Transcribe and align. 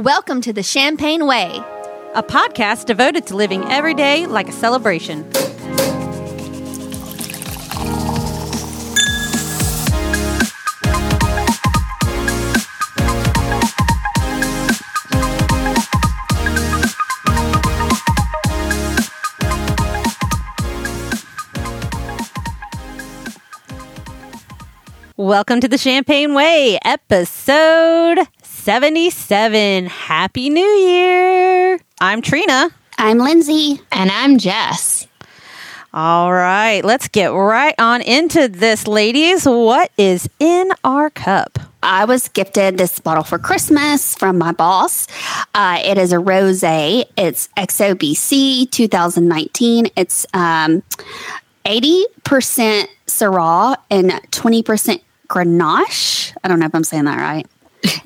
Welcome 0.00 0.40
to 0.42 0.52
the 0.54 0.62
Champagne 0.62 1.26
Way. 1.26 1.62
a 2.14 2.22
podcast 2.22 2.86
devoted 2.86 3.26
to 3.26 3.36
living 3.36 3.62
every 3.64 3.92
day 3.92 4.24
like 4.24 4.48
a 4.48 4.52
celebration. 4.52 5.30
Welcome 25.18 25.60
to 25.60 25.68
the 25.68 25.76
Champagne 25.76 26.32
Way, 26.32 26.78
episode 26.86 28.26
77. 28.60 29.86
Happy 29.86 30.50
New 30.50 30.60
Year! 30.60 31.80
I'm 31.98 32.20
Trina. 32.20 32.68
I'm 32.98 33.16
Lindsey. 33.16 33.80
And 33.90 34.10
I'm 34.10 34.36
Jess. 34.36 35.06
All 35.94 36.30
right, 36.30 36.84
let's 36.84 37.08
get 37.08 37.28
right 37.28 37.74
on 37.78 38.02
into 38.02 38.48
this, 38.48 38.86
ladies. 38.86 39.46
What 39.46 39.90
is 39.96 40.28
in 40.38 40.72
our 40.84 41.08
cup? 41.08 41.58
I 41.82 42.04
was 42.04 42.28
gifted 42.28 42.76
this 42.76 42.98
bottle 42.98 43.24
for 43.24 43.38
Christmas 43.38 44.14
from 44.14 44.36
my 44.36 44.52
boss. 44.52 45.06
Uh, 45.54 45.80
it 45.82 45.96
is 45.96 46.12
a 46.12 46.18
rose. 46.18 46.62
It's 46.62 47.48
XOBC 47.56 48.70
2019. 48.70 49.86
It's 49.96 50.26
um, 50.34 50.82
80% 51.64 52.84
Syrah 53.06 53.76
and 53.90 54.10
20% 54.10 55.00
Grenache. 55.28 56.36
I 56.44 56.48
don't 56.48 56.60
know 56.60 56.66
if 56.66 56.74
I'm 56.74 56.84
saying 56.84 57.04
that 57.04 57.18
right. 57.18 57.46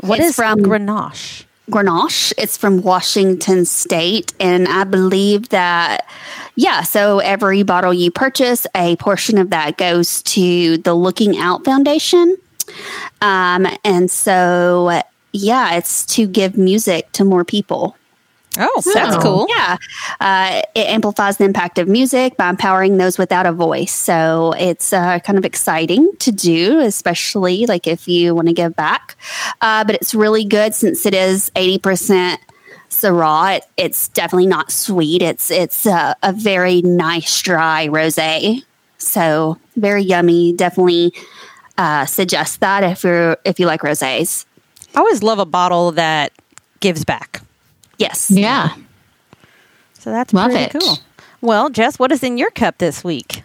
What 0.00 0.20
It's 0.20 0.30
is 0.30 0.36
from- 0.36 0.60
Grenache? 0.60 1.44
Grenache. 1.70 2.32
It's 2.36 2.58
from 2.58 2.82
Washington 2.82 3.64
State. 3.64 4.34
And 4.38 4.68
I 4.68 4.84
believe 4.84 5.48
that, 5.48 6.06
yeah, 6.56 6.82
so 6.82 7.20
every 7.20 7.62
bottle 7.62 7.94
you 7.94 8.10
purchase, 8.10 8.66
a 8.76 8.96
portion 8.96 9.38
of 9.38 9.48
that 9.50 9.78
goes 9.78 10.22
to 10.24 10.76
the 10.78 10.92
Looking 10.92 11.38
Out 11.38 11.64
Foundation. 11.64 12.36
Um, 13.22 13.66
and 13.82 14.10
so, 14.10 15.00
yeah, 15.32 15.76
it's 15.76 16.04
to 16.14 16.26
give 16.26 16.58
music 16.58 17.10
to 17.12 17.24
more 17.24 17.44
people. 17.44 17.96
Oh, 18.58 18.82
that's 18.94 19.16
Oh. 19.16 19.20
cool. 19.20 19.46
Yeah. 19.48 19.76
Uh, 20.20 20.62
it 20.74 20.86
amplifies 20.86 21.38
the 21.38 21.44
impact 21.44 21.78
of 21.78 21.88
music 21.88 22.36
by 22.36 22.48
empowering 22.48 22.98
those 22.98 23.18
without 23.18 23.46
a 23.46 23.52
voice. 23.52 23.92
So 23.92 24.54
it's 24.58 24.92
uh, 24.92 25.18
kind 25.20 25.38
of 25.38 25.44
exciting 25.44 26.10
to 26.20 26.30
do, 26.30 26.78
especially 26.80 27.66
like 27.66 27.86
if 27.86 28.06
you 28.06 28.34
want 28.34 28.48
to 28.48 28.54
give 28.54 28.76
back. 28.76 29.16
Uh, 29.60 29.84
but 29.84 29.96
it's 29.96 30.14
really 30.14 30.44
good 30.44 30.74
since 30.74 31.04
it 31.06 31.14
is 31.14 31.50
80% 31.56 32.38
Syrah. 32.90 33.56
It, 33.56 33.64
it's 33.76 34.08
definitely 34.08 34.46
not 34.46 34.70
sweet. 34.70 35.20
It's 35.22 35.50
it's 35.50 35.84
uh, 35.86 36.14
a 36.22 36.32
very 36.32 36.80
nice 36.82 37.42
dry 37.42 37.88
rosé. 37.88 38.62
So 38.98 39.58
very 39.76 40.04
yummy. 40.04 40.52
Definitely 40.52 41.12
uh, 41.76 42.06
suggest 42.06 42.60
that 42.60 42.84
if 42.84 43.02
you're 43.02 43.36
if 43.44 43.58
you 43.58 43.66
like 43.66 43.80
rosés. 43.80 44.44
I 44.94 45.00
always 45.00 45.24
love 45.24 45.40
a 45.40 45.44
bottle 45.44 45.90
that 45.92 46.30
gives 46.78 47.04
back. 47.04 47.40
Yes. 47.98 48.30
Yeah. 48.30 48.74
So 49.94 50.10
that's 50.10 50.32
Love 50.32 50.50
pretty 50.50 50.64
it. 50.76 50.80
cool. 50.82 50.98
Well, 51.40 51.70
Jess, 51.70 51.98
what 51.98 52.12
is 52.12 52.22
in 52.22 52.38
your 52.38 52.50
cup 52.50 52.78
this 52.78 53.02
week? 53.04 53.42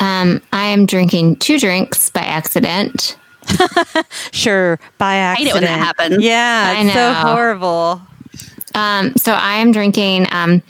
Um, 0.00 0.42
I 0.52 0.66
am 0.66 0.86
drinking 0.86 1.36
two 1.36 1.58
drinks 1.58 2.10
by 2.10 2.20
accident. 2.20 3.16
Sure, 4.30 4.78
by 4.98 5.14
hate 5.14 5.20
accident. 5.20 5.48
it 5.48 5.54
when 5.54 5.62
that 5.64 5.78
happens. 5.78 6.22
Yeah, 6.22 6.74
I 6.76 6.82
it's 6.82 6.92
so 6.92 7.12
know. 7.12 7.14
horrible. 7.14 8.02
Um, 8.74 9.14
so 9.16 9.32
I 9.32 9.54
am 9.56 9.72
drinking 9.72 10.26
um, 10.30 10.62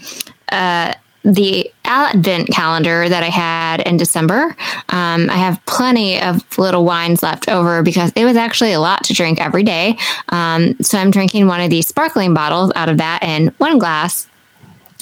uh, 0.51 0.95
the 1.29 1.71
Advent 1.85 2.49
calendar 2.49 3.09
that 3.09 3.23
I 3.23 3.29
had 3.29 3.81
in 3.81 3.99
December. 3.99 4.57
Um, 4.89 5.29
I 5.29 5.37
have 5.37 5.65
plenty 5.67 6.21
of 6.21 6.59
little 6.59 6.85
wines 6.85 7.23
left 7.23 7.49
over 7.49 7.83
because 7.83 8.13
it 8.17 8.25
was 8.25 8.37
actually 8.37 8.73
a 8.73 8.81
lot 8.81 9.05
to 9.05 9.13
drink 9.13 9.41
every 9.41 9.63
day. 9.63 9.99
Um, 10.31 10.77
so 10.81 10.99
I'm 10.99 11.11
drinking 11.11 11.47
one 11.47 11.61
of 11.61 11.71
these 11.71 11.87
sparkling 11.87 12.33
bottles 12.33 12.73
out 12.75 12.89
of 12.89 12.99
that 12.99 13.23
in 13.23 13.49
one 13.59 13.79
glass. 13.79 14.27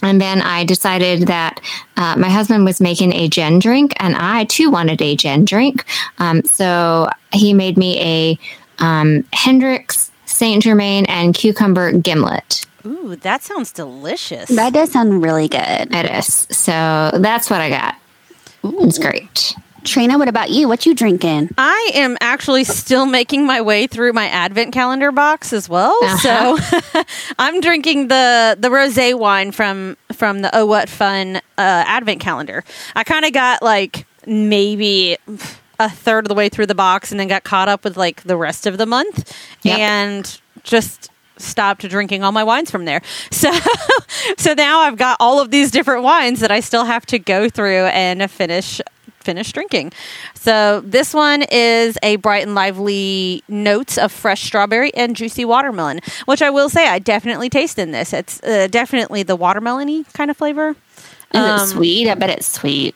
And 0.03 0.21
then 0.21 0.43
I 0.43 0.65
decided 0.65 1.29
that 1.29 1.61
uh, 1.97 2.17
my 2.17 2.29
husband 2.29 2.65
was 2.65 2.81
making 2.81 3.15
a 3.15 3.29
gin 3.29 3.59
drink, 3.59 3.95
and 3.99 4.15
I 4.15 4.45
too 4.45 4.71
wanted 4.71 5.01
a 5.01 5.17
gin 5.17 5.45
drink. 5.45 5.85
Um, 6.19 6.43
so 6.45 7.09
he 7.33 7.55
made 7.55 7.79
me 7.79 7.99
a 8.01 8.39
um, 8.79 9.25
Hendrick's, 9.33 10.11
Saint 10.27 10.63
Germain, 10.63 11.07
and 11.07 11.35
cucumber 11.35 11.93
gimlet. 11.93 12.67
Ooh, 12.87 13.17
that 13.17 13.43
sounds 13.43 13.73
delicious. 13.73 14.49
That 14.49 14.73
does 14.73 14.93
sound 14.93 15.23
really 15.23 15.49
good. 15.49 15.61
It 15.95 16.11
is. 16.11 16.47
So 16.51 17.11
that's 17.15 17.51
what 17.51 17.61
I 17.61 17.69
got. 17.69 17.97
It's 18.63 18.99
great. 18.99 19.55
Trina, 19.85 20.19
what 20.19 20.27
about 20.29 20.51
you? 20.51 20.67
What 20.69 20.85
you 20.85 20.95
drinking? 20.95 21.51
I 21.57 21.93
am 21.95 22.17
actually 22.21 22.65
still 22.65 23.07
making 23.07 23.47
my 23.47 23.61
way 23.61 23.87
through 23.87 24.13
my 24.13 24.27
advent 24.29 24.73
calendar 24.73 25.13
box 25.13 25.53
as 25.53 25.69
well. 25.69 25.97
Uh-huh. 26.03 26.57
So 26.59 27.03
I'm 27.39 27.61
drinking 27.61 28.09
the 28.09 28.57
the 28.59 28.69
rosé 28.69 29.17
wine 29.17 29.53
from 29.53 29.97
from 30.13 30.43
the 30.43 30.51
Oh 30.57 30.67
What 30.67 30.89
Fun 30.89 31.37
uh, 31.37 31.41
advent 31.57 32.21
calendar. 32.21 32.65
I 32.97 33.05
kind 33.05 33.25
of 33.25 33.33
got 33.33 33.63
like 33.63 34.07
maybe 34.27 35.17
a 35.79 35.89
third 35.89 36.25
of 36.25 36.29
the 36.31 36.35
way 36.35 36.49
through 36.49 36.67
the 36.67 36.75
box 36.75 37.13
and 37.13 37.21
then 37.21 37.29
got 37.29 37.45
caught 37.45 37.69
up 37.69 37.85
with 37.85 37.97
like 37.97 38.23
the 38.25 38.37
rest 38.37 38.67
of 38.67 38.79
the 38.79 38.87
month 38.87 39.33
Yep. 39.63 39.79
and 39.79 40.41
just 40.65 41.11
stopped 41.39 41.89
drinking 41.89 42.23
all 42.25 42.33
my 42.33 42.45
wines 42.45 42.71
from 42.71 42.85
there. 42.85 43.03
So 43.31 43.51
so 44.39 44.55
now 44.55 44.81
I've 44.81 44.97
got 44.97 45.17
all 45.21 45.41
of 45.41 45.51
these 45.51 45.71
different 45.71 46.03
wines 46.03 46.41
that 46.41 46.51
I 46.51 46.61
still 46.61 46.85
have 46.85 47.05
to 47.07 47.19
go 47.19 47.49
through 47.49 47.87
and 47.87 48.29
finish 48.31 48.81
finish 49.21 49.53
drinking. 49.53 49.93
So 50.35 50.81
this 50.85 51.13
one 51.13 51.43
is 51.51 51.99
a 52.03 52.17
bright 52.17 52.45
and 52.45 52.55
lively 52.55 53.43
notes 53.49 53.99
of 53.99 54.13
fresh 54.13 54.43
strawberry 54.45 54.95
and 54.95 55.17
juicy 55.17 55.45
watermelon, 55.45 56.01
which 56.27 56.43
I 56.43 56.51
will 56.51 56.69
say 56.69 56.87
I 56.89 56.99
definitely 57.01 57.51
taste 57.51 57.79
in 57.79 57.91
this. 57.91 58.13
It's 58.13 58.41
uh, 58.43 58.69
definitely 58.71 59.23
the 59.25 59.37
watermelony 59.37 60.11
kind 60.13 60.31
of 60.31 60.37
flavor. 60.37 60.71
Is 60.71 61.41
Um, 61.41 61.61
it 61.61 61.67
sweet? 61.67 62.09
I 62.09 62.15
bet 62.15 62.31
it's 62.31 62.47
sweet. 62.53 62.95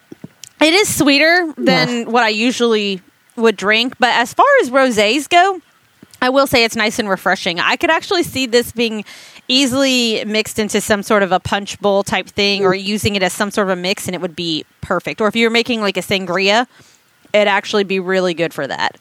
It 0.60 0.72
is 0.72 0.94
sweeter 0.96 1.52
than 1.56 2.10
what 2.12 2.22
I 2.22 2.28
usually 2.28 3.02
would 3.36 3.56
drink, 3.56 3.94
but 3.98 4.10
as 4.14 4.32
far 4.32 4.46
as 4.62 4.70
rosés 4.70 5.28
go, 5.28 5.60
I 6.22 6.28
will 6.28 6.46
say 6.46 6.64
it's 6.64 6.76
nice 6.76 6.98
and 6.98 7.08
refreshing. 7.08 7.60
I 7.60 7.76
could 7.76 7.90
actually 7.90 8.22
see 8.22 8.46
this 8.46 8.72
being 8.72 9.04
easily 9.48 10.24
mixed 10.24 10.58
into 10.58 10.80
some 10.80 11.02
sort 11.02 11.22
of 11.22 11.32
a 11.32 11.40
punch 11.40 11.80
bowl 11.80 12.02
type 12.02 12.28
thing 12.28 12.64
or 12.64 12.74
using 12.74 13.16
it 13.16 13.22
as 13.22 13.32
some 13.32 13.50
sort 13.50 13.68
of 13.68 13.78
a 13.78 13.80
mix 13.80 14.06
and 14.06 14.14
it 14.14 14.20
would 14.20 14.36
be 14.36 14.64
perfect. 14.80 15.20
Or 15.20 15.28
if 15.28 15.36
you're 15.36 15.50
making 15.50 15.80
like 15.80 15.96
a 15.96 16.00
sangria, 16.02 16.66
it'd 17.32 17.48
actually 17.48 17.84
be 17.84 18.00
really 18.00 18.34
good 18.34 18.54
for 18.54 18.66
that. 18.66 18.96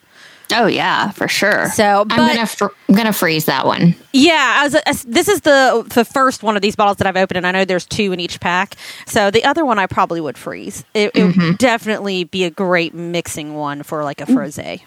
Oh 0.51 0.65
yeah, 0.65 1.11
for 1.11 1.27
sure. 1.27 1.69
So, 1.69 2.05
but 2.05 2.19
I'm 2.19 2.35
gonna 2.35 2.47
fr- 2.47 2.73
I'm 2.87 2.95
gonna 2.95 3.13
freeze 3.13 3.45
that 3.45 3.67
one. 3.67 3.95
yeah, 4.13 4.61
as, 4.65 4.75
as 4.75 5.03
this 5.03 5.27
is 5.27 5.41
the 5.41 5.85
the 5.93 6.03
first 6.03 6.41
one 6.41 6.55
of 6.55 6.63
these 6.63 6.75
bottles 6.75 6.97
that 6.97 7.07
I've 7.07 7.17
opened, 7.17 7.37
and 7.37 7.45
I 7.45 7.51
know 7.51 7.65
there's 7.65 7.85
two 7.85 8.11
in 8.11 8.19
each 8.19 8.39
pack. 8.39 8.75
So 9.05 9.29
the 9.29 9.43
other 9.43 9.63
one 9.63 9.77
I 9.77 9.85
probably 9.85 10.21
would 10.21 10.37
freeze. 10.37 10.83
It, 10.93 11.11
it 11.13 11.23
would 11.23 11.35
mm-hmm. 11.35 11.55
definitely 11.57 12.23
be 12.23 12.45
a 12.45 12.49
great 12.49 12.95
mixing 12.95 13.53
one 13.53 13.83
for 13.83 14.03
like 14.03 14.21
a 14.21 14.25
mm. 14.25 14.35
frosé. 14.35 14.81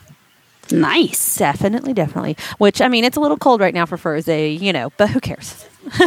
Nice. 0.73 1.37
Definitely, 1.37 1.93
definitely. 1.93 2.37
Which 2.59 2.81
I 2.81 2.89
mean, 2.89 3.05
it's 3.05 3.17
a 3.17 3.21
little 3.21 3.37
cold 3.37 3.61
right 3.61 3.75
now 3.75 3.87
for 3.87 3.97
frosé, 3.97 4.59
you 4.59 4.73
know, 4.73 4.91
but 4.97 5.11
who 5.11 5.21
cares? 5.21 5.67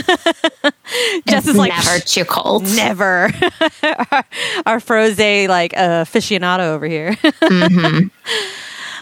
It's 1.28 1.48
is 1.48 1.56
like 1.56 1.72
never 1.74 2.00
too 2.00 2.24
cold. 2.26 2.64
never. 2.64 3.30
our, 3.84 4.26
our 4.66 4.80
frosé 4.80 5.48
like 5.48 5.76
uh, 5.76 6.04
aficionado 6.06 6.70
over 6.74 6.86
here. 6.86 7.18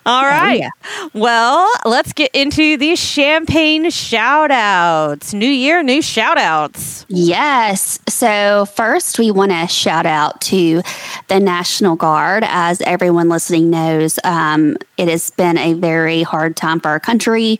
All 0.06 0.24
right. 0.24 0.60
yeah. 0.60 0.70
Well, 1.14 1.70
let's 1.86 2.12
get 2.14 2.32
into 2.34 2.78
the 2.78 2.96
champagne 2.96 3.90
shout 3.90 4.52
outs. 4.52 5.34
New 5.34 5.48
year, 5.48 5.82
new 5.82 6.02
shout 6.02 6.38
outs. 6.38 7.06
Yes. 7.08 8.00
So 8.10 8.66
first, 8.66 9.18
we 9.18 9.32
want 9.32 9.52
to 9.52 9.68
shout 9.68 10.06
out 10.06 10.42
to 10.42 10.82
the 11.28 11.40
National 11.40 11.96
Guard. 11.96 12.44
As 12.46 12.82
everyone 12.82 13.30
listening 13.30 13.70
knows, 13.70 14.20
um, 14.24 14.78
it 14.98 15.08
has 15.08 15.30
been 15.32 15.58
a 15.58 15.74
very 15.74 16.24
hard 16.24 16.58
time 16.58 16.80
for 16.80 16.90
our 16.90 17.00
country, 17.00 17.60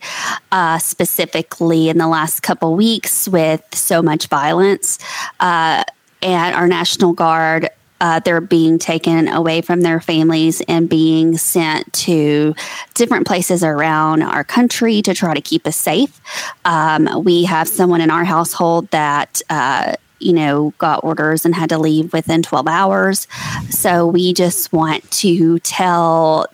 uh, 0.52 0.78
specifically 0.78 1.88
in 1.88 1.98
the 1.98 2.08
last 2.08 2.42
couple 2.42 2.74
weeks 2.74 3.26
with 3.28 3.62
so 3.72 4.02
much 4.02 4.26
violence. 4.26 4.98
Uh, 5.40 5.84
and 6.22 6.54
our 6.54 6.66
National 6.66 7.12
Guard 7.12 7.68
uh, 8.00 8.20
they're 8.20 8.40
being 8.40 8.78
taken 8.78 9.28
away 9.28 9.60
from 9.60 9.80
their 9.80 10.00
families 10.00 10.60
and 10.68 10.88
being 10.88 11.36
sent 11.36 11.90
to 11.92 12.54
different 12.94 13.26
places 13.26 13.62
around 13.62 14.22
our 14.22 14.44
country 14.44 15.00
to 15.02 15.14
try 15.14 15.34
to 15.34 15.40
keep 15.40 15.66
us 15.66 15.76
safe. 15.76 16.20
Um, 16.64 17.24
we 17.24 17.44
have 17.44 17.68
someone 17.68 18.00
in 18.00 18.10
our 18.10 18.24
household 18.24 18.90
that. 18.90 19.40
Uh, 19.48 19.94
you 20.20 20.32
know, 20.32 20.72
got 20.78 21.04
orders 21.04 21.44
and 21.44 21.54
had 21.54 21.68
to 21.68 21.76
leave 21.76 22.14
within 22.14 22.42
12 22.42 22.66
hours. 22.66 23.26
So 23.68 24.06
we 24.06 24.32
just 24.32 24.72
want 24.72 25.10
to 25.10 25.58
tell 25.58 26.46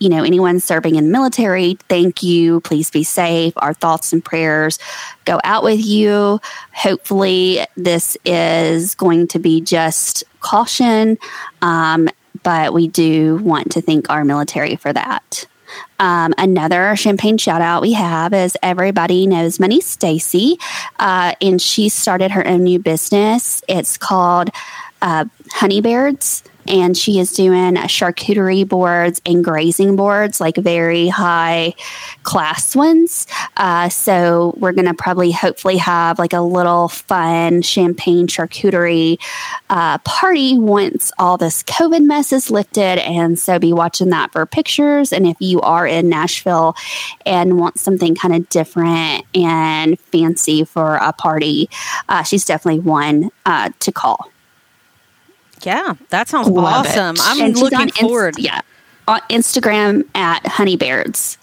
you 0.00 0.08
know, 0.08 0.24
anyone 0.24 0.58
serving 0.58 0.96
in 0.96 1.04
the 1.04 1.10
military, 1.10 1.78
thank 1.88 2.22
you. 2.22 2.60
Please 2.62 2.90
be 2.90 3.04
safe. 3.04 3.52
Our 3.58 3.74
thoughts 3.74 4.12
and 4.12 4.24
prayers 4.24 4.78
go 5.26 5.40
out 5.44 5.62
with 5.62 5.84
you. 5.84 6.40
Hopefully, 6.72 7.60
this 7.76 8.16
is 8.24 8.94
going 8.94 9.28
to 9.28 9.38
be 9.38 9.60
just 9.60 10.24
caution, 10.40 11.18
um, 11.62 12.08
but 12.42 12.72
we 12.72 12.88
do 12.88 13.36
want 13.36 13.72
to 13.72 13.82
thank 13.82 14.08
our 14.10 14.24
military 14.24 14.76
for 14.76 14.92
that. 14.92 15.46
Um, 15.98 16.34
another 16.38 16.96
champagne 16.96 17.36
shout 17.36 17.60
out 17.60 17.82
we 17.82 17.92
have 17.92 18.32
is 18.32 18.56
everybody 18.62 19.26
knows 19.26 19.60
Money 19.60 19.82
Stacy, 19.82 20.58
uh, 20.98 21.34
and 21.42 21.60
she 21.60 21.90
started 21.90 22.30
her 22.30 22.46
own 22.46 22.64
new 22.64 22.78
business. 22.78 23.62
It's 23.68 23.98
called 23.98 24.48
uh, 25.02 25.26
Honeybeards 25.52 26.42
and 26.70 26.96
she 26.96 27.18
is 27.18 27.32
doing 27.32 27.74
charcuterie 27.74 28.66
boards 28.66 29.20
and 29.26 29.44
grazing 29.44 29.96
boards, 29.96 30.40
like 30.40 30.56
very 30.56 31.08
high 31.08 31.74
class 32.22 32.76
ones. 32.76 33.26
Uh, 33.56 33.88
so 33.88 34.54
we're 34.56 34.72
going 34.72 34.86
to 34.86 34.94
probably 34.94 35.32
hopefully 35.32 35.76
have 35.78 36.18
like 36.20 36.32
a 36.32 36.40
little 36.40 36.86
fun 36.88 37.60
champagne 37.60 38.28
charcuterie 38.28 39.20
uh, 39.68 39.98
party 39.98 40.56
once 40.56 41.10
all 41.18 41.36
this 41.36 41.64
COVID 41.64 42.04
mess 42.06 42.32
is 42.32 42.52
lifted. 42.52 43.00
And 43.00 43.36
so 43.36 43.58
be 43.58 43.72
watching 43.72 44.10
that 44.10 44.30
for 44.30 44.46
pictures. 44.46 45.12
And 45.12 45.26
if 45.26 45.36
you 45.40 45.60
are 45.62 45.88
in 45.88 46.08
Nashville 46.08 46.76
and 47.26 47.58
want 47.58 47.80
something 47.80 48.14
kind 48.14 48.34
of 48.34 48.48
different 48.48 49.26
and 49.34 49.98
fancy 49.98 50.64
for 50.64 50.96
a 50.96 51.12
party, 51.12 51.68
uh, 52.08 52.22
she's 52.22 52.44
definitely 52.44 52.80
one 52.80 53.30
uh, 53.44 53.70
to 53.80 53.90
call. 53.90 54.30
Yeah, 55.62 55.94
that 56.10 56.28
sounds 56.28 56.48
Love 56.48 56.86
it. 56.86 56.90
awesome. 56.90 57.16
I'm 57.20 57.40
And 57.40 57.56
looking 57.56 57.78
on 57.78 57.82
Inst- 57.88 58.00
forward. 58.00 58.38
yeah, 58.38 58.60
on 59.08 59.20
Instagram 59.30 60.04
at 60.14 60.46
Honeybeards. 60.46 61.38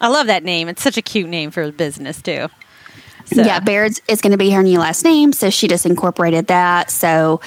I 0.00 0.08
love 0.08 0.26
that 0.26 0.44
name. 0.44 0.68
It's 0.68 0.82
such 0.82 0.96
a 0.98 1.02
cute 1.02 1.28
name 1.28 1.50
for 1.50 1.62
a 1.62 1.72
business 1.72 2.20
too. 2.20 2.48
So, 3.26 3.40
Yeah, 3.42 3.58
Baird's 3.60 4.02
is 4.06 4.20
going 4.20 4.32
to 4.32 4.36
be 4.38 4.50
her 4.50 4.62
new 4.62 4.78
last 4.78 5.02
name, 5.02 5.32
so 5.32 5.48
she 5.48 5.66
just 5.66 5.86
incorporated 5.86 6.48
that. 6.48 6.90
So, 6.90 7.40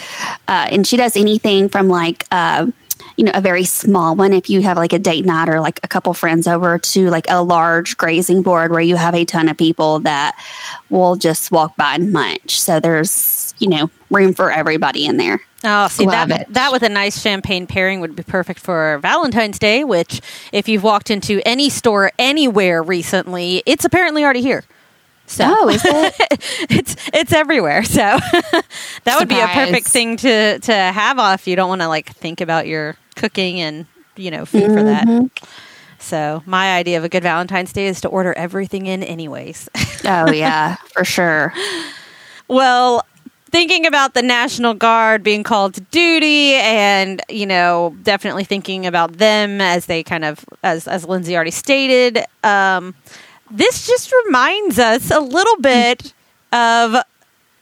uh, 0.48 0.68
and 0.72 0.88
she 0.88 0.98
does 0.98 1.16
anything 1.16 1.70
from 1.70 1.88
like. 1.88 2.26
Uh, 2.32 2.68
you 3.16 3.24
know, 3.24 3.32
a 3.34 3.42
very 3.42 3.64
small 3.64 4.16
one 4.16 4.32
if 4.32 4.48
you 4.48 4.62
have 4.62 4.78
like 4.78 4.94
a 4.94 5.00
date 5.00 5.26
night 5.26 5.50
or 5.50 5.60
like 5.60 5.80
a 5.84 5.88
couple 5.88 6.14
friends 6.14 6.48
over 6.48 6.78
to 6.78 7.10
like 7.10 7.26
a 7.30 7.42
large 7.42 7.98
grazing 7.98 8.44
board 8.44 8.70
where 8.72 8.80
you 8.82 8.96
have 8.96 9.16
a 9.16 9.26
ton 9.26 9.50
of 9.50 9.58
people 9.58 10.00
that 10.02 10.36
will 10.92 11.16
just 11.16 11.52
walk 11.52 11.76
by 11.78 11.96
and 11.96 12.12
munch. 12.12 12.62
So 12.62 12.80
there's, 12.80 13.47
you 13.60 13.70
know, 13.70 13.90
room 14.10 14.34
for 14.34 14.52
everybody 14.52 15.06
in 15.06 15.18
there. 15.18 15.42
Oh, 15.64 15.88
see 15.88 16.06
Love 16.06 16.30
that 16.30 16.42
it. 16.42 16.54
that 16.54 16.72
with 16.72 16.84
a 16.84 16.90
nice 16.90 17.20
champagne 17.22 17.68
pairing 17.68 18.00
would 18.00 18.16
be 18.16 18.24
perfect 18.24 18.60
for 18.60 19.00
Valentine's 19.00 19.60
Day. 19.60 19.84
Which, 19.84 20.22
if 20.52 20.68
you've 20.68 20.84
walked 20.84 21.10
into 21.10 21.42
any 21.46 21.70
store 21.70 22.12
anywhere 22.20 22.84
recently, 22.84 23.64
it's 23.66 23.86
apparently 23.86 24.24
already 24.24 24.42
here. 24.42 24.64
So 25.26 25.44
Oh, 25.46 25.70
is 25.70 25.84
it? 25.84 26.16
it's 26.70 26.96
it's 27.12 27.34
everywhere. 27.34 27.84
So 27.84 27.98
that 29.04 29.20
would 29.20 29.28
be 29.28 29.40
a 29.40 29.48
perfect 29.48 29.88
thing 29.88 30.18
to 30.18 30.60
to 30.60 30.74
have 30.74 31.20
off. 31.20 31.48
You 31.48 31.56
don't 31.56 31.70
want 31.70 31.82
to 31.82 31.88
like 31.88 32.10
think 32.12 32.40
about 32.40 32.68
your 32.68 32.96
cooking 33.16 33.60
and 33.60 33.88
you 34.16 34.32
know 34.32 34.46
food 34.46 34.68
for 34.68 34.84
that. 34.84 35.08
Mm-hmm. 35.08 35.46
So 36.00 36.44
my 36.46 36.76
idea 36.78 36.98
of 36.98 37.04
a 37.04 37.10
good 37.10 37.24
Valentine's 37.24 37.74
Day 37.74 37.88
is 37.88 38.02
to 38.02 38.08
order 38.08 38.32
everything 38.34 38.86
in 38.86 39.04
anyways. 39.04 39.68
oh, 40.06 40.32
yeah, 40.32 40.76
for 40.94 41.04
sure. 41.04 41.54
Well, 42.48 43.06
thinking 43.52 43.86
about 43.86 44.14
the 44.14 44.22
National 44.22 44.74
Guard 44.74 45.24
being 45.24 45.44
called 45.44 45.76
to 45.76 45.82
duty 45.82 46.56
and, 46.56 47.22
you 47.30 47.46
know, 47.46 47.96
definitely 48.04 48.44
thinking 48.44 48.86
about 48.86 49.14
them 49.14 49.62
as 49.62 49.86
they 49.86 50.04
kind 50.04 50.26
of, 50.26 50.44
as, 50.64 50.88
as 50.88 51.06
Lindsey 51.06 51.36
already 51.36 51.52
stated, 51.52 52.20
um, 52.44 52.94
this 53.50 53.88
just 53.88 54.12
reminds 54.26 54.78
us 54.78 55.12
a 55.12 55.20
little 55.20 55.58
bit 55.62 56.14
of, 56.52 56.96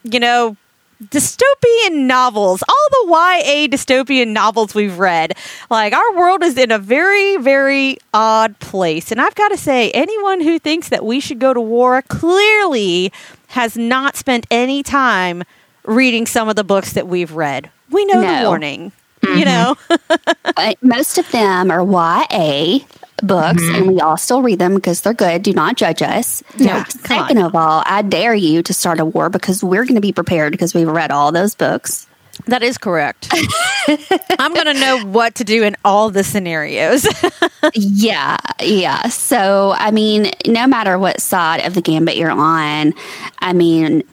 you 0.04 0.20
know, 0.20 0.58
dystopian 1.04 2.08
novels, 2.08 2.64
all 2.68 2.88
the 2.92 3.12
YA 3.12 3.68
dystopian 3.68 4.30
novels 4.30 4.74
we've 4.74 4.98
read. 4.98 5.34
Like, 5.70 5.94
our 5.94 6.16
world 6.16 6.44
is 6.44 6.58
in 6.58 6.72
a 6.72 6.80
very, 6.80 7.38
very 7.38 7.98
odd 8.14 8.58
place. 8.60 9.12
And 9.12 9.22
I've 9.22 9.36
got 9.36 9.50
to 9.50 9.58
say, 9.58 9.92
anyone 9.92 10.42
who 10.42 10.58
thinks 10.58 10.90
that 10.90 11.06
we 11.06 11.20
should 11.20 11.40
go 11.40 11.54
to 11.54 11.62
war 11.62 12.02
clearly 12.04 13.12
has 13.50 13.78
not 13.78 14.16
spent 14.16 14.48
any 14.50 14.82
time 14.84 15.44
reading 15.86 16.26
some 16.26 16.50
of 16.50 16.56
the 16.56 16.64
books 16.64 16.94
that 16.94 17.08
we've 17.08 17.32
read. 17.32 17.70
We 17.90 18.06
know 18.06 18.22
the 18.22 18.42
No. 18.42 18.50
warning. 18.50 18.92
You 19.24 19.44
mm-hmm. 19.46 20.56
know, 20.58 20.74
most 20.82 21.18
of 21.18 21.30
them 21.32 21.72
are 21.72 21.82
YA 21.84 22.80
books, 23.24 23.64
and 23.64 23.88
we 23.88 24.00
all 24.00 24.18
still 24.18 24.42
read 24.42 24.60
them 24.60 24.76
because 24.76 25.02
they're 25.02 25.14
good. 25.14 25.42
Do 25.42 25.54
not 25.54 25.78
judge 25.78 26.02
us. 26.02 26.44
Yeah, 26.58 26.84
come 26.84 27.00
Second 27.02 27.38
of 27.40 27.56
all, 27.56 27.82
I 27.86 28.02
dare 28.02 28.36
you 28.36 28.62
to 28.64 28.74
start 28.74 29.00
a 29.00 29.06
war 29.06 29.30
because 29.30 29.64
we're 29.64 29.84
going 29.84 29.96
to 29.96 30.02
be 30.02 30.14
prepared 30.14 30.52
because 30.52 30.74
we've 30.74 30.88
read 30.88 31.12
all 31.12 31.32
those 31.32 31.56
books. 31.56 32.08
That 32.48 32.64
is 32.64 32.78
correct. 32.78 33.30
I'm 34.40 34.54
going 34.54 34.66
to 34.66 34.74
know 34.74 35.06
what 35.06 35.36
to 35.36 35.44
do 35.44 35.64
in 35.64 35.76
all 35.84 36.10
the 36.10 36.24
scenarios. 36.24 37.08
yeah, 37.74 38.38
yeah. 38.62 39.08
So, 39.10 39.74
I 39.78 39.92
mean, 39.92 40.32
no 40.46 40.68
matter 40.68 41.00
what 41.00 41.22
side 41.22 41.66
of 41.66 41.74
the 41.74 41.82
gambit 41.82 42.18
you're 42.18 42.32
on, 42.32 42.94
I 43.40 43.54
mean, 43.54 44.04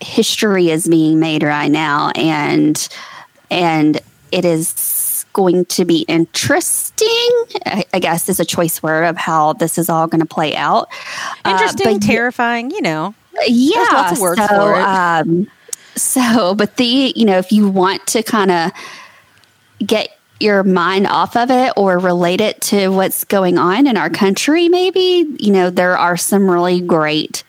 history 0.00 0.70
is 0.70 0.88
being 0.88 1.20
made 1.20 1.42
right 1.42 1.70
now, 1.70 2.10
and 2.16 2.88
and 3.50 4.00
it 4.32 4.44
is 4.44 5.24
going 5.32 5.64
to 5.66 5.84
be 5.84 6.00
interesting. 6.02 7.06
I, 7.66 7.84
I 7.94 7.98
guess 7.98 8.28
is 8.28 8.40
a 8.40 8.44
choice 8.44 8.82
word 8.82 9.04
of 9.04 9.16
how 9.16 9.54
this 9.54 9.78
is 9.78 9.88
all 9.88 10.06
going 10.06 10.20
to 10.20 10.26
play 10.26 10.56
out. 10.56 10.88
Uh, 11.44 11.50
Interesting, 11.50 11.98
but 11.98 12.06
terrifying, 12.06 12.70
you 12.70 12.82
know. 12.82 13.14
yeah, 13.46 13.86
lots 13.92 14.12
of 14.12 14.18
words 14.20 14.40
so, 14.40 14.48
for 14.48 14.74
it. 14.74 14.82
Um, 14.82 15.50
so, 16.00 16.54
but 16.54 16.76
the 16.76 17.12
you 17.14 17.24
know, 17.24 17.38
if 17.38 17.52
you 17.52 17.68
want 17.68 18.06
to 18.08 18.22
kind 18.22 18.50
of 18.50 18.72
get 19.84 20.16
your 20.40 20.62
mind 20.62 21.06
off 21.06 21.36
of 21.36 21.50
it 21.50 21.72
or 21.76 21.98
relate 21.98 22.40
it 22.40 22.60
to 22.62 22.88
what's 22.88 23.24
going 23.24 23.58
on 23.58 23.86
in 23.86 23.96
our 23.96 24.10
country, 24.10 24.68
maybe 24.68 25.26
you 25.38 25.52
know 25.52 25.70
there 25.70 25.96
are 25.96 26.16
some 26.16 26.50
really 26.50 26.80
great 26.80 27.44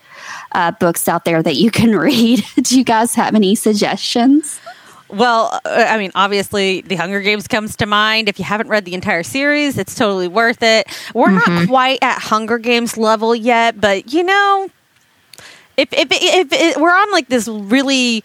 uh, 0.52 0.72
books 0.72 1.08
out 1.08 1.26
there 1.26 1.42
that 1.42 1.56
you 1.56 1.72
can 1.72 1.96
read. 1.98 2.44
Do 2.56 2.78
you 2.78 2.84
guys 2.84 3.16
have 3.16 3.36
any 3.36 3.56
suggestions? 3.56 4.60
Well, 5.10 5.60
uh, 5.66 5.86
I 5.90 5.98
mean, 5.98 6.12
obviously, 6.16 6.82
The 6.82 6.96
Hunger 6.96 7.22
Games 7.22 7.48
comes 7.48 7.76
to 7.78 7.86
mind. 7.86 8.30
If 8.30 8.40
you 8.40 8.46
haven't 8.46 8.70
read 8.70 8.86
the 8.86 8.94
entire 8.94 9.24
series, 9.24 9.78
it's 9.78 9.94
totally 9.94 10.30
worth 10.30 10.64
it. 10.64 10.88
We're 11.14 11.32
not 11.32 11.68
quite 11.68 12.00
at 12.02 12.20
Hunger 12.20 12.58
Games 12.58 12.98
level 12.98 13.36
yet, 13.36 13.80
but 13.80 14.14
you 14.14 14.24
know, 14.24 14.70
if 15.76 15.92
if 15.92 16.08
if, 16.12 16.48
if 16.52 16.78
we're 16.78 16.96
on 16.96 17.12
like 17.12 17.28
this 17.28 17.48
really 17.48 18.24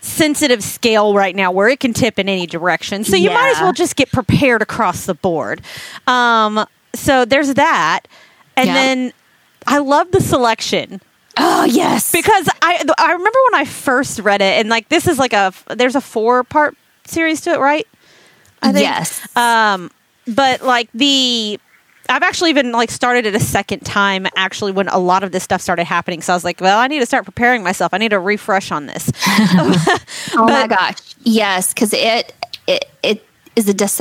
sensitive 0.00 0.62
scale 0.62 1.14
right 1.14 1.34
now 1.36 1.50
where 1.50 1.68
it 1.68 1.80
can 1.80 1.92
tip 1.92 2.18
in 2.18 2.28
any 2.28 2.46
direction, 2.46 3.04
so 3.04 3.16
you 3.16 3.30
might 3.30 3.52
as 3.56 3.60
well 3.60 3.72
just 3.72 3.96
get 3.96 4.10
prepared 4.12 4.62
across 4.62 5.06
the 5.06 5.14
board. 5.14 5.60
Um, 6.06 6.64
so 6.94 7.24
there's 7.24 7.54
that, 7.54 8.00
and 8.56 8.66
Yeah. 8.68 8.74
then 8.74 9.12
I 9.66 9.78
love 9.78 10.10
the 10.12 10.20
selection 10.20 11.00
Oh 11.36 11.64
yes, 11.64 12.10
because 12.12 12.48
I 12.60 12.82
I 12.98 13.12
remember 13.12 13.38
when 13.52 13.60
I 13.60 13.64
first 13.64 14.18
read 14.18 14.42
it, 14.42 14.58
and 14.60 14.68
like 14.68 14.88
this 14.88 15.06
is 15.06 15.18
like 15.18 15.32
a 15.32 15.52
there's 15.76 15.94
a 15.94 16.00
four 16.00 16.42
part 16.44 16.76
series 17.06 17.40
to 17.42 17.50
it, 17.52 17.58
right? 17.60 17.86
I 18.62 18.72
think. 18.72 18.82
yes. 18.84 19.36
Um, 19.36 19.90
but 20.26 20.62
like 20.62 20.88
the 20.92 21.58
I've 22.10 22.22
actually 22.22 22.50
even 22.50 22.72
like 22.72 22.90
started 22.90 23.26
it 23.26 23.34
a 23.34 23.40
second 23.40 23.80
time 23.80 24.26
actually 24.36 24.72
when 24.72 24.88
a 24.88 24.98
lot 24.98 25.22
of 25.22 25.32
this 25.32 25.44
stuff 25.44 25.60
started 25.60 25.84
happening. 25.84 26.22
So 26.22 26.32
I 26.32 26.36
was 26.36 26.44
like, 26.44 26.60
well, 26.60 26.78
I 26.78 26.86
need 26.86 27.00
to 27.00 27.06
start 27.06 27.24
preparing 27.24 27.62
myself. 27.62 27.94
I 27.94 27.98
need 27.98 28.10
to 28.10 28.18
refresh 28.18 28.70
on 28.70 28.86
this. 28.86 29.10
oh 29.26 30.46
my 30.48 30.66
gosh, 30.66 30.98
yes, 31.22 31.72
because 31.72 31.92
it 31.92 32.34
it 32.66 32.86
it 33.02 33.24
is 33.56 33.68
a 33.68 33.74
dis. 33.74 34.00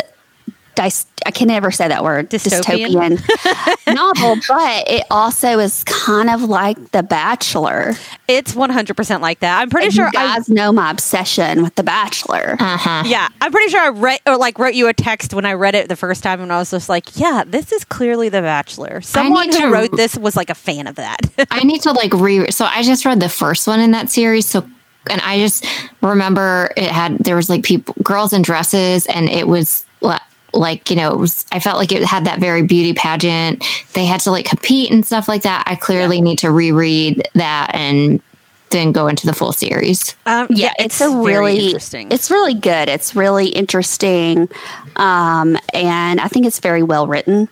Dis- 0.85 1.05
I 1.25 1.31
can 1.31 1.47
never 1.47 1.71
say 1.71 1.87
that 1.87 2.03
word. 2.03 2.29
Dystopian? 2.29 3.17
Dystopian 3.17 3.93
novel, 3.95 4.35
but 4.47 4.87
it 4.89 5.03
also 5.11 5.59
is 5.59 5.83
kind 5.83 6.29
of 6.29 6.43
like 6.43 6.91
The 6.91 7.03
Bachelor. 7.03 7.93
It's 8.27 8.53
100% 8.55 9.21
like 9.21 9.39
that. 9.39 9.61
I'm 9.61 9.69
pretty 9.69 9.87
And 9.87 9.93
sure 9.93 10.05
you 10.13 10.19
I 10.19 10.37
guys 10.37 10.49
know 10.49 10.71
my 10.71 10.91
obsession 10.91 11.63
with 11.63 11.75
The 11.75 11.83
Bachelor. 11.83 12.55
Uh 12.59 12.77
huh. 12.77 13.03
yeah, 13.05 13.27
I'm 13.41 13.51
pretty 13.51 13.69
sure 13.71 13.81
I 13.81 13.89
read 13.89 14.19
or 14.25 14.37
like 14.37 14.57
wrote 14.59 14.73
you 14.75 14.87
a 14.87 14.93
text 14.93 15.33
when 15.33 15.45
I 15.45 15.53
read 15.53 15.75
it 15.75 15.89
the 15.89 15.95
first 15.95 16.23
time, 16.23 16.41
and 16.41 16.51
I 16.51 16.59
was 16.59 16.71
just 16.71 16.89
like, 16.89 17.19
"Yeah, 17.19 17.43
this 17.45 17.71
is 17.71 17.83
clearly 17.83 18.29
The 18.29 18.41
Bachelor." 18.41 19.01
Someone 19.01 19.47
who 19.51 19.59
to- 19.59 19.67
wrote 19.67 19.91
this 19.95 20.17
was 20.17 20.35
like 20.35 20.49
a 20.49 20.55
fan 20.55 20.87
of 20.87 20.95
that. 20.95 21.19
I 21.51 21.63
need 21.63 21.81
to 21.83 21.91
like 21.91 22.13
re. 22.13 22.49
So 22.51 22.65
I 22.65 22.83
just 22.83 23.05
read 23.05 23.19
the 23.19 23.29
first 23.29 23.67
one 23.67 23.79
in 23.79 23.91
that 23.91 24.09
series. 24.09 24.45
So, 24.45 24.67
and 25.09 25.21
I 25.21 25.37
just 25.39 25.65
remember 26.01 26.71
it 26.77 26.89
had 26.91 27.17
there 27.19 27.35
was 27.35 27.49
like 27.49 27.63
people, 27.63 27.95
girls 28.03 28.33
in 28.33 28.41
dresses, 28.41 29.05
and 29.07 29.29
it 29.29 29.47
was 29.47 29.85
li- 30.01 30.17
like 30.53 30.89
you 30.89 30.95
know, 30.95 31.15
was. 31.15 31.45
I 31.51 31.59
felt 31.59 31.77
like 31.77 31.91
it 31.91 32.03
had 32.03 32.25
that 32.25 32.39
very 32.39 32.63
beauty 32.63 32.93
pageant. 32.93 33.63
They 33.93 34.05
had 34.05 34.21
to 34.21 34.31
like 34.31 34.45
compete 34.45 34.91
and 34.91 35.05
stuff 35.05 35.27
like 35.27 35.43
that. 35.43 35.63
I 35.65 35.75
clearly 35.75 36.21
need 36.21 36.39
to 36.39 36.51
reread 36.51 37.27
that 37.35 37.71
and 37.73 38.21
then 38.69 38.91
go 38.91 39.07
into 39.07 39.25
the 39.25 39.33
full 39.33 39.51
series. 39.51 40.15
Um, 40.25 40.47
yeah, 40.49 40.73
it's, 40.79 41.01
a 41.01 41.09
really 41.09 41.65
interesting. 41.67 42.11
It's 42.11 42.29
really 42.29 42.53
good. 42.53 42.89
It's 42.89 43.15
really 43.15 43.47
interesting, 43.49 44.49
um, 44.95 45.57
and 45.73 46.21
I 46.21 46.27
think 46.27 46.45
it's 46.45 46.59
very 46.59 46.83
well 46.83 47.07
written. 47.07 47.49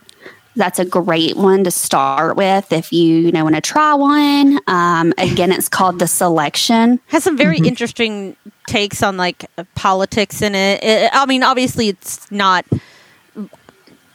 that's 0.56 0.80
a 0.80 0.84
great 0.84 1.36
one 1.36 1.62
to 1.62 1.70
start 1.70 2.36
with 2.36 2.72
if 2.72 2.92
you, 2.92 3.18
you 3.18 3.32
know 3.32 3.44
want 3.44 3.54
to 3.54 3.60
try 3.60 3.94
one. 3.94 4.58
Um, 4.66 5.12
again, 5.18 5.52
it's 5.52 5.68
called 5.68 5.98
The 5.98 6.08
Selection. 6.08 7.00
Has 7.06 7.24
some 7.24 7.36
very 7.36 7.58
interesting 7.58 8.36
takes 8.66 9.02
on 9.02 9.16
like 9.16 9.46
politics 9.74 10.42
in 10.42 10.54
it. 10.54 10.82
it. 10.84 11.10
I 11.12 11.26
mean, 11.26 11.42
obviously, 11.42 11.88
it's 11.88 12.30
not 12.30 12.64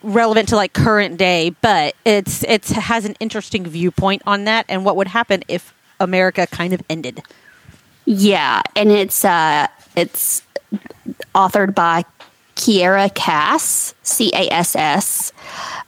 relevant 0.03 0.49
to 0.49 0.55
like 0.55 0.73
current 0.73 1.17
day, 1.17 1.55
but 1.61 1.95
it's 2.05 2.43
it's 2.43 2.71
has 2.71 3.05
an 3.05 3.15
interesting 3.19 3.65
viewpoint 3.65 4.21
on 4.25 4.43
that 4.43 4.65
and 4.69 4.85
what 4.85 4.95
would 4.97 5.07
happen 5.07 5.43
if 5.47 5.73
America 5.99 6.45
kind 6.47 6.73
of 6.73 6.81
ended. 6.89 7.21
Yeah, 8.05 8.61
and 8.75 8.91
it's 8.91 9.23
uh, 9.23 9.67
it's 9.95 10.43
authored 11.33 11.73
by 11.73 12.03
Kiera 12.55 13.13
Cass, 13.13 13.95
C 14.03 14.31
A 14.33 14.51
S 14.51 14.75
S. 14.75 15.33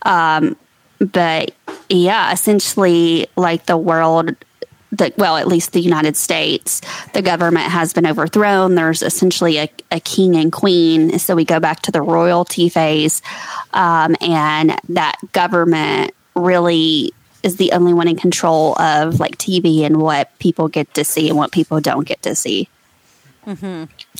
Um, 0.03 0.55
but 0.99 1.51
yeah, 1.89 2.31
essentially, 2.31 3.27
like 3.35 3.65
the 3.65 3.77
world, 3.77 4.35
the, 4.97 5.13
well, 5.17 5.37
at 5.37 5.47
least 5.47 5.73
the 5.73 5.81
United 5.81 6.15
States, 6.15 6.81
the 7.13 7.21
government 7.21 7.65
has 7.65 7.93
been 7.93 8.07
overthrown. 8.07 8.75
There's 8.75 9.01
essentially 9.01 9.57
a, 9.57 9.69
a 9.91 9.99
king 9.99 10.35
and 10.35 10.51
queen. 10.51 11.19
So 11.19 11.35
we 11.35 11.45
go 11.45 11.59
back 11.59 11.81
to 11.81 11.91
the 11.91 12.01
royalty 12.01 12.69
phase, 12.69 13.21
um, 13.73 14.15
and 14.21 14.79
that 14.89 15.17
government 15.31 16.13
really 16.35 17.13
is 17.43 17.57
the 17.57 17.71
only 17.73 17.93
one 17.93 18.07
in 18.07 18.15
control 18.15 18.79
of 18.81 19.19
like 19.19 19.37
TV 19.37 19.81
and 19.83 19.97
what 20.01 20.37
people 20.39 20.67
get 20.67 20.91
to 20.95 21.03
see 21.03 21.29
and 21.29 21.37
what 21.37 21.51
people 21.51 21.79
don't 21.79 22.07
get 22.07 22.21
to 22.23 22.33
see. 22.33 22.67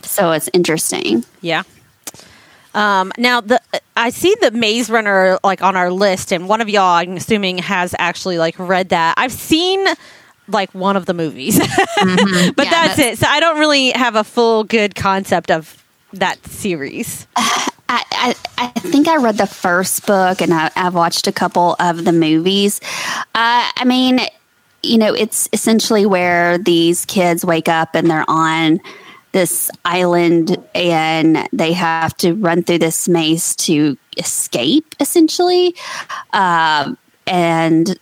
So 0.04 0.32
it's 0.32 0.50
interesting. 0.54 1.26
Yeah. 1.42 1.64
Um, 2.76 3.14
now 3.18 3.42
the 3.42 3.60
I 3.96 4.10
see 4.10 4.36
the 4.42 4.52
Maze 4.52 4.90
Runner 4.90 5.40
like 5.44 5.64
on 5.64 5.76
our 5.76 5.90
list, 5.90 6.32
and 6.34 6.48
one 6.48 6.62
of 6.62 6.70
y'all, 6.70 6.84
I'm 6.84 7.18
assuming, 7.18 7.58
has 7.60 7.96
actually 7.98 8.38
like 8.38 8.60
read 8.60 8.90
that. 8.90 9.16
I've 9.18 9.32
seen 9.32 9.88
like 10.48 10.74
one 10.74 10.96
of 10.96 11.06
the 11.06 11.14
movies, 11.14 11.58
but 11.60 11.68
Yeah, 11.68 12.54
that's, 12.56 12.56
that's- 12.56 13.00
it. 13.00 13.18
So 13.20 13.28
I 13.28 13.40
don't 13.40 13.60
really 13.60 13.92
have 13.92 14.16
a 14.16 14.24
full 14.24 14.64
good 14.64 14.96
concept 14.96 15.52
of 15.52 15.84
that 16.14 16.46
series. 16.48 17.28
I, 17.88 18.04
I, 18.12 18.36
I 18.58 18.68
think 18.80 19.08
I 19.08 19.18
read 19.18 19.38
the 19.38 19.46
first 19.46 20.08
book 20.08 20.42
and 20.42 20.52
I, 20.54 20.72
I've 20.76 20.96
watched 20.96 21.28
a 21.28 21.32
couple 21.32 21.76
of 21.80 22.04
the 22.04 22.12
movies. 22.12 22.82
Uh, 23.36 23.70
I 23.76 23.84
mean, 23.86 24.20
you 24.82 24.98
know, 24.98 25.14
it's 25.14 25.48
essentially 25.54 26.06
where 26.06 26.58
these 26.58 27.06
kids 27.06 27.46
wake 27.46 27.70
up 27.70 27.94
and 27.94 28.10
they're 28.10 28.26
on 28.28 28.82
this 29.34 29.70
island 29.84 30.58
and 30.74 31.48
they 31.54 31.74
have 31.74 32.16
to 32.18 32.34
run 32.34 32.64
through 32.64 32.80
this 32.80 33.08
maze 33.08 33.56
to 33.58 33.98
escape, 34.18 34.96
essentially. 35.00 35.76
Um, 36.34 36.98
and 37.28 38.00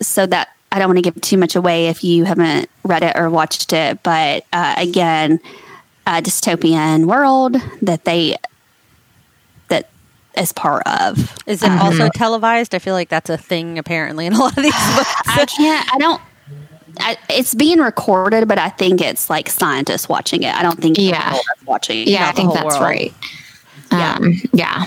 so 0.00 0.26
that 0.26 0.53
I 0.74 0.78
don't 0.80 0.88
want 0.88 0.98
to 0.98 1.02
give 1.02 1.20
too 1.20 1.38
much 1.38 1.54
away 1.54 1.86
if 1.86 2.02
you 2.02 2.24
haven't 2.24 2.68
read 2.82 3.04
it 3.04 3.14
or 3.16 3.30
watched 3.30 3.72
it, 3.72 4.02
but 4.02 4.44
uh, 4.52 4.74
again, 4.76 5.38
a 6.04 6.20
dystopian 6.20 7.06
world 7.06 7.56
that 7.82 8.04
they 8.04 8.36
that 9.68 9.88
is 10.36 10.52
part 10.52 10.82
of. 10.86 11.32
Is 11.46 11.62
it 11.62 11.70
also 11.70 12.08
televised? 12.08 12.74
I 12.74 12.80
feel 12.80 12.94
like 12.94 13.08
that's 13.08 13.30
a 13.30 13.38
thing 13.38 13.78
apparently 13.78 14.26
in 14.26 14.32
a 14.32 14.38
lot 14.38 14.56
of 14.56 14.64
these 14.64 14.72
books. 14.96 15.14
I 15.28 15.46
can't. 15.46 15.94
I 15.94 15.98
don't. 15.98 16.20
I, 16.98 17.16
it's 17.30 17.54
being 17.54 17.78
recorded, 17.78 18.48
but 18.48 18.58
I 18.58 18.68
think 18.70 19.00
it's 19.00 19.30
like 19.30 19.48
scientists 19.48 20.08
watching 20.08 20.42
it. 20.42 20.54
I 20.54 20.62
don't 20.62 20.80
think 20.80 20.98
Yeah. 20.98 21.38
watching. 21.66 22.06
Yeah, 22.08 22.28
I 22.28 22.32
think 22.32 22.52
that's 22.52 22.66
world. 22.66 22.82
right. 22.82 23.14
Um, 23.92 24.34
yeah. 24.52 24.86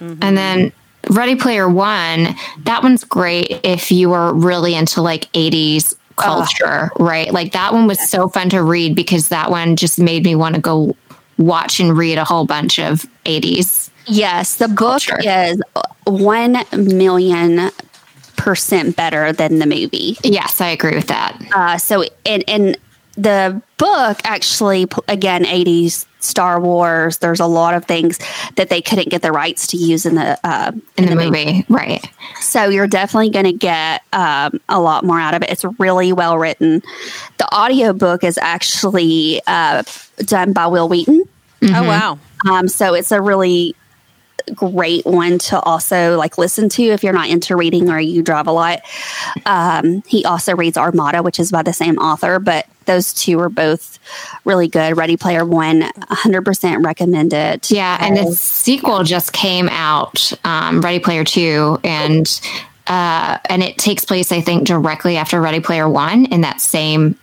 And 0.00 0.36
then 0.36 0.72
Ready 1.10 1.36
Player 1.36 1.68
One, 1.68 2.34
that 2.60 2.82
one's 2.82 3.04
great 3.04 3.60
if 3.62 3.90
you 3.90 4.12
are 4.12 4.32
really 4.32 4.74
into 4.74 5.02
like 5.02 5.30
80s 5.32 5.94
culture, 6.16 6.90
right? 6.98 7.32
Like 7.32 7.52
that 7.52 7.72
one 7.72 7.86
was 7.86 8.08
so 8.08 8.28
fun 8.28 8.50
to 8.50 8.62
read 8.62 8.94
because 8.94 9.28
that 9.28 9.50
one 9.50 9.76
just 9.76 9.98
made 9.98 10.24
me 10.24 10.34
want 10.34 10.54
to 10.54 10.60
go 10.60 10.96
watch 11.38 11.80
and 11.80 11.96
read 11.96 12.18
a 12.18 12.24
whole 12.24 12.46
bunch 12.46 12.78
of 12.78 13.06
80s. 13.24 13.90
Yes, 14.06 14.56
the 14.56 14.68
book 14.68 15.02
Culture. 15.02 15.18
is 15.24 15.60
one 16.04 16.58
million 16.72 17.70
percent 18.36 18.96
better 18.96 19.32
than 19.32 19.58
the 19.58 19.66
movie. 19.66 20.18
Yes, 20.22 20.60
I 20.60 20.68
agree 20.68 20.94
with 20.94 21.06
that. 21.06 21.40
Uh, 21.54 21.78
so, 21.78 22.04
and 22.26 22.44
and 22.46 22.76
the 23.16 23.62
book 23.78 24.20
actually, 24.24 24.86
again, 25.08 25.46
eighties 25.46 26.06
Star 26.24 26.60
Wars. 26.60 27.18
There's 27.18 27.40
a 27.40 27.46
lot 27.46 27.74
of 27.74 27.84
things 27.84 28.18
that 28.56 28.68
they 28.68 28.80
couldn't 28.80 29.10
get 29.10 29.22
the 29.22 29.32
rights 29.32 29.68
to 29.68 29.76
use 29.76 30.06
in 30.06 30.14
the 30.14 30.38
uh, 30.44 30.72
In 30.96 31.06
the 31.06 31.16
movie, 31.16 31.64
right. 31.68 32.04
So 32.40 32.68
you're 32.68 32.86
definitely 32.86 33.30
going 33.30 33.46
to 33.46 33.52
get 33.52 34.02
um, 34.12 34.60
a 34.68 34.80
lot 34.80 35.04
more 35.04 35.20
out 35.20 35.34
of 35.34 35.42
it. 35.42 35.50
It's 35.50 35.64
really 35.78 36.12
well 36.12 36.38
written. 36.38 36.82
The 37.38 37.54
audiobook 37.54 38.24
is 38.24 38.38
actually 38.38 39.40
uh, 39.46 39.82
done 40.18 40.52
by 40.52 40.66
Wil 40.66 40.88
Wheaton. 40.88 41.24
Oh 41.62 41.82
wow. 41.84 42.18
Um, 42.50 42.68
so 42.68 42.94
it's 42.94 43.10
a 43.10 43.20
really 43.20 43.74
great 44.54 45.06
one 45.06 45.38
to 45.38 45.58
also 45.60 46.18
like 46.18 46.36
listen 46.36 46.68
to 46.68 46.82
if 46.82 47.02
you're 47.02 47.14
not 47.14 47.30
into 47.30 47.56
reading 47.56 47.88
or 47.88 47.98
you 47.98 48.22
drive 48.22 48.46
a 48.46 48.52
lot. 48.52 48.80
Um, 49.46 50.02
he 50.06 50.24
also 50.24 50.54
reads 50.54 50.76
Armada, 50.76 51.22
which 51.22 51.40
is 51.40 51.50
by 51.50 51.62
the 51.62 51.72
same 51.72 51.96
author, 51.98 52.38
but 52.38 52.66
those 52.86 53.12
two 53.14 53.38
are 53.40 53.48
both 53.48 53.98
really 54.44 54.68
good. 54.68 54.96
Ready 54.96 55.16
Player 55.16 55.44
One, 55.44 55.82
100% 55.82 56.84
recommend 56.84 57.32
it. 57.32 57.70
Yeah, 57.70 57.98
and 58.00 58.16
the 58.16 58.32
sequel 58.32 59.02
just 59.04 59.32
came 59.32 59.68
out, 59.70 60.32
um, 60.44 60.80
Ready 60.80 60.98
Player 60.98 61.24
Two, 61.24 61.78
and 61.84 62.40
uh, 62.86 63.38
and 63.46 63.62
it 63.62 63.78
takes 63.78 64.04
place, 64.04 64.30
I 64.32 64.40
think, 64.40 64.66
directly 64.66 65.16
after 65.16 65.40
Ready 65.40 65.60
Player 65.60 65.88
One 65.88 66.26
in 66.26 66.42
that 66.42 66.60
same 66.60 67.18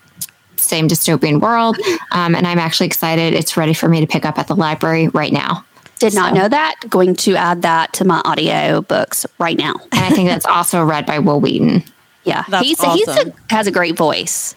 same 0.57 0.87
dystopian 0.87 1.39
world. 1.41 1.77
Um, 2.11 2.35
and 2.35 2.45
I'm 2.45 2.59
actually 2.59 2.87
excited. 2.87 3.33
It's 3.33 3.57
ready 3.57 3.73
for 3.73 3.89
me 3.89 3.99
to 4.01 4.07
pick 4.07 4.25
up 4.25 4.37
at 4.37 4.47
the 4.47 4.55
library 4.55 5.07
right 5.07 5.33
now. 5.33 5.65
Did 5.99 6.13
not 6.13 6.33
So- 6.35 6.41
know 6.41 6.47
that. 6.49 6.75
Going 6.89 7.15
to 7.17 7.35
add 7.35 7.63
that 7.63 7.93
to 7.93 8.05
my 8.05 8.21
audio 8.25 8.81
books 8.81 9.25
right 9.39 9.57
now. 9.57 9.73
And 9.91 10.01
I 10.05 10.09
think 10.09 10.29
that's 10.29 10.45
also 10.47 10.83
read 10.83 11.05
by 11.07 11.19
Wil 11.19 11.39
Wheaton. 11.41 11.83
Yeah, 12.23 12.43
That's 12.47 12.63
he's 12.67 12.79
awesome. 12.79 12.97
he's 12.97 13.07
a, 13.17 13.33
has 13.49 13.65
a 13.65 13.71
great 13.71 13.97
voice. 13.97 14.55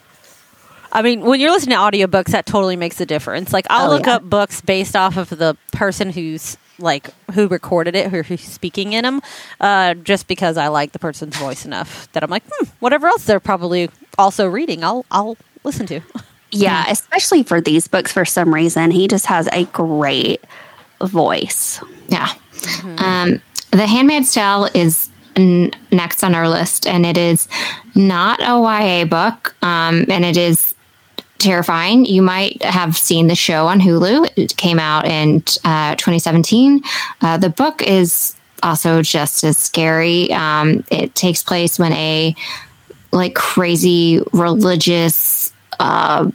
I 0.95 1.01
mean, 1.01 1.21
when 1.21 1.39
you're 1.39 1.51
listening 1.51 1.75
to 1.75 1.81
audiobooks, 1.81 2.27
that 2.31 2.45
totally 2.45 2.75
makes 2.75 2.99
a 3.01 3.05
difference. 3.05 3.51
Like, 3.53 3.67
I'll 3.69 3.87
Oh, 3.91 3.93
look 3.95 4.05
yeah. 4.05 4.15
up 4.15 4.23
books 4.23 4.61
based 4.61 4.95
off 4.95 5.17
of 5.17 5.29
the 5.29 5.55
person 5.71 6.09
who's 6.09 6.57
like 6.79 7.07
who 7.33 7.47
recorded 7.47 7.95
it, 7.95 8.09
who, 8.11 8.21
who's 8.21 8.41
speaking 8.41 8.93
in 8.93 9.03
them, 9.03 9.21
uh, 9.61 9.93
just 9.93 10.27
because 10.27 10.57
I 10.57 10.67
like 10.67 10.91
the 10.91 10.99
person's 10.99 11.35
voice 11.37 11.65
enough 11.65 12.11
that 12.13 12.23
I'm 12.23 12.29
like, 12.29 12.43
hmm, 12.51 12.67
whatever 12.79 13.07
else 13.07 13.25
they're 13.25 13.39
probably 13.39 13.89
also 14.17 14.47
reading, 14.47 14.83
I'll 14.83 15.05
I'll 15.11 15.37
listen 15.63 15.85
to. 15.87 16.01
Yeah, 16.51 16.85
especially 16.87 17.43
for 17.43 17.59
these 17.59 17.87
books. 17.89 18.13
For 18.13 18.23
some 18.23 18.53
reason, 18.53 18.89
he 18.91 19.09
just 19.09 19.25
has 19.25 19.49
a 19.51 19.65
great 19.65 20.41
voice. 21.03 21.81
Yeah. 22.07 22.29
Um, 22.97 23.41
the 23.71 23.85
Handmaid's 23.85 24.31
Tale 24.33 24.69
is 24.73 25.09
n- 25.35 25.71
next 25.91 26.23
on 26.23 26.33
our 26.33 26.47
list, 26.47 26.87
and 26.87 27.05
it 27.05 27.17
is 27.17 27.49
not 27.93 28.39
a 28.41 28.45
YA 28.61 29.03
book, 29.05 29.53
um, 29.63 30.05
and 30.09 30.23
it 30.23 30.37
is 30.37 30.74
terrifying. 31.37 32.05
You 32.05 32.21
might 32.21 32.63
have 32.63 32.97
seen 32.97 33.27
the 33.27 33.35
show 33.35 33.67
on 33.67 33.79
Hulu. 33.79 34.29
It 34.35 34.57
came 34.57 34.79
out 34.79 35.05
in 35.05 35.43
uh, 35.63 35.95
2017. 35.95 36.81
Uh, 37.21 37.37
the 37.37 37.49
book 37.49 37.81
is 37.81 38.35
also 38.63 39.01
just 39.01 39.43
as 39.43 39.57
scary. 39.57 40.31
Um, 40.33 40.83
it 40.89 41.13
takes 41.15 41.43
place 41.43 41.77
when 41.77 41.93
a 41.93 42.35
like 43.11 43.35
crazy 43.35 44.21
religious 44.33 45.53
uh, 45.79 46.29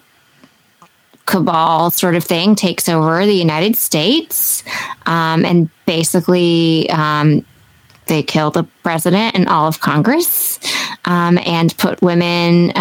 cabal 1.26 1.90
sort 1.90 2.14
of 2.14 2.24
thing 2.24 2.54
takes 2.54 2.88
over 2.88 3.24
the 3.24 3.32
United 3.32 3.76
States, 3.76 4.64
um, 5.06 5.44
and 5.44 5.70
basically 5.86 6.88
um, 6.90 7.44
they 8.06 8.22
kill 8.22 8.50
the 8.50 8.64
president 8.82 9.36
and 9.36 9.48
all 9.48 9.68
of 9.68 9.80
Congress, 9.80 10.58
um, 11.04 11.38
and 11.44 11.76
put 11.78 12.00
women. 12.02 12.72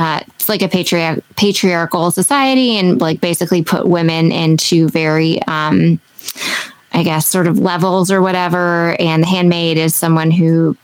Like 0.50 0.62
a 0.62 0.68
patriarch- 0.68 1.24
patriarchal 1.38 2.12
society, 2.12 2.78
and 2.78 3.00
like 3.00 3.22
basically 3.22 3.64
put 3.64 3.88
women 3.88 4.32
into 4.32 4.90
very. 4.90 5.42
Um, 5.44 6.02
I 6.92 7.04
guess 7.04 7.28
sort 7.28 7.46
of 7.46 7.60
levels 7.60 8.12
or 8.12 8.20
whatever, 8.20 8.96
and 9.00 9.22
the 9.22 9.28
handmaid 9.28 9.78
is 9.78 9.94
someone 9.94 10.32
who 10.32 10.76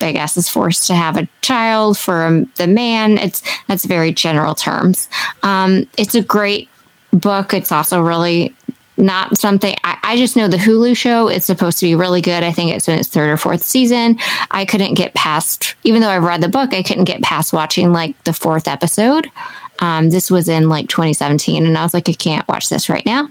I 0.00 0.12
guess 0.12 0.36
is 0.36 0.48
forced 0.48 0.86
to 0.88 0.94
have 0.94 1.16
a 1.16 1.28
child 1.40 1.98
for 1.98 2.44
the 2.56 2.66
man. 2.66 3.18
It's 3.18 3.42
that's 3.66 3.84
very 3.84 4.12
general 4.12 4.54
terms. 4.54 5.08
Um, 5.42 5.88
it's 5.96 6.14
a 6.14 6.22
great 6.22 6.68
book. 7.12 7.54
It's 7.54 7.72
also 7.72 8.00
really 8.00 8.54
not 8.98 9.38
something 9.38 9.74
I, 9.84 9.98
I 10.02 10.16
just 10.16 10.36
know 10.36 10.48
the 10.48 10.56
Hulu 10.56 10.96
show 10.96 11.28
is 11.28 11.44
supposed 11.44 11.78
to 11.78 11.86
be 11.86 11.94
really 11.94 12.20
good. 12.20 12.42
I 12.42 12.52
think 12.52 12.72
it's 12.72 12.88
in 12.88 12.98
its 12.98 13.08
third 13.08 13.30
or 13.30 13.36
fourth 13.36 13.62
season. 13.62 14.18
I 14.50 14.64
couldn't 14.64 14.94
get 14.94 15.14
past, 15.14 15.74
even 15.84 16.00
though 16.00 16.08
I've 16.08 16.24
read 16.24 16.40
the 16.40 16.48
book, 16.48 16.74
I 16.74 16.82
couldn't 16.82 17.04
get 17.04 17.22
past 17.22 17.52
watching 17.52 17.92
like 17.92 18.22
the 18.24 18.32
fourth 18.32 18.68
episode. 18.68 19.30
Um, 19.80 20.10
this 20.10 20.30
was 20.30 20.48
in 20.48 20.68
like 20.68 20.88
2017, 20.88 21.64
and 21.66 21.78
I 21.78 21.82
was 21.82 21.94
like, 21.94 22.08
I 22.08 22.12
can't 22.12 22.46
watch 22.48 22.68
this 22.68 22.88
right 22.88 23.04
now. 23.06 23.30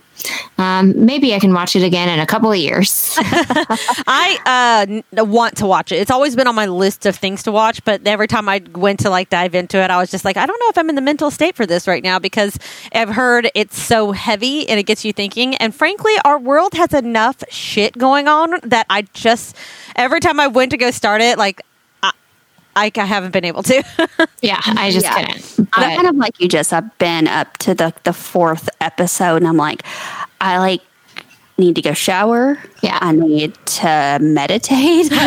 Um, 0.58 1.06
maybe 1.06 1.36
I 1.36 1.39
can 1.39 1.54
watch 1.54 1.75
it 1.75 1.84
again 1.84 2.10
in 2.10 2.20
a 2.20 2.25
couple 2.25 2.51
of 2.51 2.58
years. 2.58 3.13
I 4.08 5.01
uh, 5.16 5.25
want 5.25 5.58
to 5.58 5.68
watch 5.68 5.92
it. 5.92 5.98
It's 5.98 6.10
always 6.12 6.36
been 6.36 6.48
on 6.48 6.56
my 6.56 6.66
list 6.66 7.06
of 7.06 7.16
things 7.16 7.44
to 7.44 7.51
watch, 7.51 7.84
but 7.86 8.06
every 8.08 8.27
time 8.27 8.50
I 8.50 8.62
went 8.74 9.01
to 9.01 9.10
like 9.10 9.30
dive 9.30 9.54
into 9.56 9.77
it, 9.77 9.92
I 9.92 9.98
was 9.98 10.10
just 10.10 10.25
like, 10.25 10.38
I 10.38 10.46
don't 10.46 10.60
know 10.60 10.70
if 10.70 10.77
I'm 10.77 10.89
in 10.89 10.96
the 10.96 11.01
mental 11.01 11.30
state 11.32 11.56
for 11.56 11.66
this 11.66 11.88
right 11.88 12.04
now 12.04 12.18
because 12.20 12.58
I've 12.94 13.10
heard 13.10 13.50
it's 13.54 13.77
so 13.80 14.12
heavy 14.12 14.68
and 14.68 14.80
it 14.80 14.84
gets 14.84 15.06
you 15.06 15.13
thinking. 15.13 15.56
And 15.56 15.74
frankly, 15.75 16.13
our 16.25 16.39
world 16.39 16.74
has 16.74 16.94
enough 16.94 17.44
shit 17.50 17.98
going 17.98 18.27
on 18.27 18.56
that 18.63 18.86
I 18.89 19.04
just 19.13 19.56
every 19.96 20.20
time 20.20 20.39
I 20.39 20.48
went 20.48 20.72
to 20.72 20.77
go 20.77 20.92
start 20.92 21.22
it, 21.22 21.38
like. 21.38 21.62
I, 22.01 22.12
I 22.75 22.92
I 22.96 23.06
haven't 23.06 23.32
been 23.32 23.46
able 23.46 23.63
to. 23.63 23.84
yeah, 24.42 24.62
I 24.66 24.92
just 24.92 25.06
Yeah. 25.06 25.13
couldn't. 25.25 25.57
I'm 25.74 25.96
kind 25.96 26.08
of 26.08 26.16
like 26.16 26.40
you, 26.40 26.48
Jess. 26.48 26.74
I've 26.74 26.98
been 26.98 27.28
up 27.28 27.58
to 27.60 27.74
the 27.74 27.94
the 28.04 28.14
fourth 28.14 28.70
episode, 28.82 29.38
and 29.38 29.48
I'm 29.48 29.58
like, 29.58 29.84
I 30.42 30.58
like 30.58 30.82
need 31.58 31.76
to 31.76 31.82
go 31.82 31.94
shower. 31.94 32.60
Yeah. 32.82 33.00
I 33.02 33.12
need 33.12 33.56
to 33.66 34.20
meditate. 34.22 35.12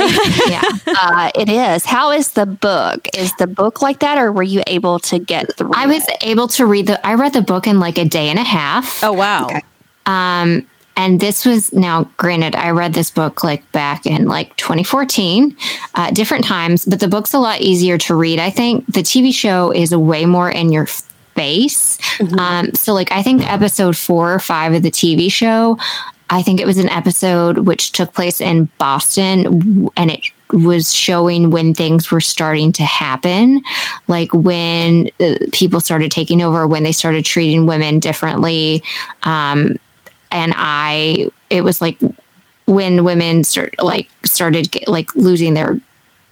Yeah. 0.48 0.62
uh, 0.86 1.30
it 1.34 1.48
is. 1.48 1.84
How 1.84 2.10
is 2.10 2.32
the 2.32 2.46
book? 2.46 3.08
Is 3.16 3.32
the 3.36 3.46
book 3.46 3.82
like 3.82 4.00
that, 4.00 4.18
or 4.18 4.32
were 4.32 4.42
you 4.42 4.62
able 4.66 4.98
to 5.00 5.18
get 5.18 5.54
through? 5.56 5.72
I 5.74 5.86
was 5.86 6.06
it? 6.08 6.16
able 6.22 6.48
to 6.48 6.66
read 6.66 6.86
the. 6.88 7.04
I 7.06 7.14
read 7.14 7.32
the 7.32 7.42
book 7.42 7.66
in 7.66 7.78
like 7.78 7.98
a 7.98 8.04
day 8.04 8.28
and 8.28 8.38
a 8.38 8.42
half. 8.44 9.02
oh 9.04 9.12
wow. 9.12 9.46
Okay. 9.46 9.62
Um, 10.06 10.66
and 11.00 11.18
this 11.18 11.46
was 11.46 11.72
now 11.72 12.04
granted, 12.18 12.54
I 12.54 12.72
read 12.72 12.92
this 12.92 13.10
book 13.10 13.42
like 13.42 13.72
back 13.72 14.04
in 14.04 14.26
like 14.26 14.54
2014, 14.58 15.56
uh, 15.94 16.10
different 16.10 16.44
times, 16.44 16.84
but 16.84 17.00
the 17.00 17.08
book's 17.08 17.32
a 17.32 17.38
lot 17.38 17.62
easier 17.62 17.96
to 17.96 18.14
read. 18.14 18.38
I 18.38 18.50
think 18.50 18.84
the 18.84 19.00
TV 19.00 19.32
show 19.32 19.72
is 19.72 19.96
way 19.96 20.26
more 20.26 20.50
in 20.50 20.70
your 20.70 20.84
face. 20.84 21.98
Um, 22.38 22.74
so 22.74 22.92
like 22.92 23.10
I 23.12 23.22
think 23.22 23.50
episode 23.50 23.96
four 23.96 24.34
or 24.34 24.38
five 24.38 24.74
of 24.74 24.82
the 24.82 24.90
TV 24.90 25.32
show, 25.32 25.78
I 26.28 26.42
think 26.42 26.60
it 26.60 26.66
was 26.66 26.76
an 26.76 26.90
episode 26.90 27.60
which 27.60 27.92
took 27.92 28.12
place 28.12 28.42
in 28.42 28.66
Boston 28.76 29.88
and 29.96 30.10
it 30.10 30.20
was 30.52 30.92
showing 30.92 31.50
when 31.50 31.72
things 31.72 32.10
were 32.10 32.20
starting 32.20 32.72
to 32.72 32.84
happen, 32.84 33.62
like 34.06 34.34
when 34.34 35.08
uh, 35.18 35.36
people 35.52 35.80
started 35.80 36.10
taking 36.10 36.42
over, 36.42 36.66
when 36.66 36.82
they 36.82 36.92
started 36.92 37.24
treating 37.24 37.64
women 37.64 38.00
differently. 38.00 38.82
Um, 39.22 39.78
and 40.30 40.52
I, 40.56 41.30
it 41.50 41.62
was 41.62 41.80
like 41.80 41.98
when 42.66 43.04
women 43.04 43.44
start 43.44 43.74
like 43.82 44.08
started 44.24 44.70
get, 44.70 44.88
like 44.88 45.14
losing 45.14 45.54
their 45.54 45.80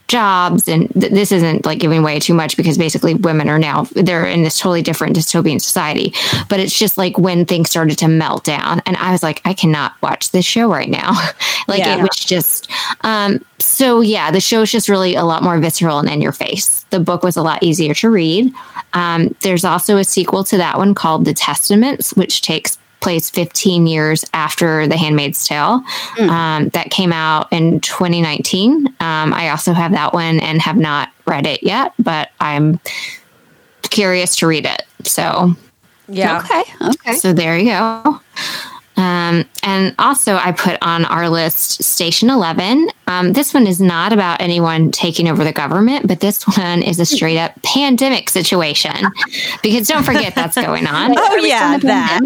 jobs 0.06 0.68
and 0.68 0.90
th- 0.94 1.12
this 1.12 1.30
isn't 1.32 1.66
like 1.66 1.78
giving 1.78 1.98
away 1.98 2.18
too 2.18 2.32
much 2.32 2.56
because 2.56 2.78
basically 2.78 3.12
women 3.12 3.46
are 3.50 3.58
now 3.58 3.82
they're 3.92 4.24
in 4.24 4.42
this 4.42 4.58
totally 4.58 4.80
different 4.80 5.14
dystopian 5.14 5.60
society. 5.60 6.14
But 6.48 6.60
it's 6.60 6.76
just 6.78 6.96
like 6.96 7.18
when 7.18 7.44
things 7.44 7.68
started 7.68 7.98
to 7.98 8.08
melt 8.08 8.42
down 8.44 8.80
and 8.86 8.96
i 8.96 9.12
was 9.12 9.22
like 9.22 9.42
i 9.44 9.52
cannot 9.52 9.92
watch 10.02 10.30
this 10.30 10.46
show 10.46 10.70
right 10.70 10.88
now. 10.88 11.12
Like 11.68 11.80
Yeah. 11.80 11.98
it 11.98 12.02
was 12.02 12.16
just 12.16 12.70
um 13.02 13.44
so 13.58 14.00
yeah 14.00 14.30
the 14.30 14.40
show's 14.40 14.70
just 14.72 14.88
really 14.88 15.14
a 15.16 15.24
lot 15.24 15.42
more 15.42 15.58
visceral 15.58 15.98
and 15.98 16.08
in 16.08 16.22
your 16.22 16.32
face. 16.32 16.84
The 16.88 17.00
book 17.00 17.22
was 17.22 17.36
a 17.36 17.42
lot 17.42 17.62
easier 17.62 17.92
to 17.94 18.08
read. 18.08 18.50
Um 18.94 19.34
there's 19.42 19.66
also 19.66 19.98
a 19.98 20.04
sequel 20.04 20.44
to 20.44 20.56
that 20.56 20.78
one 20.78 20.94
called 20.94 21.26
the 21.26 21.34
testaments 21.34 22.14
which 22.14 22.40
takes 22.40 22.78
place 23.00 23.30
15 23.30 23.86
years 23.86 24.24
after 24.34 24.86
The 24.86 24.96
Handmaid's 24.96 25.46
Tale. 25.46 25.82
Um, 26.18 26.68
that 26.70 26.90
came 26.90 27.12
out 27.12 27.46
in 27.52 27.80
2019. 27.80 28.86
Um, 29.00 29.32
I 29.32 29.50
also 29.50 29.72
have 29.72 29.92
that 29.92 30.12
one 30.12 30.40
and 30.40 30.60
have 30.60 30.76
not 30.76 31.10
read 31.26 31.46
it 31.46 31.62
yet, 31.62 31.92
but 31.98 32.30
I'm 32.40 32.80
curious 33.82 34.36
to 34.36 34.46
read 34.46 34.66
it. 34.66 34.82
So, 35.04 35.54
Yeah. 36.08 36.38
Okay. 36.40 36.64
Okay. 36.90 37.12
so 37.16 37.32
there 37.32 37.56
you 37.58 37.66
go. 37.66 38.20
Um, 38.98 39.44
and 39.62 39.94
also, 39.98 40.34
I 40.34 40.50
put 40.50 40.76
on 40.82 41.04
our 41.04 41.30
list 41.30 41.84
Station 41.84 42.30
11. 42.30 42.88
Um, 43.06 43.32
this 43.32 43.54
one 43.54 43.68
is 43.68 43.80
not 43.80 44.12
about 44.12 44.40
anyone 44.40 44.90
taking 44.90 45.28
over 45.28 45.44
the 45.44 45.52
government, 45.52 46.08
but 46.08 46.18
this 46.18 46.44
one 46.44 46.82
is 46.82 46.98
a 46.98 47.06
straight 47.06 47.38
up 47.38 47.52
pandemic 47.62 48.28
situation. 48.28 49.06
Because 49.62 49.86
don't 49.86 50.02
forget 50.02 50.34
that's 50.34 50.56
going 50.56 50.86
on. 50.88 51.14
Oh, 51.16 51.36
yeah, 51.36 51.78
that. 51.78 52.20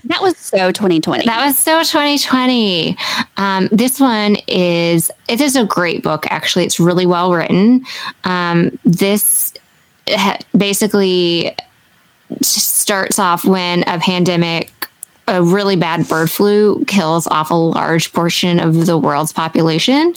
that 0.04 0.20
was 0.20 0.36
so 0.36 0.70
2020. 0.70 1.24
That 1.24 1.46
was 1.46 1.56
so 1.56 1.78
2020. 1.78 2.98
Um, 3.38 3.70
this 3.72 3.98
one 3.98 4.36
is 4.46 5.10
it 5.28 5.40
is 5.40 5.56
a 5.56 5.64
great 5.64 6.02
book. 6.02 6.26
Actually, 6.28 6.66
it's 6.66 6.78
really 6.78 7.06
well 7.06 7.32
written. 7.32 7.86
Um, 8.24 8.78
this 8.84 9.54
ha- 10.08 10.38
basically 10.54 11.56
starts 12.42 13.18
off 13.18 13.46
when 13.46 13.82
a 13.86 13.98
pandemic. 13.98 14.72
A 15.28 15.42
really 15.42 15.76
bad 15.76 16.08
bird 16.08 16.30
flu 16.30 16.84
kills 16.86 17.26
off 17.26 17.50
a 17.50 17.54
large 17.54 18.12
portion 18.12 18.58
of 18.58 18.86
the 18.86 18.96
world's 18.96 19.32
population. 19.32 20.14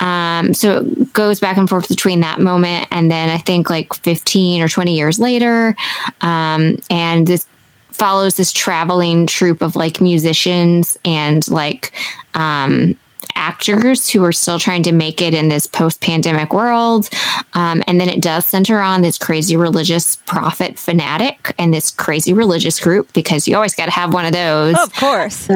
Um, 0.00 0.54
so 0.54 0.78
it 0.78 1.12
goes 1.12 1.40
back 1.40 1.56
and 1.56 1.68
forth 1.68 1.88
between 1.88 2.20
that 2.20 2.40
moment 2.40 2.88
and 2.90 3.10
then 3.10 3.28
I 3.28 3.38
think 3.38 3.68
like 3.68 3.92
15 3.94 4.62
or 4.62 4.68
20 4.68 4.96
years 4.96 5.18
later. 5.18 5.76
Um, 6.22 6.78
and 6.90 7.26
this 7.26 7.46
follows 7.92 8.36
this 8.36 8.52
traveling 8.52 9.26
troupe 9.26 9.62
of 9.62 9.76
like 9.76 10.00
musicians 10.00 10.98
and 11.04 11.46
like 11.48 11.92
um, 12.34 12.96
actors 13.36 14.08
who 14.10 14.24
are 14.24 14.32
still 14.32 14.58
trying 14.58 14.82
to 14.82 14.92
make 14.92 15.20
it 15.22 15.34
in 15.34 15.48
this 15.48 15.66
post-pandemic 15.66 16.52
world 16.52 17.08
um, 17.54 17.82
and 17.86 18.00
then 18.00 18.08
it 18.08 18.20
does 18.22 18.44
center 18.46 18.78
on 18.80 19.02
this 19.02 19.18
crazy 19.18 19.56
religious 19.56 20.16
prophet 20.16 20.78
fanatic 20.78 21.54
and 21.58 21.72
this 21.72 21.90
crazy 21.90 22.32
religious 22.32 22.80
group 22.80 23.12
because 23.12 23.46
you 23.46 23.54
always 23.54 23.74
got 23.74 23.84
to 23.84 23.92
have 23.92 24.12
one 24.14 24.24
of 24.26 24.32
those 24.32 24.74
Of 24.78 24.92
course. 24.94 25.48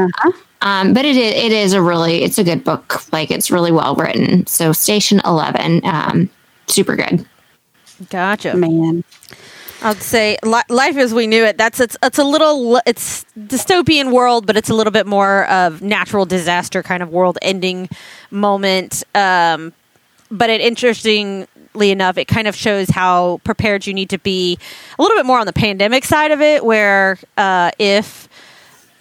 um, 0.62 0.93
but 0.93 1.05
it 1.05 1.16
is, 1.16 1.35
it 1.45 1.53
is 1.53 1.73
a 1.73 1.81
really 1.83 2.23
it's 2.23 2.38
a 2.38 2.45
good 2.45 2.62
book 2.62 3.11
like 3.12 3.31
it's 3.31 3.51
really 3.51 3.73
well 3.73 3.95
written 3.97 4.47
so 4.47 4.73
station 4.73 5.21
11 5.25 5.81
um, 5.85 6.29
super 6.69 6.95
good 6.97 7.27
Gotcha. 8.09 8.55
man. 8.55 9.05
I'd 9.83 10.03
say 10.03 10.37
li- 10.43 10.62
life 10.69 10.97
as 10.97 11.14
we 11.14 11.27
knew 11.27 11.45
it. 11.45 11.57
That's 11.57 11.81
it's 11.81 11.97
it's 12.03 12.19
a 12.19 12.25
little 12.25 12.81
it's 12.87 13.25
dystopian 13.38 14.12
world, 14.12 14.47
but 14.47 14.57
it's 14.57 14.69
a 14.69 14.75
little 14.75 14.90
bit 14.90 15.07
more 15.07 15.47
of 15.47 15.81
natural 15.81 16.27
disaster 16.27 16.83
kind 16.83 17.03
of 17.03 17.11
world 17.11 17.38
ending 17.40 17.88
moment. 18.31 19.05
Um, 19.14 19.73
but 20.31 20.51
it 20.51 20.61
interestingly 20.61 21.90
enough, 21.90 22.19
it 22.19 22.27
kind 22.27 22.47
of 22.47 22.55
shows 22.55 22.90
how 22.90 23.40
prepared 23.45 23.87
you 23.87 23.95
need 23.95 24.11
to 24.11 24.19
be. 24.19 24.59
A 24.99 25.03
little 25.03 25.16
bit 25.16 25.27
more 25.27 25.38
on 25.38 25.47
the 25.47 25.53
pandemic 25.53 26.05
side 26.05 26.31
of 26.31 26.40
it, 26.40 26.64
where 26.64 27.19
uh, 27.37 27.71
if 27.79 28.29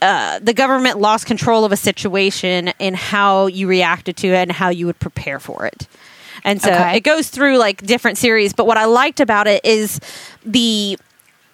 uh, 0.01 0.39
the 0.39 0.53
government 0.53 0.99
lost 0.99 1.25
control 1.25 1.65
of 1.65 1.71
a 1.71 1.77
situation 1.77 2.69
and 2.79 2.95
how 2.95 3.47
you 3.47 3.67
reacted 3.67 4.15
to 4.17 4.27
it 4.27 4.43
and 4.43 4.51
how 4.53 4.69
you 4.69 4.85
would 4.85 4.99
prepare 4.99 5.39
for 5.39 5.65
it. 5.65 5.87
And 6.43 6.61
so 6.61 6.71
Okay. 6.71 6.97
it 6.97 7.01
goes 7.01 7.29
through 7.29 7.57
like 7.57 7.81
different 7.85 8.17
series. 8.17 8.53
But 8.53 8.67
what 8.67 8.77
I 8.77 8.85
liked 8.85 9.19
about 9.19 9.47
it 9.47 9.63
is 9.65 9.99
the, 10.45 10.97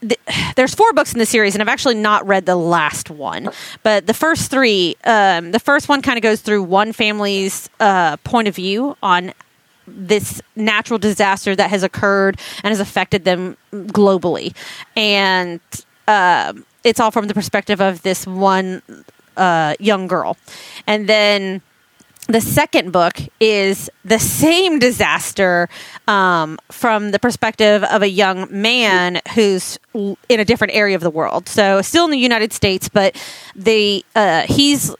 the 0.01 0.17
there's 0.55 0.73
four 0.75 0.91
books 0.93 1.13
in 1.13 1.19
the 1.19 1.25
series, 1.25 1.55
and 1.55 1.61
I've 1.61 1.67
actually 1.67 1.95
not 1.95 2.25
read 2.27 2.45
the 2.45 2.55
last 2.55 3.09
one. 3.09 3.49
But 3.83 4.07
the 4.07 4.13
first 4.13 4.51
three, 4.51 4.95
um, 5.05 5.51
the 5.51 5.59
first 5.59 5.89
one 5.89 6.01
kind 6.01 6.17
of 6.17 6.21
goes 6.23 6.41
through 6.41 6.63
one 6.63 6.93
family's 6.93 7.69
uh, 7.79 8.17
point 8.17 8.47
of 8.47 8.55
view 8.55 8.95
on 9.03 9.33
this 9.87 10.41
natural 10.55 10.97
disaster 10.97 11.55
that 11.55 11.69
has 11.69 11.83
occurred 11.83 12.39
and 12.63 12.71
has 12.71 12.79
affected 12.79 13.23
them 13.23 13.55
globally. 13.71 14.55
And 14.95 15.59
um 16.07 16.65
it's 16.83 16.99
all 16.99 17.09
from 17.11 17.27
the 17.27 17.33
perspective 17.33 17.81
of 17.81 18.01
this 18.03 18.27
one 18.27 18.81
uh, 19.37 19.73
young 19.79 20.07
girl. 20.07 20.37
And 20.85 21.07
then 21.09 21.61
the 22.27 22.41
second 22.41 22.91
book 22.91 23.19
is 23.39 23.89
the 24.03 24.19
same 24.19 24.79
disaster 24.79 25.69
um, 26.07 26.57
from 26.71 27.11
the 27.11 27.19
perspective 27.19 27.83
of 27.83 28.01
a 28.01 28.09
young 28.09 28.47
man 28.49 29.21
who's 29.35 29.77
in 29.93 30.39
a 30.39 30.45
different 30.45 30.73
area 30.73 30.95
of 30.95 31.01
the 31.01 31.09
world. 31.09 31.47
So 31.47 31.81
still 31.81 32.05
in 32.05 32.11
the 32.11 32.17
United 32.17 32.51
States, 32.51 32.89
but 32.89 33.15
they 33.55 34.03
uh, 34.15 34.41
he's 34.47 34.93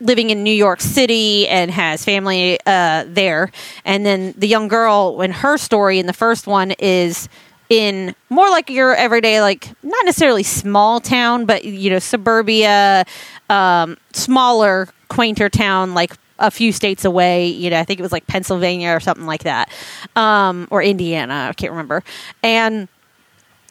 living 0.00 0.30
in 0.30 0.42
New 0.42 0.54
York 0.54 0.80
City 0.80 1.46
and 1.46 1.70
has 1.70 2.04
family 2.04 2.58
uh, 2.66 3.04
there. 3.06 3.52
And 3.84 4.04
then 4.04 4.34
the 4.36 4.48
young 4.48 4.66
girl, 4.66 5.20
in 5.22 5.30
her 5.30 5.56
story 5.56 6.00
in 6.00 6.06
the 6.06 6.12
first 6.12 6.48
one, 6.48 6.72
is 6.72 7.28
in 7.68 8.14
more 8.28 8.50
like 8.50 8.68
your 8.68 8.94
everyday, 8.94 9.40
like 9.40 9.70
not 9.82 10.04
necessarily 10.04 10.42
small 10.42 11.00
town, 11.00 11.46
but 11.46 11.64
you 11.64 11.88
know, 11.90 12.00
suburbia, 12.00 13.04
um, 13.48 13.96
smaller, 14.12 14.88
quainter 15.08 15.48
town, 15.48 15.94
like 15.94 16.14
a 16.42 16.50
few 16.50 16.72
states 16.72 17.06
away. 17.06 17.46
You 17.46 17.70
know, 17.70 17.78
I 17.78 17.84
think 17.84 17.98
it 17.98 18.02
was 18.02 18.12
like 18.12 18.26
Pennsylvania 18.26 18.90
or 18.90 19.00
something 19.00 19.26
like 19.26 19.44
that, 19.44 19.70
um, 20.16 20.68
or 20.70 20.82
Indiana. 20.82 21.46
I 21.48 21.52
can't 21.54 21.72
remember. 21.72 22.04
And 22.42 22.88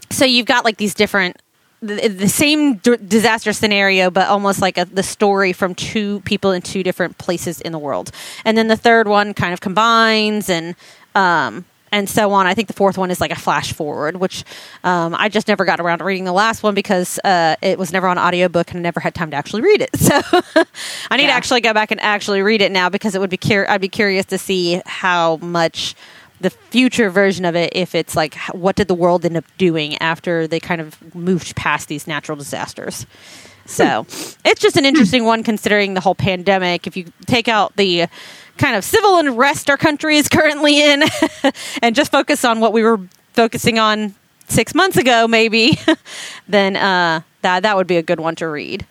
so 0.09 0.25
you've 0.25 0.47
got 0.47 0.65
like 0.65 0.77
these 0.77 0.95
different 0.95 1.39
the, 1.81 2.27
same 2.27 2.75
disaster 2.75 3.53
scenario 3.53 4.11
but 4.11 4.27
almost 4.27 4.61
like 4.61 4.77
a, 4.77 4.85
the 4.85 5.01
story 5.01 5.51
from 5.51 5.73
two 5.73 6.19
people 6.21 6.51
in 6.51 6.61
two 6.61 6.83
different 6.83 7.17
places 7.17 7.59
in 7.59 7.71
the 7.71 7.79
world 7.79 8.11
and 8.45 8.55
then 8.55 8.67
the 8.67 8.77
third 8.77 9.07
one 9.07 9.33
kind 9.33 9.51
of 9.51 9.61
combines 9.61 10.47
and 10.47 10.75
um 11.15 11.65
and 11.91 12.09
so 12.09 12.31
on. 12.31 12.47
I 12.47 12.53
think 12.53 12.67
the 12.67 12.73
fourth 12.73 12.97
one 12.97 13.11
is 13.11 13.19
like 13.19 13.31
a 13.31 13.39
flash 13.39 13.73
forward, 13.73 14.15
which 14.17 14.43
um, 14.83 15.13
I 15.15 15.29
just 15.29 15.47
never 15.47 15.65
got 15.65 15.79
around 15.79 15.99
to 15.99 16.05
reading 16.05 16.23
the 16.23 16.31
last 16.31 16.63
one 16.63 16.73
because 16.73 17.19
uh, 17.23 17.55
it 17.61 17.77
was 17.77 17.91
never 17.91 18.07
on 18.07 18.17
audiobook 18.17 18.71
and 18.71 18.79
I 18.79 18.81
never 18.81 18.99
had 18.99 19.13
time 19.13 19.31
to 19.31 19.37
actually 19.37 19.61
read 19.61 19.81
it. 19.81 19.89
So 20.01 20.19
I 21.09 21.17
need 21.17 21.27
to 21.27 21.31
actually 21.31 21.61
go 21.61 21.73
back 21.73 21.91
and 21.91 22.01
actually 22.01 22.41
read 22.41 22.61
it 22.61 22.71
now 22.71 22.89
because 22.89 23.15
it 23.15 23.21
would 23.21 23.29
be 23.29 23.37
cur- 23.37 23.65
I'd 23.69 23.79
be 23.79 23.87
curious 23.87 24.25
to 24.27 24.37
see 24.37 24.81
how 24.85 25.37
much 25.37 25.95
the 26.41 26.49
future 26.49 27.09
version 27.09 27.45
of 27.45 27.55
it 27.55 27.71
if 27.73 27.95
it's 27.95 28.15
like 28.15 28.35
what 28.51 28.75
did 28.75 28.87
the 28.87 28.93
world 28.93 29.23
end 29.23 29.37
up 29.37 29.45
doing 29.57 29.97
after 29.99 30.47
they 30.47 30.59
kind 30.59 30.81
of 30.81 31.15
moved 31.15 31.55
past 31.55 31.87
these 31.87 32.07
natural 32.07 32.35
disasters. 32.35 33.05
So 33.65 34.05
it's 34.43 34.59
just 34.59 34.75
an 34.75 34.85
interesting 34.85 35.23
one 35.23 35.43
considering 35.43 35.93
the 35.93 36.01
whole 36.01 36.15
pandemic. 36.15 36.87
If 36.87 36.97
you 36.97 37.05
take 37.25 37.47
out 37.47 37.75
the 37.77 38.07
kind 38.61 38.75
of 38.75 38.83
civil 38.83 39.17
unrest 39.17 39.69
our 39.69 39.77
country 39.77 40.17
is 40.17 40.29
currently 40.29 40.81
in 40.81 41.03
and 41.81 41.95
just 41.95 42.11
focus 42.11 42.45
on 42.45 42.59
what 42.59 42.71
we 42.73 42.83
were 42.83 42.99
focusing 43.33 43.79
on 43.79 44.13
six 44.47 44.75
months 44.75 44.97
ago, 44.97 45.27
maybe, 45.27 45.79
then 46.47 46.75
uh, 46.75 47.21
that 47.41 47.63
that 47.63 47.75
would 47.75 47.87
be 47.87 47.97
a 47.97 48.03
good 48.03 48.19
one 48.19 48.35
to 48.35 48.47
read. 48.47 48.85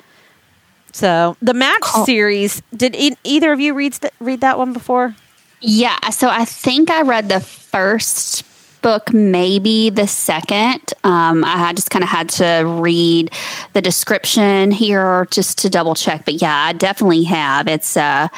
So 0.92 1.36
the 1.40 1.54
Match 1.54 1.82
Cool. 1.82 2.04
series. 2.04 2.62
Did 2.74 2.96
e- 2.96 3.16
either 3.22 3.52
of 3.52 3.60
you 3.60 3.74
read 3.74 3.92
th- 3.94 4.12
read 4.18 4.40
that 4.40 4.58
one 4.58 4.72
before? 4.72 5.14
Yeah, 5.60 6.10
so 6.10 6.28
I 6.28 6.44
think 6.44 6.90
I 6.90 7.02
read 7.02 7.28
the 7.28 7.40
first 7.40 8.44
book, 8.82 9.12
maybe 9.12 9.90
the 9.90 10.08
second. 10.08 10.80
Um, 11.04 11.44
I 11.44 11.72
just 11.74 11.90
kind 11.90 12.02
of 12.02 12.08
had 12.08 12.30
to 12.30 12.64
read 12.66 13.30
the 13.74 13.82
description 13.82 14.70
here 14.70 15.28
just 15.30 15.58
to 15.58 15.70
double 15.70 15.94
check. 15.94 16.24
But 16.24 16.40
yeah, 16.42 16.56
I 16.56 16.72
definitely 16.72 17.24
have. 17.24 17.68
It's 17.68 17.96
uh, 17.96 18.28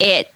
it 0.00 0.34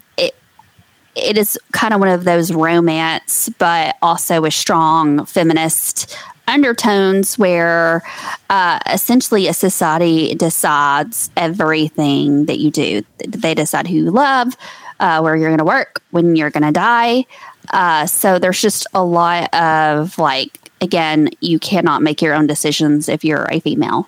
it 1.14 1.38
is 1.38 1.58
kind 1.72 1.94
of 1.94 2.00
one 2.00 2.08
of 2.08 2.24
those 2.24 2.52
romance, 2.52 3.48
but 3.58 3.96
also 4.02 4.40
with 4.40 4.54
strong 4.54 5.24
feminist 5.26 6.16
undertones 6.46 7.38
where 7.38 8.02
uh, 8.50 8.78
essentially 8.90 9.48
a 9.48 9.54
society 9.54 10.34
decides 10.34 11.30
everything 11.36 12.46
that 12.46 12.58
you 12.58 12.70
do. 12.70 13.02
They 13.26 13.54
decide 13.54 13.86
who 13.86 13.96
you 13.96 14.10
love, 14.10 14.56
uh, 15.00 15.20
where 15.20 15.36
you're 15.36 15.48
going 15.48 15.58
to 15.58 15.64
work, 15.64 16.02
when 16.10 16.36
you're 16.36 16.50
going 16.50 16.64
to 16.64 16.72
die. 16.72 17.26
Uh, 17.70 18.06
so 18.06 18.38
there's 18.38 18.60
just 18.60 18.86
a 18.92 19.02
lot 19.02 19.52
of 19.54 20.18
like, 20.18 20.58
again, 20.80 21.30
you 21.40 21.58
cannot 21.58 22.02
make 22.02 22.20
your 22.20 22.34
own 22.34 22.46
decisions 22.46 23.08
if 23.08 23.24
you're 23.24 23.46
a 23.50 23.60
female. 23.60 24.06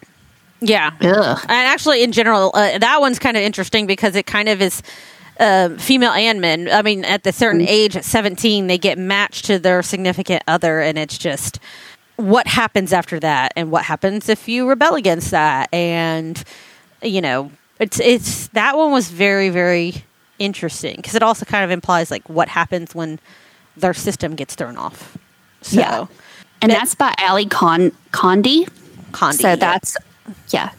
Yeah. 0.61 0.91
Ugh. 1.01 1.39
And 1.43 1.51
actually, 1.51 2.03
in 2.03 2.13
general, 2.13 2.51
uh, 2.55 2.79
that 2.79 3.01
one's 3.01 3.19
kind 3.19 3.37
of 3.37 3.43
interesting 3.43 3.87
because 3.87 4.15
it 4.17 4.27
kind 4.27 4.49
of 4.49 4.61
is 4.61 4.83
uh, 5.39 5.71
female 5.77 6.13
and 6.13 6.41
men. 6.41 6.69
I 6.71 6.83
mean, 6.83 7.05
at 7.05 7.23
the 7.25 7.33
certain 7.33 7.63
age, 7.63 7.97
at 7.97 8.05
17, 8.05 8.67
they 8.67 8.79
get 8.79 8.99
matched 8.99 9.45
to 9.47 9.59
their 9.59 9.83
significant 9.83 10.43
other, 10.49 10.81
and 10.81 10.99
it's 10.99 11.19
just 11.19 11.59
what 12.17 12.47
happens 12.47 12.93
after 12.93 13.21
that, 13.21 13.53
and 13.57 13.71
what 13.71 13.85
happens 13.85 14.29
if 14.29 14.49
you 14.49 14.69
rebel 14.69 14.95
against 14.95 15.31
that, 15.33 15.69
and 15.73 16.43
you 17.03 17.21
know, 17.21 17.51
it's 17.79 18.01
it's 18.01 18.49
that 18.49 18.77
one 18.77 18.91
was 18.91 19.11
very 19.11 19.51
very 19.51 20.03
interesting 20.39 20.97
because 20.97 21.15
it 21.15 21.23
also 21.23 21.45
kind 21.45 21.65
of 21.65 21.71
implies 21.71 22.11
like 22.11 22.27
what 22.29 22.49
happens 22.49 22.95
when 22.95 23.19
their 23.77 23.93
system 23.95 24.35
gets 24.35 24.55
thrown 24.55 24.77
off. 24.79 25.17
So, 25.63 25.81
Yeah. 25.81 26.07
And 26.63 26.71
That- 26.73 26.79
that's 26.79 26.95
by 26.95 27.15
Ali 27.19 27.45
Con- 27.47 27.93
Condie. 28.13 28.67
Condie, 29.13 29.35
So 29.43 29.57
that's, 29.57 29.97
yeah. 30.49 30.71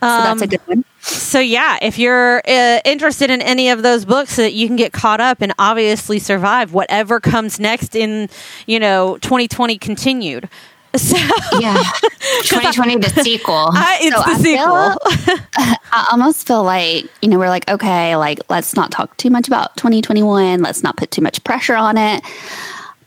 So 0.00 0.06
that's 0.06 0.40
a 0.42 0.44
Um, 0.44 0.48
good 0.50 0.60
one. 0.66 0.84
So 1.00 1.40
yeah, 1.40 1.78
if 1.82 1.98
you're 1.98 2.42
uh, 2.46 2.80
interested 2.84 3.30
in 3.30 3.40
any 3.42 3.70
of 3.70 3.82
those 3.82 4.04
books, 4.04 4.34
so 4.34 4.42
that 4.42 4.52
you 4.52 4.66
can 4.66 4.76
get 4.76 4.92
caught 4.92 5.20
up 5.20 5.40
and 5.40 5.52
obviously 5.58 6.18
survive 6.18 6.72
whatever 6.72 7.18
comes 7.20 7.58
next 7.58 7.96
in 7.96 8.28
you 8.66 8.78
know 8.78 9.18
2020 9.18 9.78
continued. 9.78 10.48
So 10.96 11.16
Yeah. 11.60 11.74
2020, 12.44 12.96
the 12.96 13.10
sequel. 13.22 13.54
I, 13.72 13.98
it's 14.00 14.16
So 14.16 14.22
the 14.22 14.30
I 14.30 14.38
sequel. 14.38 15.26
feel- 15.26 15.76
I 15.92 16.08
almost 16.12 16.46
feel 16.46 16.62
like, 16.64 17.04
you 17.20 17.28
know, 17.28 17.38
we're 17.38 17.50
like, 17.50 17.68
okay, 17.70 18.16
like, 18.16 18.40
let's 18.48 18.74
not 18.74 18.90
talk 18.90 19.14
too 19.18 19.28
much 19.30 19.46
about 19.48 19.76
2021. 19.76 20.62
Let's 20.62 20.82
not 20.82 20.96
put 20.96 21.10
too 21.10 21.20
much 21.20 21.44
pressure 21.44 21.76
on 21.76 21.98
it. 21.98 22.22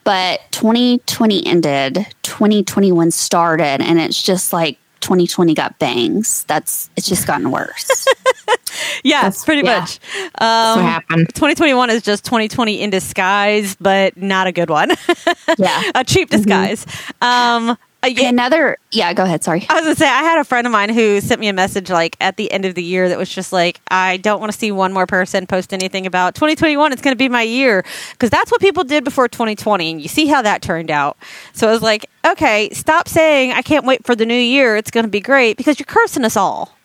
But 0.04 0.42
2020 0.52 1.46
ended, 1.46 2.06
2021 2.22 3.10
started, 3.12 3.82
and 3.82 4.00
it's 4.00 4.22
just 4.22 4.54
like 4.54 4.78
2020 5.02 5.54
got 5.54 5.78
bangs. 5.80 6.44
That's, 6.46 6.90
it's 6.96 7.08
just 7.08 7.28
gotten 7.28 7.52
worse. 7.52 8.08
yeah, 9.04 9.30
pretty 9.46 9.66
yeah. 9.66 9.80
much. 9.80 10.00
That's 10.00 10.78
Um, 10.78 10.84
what 10.84 10.92
happened. 10.92 11.28
2021 11.36 11.90
is 11.90 12.02
just 12.02 12.24
2020 12.26 12.82
in 12.82 12.90
disguise, 12.90 13.76
but 13.76 14.16
not 14.18 14.48
a 14.48 14.52
good 14.52 14.70
one. 14.70 14.92
yeah. 15.58 15.92
a 15.96 16.04
cheap 16.04 16.30
disguise. 16.30 16.86
Um, 17.22 17.72
uh, 17.72 17.76
Uh, 18.04 18.08
yeah, 18.08 18.30
another, 18.30 18.78
yeah, 18.92 19.14
go 19.14 19.24
ahead. 19.24 19.44
Sorry. 19.44 19.66
I 19.70 19.76
was 19.76 19.84
gonna 19.84 19.96
say 19.96 20.08
I 20.08 20.24
had 20.24 20.40
a 20.40 20.44
friend 20.44 20.66
of 20.66 20.74
mine 20.74 20.90
who 20.90 21.22
sent 21.22 21.40
me 21.40 21.48
a 21.48 21.54
message 21.54 21.90
like 21.90 22.18
at 22.20 22.36
the 22.36 22.52
end 22.52 22.66
of 22.66 22.74
the 22.74 22.84
year 22.84 23.10
that 23.10 23.18
was 23.18 23.30
just 23.30 23.54
like 23.54 23.80
I 23.90 24.18
don't 24.18 24.40
want 24.40 24.52
to 24.52 24.58
see 24.58 24.72
one 24.72 24.92
more 24.92 25.06
person 25.06 25.46
post 25.46 25.72
anything 25.72 26.08
about 26.08 26.34
2021. 26.34 26.94
It's 26.94 27.02
going 27.02 27.14
to 27.14 27.18
be 27.18 27.30
my 27.30 27.44
year 27.44 27.84
because 28.14 28.32
that's 28.32 28.52
what 28.52 28.60
people 28.60 28.84
did 28.84 29.04
before 29.04 29.28
2020, 29.28 29.92
and 29.92 30.02
you 30.02 30.08
see 30.08 30.26
how 30.26 30.42
that 30.42 30.62
turned 30.64 30.90
out. 30.90 31.16
So 31.54 31.68
I 31.68 31.72
was 31.72 31.84
like, 31.84 32.10
okay, 32.26 32.70
stop 32.72 33.08
saying 33.08 33.52
I 33.52 33.62
can't 33.62 33.86
wait 33.86 34.04
for 34.04 34.16
the 34.16 34.26
new 34.26 34.34
year. 34.34 34.76
It's 34.78 34.90
going 34.92 35.06
to 35.06 35.12
be 35.12 35.22
great 35.22 35.58
because 35.58 35.80
you're 35.80 35.86
cursing 35.86 36.26
us 36.26 36.36
all. 36.36 36.76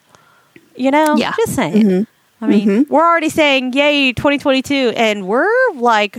You 0.76 0.90
know, 0.90 1.16
Yeah. 1.16 1.33
just 1.37 1.55
saying. 1.55 1.83
Mm-hmm. 1.83 2.44
I 2.44 2.46
mean, 2.46 2.68
mm-hmm. 2.68 2.94
we're 2.94 3.07
already 3.07 3.31
saying 3.31 3.72
yay 3.72 4.12
2022, 4.12 4.92
and 4.94 5.26
we're 5.26 5.48
like 5.74 6.18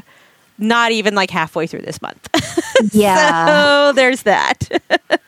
not 0.57 0.91
even 0.91 1.13
like 1.13 1.29
halfway 1.29 1.67
through 1.67 1.81
this 1.81 2.01
month. 2.01 2.27
Yeah. 2.91 3.46
so 3.48 3.93
there's 3.93 4.24
that. 4.24 4.70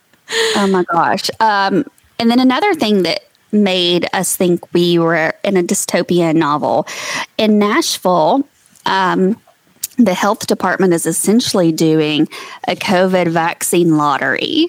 Oh 0.56 0.68
my 0.68 0.84
gosh. 0.84 1.28
Um, 1.40 1.86
and 2.20 2.30
then 2.30 2.40
another 2.40 2.76
thing 2.76 3.02
that 3.02 3.22
made 3.52 4.08
us 4.14 4.36
think 4.36 4.72
we 4.76 5.00
were 5.00 5.34
in 5.44 5.58
a 5.58 5.64
dystopian 5.64 6.36
novel 6.36 6.86
in 7.40 7.58
Nashville. 7.58 8.48
Um, 8.86 9.42
the 9.98 10.14
health 10.14 10.46
department 10.46 10.94
is 10.94 11.08
essentially 11.08 11.72
doing 11.72 12.28
a 12.68 12.76
COVID 12.76 13.30
vaccine 13.30 13.98
lottery. 13.98 14.68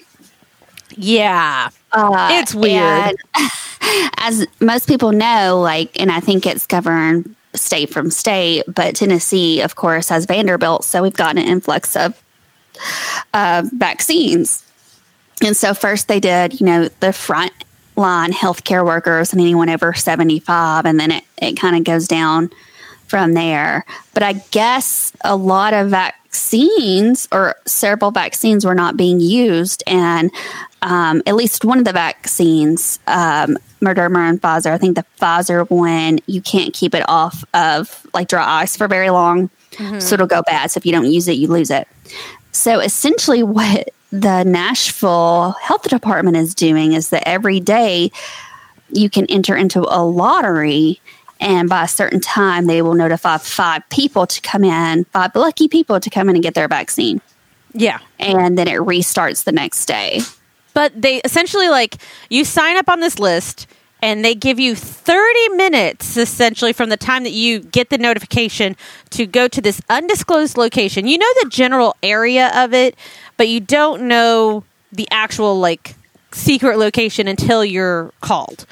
yeah. 0.97 1.69
Uh, 1.91 2.29
It's 2.31 2.55
weird. 2.55 3.15
as 4.17 4.47
most 4.61 4.87
people 4.87 5.11
know, 5.11 5.59
like, 5.61 5.99
and 6.01 6.11
I 6.11 6.21
think 6.21 6.47
it's 6.47 6.65
governed 6.65 7.35
state 7.53 7.91
from 7.91 8.09
state, 8.09 8.63
but 8.67 8.95
Tennessee, 8.95 9.61
of 9.61 9.75
course, 9.75 10.09
has 10.09 10.25
Vanderbilt. 10.25 10.85
So 10.85 11.03
we've 11.03 11.13
gotten 11.13 11.37
an 11.37 11.47
influx 11.47 11.95
of 11.95 12.20
uh, 13.33 13.63
vaccines. 13.73 14.63
And 15.43 15.57
so 15.57 15.73
first 15.73 16.07
they 16.07 16.19
did, 16.19 16.59
you 16.59 16.65
know, 16.65 16.87
the 16.99 17.13
front 17.13 17.53
line 17.95 18.31
healthcare 18.31 18.85
workers 18.85 19.33
and 19.33 19.41
anyone 19.41 19.69
over 19.69 19.93
75, 19.93 20.85
and 20.85 20.99
then 20.99 21.11
it, 21.11 21.23
it 21.37 21.53
kind 21.53 21.75
of 21.75 21.83
goes 21.83 22.07
down 22.07 22.51
from 23.07 23.33
there. 23.33 23.85
But 24.13 24.23
I 24.23 24.33
guess 24.51 25.11
a 25.23 25.35
lot 25.35 25.73
of 25.73 25.89
vaccines 25.89 27.27
or 27.31 27.55
several 27.65 28.11
vaccines 28.11 28.65
were 28.65 28.75
not 28.75 28.95
being 28.95 29.19
used. 29.19 29.83
And 29.85 30.31
um, 30.81 31.21
at 31.25 31.35
least 31.35 31.65
one 31.65 31.77
of 31.77 31.85
the 31.85 31.91
vaccines, 31.91 32.99
um, 33.07 33.57
Moderna 33.81 34.29
and 34.29 34.41
Pfizer, 34.41 34.71
I 34.71 34.77
think 34.77 34.95
the 34.95 35.05
Pfizer 35.19 35.69
one, 35.69 36.19
you 36.25 36.41
can't 36.41 36.73
keep 36.73 36.95
it 36.95 37.03
off 37.09 37.43
of 37.53 38.05
like 38.13 38.29
dry 38.29 38.61
ice 38.61 38.77
for 38.77 38.87
very 38.87 39.09
long. 39.09 39.49
So 39.99 40.13
it'll 40.13 40.27
go 40.27 40.41
bad. 40.43 40.71
So 40.71 40.77
if 40.77 40.85
you 40.85 40.91
don't 40.91 41.05
use 41.11 41.27
it, 41.27 41.33
you 41.33 41.47
lose 41.47 41.69
it. 41.69 41.87
So 42.51 42.79
essentially, 42.79 43.43
what 43.43 43.89
the 44.11 44.43
Nashville 44.43 45.55
Health 45.61 45.83
Department 45.83 46.37
is 46.37 46.53
doing 46.53 46.93
is 46.93 47.09
that 47.09 47.27
every 47.27 47.59
day 47.59 48.11
you 48.89 49.09
can 49.09 49.25
enter 49.27 49.55
into 49.55 49.85
a 49.87 50.03
lottery, 50.03 50.99
and 51.39 51.69
by 51.69 51.85
a 51.85 51.87
certain 51.87 52.19
time, 52.19 52.67
they 52.67 52.81
will 52.81 52.93
notify 52.93 53.37
five 53.37 53.87
people 53.89 54.27
to 54.27 54.41
come 54.41 54.63
in, 54.63 55.05
five 55.05 55.33
lucky 55.35 55.67
people 55.67 55.99
to 55.99 56.09
come 56.09 56.29
in 56.29 56.35
and 56.35 56.43
get 56.43 56.53
their 56.53 56.67
vaccine. 56.67 57.21
Yeah. 57.73 57.99
And 58.19 58.57
then 58.57 58.67
it 58.67 58.79
restarts 58.79 59.45
the 59.45 59.51
next 59.51 59.85
day. 59.85 60.21
But 60.73 60.99
they 61.01 61.17
essentially 61.21 61.69
like 61.69 61.97
you 62.29 62.45
sign 62.45 62.77
up 62.77 62.89
on 62.89 62.99
this 62.99 63.19
list 63.19 63.67
and 64.01 64.23
they 64.25 64.33
give 64.35 64.59
you 64.59 64.75
30 64.75 65.49
minutes 65.49 66.17
essentially 66.17 66.73
from 66.73 66.89
the 66.89 66.97
time 66.97 67.23
that 67.23 67.31
you 67.31 67.59
get 67.59 67.89
the 67.89 67.97
notification 67.97 68.75
to 69.11 69.25
go 69.25 69.47
to 69.47 69.61
this 69.61 69.81
undisclosed 69.89 70.57
location. 70.57 71.07
You 71.07 71.17
know 71.17 71.31
the 71.43 71.49
general 71.49 71.95
area 72.01 72.51
of 72.55 72.73
it, 72.73 72.95
but 73.37 73.47
you 73.47 73.59
don't 73.59 74.03
know 74.07 74.63
the 74.91 75.07
actual 75.11 75.59
like 75.59 75.95
secret 76.31 76.77
location 76.77 77.27
until 77.27 77.63
you're 77.63 78.11
called. 78.21 78.65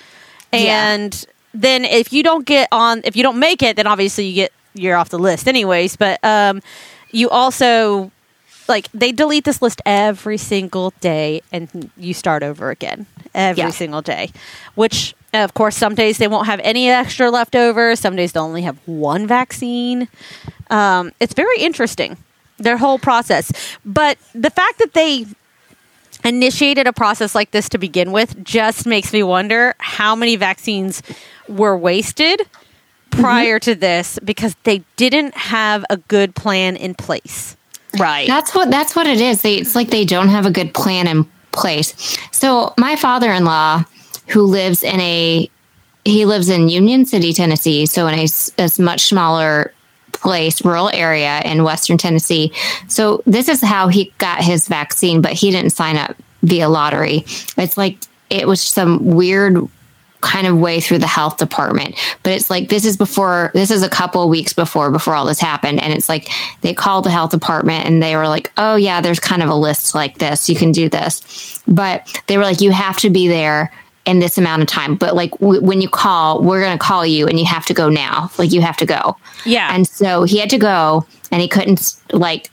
Yeah. 0.51 0.93
And 0.93 1.25
then 1.53 1.85
if 1.85 2.11
you 2.13 2.23
don't 2.23 2.45
get 2.45 2.67
on 2.71 3.01
if 3.03 3.15
you 3.15 3.23
don't 3.23 3.39
make 3.39 3.61
it, 3.61 3.75
then 3.75 3.87
obviously 3.87 4.25
you 4.25 4.35
get 4.35 4.51
you're 4.73 4.95
off 4.95 5.09
the 5.09 5.19
list 5.19 5.47
anyways, 5.47 5.95
but 5.95 6.23
um 6.23 6.61
you 7.11 7.29
also 7.29 8.11
like 8.67 8.87
they 8.93 9.11
delete 9.11 9.45
this 9.45 9.61
list 9.61 9.81
every 9.85 10.37
single 10.37 10.91
day 11.01 11.41
and 11.51 11.89
you 11.97 12.13
start 12.13 12.43
over 12.43 12.69
again 12.69 13.07
every 13.33 13.63
Yeah. 13.63 13.69
single 13.71 14.01
day 14.03 14.31
which 14.75 15.15
of 15.33 15.53
course 15.53 15.75
some 15.75 15.95
days 15.95 16.17
they 16.17 16.27
won't 16.27 16.47
have 16.47 16.59
any 16.63 16.89
extra 16.89 17.29
left 17.29 17.55
over 17.55 17.95
some 17.95 18.15
days 18.15 18.31
they'll 18.31 18.43
only 18.43 18.63
have 18.63 18.77
one 18.85 19.27
vaccine 19.27 20.07
um, 20.69 21.11
it's 21.19 21.33
very 21.33 21.57
interesting 21.59 22.17
their 22.59 22.77
whole 22.77 22.99
process. 22.99 23.51
But 23.83 24.17
the 24.35 24.49
fact 24.49 24.79
that 24.79 24.93
they 24.93 25.25
initiated 26.23 26.85
a 26.85 26.93
process 26.93 27.33
like 27.33 27.51
this 27.51 27.69
to 27.69 27.77
begin 27.77 28.11
with 28.11 28.43
just 28.43 28.85
makes 28.85 29.11
me 29.13 29.23
wonder 29.23 29.73
how 29.79 30.15
many 30.15 30.35
vaccines 30.35 31.01
were 31.47 31.77
wasted 31.77 32.41
prior 33.09 33.57
to 33.59 33.73
this 33.73 34.19
because 34.23 34.55
they 34.63 34.83
didn't 34.97 35.33
have 35.35 35.83
a 35.89 35.97
good 35.97 36.35
plan 36.35 36.75
in 36.75 36.93
place. 36.93 37.55
Right. 37.97 38.27
That's 38.27 38.53
what 38.53 38.69
that's 38.69 38.95
what 38.95 39.07
it 39.07 39.19
is. 39.19 39.41
They, 39.41 39.55
it's 39.55 39.73
like 39.73 39.89
they 39.89 40.05
don't 40.05 40.29
have 40.29 40.45
a 40.45 40.51
good 40.51 40.73
plan 40.73 41.07
in 41.07 41.25
place. 41.51 42.17
So 42.31 42.73
my 42.77 42.95
father-in-law, 42.95 43.85
who 44.29 44.43
lives 44.43 44.83
in 44.83 44.99
a 44.99 45.49
he 46.05 46.25
lives 46.25 46.49
in 46.49 46.69
Union 46.69 47.05
City, 47.05 47.33
Tennessee, 47.33 47.85
so 47.85 48.07
in 48.07 48.17
a, 48.17 48.27
a 48.57 48.81
much 48.81 49.01
smaller 49.01 49.73
place, 50.13 50.63
rural 50.63 50.89
area 50.93 51.41
in 51.45 51.63
Western 51.63 51.97
Tennessee. 51.97 52.51
So 52.87 53.21
this 53.25 53.47
is 53.47 53.61
how 53.61 53.89
he 53.89 54.13
got 54.17 54.41
his 54.41 54.67
vaccine, 54.67 55.21
but 55.21 55.33
he 55.33 55.51
didn't 55.51 55.71
sign 55.71 55.97
up 55.97 56.15
via 56.41 56.69
lottery. 56.69 57.25
It's 57.57 57.77
like 57.77 57.97
it 58.29 58.47
was 58.47 58.61
some 58.61 59.05
weird 59.05 59.67
kind 60.21 60.47
of 60.47 60.57
way 60.57 60.81
through 60.81 60.97
the 60.97 61.07
health 61.07 61.37
department. 61.37 61.95
But 62.23 62.33
it's 62.33 62.49
like 62.49 62.69
this 62.69 62.85
is 62.85 62.97
before 62.97 63.51
this 63.53 63.71
is 63.71 63.83
a 63.83 63.89
couple 63.89 64.27
weeks 64.27 64.51
before 64.51 64.91
before 64.91 65.15
all 65.15 65.25
this 65.25 65.39
happened. 65.39 65.81
And 65.81 65.93
it's 65.93 66.09
like 66.09 66.29
they 66.61 66.73
called 66.73 67.05
the 67.05 67.11
health 67.11 67.31
department 67.31 67.85
and 67.85 68.03
they 68.03 68.15
were 68.15 68.27
like, 68.27 68.51
Oh 68.57 68.75
yeah, 68.75 68.99
there's 68.99 69.19
kind 69.19 69.41
of 69.41 69.49
a 69.49 69.55
list 69.55 69.95
like 69.95 70.17
this. 70.17 70.49
You 70.49 70.55
can 70.55 70.71
do 70.71 70.89
this. 70.89 71.61
But 71.67 72.21
they 72.27 72.37
were 72.37 72.43
like, 72.43 72.61
you 72.61 72.71
have 72.71 72.97
to 72.97 73.09
be 73.09 73.27
there 73.27 73.71
in 74.09 74.19
this 74.19 74.37
amount 74.37 74.61
of 74.61 74.67
time. 74.67 74.95
But 74.95 75.15
like 75.15 75.31
w- 75.39 75.61
when 75.61 75.81
you 75.81 75.89
call, 75.89 76.41
we're 76.41 76.61
going 76.61 76.77
to 76.77 76.83
call 76.83 77.05
you 77.05 77.27
and 77.27 77.39
you 77.39 77.45
have 77.45 77.65
to 77.67 77.73
go 77.73 77.89
now. 77.89 78.31
Like 78.37 78.51
you 78.51 78.61
have 78.61 78.77
to 78.77 78.85
go. 78.85 79.15
Yeah. 79.45 79.73
And 79.73 79.87
so 79.87 80.23
he 80.23 80.39
had 80.39 80.49
to 80.49 80.57
go 80.57 81.05
and 81.31 81.41
he 81.41 81.47
couldn't 81.47 81.95
like 82.11 82.49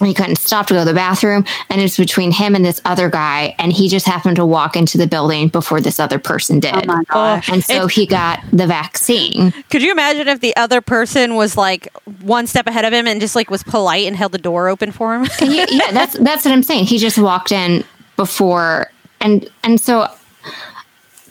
he 0.00 0.14
couldn't 0.14 0.36
stop 0.36 0.68
to 0.68 0.74
go 0.74 0.80
to 0.80 0.84
the 0.84 0.94
bathroom 0.94 1.44
and 1.70 1.80
it's 1.80 1.96
between 1.96 2.30
him 2.30 2.54
and 2.54 2.64
this 2.64 2.80
other 2.84 3.10
guy 3.10 3.52
and 3.58 3.72
he 3.72 3.88
just 3.88 4.06
happened 4.06 4.36
to 4.36 4.46
walk 4.46 4.76
into 4.76 4.96
the 4.96 5.08
building 5.08 5.48
before 5.48 5.80
this 5.80 5.98
other 5.98 6.20
person 6.20 6.58
oh 6.58 6.60
did 6.60 6.74
Oh 6.76 6.82
my 6.86 7.02
gosh. 7.08 7.48
and 7.50 7.64
so 7.64 7.86
It- 7.86 7.90
he 7.90 8.06
got 8.06 8.38
the 8.52 8.68
vaccine 8.68 9.52
Could 9.70 9.82
you 9.82 9.90
imagine 9.90 10.28
if 10.28 10.38
the 10.38 10.54
other 10.54 10.80
person 10.80 11.34
was 11.34 11.56
like 11.56 11.88
one 12.22 12.46
step 12.46 12.68
ahead 12.68 12.84
of 12.84 12.92
him 12.92 13.08
and 13.08 13.20
just 13.20 13.34
like 13.34 13.50
was 13.50 13.64
polite 13.64 14.06
and 14.06 14.14
held 14.14 14.30
the 14.30 14.38
door 14.38 14.68
open 14.68 14.92
for 14.92 15.16
him? 15.16 15.28
yeah, 15.42 15.66
yeah 15.68 15.90
that's 15.90 16.16
that's 16.20 16.44
what 16.44 16.52
i'm 16.52 16.62
saying 16.62 16.84
he 16.84 16.98
just 16.98 17.18
walked 17.18 17.50
in 17.50 17.82
before 18.16 18.92
and 19.20 19.50
and 19.64 19.80
so 19.80 20.06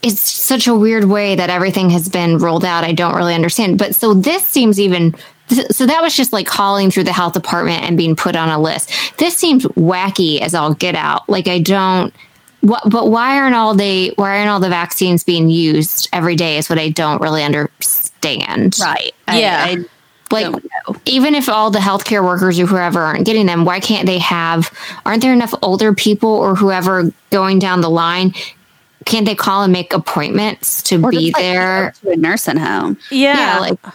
it's 0.07 0.21
such 0.21 0.67
a 0.67 0.75
weird 0.75 1.05
way 1.05 1.35
that 1.35 1.49
everything 1.49 1.89
has 1.91 2.09
been 2.09 2.37
rolled 2.37 2.65
out. 2.65 2.83
I 2.83 2.93
don't 2.93 3.15
really 3.15 3.35
understand. 3.35 3.77
But 3.77 3.95
so 3.95 4.13
this 4.13 4.43
seems 4.45 4.79
even 4.79 5.15
so 5.69 5.85
that 5.85 6.01
was 6.01 6.15
just 6.15 6.33
like 6.33 6.45
calling 6.45 6.91
through 6.91 7.05
the 7.05 7.13
health 7.13 7.33
department 7.33 7.83
and 7.83 7.97
being 7.97 8.15
put 8.15 8.35
on 8.35 8.49
a 8.49 8.59
list. 8.59 8.91
This 9.17 9.35
seems 9.35 9.65
wacky 9.65 10.41
as 10.41 10.53
all 10.53 10.73
get 10.73 10.95
out. 10.95 11.27
Like 11.29 11.47
i 11.47 11.59
don't 11.59 12.13
what, 12.61 12.89
but 12.89 13.09
why 13.09 13.37
aren't 13.37 13.55
all 13.55 13.73
they 13.73 14.09
why 14.15 14.39
aren't 14.39 14.49
all 14.49 14.59
the 14.59 14.69
vaccines 14.69 15.23
being 15.23 15.49
used 15.49 16.09
every 16.11 16.35
day 16.35 16.57
is 16.57 16.69
what 16.69 16.79
i 16.79 16.89
don't 16.89 17.21
really 17.21 17.43
understand. 17.43 18.77
Right. 18.81 19.13
Yeah. 19.29 19.65
I, 19.65 19.71
I 19.71 19.85
like 20.29 20.63
even 21.05 21.35
if 21.35 21.47
all 21.47 21.71
the 21.71 21.79
healthcare 21.79 22.23
workers 22.23 22.59
or 22.59 22.65
whoever 22.65 22.99
aren't 22.99 23.25
getting 23.25 23.45
them 23.45 23.63
why 23.63 23.79
can't 23.79 24.05
they 24.05 24.19
have 24.19 24.69
aren't 25.05 25.21
there 25.21 25.31
enough 25.31 25.53
older 25.61 25.93
people 25.93 26.29
or 26.29 26.55
whoever 26.55 27.13
going 27.29 27.59
down 27.59 27.79
the 27.79 27.89
line 27.89 28.33
can't 29.07 29.25
they 29.25 29.35
call 29.35 29.63
and 29.63 29.73
make 29.73 29.93
appointments 29.93 30.83
to 30.83 31.03
Or 31.03 31.09
be 31.11 31.17
just, 31.17 31.33
like, 31.33 31.41
there 31.43 31.93
to 32.03 32.11
a 32.11 32.15
nursing 32.15 32.57
home. 32.57 32.97
yeah, 33.09 33.57
like 33.59 33.79
i 33.85 33.91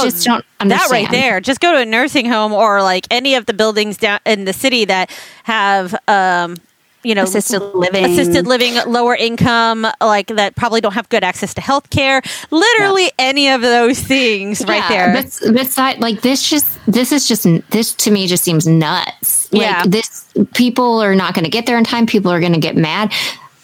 Oh, 0.00 0.04
just 0.04 0.24
don't 0.24 0.44
understand 0.60 0.90
That 0.90 0.94
right 0.94 1.10
there. 1.10 1.40
Just 1.40 1.60
go 1.60 1.72
to 1.72 1.78
a 1.78 1.84
nursing 1.84 2.26
home 2.26 2.52
or 2.52 2.82
like 2.82 3.06
any 3.10 3.34
of 3.34 3.46
the 3.46 3.52
buildings 3.52 3.96
down 3.96 4.20
in 4.24 4.44
the 4.44 4.52
city 4.52 4.84
that 4.84 5.10
have 5.44 5.94
um 6.08 6.56
you 7.02 7.16
know 7.16 7.24
Assisted 7.24 7.58
living. 7.74 8.04
assisted 8.04 8.46
living 8.46 8.74
lower 8.86 9.16
income 9.16 9.84
like 10.00 10.28
that 10.28 10.54
probably 10.54 10.80
don't 10.80 10.92
have 10.94 11.08
good 11.08 11.24
access 11.24 11.52
to 11.54 11.60
health 11.60 11.90
care 11.90 12.22
literally 12.52 13.10
any 13.18 13.48
of 13.48 13.60
those 13.60 13.98
things 13.98 14.64
right 14.68 14.88
there 14.88 15.12
But 15.12 15.52
beside, 15.52 15.98
like 15.98 16.20
this, 16.22 16.48
just 16.48 16.78
this 16.86 17.10
is 17.10 17.26
just 17.26 17.44
this 17.70 17.92
to 17.94 18.12
me 18.12 18.28
just 18.28 18.44
seems 18.44 18.68
nuts. 18.68 19.52
Like, 19.52 19.62
Yeah. 19.62 19.82
this 19.84 20.28
people 20.54 21.02
are 21.02 21.16
not 21.16 21.34
going 21.34 21.42
to 21.44 21.50
get 21.50 21.66
there 21.66 21.76
in 21.76 21.82
time. 21.82 22.06
People 22.06 22.30
are 22.30 22.38
going 22.40 22.52
to 22.54 22.60
get 22.60 22.76
mad. 22.76 23.12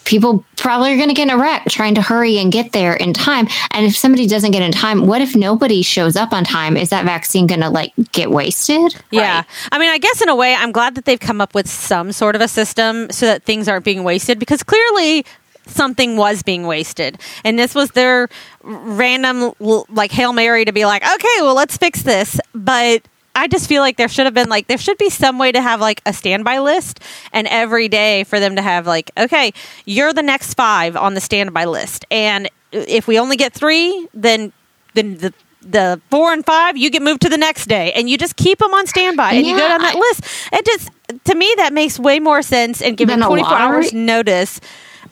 People 0.09 0.43
probably 0.57 0.91
are 0.91 0.95
going 0.95 1.09
to 1.09 1.13
get 1.13 1.29
in 1.29 1.29
a 1.29 1.37
wreck 1.37 1.65
trying 1.69 1.93
to 1.93 2.01
hurry 2.01 2.39
and 2.39 2.51
get 2.51 2.71
there 2.71 2.95
in 2.95 3.13
time. 3.13 3.47
And 3.69 3.85
if 3.85 3.95
somebody 3.95 4.25
doesn't 4.25 4.49
get 4.49 4.63
in 4.63 4.71
time, 4.71 5.05
what 5.05 5.21
if 5.21 5.35
nobody 5.35 5.83
shows 5.83 6.15
up 6.15 6.33
on 6.33 6.43
time? 6.43 6.75
Is 6.77 6.89
that 6.89 7.05
vaccine 7.05 7.45
going 7.45 7.61
to 7.61 7.69
like 7.69 7.93
get 8.11 8.31
wasted? 8.31 8.95
Yeah. 9.11 9.43
I 9.71 9.77
mean, 9.77 9.89
I 9.89 9.99
guess 9.99 10.19
in 10.19 10.27
a 10.27 10.35
way, 10.35 10.55
I'm 10.55 10.71
glad 10.71 10.95
that 10.95 11.05
they've 11.05 11.19
come 11.19 11.39
up 11.39 11.53
with 11.53 11.69
some 11.69 12.11
sort 12.11 12.35
of 12.35 12.41
a 12.41 12.47
system 12.47 13.11
so 13.11 13.27
that 13.27 13.43
things 13.43 13.67
aren't 13.67 13.85
being 13.85 14.03
wasted 14.03 14.39
because 14.39 14.63
clearly 14.63 15.27
something 15.67 16.17
was 16.17 16.41
being 16.41 16.65
wasted. 16.65 17.19
And 17.43 17.59
this 17.59 17.75
was 17.75 17.91
their 17.91 18.29
random, 18.63 19.53
like, 19.59 20.11
Hail 20.11 20.33
Mary 20.33 20.65
to 20.65 20.71
be 20.71 20.87
like, 20.87 21.03
okay, 21.03 21.35
well, 21.41 21.53
let's 21.53 21.77
fix 21.77 22.01
this. 22.01 22.39
But 22.55 23.03
I 23.39 23.47
just 23.47 23.67
feel 23.67 23.81
like 23.81 23.97
there 23.97 24.07
should 24.07 24.25
have 24.25 24.33
been, 24.33 24.49
like, 24.49 24.67
there 24.67 24.77
should 24.77 24.97
be 24.97 25.09
some 25.09 25.39
way 25.39 25.51
to 25.51 25.61
have, 25.61 25.79
like, 25.81 26.01
a 26.05 26.13
standby 26.13 26.59
list 26.59 26.99
and 27.31 27.47
every 27.47 27.87
day 27.87 28.23
for 28.25 28.39
them 28.39 28.55
to 28.57 28.61
have, 28.61 28.85
like, 28.85 29.11
okay, 29.17 29.53
you're 29.85 30.13
the 30.13 30.21
next 30.23 30.55
five 30.55 30.95
on 30.95 31.13
the 31.13 31.21
standby 31.21 31.65
list. 31.65 32.05
And 32.11 32.49
if 32.71 33.07
we 33.07 33.17
only 33.17 33.37
get 33.37 33.53
three, 33.53 34.07
then, 34.13 34.51
then 34.93 35.17
the, 35.17 35.33
the 35.61 36.01
four 36.09 36.33
and 36.33 36.45
five, 36.45 36.77
you 36.77 36.89
get 36.89 37.01
moved 37.01 37.21
to 37.21 37.29
the 37.29 37.37
next 37.37 37.67
day, 37.67 37.91
and 37.93 38.09
you 38.09 38.17
just 38.17 38.35
keep 38.35 38.59
them 38.59 38.73
on 38.73 38.87
standby, 38.87 39.33
and 39.33 39.45
you 39.45 39.55
go 39.57 39.67
down 39.67 39.81
that 39.81 39.95
I- 39.95 39.99
list. 39.99 40.21
It 40.53 40.65
just, 40.65 40.89
to 41.25 41.35
me, 41.35 41.53
that 41.57 41.73
makes 41.73 41.97
way 41.99 42.19
more 42.19 42.41
sense. 42.41 42.81
And 42.81 42.95
giving 42.97 43.19
twenty 43.19 43.43
four 43.43 43.53
hours 43.53 43.91
notice, 43.93 44.59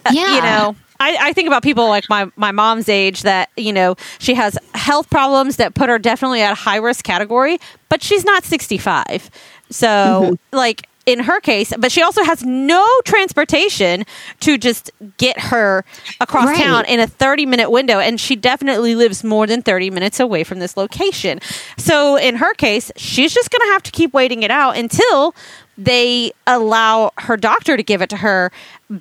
uh, 0.06 0.12
Yeah. 0.14 0.36
you 0.36 0.42
know. 0.42 0.76
I, 1.00 1.18
I 1.30 1.34
think 1.34 1.48
about 1.48 1.64
people 1.64 1.88
like 1.88 2.10
my, 2.10 2.30
my 2.36 2.52
mom's 2.52 2.90
age 2.90 3.22
that, 3.24 3.50
you 3.58 3.72
know, 3.74 3.96
she 4.20 4.34
has 4.34 4.58
health 4.74 5.10
problems 5.10 5.58
that 5.58 5.74
put 5.76 5.90
her 5.90 6.00
definitely 6.00 6.42
at 6.42 6.52
a 6.52 6.56
high 6.56 6.78
risk 6.78 7.04
category, 7.06 7.60
but 7.90 8.02
she's 8.04 8.24
not 8.26 8.44
65. 8.44 9.30
So, 9.70 9.88
Mm-hmm. 9.88 10.56
like, 10.58 10.88
in 11.06 11.20
her 11.20 11.40
case, 11.40 11.72
but 11.80 11.90
she 11.90 12.02
also 12.02 12.22
has 12.24 12.44
no 12.44 12.86
transportation 13.06 14.04
to 14.42 14.58
just 14.58 14.92
get 15.18 15.40
her 15.40 15.86
across 16.20 16.48
Right. 16.48 16.58
town 16.58 16.84
in 16.86 17.00
a 17.00 17.08
30 17.08 17.46
minute 17.46 17.70
window. 17.70 18.00
And 18.00 18.20
she 18.20 18.36
definitely 18.36 18.94
lives 18.94 19.24
more 19.24 19.48
than 19.48 19.62
30 19.62 19.90
minutes 19.90 20.20
away 20.20 20.44
from 20.44 20.60
this 20.60 20.76
location. 20.76 21.40
So, 21.78 22.18
in 22.18 22.36
her 22.36 22.54
case, 22.56 22.92
she's 22.98 23.34
just 23.34 23.52
going 23.52 23.62
to 23.68 23.72
have 23.72 23.84
to 23.84 23.92
keep 23.92 24.14
waiting 24.14 24.44
it 24.44 24.52
out 24.52 24.76
until 24.76 25.34
they 25.78 26.32
allow 26.48 27.12
her 27.18 27.38
doctor 27.38 27.78
to 27.78 27.84
give 27.84 28.02
it 28.02 28.10
to 28.10 28.18
her. 28.18 28.52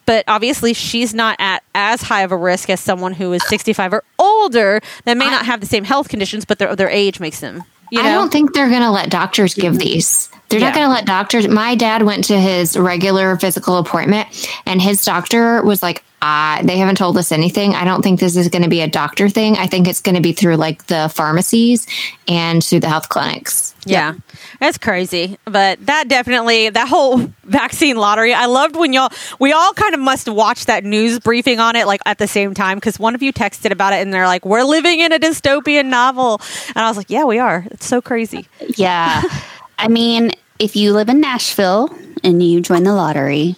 But 0.04 0.24
obviously, 0.28 0.74
she's 0.74 1.14
not 1.14 1.36
at 1.38 1.62
as 1.74 2.02
high 2.02 2.22
of 2.22 2.32
a 2.32 2.36
risk 2.36 2.68
as 2.70 2.80
someone 2.80 3.12
who 3.14 3.32
is 3.32 3.42
65 3.48 3.92
or 3.94 4.04
older 4.18 4.80
that 5.04 5.16
may 5.16 5.26
not 5.26 5.46
have 5.46 5.60
the 5.60 5.66
same 5.66 5.84
health 5.84 6.08
conditions, 6.08 6.44
but 6.44 6.58
their, 6.58 6.74
their 6.76 6.88
age 6.90 7.20
makes 7.20 7.40
them. 7.40 7.62
You 7.92 8.02
know? 8.02 8.08
I 8.08 8.12
don't 8.12 8.32
think 8.32 8.52
they're 8.52 8.68
going 8.68 8.82
to 8.82 8.90
let 8.90 9.10
doctors 9.10 9.54
give 9.54 9.78
these. 9.78 10.28
They're 10.48 10.58
not 10.60 10.68
Yeah. 10.68 10.74
going 10.74 10.86
to 10.88 10.92
let 10.92 11.06
doctors. 11.06 11.46
My 11.46 11.76
dad 11.76 12.02
went 12.02 12.24
to 12.24 12.38
his 12.38 12.76
regular 12.76 13.36
physical 13.36 13.76
appointment, 13.78 14.28
and 14.66 14.82
his 14.82 15.04
doctor 15.04 15.62
was 15.62 15.82
like, 15.84 16.02
uh, 16.22 16.62
"They 16.62 16.78
haven't 16.78 16.96
told 16.96 17.18
us 17.18 17.32
anything. 17.32 17.74
I 17.74 17.84
don't 17.84 18.02
think 18.02 18.20
this 18.20 18.36
is 18.36 18.48
going 18.48 18.62
to 18.62 18.68
be 18.68 18.80
a 18.80 18.88
doctor 18.88 19.28
thing. 19.28 19.56
I 19.56 19.66
think 19.66 19.88
it's 19.88 20.00
going 20.00 20.14
to 20.16 20.20
be 20.20 20.32
through 20.32 20.56
like 20.56 20.86
the 20.86 21.10
pharmacies 21.14 21.86
and 22.28 22.62
through 22.62 22.80
the 22.80 22.88
health 22.88 23.08
clinics." 23.08 23.74
Yeah, 23.86 24.14
that's 24.58 24.78
crazy. 24.78 25.38
But 25.44 25.84
that 25.86 26.08
definitely, 26.08 26.70
that 26.70 26.88
whole 26.88 27.18
vaccine 27.44 27.96
lottery, 27.96 28.34
I 28.34 28.46
loved 28.46 28.76
when 28.76 28.92
y'all, 28.92 29.10
we 29.38 29.52
all 29.52 29.72
kind 29.72 29.94
of 29.94 30.00
must 30.00 30.28
watch 30.28 30.66
that 30.66 30.84
news 30.84 31.20
briefing 31.20 31.60
on 31.60 31.76
it 31.76 31.86
like 31.86 32.00
at 32.04 32.18
the 32.18 32.26
same 32.26 32.52
time 32.52 32.78
because 32.78 32.98
one 32.98 33.14
of 33.14 33.22
you 33.22 33.32
texted 33.32 33.70
about 33.70 33.92
it 33.92 33.96
and 33.96 34.12
they're 34.12 34.26
like, 34.26 34.44
we're 34.44 34.64
living 34.64 35.00
in 35.00 35.12
a 35.12 35.18
dystopian 35.18 35.86
novel. 35.86 36.40
And 36.68 36.78
I 36.78 36.88
was 36.88 36.96
like, 36.96 37.10
yeah, 37.10 37.24
we 37.24 37.38
are. 37.38 37.64
It's 37.70 37.86
so 37.86 38.02
crazy. 38.02 38.48
Yeah. 38.76 39.22
I 39.78 39.88
mean, 39.88 40.32
if 40.58 40.74
you 40.74 40.92
live 40.92 41.08
in 41.08 41.20
Nashville 41.20 41.88
and 42.24 42.42
you 42.42 42.60
join 42.60 42.82
the 42.82 42.94
lottery, 42.94 43.56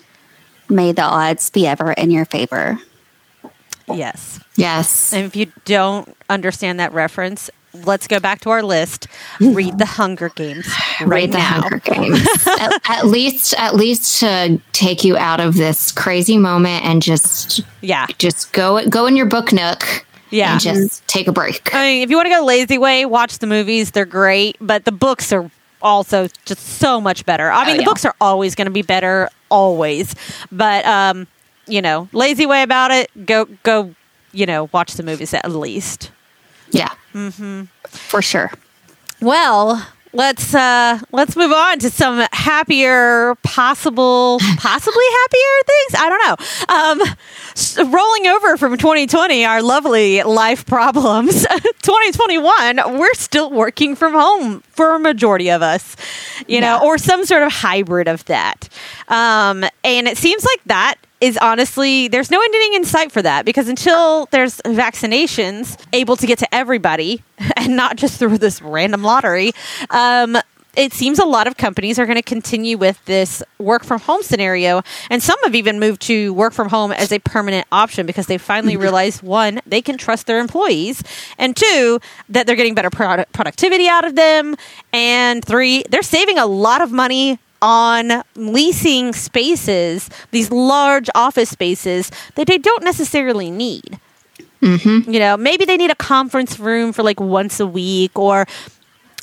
may 0.68 0.92
the 0.92 1.02
odds 1.02 1.50
be 1.50 1.66
ever 1.66 1.92
in 1.92 2.10
your 2.10 2.24
favor. 2.24 2.78
Yes. 3.92 4.40
Yes. 4.56 5.12
And 5.12 5.24
if 5.24 5.34
you 5.36 5.50
don't 5.64 6.14
understand 6.28 6.78
that 6.80 6.92
reference, 6.92 7.48
let's 7.72 8.06
go 8.06 8.20
back 8.20 8.40
to 8.42 8.50
our 8.50 8.62
list. 8.62 9.06
Read 9.40 9.78
the 9.78 9.86
Hunger 9.86 10.28
Games 10.30 10.66
right 11.00 11.08
Read 11.08 11.32
the 11.32 11.38
now. 11.38 11.62
Hunger 11.62 11.78
Games. 11.78 12.20
at, 12.46 12.80
at 12.90 13.06
least, 13.06 13.54
at 13.58 13.74
least 13.76 14.20
to 14.20 14.60
take 14.72 15.04
you 15.04 15.16
out 15.16 15.40
of 15.40 15.54
this 15.54 15.90
crazy 15.92 16.36
moment 16.36 16.84
and 16.84 17.00
just, 17.00 17.60
Yeah. 17.80 18.06
just 18.18 18.52
go, 18.52 18.86
go 18.88 19.06
in 19.06 19.16
your 19.16 19.26
book 19.26 19.52
nook. 19.52 20.04
Yeah. 20.30 20.52
And 20.52 20.60
just 20.60 21.06
take 21.08 21.26
a 21.26 21.32
break. 21.32 21.74
I 21.74 21.84
mean, 21.86 22.02
if 22.02 22.10
you 22.10 22.16
want 22.16 22.26
to 22.26 22.30
go 22.34 22.44
lazy 22.44 22.76
way, 22.76 23.06
watch 23.06 23.38
the 23.38 23.46
movies. 23.46 23.92
They're 23.92 24.04
great, 24.04 24.58
but 24.60 24.84
the 24.84 24.92
books 24.92 25.32
are 25.32 25.50
also 25.82 26.28
just 26.44 26.60
so 26.60 27.00
much 27.00 27.24
better. 27.24 27.50
I 27.50 27.66
mean, 27.66 27.76
the 27.76 27.82
yeah. 27.82 27.86
books 27.86 28.04
are 28.04 28.14
always 28.20 28.54
going 28.54 28.66
to 28.66 28.72
be 28.72 28.82
better, 28.82 29.28
always. 29.50 30.14
But 30.50 30.84
um, 30.86 31.26
you 31.66 31.82
know, 31.82 32.08
lazy 32.12 32.46
way 32.46 32.62
about 32.62 32.90
it. 32.90 33.10
Go, 33.26 33.46
go. 33.62 33.94
You 34.32 34.44
know, 34.44 34.68
watch 34.72 34.94
the 34.94 35.02
movies 35.02 35.32
at 35.32 35.50
least. 35.50 36.10
Yeah. 36.70 36.92
Hmm. 37.12 37.62
For 37.84 38.20
sure. 38.20 38.52
Well, 39.20 39.86
let's 40.12 40.54
uh 40.54 40.98
let's 41.12 41.36
move 41.36 41.52
on 41.52 41.78
to 41.80 41.90
some 41.90 42.26
happier 42.32 43.34
possible 43.42 44.38
possibly 44.58 45.04
happier 45.10 45.64
things? 45.66 45.94
I 45.98 46.08
don't 46.08 46.26
know. 46.26 47.04
Um 47.06 47.16
s- 47.52 47.78
rolling 47.78 48.26
over 48.28 48.56
from 48.56 48.76
2020 48.76 49.44
our 49.44 49.62
lovely 49.62 50.22
life 50.22 50.64
problems. 50.66 51.42
2021 51.82 52.98
we're 52.98 53.14
still 53.14 53.50
working 53.50 53.94
from 53.96 54.14
home 54.14 54.60
for 54.70 54.94
a 54.94 54.98
majority 54.98 55.50
of 55.50 55.62
us 55.62 55.96
you 56.46 56.60
know 56.60 56.80
or 56.82 56.98
some 56.98 57.24
sort 57.24 57.42
of 57.42 57.52
hybrid 57.52 58.08
of 58.08 58.24
that. 58.26 58.68
Um 59.08 59.64
and 59.84 60.08
it 60.08 60.16
seems 60.18 60.44
like 60.44 60.60
that 60.66 60.96
is 61.20 61.36
honestly 61.38 62.08
there's 62.08 62.30
no 62.30 62.40
ending 62.40 62.74
in 62.74 62.84
sight 62.84 63.10
for 63.10 63.22
that 63.22 63.44
because 63.44 63.68
until 63.68 64.26
there's 64.26 64.58
vaccinations 64.62 65.76
able 65.92 66.16
to 66.16 66.26
get 66.26 66.38
to 66.38 66.54
everybody 66.54 67.22
and 67.56 67.76
not 67.76 67.96
just 67.96 68.18
through 68.18 68.38
this 68.38 68.62
random 68.62 69.02
lottery 69.02 69.52
um, 69.90 70.38
it 70.78 70.92
seems 70.92 71.18
a 71.18 71.24
lot 71.24 71.48
of 71.48 71.56
companies 71.56 71.98
are 71.98 72.06
going 72.06 72.16
to 72.16 72.22
continue 72.22 72.78
with 72.78 73.04
this 73.04 73.42
work 73.58 73.82
from 73.82 74.00
home 74.00 74.22
scenario. 74.22 74.82
And 75.10 75.20
some 75.20 75.36
have 75.42 75.56
even 75.56 75.80
moved 75.80 76.02
to 76.02 76.32
work 76.32 76.52
from 76.52 76.68
home 76.68 76.92
as 76.92 77.10
a 77.10 77.18
permanent 77.18 77.66
option 77.72 78.06
because 78.06 78.26
they 78.26 78.38
finally 78.38 78.76
realized 78.86 79.22
one 79.22 79.60
they 79.66 79.82
can 79.82 79.98
trust 79.98 80.28
their 80.28 80.38
employees 80.38 81.02
and 81.36 81.56
two 81.56 81.98
that 82.28 82.46
they're 82.46 82.56
getting 82.56 82.74
better 82.74 82.90
product 82.90 83.32
productivity 83.32 83.88
out 83.88 84.04
of 84.04 84.14
them 84.14 84.54
and 84.92 85.44
three 85.44 85.82
they're 85.90 86.02
saving 86.02 86.38
a 86.38 86.46
lot 86.46 86.80
of 86.80 86.92
money 86.92 87.38
on 87.60 88.22
leasing 88.36 89.12
spaces, 89.12 90.10
these 90.30 90.50
large 90.50 91.08
office 91.14 91.50
spaces 91.50 92.10
that 92.34 92.46
they 92.46 92.58
don't 92.58 92.84
necessarily 92.84 93.50
need. 93.50 93.98
Mm-hmm. 94.62 95.10
You 95.10 95.20
know, 95.20 95.36
maybe 95.36 95.64
they 95.64 95.76
need 95.76 95.90
a 95.90 95.96
conference 95.96 96.58
room 96.58 96.92
for 96.92 97.02
like 97.02 97.20
once 97.20 97.60
a 97.60 97.66
week 97.66 98.18
or 98.18 98.46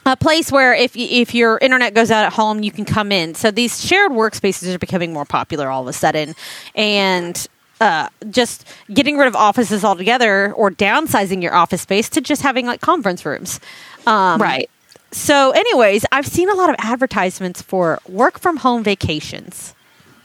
a 0.06 0.15
place 0.15 0.52
where 0.52 0.74
if 0.74 0.95
if 0.95 1.34
your 1.34 1.58
internet 1.60 1.93
goes 1.93 2.12
out 2.12 2.26
at 2.26 2.34
home, 2.34 2.63
you 2.63 2.71
can 2.71 2.86
come 2.86 3.12
in. 3.12 3.36
So 3.36 3.52
these 3.52 3.84
shared 3.84 4.12
workspaces 4.12 4.74
are 4.74 4.80
becoming 4.80 5.12
more 5.12 5.26
popular 5.26 5.69
all 5.69 5.82
of 5.82 5.88
a 5.88 5.93
sudden, 5.93 6.36
and 6.76 7.48
uh, 7.82 8.08
just 8.30 8.65
getting 8.93 9.17
rid 9.17 9.28
of 9.28 9.36
offices 9.36 9.84
altogether 9.84 10.54
or 10.54 10.71
downsizing 10.71 11.41
your 11.41 11.54
office 11.54 11.82
space 11.82 12.08
to 12.10 12.21
just 12.21 12.41
having 12.41 12.65
like 12.65 12.82
conference 12.82 13.26
rooms. 13.26 13.60
Um, 14.06 14.41
right. 14.41 14.69
So, 15.15 15.51
anyways, 15.51 16.06
I've 16.12 16.28
seen 16.28 16.49
a 16.49 16.54
lot 16.56 16.69
of 16.69 16.75
advertisements 16.78 17.62
for 17.62 17.99
work 18.10 18.38
from 18.38 18.58
home 18.58 18.84
vacations. 18.84 19.73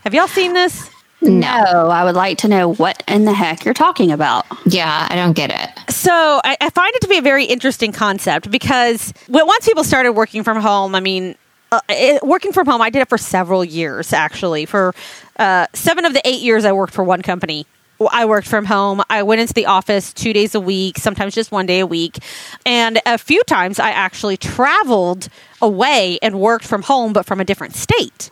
Have 0.03 0.15
y'all 0.15 0.27
seen 0.27 0.53
this? 0.53 0.91
No, 1.23 1.49
I 1.49 2.03
would 2.03 2.17
like 2.17 2.39
to 2.39 2.49
know 2.49 2.75
what 2.75 3.05
in 3.07 3.25
the 3.25 3.33
heck 3.33 3.65
you're 3.65 3.73
talking 3.73 4.11
about. 4.11 4.47
Yeah, 4.67 5.07
I 5.09 5.15
don't 5.15 5.35
get 5.35 5.51
it. 5.51 5.93
So, 5.93 6.41
I, 6.43 6.57
I 6.61 6.71
find 6.71 6.93
it 6.97 7.03
to 7.03 7.09
be 7.09 7.19
a 7.19 7.23
very 7.23 7.45
interesting 7.45 7.93
concept 7.93 8.51
because 8.51 9.15
when, 9.29 9.47
once 9.47 9.65
people 9.65 9.85
started 9.85 10.13
working 10.13 10.43
from 10.43 10.61
home, 10.61 10.97
I 10.97 11.01
mean, 11.01 11.37
uh, 11.71 11.81
it, 11.89 12.25
working 12.25 12.53
from 12.53 12.67
home, 12.67 12.83
I 12.83 12.91
did 12.91 13.01
it 13.01 13.09
for 13.09 13.19
several 13.19 13.65
years 13.65 14.13
actually. 14.13 14.67
For 14.67 14.93
uh, 15.39 15.69
seven 15.73 16.05
of 16.05 16.15
the 16.15 16.27
eight 16.27 16.41
years 16.41 16.65
I 16.65 16.73
worked 16.73 16.95
for 16.95 17.05
one 17.05 17.23
company, 17.23 17.65
I 18.09 18.25
worked 18.25 18.49
from 18.49 18.65
home. 18.65 19.03
I 19.11 19.23
went 19.23 19.41
into 19.41 19.53
the 19.53 19.67
office 19.67 20.13
two 20.13 20.33
days 20.33 20.55
a 20.55 20.61
week, 20.61 20.99
sometimes 20.99 21.35
just 21.35 21.53
one 21.53 21.67
day 21.67 21.81
a 21.81 21.87
week. 21.87 22.19
And 22.65 23.01
a 23.05 23.19
few 23.19 23.43
times 23.45 23.79
I 23.79 23.91
actually 23.91 24.37
traveled 24.37 25.29
away 25.61 26.19
and 26.23 26.41
worked 26.41 26.65
from 26.65 26.83
home, 26.83 27.13
but 27.13 27.27
from 27.27 27.41
a 27.41 27.45
different 27.45 27.75
state. 27.75 28.31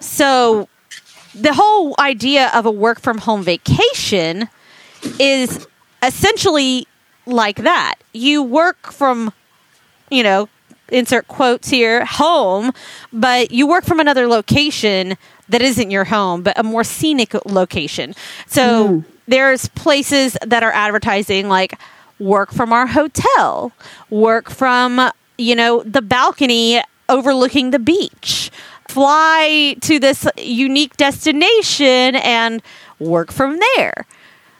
So 0.00 0.68
the 1.34 1.52
whole 1.52 1.94
idea 1.98 2.50
of 2.54 2.66
a 2.66 2.70
work 2.70 3.00
from 3.00 3.18
home 3.18 3.42
vacation 3.42 4.48
is 5.18 5.66
essentially 6.02 6.86
like 7.26 7.56
that. 7.56 7.96
You 8.12 8.42
work 8.42 8.92
from, 8.92 9.32
you 10.10 10.22
know, 10.22 10.48
insert 10.88 11.26
quotes 11.28 11.68
here, 11.68 12.04
home, 12.04 12.72
but 13.12 13.50
you 13.50 13.66
work 13.66 13.84
from 13.84 14.00
another 14.00 14.26
location 14.26 15.16
that 15.48 15.62
isn't 15.62 15.90
your 15.90 16.04
home, 16.04 16.42
but 16.42 16.58
a 16.58 16.62
more 16.62 16.84
scenic 16.84 17.34
location. 17.46 18.14
So 18.46 18.62
mm-hmm. 18.62 19.10
there's 19.26 19.68
places 19.68 20.36
that 20.44 20.62
are 20.62 20.72
advertising 20.72 21.48
like 21.48 21.78
work 22.18 22.52
from 22.52 22.72
our 22.72 22.86
hotel, 22.86 23.72
work 24.10 24.50
from, 24.50 25.10
you 25.38 25.54
know, 25.54 25.82
the 25.82 26.02
balcony 26.02 26.80
overlooking 27.08 27.70
the 27.70 27.78
beach, 27.78 28.50
fly 28.88 29.76
to 29.80 29.98
this 29.98 30.26
unique 30.38 30.96
destination 30.96 32.16
and 32.16 32.62
work 32.98 33.32
from 33.32 33.58
there. 33.76 34.06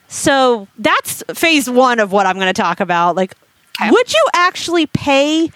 So 0.09 0.68
that's 0.79 1.23
phase 1.35 1.71
one 1.71 2.01
of 2.01 2.12
what 2.12 2.27
I'm 2.27 2.35
going 2.37 2.53
to 2.53 2.61
talk 2.61 2.81
about. 2.81 3.16
Like, 3.16 3.35
Okay. 3.81 3.90
would 3.90 4.12
you 4.12 4.27
actually 4.35 4.87
pay 4.87 5.51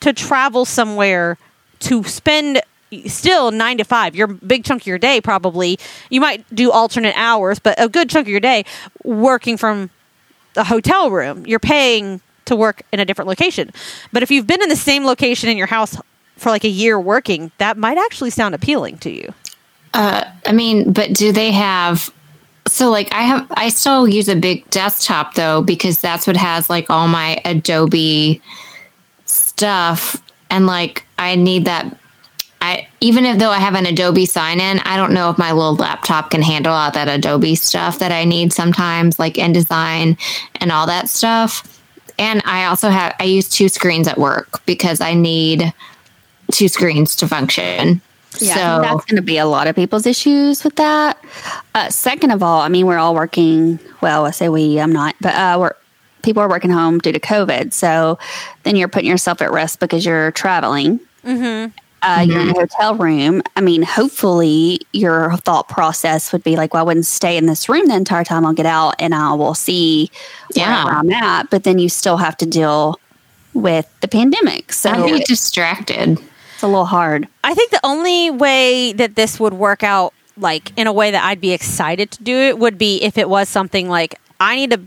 to 0.00 0.12
travel 0.12 0.64
somewhere 0.64 1.38
to 1.80 2.04
spend 2.04 2.60
still 3.06 3.50
nine 3.50 3.78
to 3.78 3.84
five, 3.84 4.14
your 4.14 4.26
big 4.26 4.64
chunk 4.64 4.82
of 4.82 4.86
your 4.86 4.98
day 4.98 5.20
probably? 5.20 5.78
You 6.10 6.20
might 6.20 6.44
do 6.54 6.70
alternate 6.70 7.14
hours, 7.16 7.58
but 7.58 7.80
a 7.80 7.88
good 7.88 8.10
chunk 8.10 8.26
of 8.26 8.30
your 8.30 8.40
day 8.40 8.64
working 9.04 9.56
from 9.56 9.90
a 10.56 10.64
hotel 10.64 11.10
room. 11.10 11.46
You're 11.46 11.58
paying 11.58 12.20
to 12.46 12.56
work 12.56 12.82
in 12.92 13.00
a 13.00 13.04
different 13.04 13.28
location. 13.28 13.70
But 14.12 14.22
if 14.22 14.30
you've 14.30 14.46
been 14.46 14.62
in 14.62 14.68
the 14.68 14.76
same 14.76 15.04
location 15.04 15.48
in 15.48 15.56
your 15.56 15.66
house 15.66 15.96
for 16.36 16.50
like 16.50 16.64
a 16.64 16.68
year 16.68 16.98
working, 16.98 17.52
that 17.58 17.76
might 17.76 17.98
actually 17.98 18.30
sound 18.30 18.54
appealing 18.54 18.98
to 18.98 19.10
you. 19.10 19.32
Uh, 19.94 20.24
I 20.46 20.52
mean, 20.52 20.92
but 20.92 21.12
do 21.12 21.32
they 21.32 21.52
have? 21.52 22.12
So, 22.66 22.90
like, 22.90 23.12
I 23.12 23.22
have, 23.22 23.46
I 23.50 23.68
still 23.68 24.08
use 24.08 24.28
a 24.28 24.36
big 24.36 24.68
desktop 24.70 25.34
though 25.34 25.62
because 25.62 26.00
that's 26.00 26.26
what 26.26 26.36
has 26.36 26.70
like 26.70 26.88
all 26.90 27.08
my 27.08 27.40
Adobe 27.44 28.40
stuff, 29.24 30.22
and 30.50 30.66
like, 30.66 31.04
I 31.18 31.34
need 31.34 31.64
that. 31.66 31.98
I 32.62 32.86
even 33.00 33.26
if 33.26 33.40
though 33.40 33.50
I 33.50 33.58
have 33.58 33.74
an 33.74 33.86
Adobe 33.86 34.24
sign 34.24 34.60
in, 34.60 34.78
I 34.80 34.96
don't 34.96 35.12
know 35.12 35.28
if 35.30 35.36
my 35.36 35.50
little 35.50 35.74
laptop 35.74 36.30
can 36.30 36.42
handle 36.42 36.72
all 36.72 36.92
that 36.92 37.08
Adobe 37.08 37.56
stuff 37.56 37.98
that 37.98 38.12
I 38.12 38.24
need 38.24 38.52
sometimes, 38.52 39.18
like 39.18 39.34
InDesign 39.34 40.16
and 40.60 40.72
all 40.72 40.86
that 40.86 41.08
stuff. 41.08 41.68
And 42.20 42.40
I 42.44 42.66
also 42.66 42.88
have 42.88 43.16
I 43.18 43.24
use 43.24 43.48
two 43.48 43.68
screens 43.68 44.06
at 44.06 44.16
work 44.16 44.64
because 44.64 45.00
I 45.00 45.14
need 45.14 45.74
two 46.52 46.68
screens 46.68 47.16
to 47.16 47.26
function. 47.26 48.00
Yeah, 48.38 48.54
so 48.54 48.82
that's 48.82 49.04
going 49.06 49.16
to 49.16 49.22
be 49.22 49.38
a 49.38 49.46
lot 49.46 49.66
of 49.66 49.74
people's 49.74 50.06
issues 50.06 50.62
with 50.62 50.76
that. 50.76 51.22
Uh, 51.74 51.90
second 51.90 52.30
of 52.30 52.42
all, 52.42 52.60
I 52.60 52.68
mean, 52.68 52.86
we're 52.86 52.96
all 52.96 53.14
working. 53.14 53.78
Well, 54.00 54.24
I 54.24 54.30
say 54.30 54.48
we, 54.48 54.80
I'm 54.80 54.92
not, 54.92 55.16
but 55.20 55.34
uh, 55.34 55.58
we're 55.60 55.74
people 56.22 56.42
are 56.42 56.48
working 56.48 56.70
home 56.70 57.00
due 57.00 57.10
to 57.10 57.18
COVID. 57.18 57.72
So 57.72 58.20
then 58.62 58.76
you're 58.76 58.88
putting 58.88 59.10
yourself 59.10 59.42
at 59.42 59.50
risk 59.50 59.80
because 59.80 60.06
you're 60.06 60.30
traveling. 60.30 61.00
Mm-hmm. 61.24 61.76
Uh, 62.02 62.24
You're 62.26 62.40
in 62.40 62.48
a 62.50 62.54
hotel 62.54 62.96
room. 62.96 63.42
I 63.54 63.60
mean, 63.60 63.82
hopefully 63.82 64.80
your 64.92 65.36
thought 65.38 65.68
process 65.68 66.32
would 66.32 66.42
be 66.42 66.56
like, 66.56 66.74
well, 66.74 66.82
I 66.82 66.86
wouldn't 66.86 67.06
stay 67.06 67.36
in 67.36 67.46
this 67.46 67.68
room 67.68 67.86
the 67.86 67.94
entire 67.94 68.24
time. 68.24 68.44
I'll 68.44 68.52
get 68.52 68.66
out 68.66 68.96
and 68.98 69.14
I 69.14 69.32
will 69.34 69.54
see 69.54 70.10
Yeah. 70.54 70.84
where 70.84 70.94
I'm 70.94 71.10
at. 71.12 71.48
But 71.50 71.62
then 71.64 71.78
you 71.78 71.88
still 71.88 72.16
have 72.16 72.36
to 72.38 72.46
deal 72.46 72.98
with 73.54 73.86
the 74.00 74.08
pandemic. 74.08 74.72
So 74.72 74.90
I'd 74.90 75.12
be 75.12 75.20
distracted. 75.20 76.18
it's 76.54 76.62
a 76.62 76.66
little 76.66 76.86
hard. 76.86 77.28
I 77.44 77.54
think 77.54 77.70
the 77.70 77.80
only 77.84 78.30
way 78.30 78.92
that 78.94 79.14
this 79.14 79.38
would 79.38 79.54
work 79.54 79.82
out, 79.84 80.12
like 80.36 80.72
in 80.76 80.86
a 80.86 80.92
way 80.92 81.10
that 81.12 81.22
I'd 81.24 81.40
be 81.40 81.52
excited 81.52 82.10
to 82.12 82.22
do 82.22 82.36
it, 82.36 82.58
would 82.58 82.78
be 82.78 83.02
if 83.02 83.16
it 83.18 83.28
was 83.28 83.48
something 83.48 83.88
like 83.88 84.18
I 84.40 84.56
need 84.56 84.72
a 84.72 84.80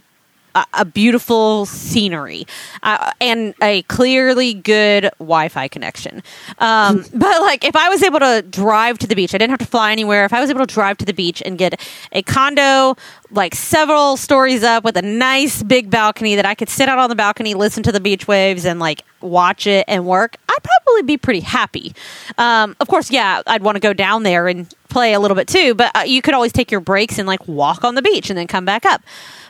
a, 0.55 0.65
a 0.73 0.85
beautiful 0.85 1.65
scenery 1.65 2.47
uh, 2.83 3.11
and 3.21 3.53
a 3.61 3.83
clearly 3.83 4.53
good 4.53 5.11
Wi-Fi 5.19 5.67
connection. 5.67 6.23
Um, 6.59 7.05
but 7.13 7.41
like 7.41 7.63
if 7.63 7.75
I 7.75 7.89
was 7.89 8.01
able 8.01 8.19
to 8.19 8.43
drive 8.49 8.97
to 8.99 9.07
the 9.07 9.15
beach, 9.15 9.35
I 9.35 9.37
didn't 9.37 9.51
have 9.51 9.59
to 9.59 9.65
fly 9.65 9.91
anywhere. 9.91 10.25
If 10.25 10.33
I 10.33 10.41
was 10.41 10.49
able 10.49 10.65
to 10.65 10.73
drive 10.73 10.97
to 10.97 11.05
the 11.05 11.13
beach 11.13 11.43
and 11.45 11.57
get 11.57 11.79
a 12.11 12.21
condo 12.23 12.95
like 13.31 13.55
several 13.55 14.17
stories 14.17 14.63
up 14.63 14.83
with 14.83 14.97
a 14.97 15.01
nice 15.01 15.61
big 15.63 15.89
balcony 15.89 16.35
that 16.35 16.45
I 16.45 16.55
could 16.55 16.69
sit 16.69 16.87
out 16.89 16.97
on 16.97 17.09
the 17.09 17.15
balcony, 17.15 17.53
listen 17.53 17.83
to 17.83 17.91
the 17.91 17.99
beach 17.99 18.27
waves, 18.27 18.65
and 18.65 18.79
like 18.79 19.03
watch 19.21 19.67
it 19.67 19.85
and 19.87 20.05
work, 20.05 20.37
I'd 20.49 20.63
probably 20.63 21.03
be 21.03 21.17
pretty 21.17 21.41
happy. 21.41 21.93
Um, 22.37 22.75
of 22.79 22.87
course, 22.87 23.11
yeah, 23.11 23.41
I'd 23.47 23.63
want 23.63 23.75
to 23.75 23.79
go 23.79 23.93
down 23.93 24.23
there 24.23 24.47
and 24.47 24.73
play 24.89 25.13
a 25.13 25.19
little 25.19 25.35
bit 25.35 25.47
too, 25.47 25.73
but 25.75 25.91
uh, 25.95 26.01
you 26.01 26.21
could 26.21 26.33
always 26.33 26.53
take 26.53 26.71
your 26.71 26.79
breaks 26.79 27.17
and 27.17 27.27
like 27.27 27.45
walk 27.47 27.83
on 27.83 27.95
the 27.95 28.01
beach 28.01 28.29
and 28.29 28.37
then 28.37 28.47
come 28.47 28.65
back 28.65 28.85
up. 28.85 29.01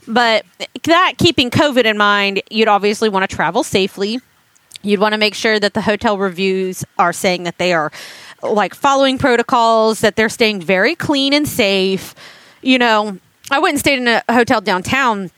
But 0.08 0.46
that 0.84 1.14
keeping 1.18 1.50
COVID 1.50 1.86
in 1.86 1.98
mind, 1.98 2.42
you'd 2.50 2.68
obviously 2.68 3.10
want 3.10 3.30
to 3.30 3.36
travel 3.36 3.64
safely. 3.64 4.20
You'd 4.82 5.00
want 5.00 5.14
to 5.14 5.18
make 5.18 5.34
sure 5.34 5.60
that 5.60 5.74
the 5.74 5.82
hotel 5.82 6.18
reviews 6.18 6.86
are 7.00 7.12
saying 7.12 7.44
that 7.44 7.58
they 7.58 7.74
are 7.74 7.92
like 8.44 8.76
following 8.76 9.18
protocols, 9.18 10.02
that 10.02 10.16
they're 10.16 10.30
staying 10.30 10.62
very 10.62 10.96
clean 10.96 11.34
and 11.34 11.48
safe. 11.48 12.14
You 12.62 12.78
know, 12.78 13.18
I 13.50 13.60
went 13.60 13.74
and 13.74 13.80
stayed 13.80 14.00
in 14.00 14.08
a 14.08 14.24
hotel 14.30 14.62
downtown 14.62 15.32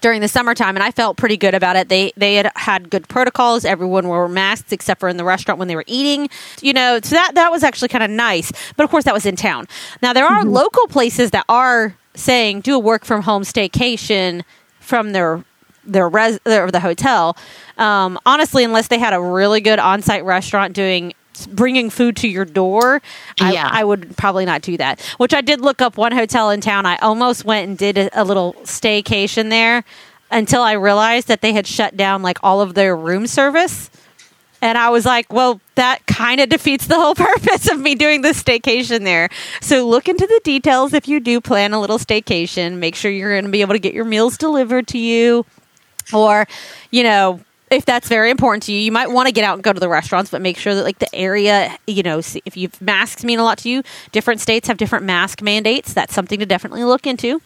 during 0.00 0.20
the 0.20 0.28
summertime 0.28 0.76
and 0.76 0.82
I 0.82 0.90
felt 0.90 1.16
pretty 1.16 1.36
good 1.36 1.54
about 1.54 1.76
it. 1.76 1.88
They 1.88 2.12
they 2.16 2.36
had 2.36 2.50
had 2.56 2.90
good 2.90 3.08
protocols. 3.08 3.64
Everyone 3.64 4.08
wore 4.08 4.28
masks 4.28 4.72
except 4.72 5.00
for 5.00 5.08
in 5.08 5.16
the 5.16 5.24
restaurant 5.24 5.58
when 5.58 5.68
they 5.68 5.76
were 5.76 5.84
eating. 5.86 6.28
You 6.60 6.72
know, 6.72 7.00
so 7.02 7.14
that 7.14 7.34
that 7.34 7.50
was 7.50 7.62
actually 7.62 7.88
kind 7.88 8.04
of 8.04 8.10
nice. 8.10 8.52
But 8.76 8.84
of 8.84 8.90
course 8.90 9.04
that 9.04 9.14
was 9.14 9.26
in 9.26 9.36
town. 9.36 9.66
Now 10.02 10.12
there 10.12 10.26
are 10.26 10.42
mm-hmm. 10.42 10.50
local 10.50 10.86
places 10.88 11.30
that 11.32 11.44
are 11.48 11.96
saying 12.18 12.60
do 12.60 12.74
a 12.74 12.78
work 12.78 13.04
from 13.04 13.22
home 13.22 13.42
staycation 13.42 14.42
from 14.80 15.12
their 15.12 15.44
their 15.84 16.08
res 16.08 16.38
their, 16.44 16.70
the 16.70 16.80
hotel. 16.80 17.36
Um, 17.78 18.18
honestly, 18.26 18.64
unless 18.64 18.88
they 18.88 18.98
had 18.98 19.14
a 19.14 19.20
really 19.20 19.60
good 19.60 19.78
on 19.78 20.02
site 20.02 20.24
restaurant 20.24 20.74
doing 20.74 21.14
bringing 21.50 21.88
food 21.88 22.16
to 22.16 22.28
your 22.28 22.44
door, 22.44 23.00
I, 23.40 23.52
Yeah. 23.52 23.68
I 23.70 23.84
would 23.84 24.16
probably 24.16 24.44
not 24.44 24.60
do 24.60 24.76
that. 24.78 25.00
Which 25.18 25.32
I 25.32 25.40
did 25.40 25.60
look 25.60 25.80
up 25.80 25.96
one 25.96 26.12
hotel 26.12 26.50
in 26.50 26.60
town. 26.60 26.84
I 26.84 26.96
almost 26.96 27.44
went 27.44 27.68
and 27.68 27.78
did 27.78 27.96
a, 27.96 28.20
a 28.20 28.24
little 28.24 28.54
staycation 28.64 29.48
there 29.48 29.84
until 30.30 30.62
I 30.62 30.72
realized 30.72 31.28
that 31.28 31.40
they 31.40 31.52
had 31.52 31.66
shut 31.66 31.96
down 31.96 32.22
like 32.22 32.38
all 32.42 32.60
of 32.60 32.74
their 32.74 32.96
room 32.96 33.26
service. 33.26 33.88
And 34.60 34.76
I 34.76 34.90
was 34.90 35.04
like, 35.04 35.32
well, 35.32 35.60
that 35.76 36.06
kind 36.06 36.40
of 36.40 36.48
defeats 36.48 36.86
the 36.86 36.96
whole 36.96 37.14
purpose 37.14 37.70
of 37.70 37.78
me 37.78 37.94
doing 37.94 38.22
this 38.22 38.42
staycation 38.42 39.04
there. 39.04 39.28
So 39.60 39.86
look 39.86 40.08
into 40.08 40.26
the 40.26 40.40
details 40.44 40.92
if 40.92 41.06
you 41.08 41.20
do 41.20 41.40
plan 41.40 41.72
a 41.72 41.80
little 41.80 41.98
staycation. 41.98 42.78
Make 42.78 42.94
sure 42.94 43.10
you're 43.10 43.32
going 43.32 43.44
to 43.44 43.50
be 43.50 43.60
able 43.60 43.74
to 43.74 43.78
get 43.78 43.94
your 43.94 44.04
meals 44.04 44.36
delivered 44.36 44.88
to 44.88 44.98
you. 44.98 45.46
Or, 46.12 46.46
you 46.90 47.02
know, 47.02 47.40
if 47.70 47.84
that's 47.84 48.08
very 48.08 48.30
important 48.30 48.62
to 48.64 48.72
you, 48.72 48.80
you 48.80 48.90
might 48.90 49.10
want 49.10 49.26
to 49.26 49.32
get 49.32 49.44
out 49.44 49.54
and 49.54 49.62
go 49.62 49.72
to 49.72 49.80
the 49.80 49.88
restaurants, 49.88 50.30
but 50.30 50.40
make 50.40 50.56
sure 50.56 50.74
that 50.74 50.84
like 50.84 50.98
the 50.98 51.14
area, 51.14 51.76
you 51.86 52.02
know, 52.02 52.18
if 52.18 52.56
you 52.56 52.70
masks 52.80 53.24
mean 53.24 53.38
a 53.38 53.44
lot 53.44 53.58
to 53.58 53.68
you, 53.68 53.82
different 54.10 54.40
states 54.40 54.68
have 54.68 54.78
different 54.78 55.04
mask 55.04 55.42
mandates. 55.42 55.92
That's 55.92 56.14
something 56.14 56.38
to 56.40 56.46
definitely 56.46 56.84
look 56.84 57.06
into 57.06 57.42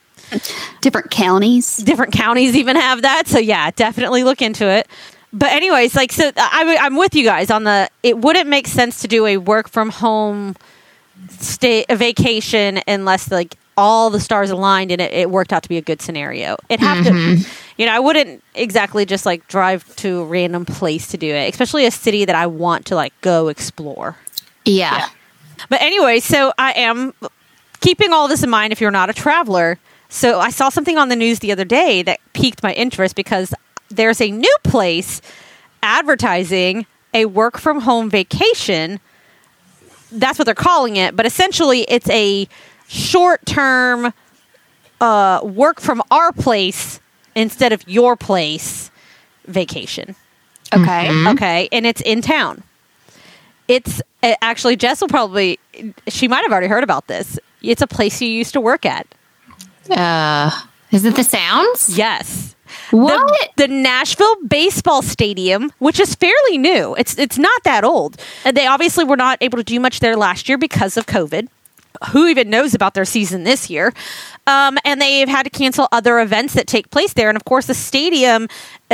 Different 0.81 1.11
counties. 1.11 1.77
different 1.77 2.13
counties 2.13 2.57
even 2.57 2.77
have 2.77 3.03
that. 3.03 3.27
So 3.27 3.39
yeah, 3.39 3.71
definitely 3.73 4.25
look 4.25 4.41
into 4.41 4.67
it. 4.67 4.89
But 5.33 5.53
anyways, 5.53 5.95
like 5.95 6.13
so, 6.13 6.31
I, 6.37 6.77
I'm 6.81 6.97
with 6.97 7.15
you 7.15 7.25
guys 7.25 7.51
on 7.51 7.65
the. 7.65 7.89
It 8.03 8.19
wouldn't 8.19 8.49
make 8.49 8.67
sense 8.67 9.01
to 9.03 9.09
do 9.09 9.27
a 9.27 9.39
work 9.39 9.69
from 9.69 9.91
home 9.91 10.57
stay 11.31 11.85
a 11.89 11.97
vacation 11.97 12.81
unless 12.87 13.31
like 13.31 13.57
all 13.77 14.11
the 14.11 14.21
stars 14.21 14.51
aligned 14.51 14.91
and 14.91 15.01
it, 15.01 15.13
it 15.13 15.31
worked 15.31 15.53
out 15.53 15.63
to 15.63 15.69
be 15.69 15.79
a 15.79 15.83
good 15.83 16.03
scenario. 16.03 16.57
It 16.69 16.81
have 16.81 17.05
to, 17.05 17.11
mm-hmm. 17.11 17.51
you 17.79 17.87
know, 17.87 17.93
I 17.93 18.01
wouldn't 18.01 18.43
exactly 18.55 19.07
just 19.07 19.25
like 19.25 19.47
drive 19.49 19.95
to 19.97 20.21
a 20.21 20.25
random 20.25 20.65
place 20.65 21.09
to 21.09 21.17
do 21.17 21.33
it, 21.33 21.51
especially 21.51 21.87
a 21.87 21.91
city 21.91 22.25
that 22.25 22.37
I 22.37 22.47
want 22.47 22.87
to 22.87 22.95
like 22.95 23.19
go 23.21 23.49
explore. 23.49 24.17
Yeah. 24.65 25.09
But 25.69 25.81
anyway, 25.81 26.21
so 26.21 26.53
I 26.59 26.73
am 26.73 27.15
keeping 27.81 28.13
all 28.13 28.29
this 28.29 28.43
in 28.43 28.51
mind 28.51 28.73
if 28.73 28.81
you're 28.81 28.91
not 28.91 29.11
a 29.11 29.15
traveler. 29.15 29.79
So 30.09 30.39
I 30.39 30.51
saw 30.51 30.69
something 30.69 30.99
on 30.99 31.09
the 31.09 31.17
news 31.17 31.39
the 31.39 31.53
other 31.53 31.65
day 31.65 32.03
that 32.03 32.21
piqued 32.35 32.63
my 32.63 32.75
interest 32.75 33.17
because 33.17 33.55
there's 33.93 34.21
a 34.21 34.31
new 34.31 34.57
place 34.65 35.21
advertising 35.83 36.87
a 37.15 37.27
work 37.27 37.59
from 37.59 37.81
home 37.81 38.09
vacation. 38.11 39.01
That's 40.11 40.39
what 40.39 40.45
they're 40.45 40.55
calling 40.55 40.97
it, 40.97 41.17
but 41.17 41.27
essentially 41.27 41.83
it's 41.83 42.09
a 42.11 42.49
short 42.89 43.45
term 43.47 44.13
uh, 45.01 45.41
work 45.43 45.81
from 45.81 46.03
our 46.11 46.33
place 46.33 47.01
instead 47.35 47.73
of 47.73 47.87
your 47.89 48.17
place 48.17 48.91
vacation. 49.47 50.15
Okay. 50.75 51.11
Okay, 51.29 51.69
and 51.73 51.87
it's 51.87 52.01
in 52.01 52.23
town. 52.23 52.63
It's 53.69 54.01
uh, 54.23 54.35
actually 54.41 54.77
Jess 54.77 55.01
will 55.01 55.09
probably 55.09 55.59
she 56.09 56.29
might 56.29 56.43
have 56.43 56.53
already 56.53 56.67
heard 56.67 56.85
about 56.85 57.09
this. 57.09 57.39
It's 57.63 57.83
a 57.83 57.87
place 57.87 58.21
you 58.21 58.29
used 58.29 58.53
to 58.55 58.61
work 58.61 58.85
at. 58.87 59.07
Uh, 59.91 60.51
is 60.91 61.05
it 61.05 61.17
the 61.17 61.25
sounds? 61.25 61.97
Yes. 61.97 62.55
What? 62.93 63.53
The, 63.57 63.67
the 63.67 63.73
Nashville 63.73 64.37
baseball 64.47 65.03
stadium, 65.03 65.73
which 65.79 65.99
is 65.99 66.15
fairly 66.15 66.59
new. 66.59 66.95
It's 66.97 67.19
it's 67.19 67.39
not 67.39 67.65
that 67.65 67.85
old. 67.85 68.21
And 68.45 68.57
they 68.57 68.67
obviously 68.67 69.05
were 69.05 69.17
not 69.17 69.39
able 69.41 69.59
to 69.59 69.65
do 69.65 69.81
much 69.81 70.01
there 70.01 70.17
last 70.17 70.49
year 70.49 70.59
because 70.59 70.97
of 70.97 71.07
COVID. 71.07 71.49
Who 72.11 72.27
even 72.27 72.51
knows 72.51 72.75
about 72.75 72.95
their 72.95 73.05
season 73.05 73.45
this 73.45 73.71
year? 73.71 73.93
Um, 74.47 74.77
and 74.85 75.01
they've 75.01 75.29
had 75.29 75.45
to 75.45 75.51
cancel 75.51 75.87
other 75.93 76.19
events 76.19 76.55
that 76.55 76.67
take 76.67 76.91
place 76.91 77.13
there. 77.13 77.29
And 77.29 77.37
of 77.37 77.45
course, 77.45 77.67
the 77.67 77.75
stadium, 77.75 78.49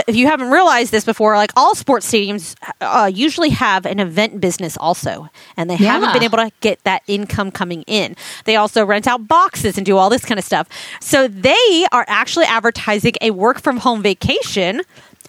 if 0.07 0.14
you 0.14 0.26
haven't 0.26 0.51
realized 0.51 0.92
this 0.92 1.07
before, 1.07 1.36
like 1.36 1.53
all 1.57 1.74
sports 1.74 2.11
stadiums 2.11 2.55
uh, 2.82 3.11
usually 3.12 3.49
have 3.51 3.86
an 3.86 3.99
event 3.99 4.40
business 4.42 4.76
also. 4.76 5.30
And 5.57 5.70
they 5.70 5.76
haven't 5.76 6.12
been 6.12 6.22
able 6.22 6.36
to 6.38 6.53
get 6.61 6.84
that 6.84 7.03
income 7.07 7.51
coming 7.51 7.82
in. 7.86 8.14
They 8.44 8.57
also 8.57 8.84
rent 8.84 9.07
out 9.07 9.26
boxes 9.26 9.78
and 9.78 9.86
do 9.86 9.96
all 9.96 10.11
this 10.11 10.24
kind 10.24 10.38
of 10.38 10.44
stuff. 10.44 10.68
So 11.01 11.28
they 11.28 11.86
are 11.92 12.05
actually 12.09 12.46
advertising 12.46 13.14
a 13.22 13.30
work 13.30 13.61
from 13.61 13.78
home 13.78 14.03
vacation 14.03 14.82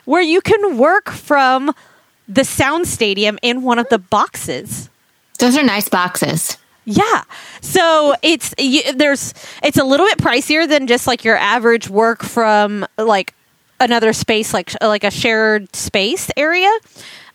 where 0.03 0.21
you 0.21 0.41
can 0.41 0.77
work 0.77 1.09
from 1.09 1.73
the 2.27 2.43
sound 2.43 2.87
stadium 2.87 3.39
in 3.41 3.63
one 3.63 3.79
of 3.79 3.87
the 3.89 3.99
boxes. 3.99 4.89
Those 5.39 5.57
are 5.57 5.63
nice 5.63 5.87
boxes. 5.87 6.57
Yeah. 6.91 7.23
So 7.61 8.15
it's 8.23 8.55
you, 8.57 8.93
there's 8.93 9.35
it's 9.61 9.77
a 9.77 9.83
little 9.83 10.07
bit 10.07 10.17
pricier 10.17 10.67
than 10.67 10.87
just 10.87 11.05
like 11.05 11.23
your 11.23 11.37
average 11.37 11.87
work 11.87 12.23
from 12.23 12.83
like 12.97 13.35
another 13.79 14.11
space 14.11 14.55
like 14.55 14.71
like 14.81 15.03
a 15.03 15.11
shared 15.11 15.75
space 15.75 16.31
area. 16.35 16.71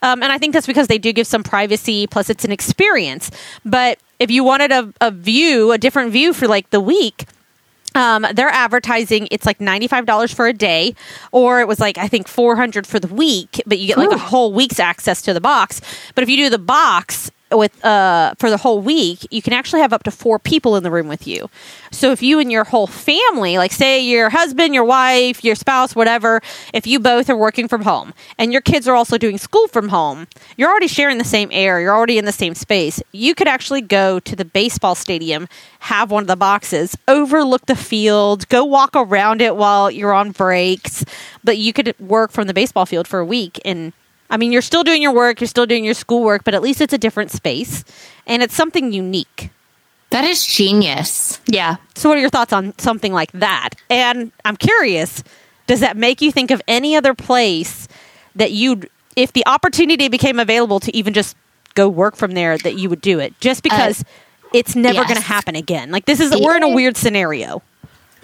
Um, 0.02 0.24
and 0.24 0.32
I 0.32 0.38
think 0.38 0.54
that's 0.54 0.66
because 0.66 0.88
they 0.88 0.98
do 0.98 1.12
give 1.12 1.28
some 1.28 1.44
privacy. 1.44 2.08
Plus, 2.08 2.30
it's 2.30 2.44
an 2.44 2.50
experience. 2.50 3.30
But 3.64 3.98
if 4.18 4.28
you 4.28 4.42
wanted 4.42 4.72
a, 4.72 4.92
a 5.00 5.12
view, 5.12 5.70
a 5.70 5.78
different 5.78 6.10
view 6.10 6.32
for 6.32 6.48
like 6.48 6.70
the 6.70 6.80
week, 6.80 7.24
um, 7.94 8.26
they're 8.34 8.48
advertising 8.48 9.28
it's 9.30 9.46
like 9.46 9.60
$95 9.60 10.34
for 10.34 10.48
a 10.48 10.52
day 10.52 10.96
or 11.30 11.60
it 11.60 11.68
was 11.68 11.78
like 11.78 11.96
i 11.96 12.08
think 12.08 12.26
400 12.26 12.88
for 12.88 12.98
the 12.98 13.06
week 13.06 13.62
but 13.66 13.78
you 13.78 13.86
get 13.86 13.98
like 13.98 14.10
a 14.10 14.18
whole 14.18 14.52
week's 14.52 14.80
access 14.80 15.22
to 15.22 15.32
the 15.32 15.40
box 15.40 15.80
but 16.16 16.24
if 16.24 16.28
you 16.28 16.36
do 16.36 16.50
the 16.50 16.58
box 16.58 17.30
with 17.58 17.84
uh 17.84 18.34
for 18.38 18.50
the 18.50 18.56
whole 18.56 18.80
week 18.80 19.26
you 19.30 19.42
can 19.42 19.52
actually 19.52 19.80
have 19.80 19.92
up 19.92 20.02
to 20.04 20.10
four 20.10 20.38
people 20.38 20.76
in 20.76 20.82
the 20.82 20.90
room 20.90 21.08
with 21.08 21.26
you. 21.26 21.48
So 21.90 22.12
if 22.12 22.22
you 22.22 22.38
and 22.38 22.50
your 22.50 22.64
whole 22.64 22.86
family 22.86 23.58
like 23.58 23.72
say 23.72 24.00
your 24.00 24.30
husband 24.30 24.74
your 24.74 24.84
wife 24.84 25.44
your 25.44 25.54
spouse 25.54 25.94
whatever 25.94 26.40
if 26.72 26.86
you 26.86 26.98
both 26.98 27.28
are 27.30 27.36
working 27.36 27.68
from 27.68 27.82
home 27.82 28.14
and 28.38 28.52
your 28.52 28.62
kids 28.62 28.88
are 28.88 28.94
also 28.94 29.18
doing 29.18 29.38
school 29.38 29.68
from 29.68 29.88
home 29.88 30.26
you're 30.56 30.70
already 30.70 30.88
sharing 30.88 31.18
the 31.18 31.24
same 31.24 31.48
air 31.52 31.80
you're 31.80 31.94
already 31.94 32.18
in 32.18 32.24
the 32.24 32.32
same 32.32 32.54
space. 32.54 33.02
You 33.12 33.34
could 33.34 33.48
actually 33.48 33.80
go 33.80 34.20
to 34.20 34.36
the 34.36 34.44
baseball 34.44 34.94
stadium 34.94 35.48
have 35.80 36.10
one 36.10 36.24
of 36.24 36.28
the 36.28 36.36
boxes 36.36 36.96
overlook 37.08 37.66
the 37.66 37.76
field 37.76 38.48
go 38.48 38.64
walk 38.64 38.90
around 38.94 39.40
it 39.40 39.56
while 39.56 39.90
you're 39.90 40.12
on 40.12 40.32
breaks 40.32 41.04
but 41.42 41.58
you 41.58 41.72
could 41.72 41.94
work 42.00 42.30
from 42.30 42.46
the 42.46 42.54
baseball 42.54 42.86
field 42.86 43.06
for 43.06 43.18
a 43.20 43.24
week 43.24 43.60
and 43.64 43.92
I 44.30 44.36
mean, 44.36 44.52
you're 44.52 44.62
still 44.62 44.84
doing 44.84 45.02
your 45.02 45.12
work, 45.12 45.40
you're 45.40 45.48
still 45.48 45.66
doing 45.66 45.84
your 45.84 45.94
schoolwork, 45.94 46.44
but 46.44 46.54
at 46.54 46.62
least 46.62 46.80
it's 46.80 46.92
a 46.92 46.98
different 46.98 47.30
space 47.30 47.84
and 48.26 48.42
it's 48.42 48.54
something 48.54 48.92
unique. 48.92 49.50
That 50.10 50.24
is 50.24 50.46
genius. 50.46 51.40
Yeah. 51.46 51.76
So, 51.96 52.08
what 52.08 52.18
are 52.18 52.20
your 52.20 52.30
thoughts 52.30 52.52
on 52.52 52.72
something 52.78 53.12
like 53.12 53.32
that? 53.32 53.70
And 53.90 54.30
I'm 54.44 54.56
curious, 54.56 55.24
does 55.66 55.80
that 55.80 55.96
make 55.96 56.20
you 56.20 56.30
think 56.30 56.50
of 56.50 56.62
any 56.68 56.94
other 56.94 57.14
place 57.14 57.88
that 58.36 58.52
you'd, 58.52 58.88
if 59.16 59.32
the 59.32 59.44
opportunity 59.46 60.08
became 60.08 60.38
available 60.38 60.78
to 60.80 60.96
even 60.96 61.14
just 61.14 61.36
go 61.74 61.88
work 61.88 62.14
from 62.14 62.32
there, 62.32 62.56
that 62.58 62.76
you 62.78 62.88
would 62.88 63.00
do 63.00 63.18
it 63.18 63.38
just 63.40 63.62
because 63.62 64.02
uh, 64.02 64.04
it's 64.52 64.76
never 64.76 64.98
yes. 64.98 65.08
going 65.08 65.20
to 65.20 65.26
happen 65.26 65.56
again? 65.56 65.90
Like, 65.90 66.04
this 66.04 66.20
is, 66.20 66.32
we're 66.40 66.56
in 66.56 66.62
a 66.62 66.68
weird 66.68 66.96
scenario. 66.96 67.62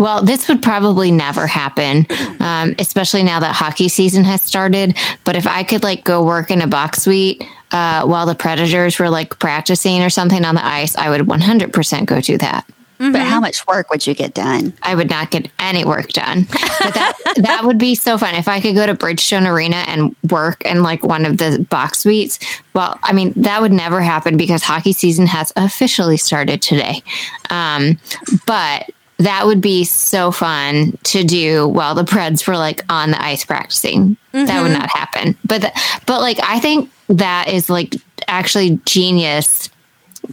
Well, 0.01 0.23
this 0.23 0.49
would 0.49 0.63
probably 0.63 1.11
never 1.11 1.47
happen, 1.47 2.07
um, 2.41 2.75
especially 2.79 3.23
now 3.23 3.39
that 3.41 3.55
hockey 3.55 3.91
season 3.91 4.25
has 4.25 4.43
started. 4.43 4.97
But 5.25 5.37
if 5.37 5.47
I 5.47 5.63
could 5.63 5.83
like 5.83 6.05
go 6.05 6.25
work 6.25 6.51
in 6.51 6.63
a 6.63 6.67
box 6.67 7.03
suite 7.03 7.45
uh, 7.71 8.07
while 8.07 8.25
the 8.25 8.35
Predators 8.35 8.99
were 8.99 9.11
like 9.11 9.39
practicing 9.39 10.03
or 10.03 10.09
something 10.09 10.43
on 10.43 10.55
the 10.55 10.65
ice, 10.65 10.97
I 10.97 11.11
would 11.11 11.21
100% 11.21 12.07
go 12.07 12.21
do 12.23 12.39
that. 12.39 12.67
But 13.01 13.23
how 13.23 13.41
much 13.41 13.67
work 13.67 13.89
would 13.89 14.07
you 14.07 14.15
get 14.15 14.35
done? 14.35 14.75
I 14.83 14.95
would 14.95 15.09
not 15.09 15.31
get 15.31 15.51
any 15.59 15.87
work 15.87 16.09
done. 16.09 16.47
But 16.51 16.95
that 16.95 17.15
that 17.37 17.65
would 17.65 17.79
be 17.79 17.95
so 17.95 18.19
fun 18.19 18.35
if 18.35 18.47
I 18.47 18.61
could 18.61 18.75
go 18.75 18.85
to 18.85 18.95
Bridgestone 18.95 19.51
Arena 19.51 19.85
and 19.89 20.15
work 20.31 20.63
in 20.67 20.83
like 20.83 21.03
one 21.03 21.25
of 21.25 21.39
the 21.39 21.67
box 21.71 22.01
suites. 22.01 22.39
Well, 22.75 22.99
I 23.03 23.15
mean 23.15 23.33
that 23.37 23.63
would 23.63 23.73
never 23.73 24.03
happen 24.03 24.37
because 24.37 24.63
hockey 24.63 24.93
season 24.93 25.27
has 25.29 25.51
officially 25.57 26.19
started 26.19 26.61
today. 26.61 27.03
Um, 27.49 27.99
but 28.45 28.91
that 29.21 29.47
would 29.47 29.61
be 29.61 29.85
so 29.85 30.31
fun 30.33 30.99
to 31.05 31.23
do 31.25 31.69
while 31.69 31.95
the 31.95 32.05
Preds 32.05 32.47
were 32.47 32.57
like 32.57 32.83
on 32.89 33.11
the 33.13 33.23
ice 33.23 33.45
practicing. 33.45 34.17
That 34.33 34.63
would 34.63 34.73
not 34.73 34.91
happen. 34.91 35.37
But 35.45 35.73
but 36.07 36.21
like 36.21 36.39
I 36.43 36.59
think 36.61 36.91
that 37.09 37.49
is 37.49 37.69
like 37.71 37.97
actually 38.29 38.81
genius 38.85 39.69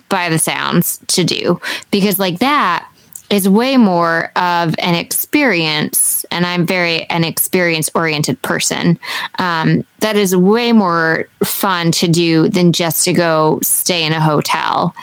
by 0.10 0.30
the 0.30 0.40
sounds 0.40 1.00
to 1.08 1.24
do 1.24 1.60
because 1.92 2.20
like 2.20 2.40
that 2.40 2.90
is 3.30 3.50
way 3.50 3.76
more 3.78 4.32
of 4.38 4.76
an 4.80 4.94
experience 4.96 6.26
and 6.30 6.46
i'm 6.46 6.66
very 6.66 7.04
an 7.10 7.24
experience 7.24 7.90
oriented 7.96 8.40
person 8.42 9.00
um, 9.40 9.84
that 10.00 10.16
is 10.16 10.36
way 10.36 10.72
more 10.72 11.28
fun 11.44 11.92
to 11.92 12.08
do 12.08 12.48
than 12.50 12.72
just 12.74 13.04
to 13.06 13.14
go 13.14 13.60
stay 13.64 14.04
in 14.06 14.14
a 14.14 14.22
hotel 14.22 14.94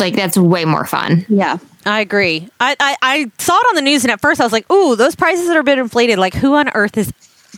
like 0.00 0.14
that's 0.14 0.36
way 0.36 0.64
more 0.64 0.84
fun 0.86 1.24
Yeah. 1.28 1.58
I 1.84 2.00
agree. 2.00 2.48
I, 2.60 2.76
I, 2.78 2.96
I 3.02 3.30
saw 3.38 3.56
it 3.56 3.66
on 3.70 3.74
the 3.74 3.82
news, 3.82 4.04
and 4.04 4.12
at 4.12 4.20
first 4.20 4.40
I 4.40 4.44
was 4.44 4.52
like, 4.52 4.70
"Ooh, 4.70 4.94
those 4.96 5.16
prices 5.16 5.48
are 5.50 5.60
a 5.60 5.64
bit 5.64 5.78
inflated. 5.78 6.18
Like, 6.18 6.34
who 6.34 6.54
on 6.54 6.68
earth 6.70 6.96
is 6.96 7.12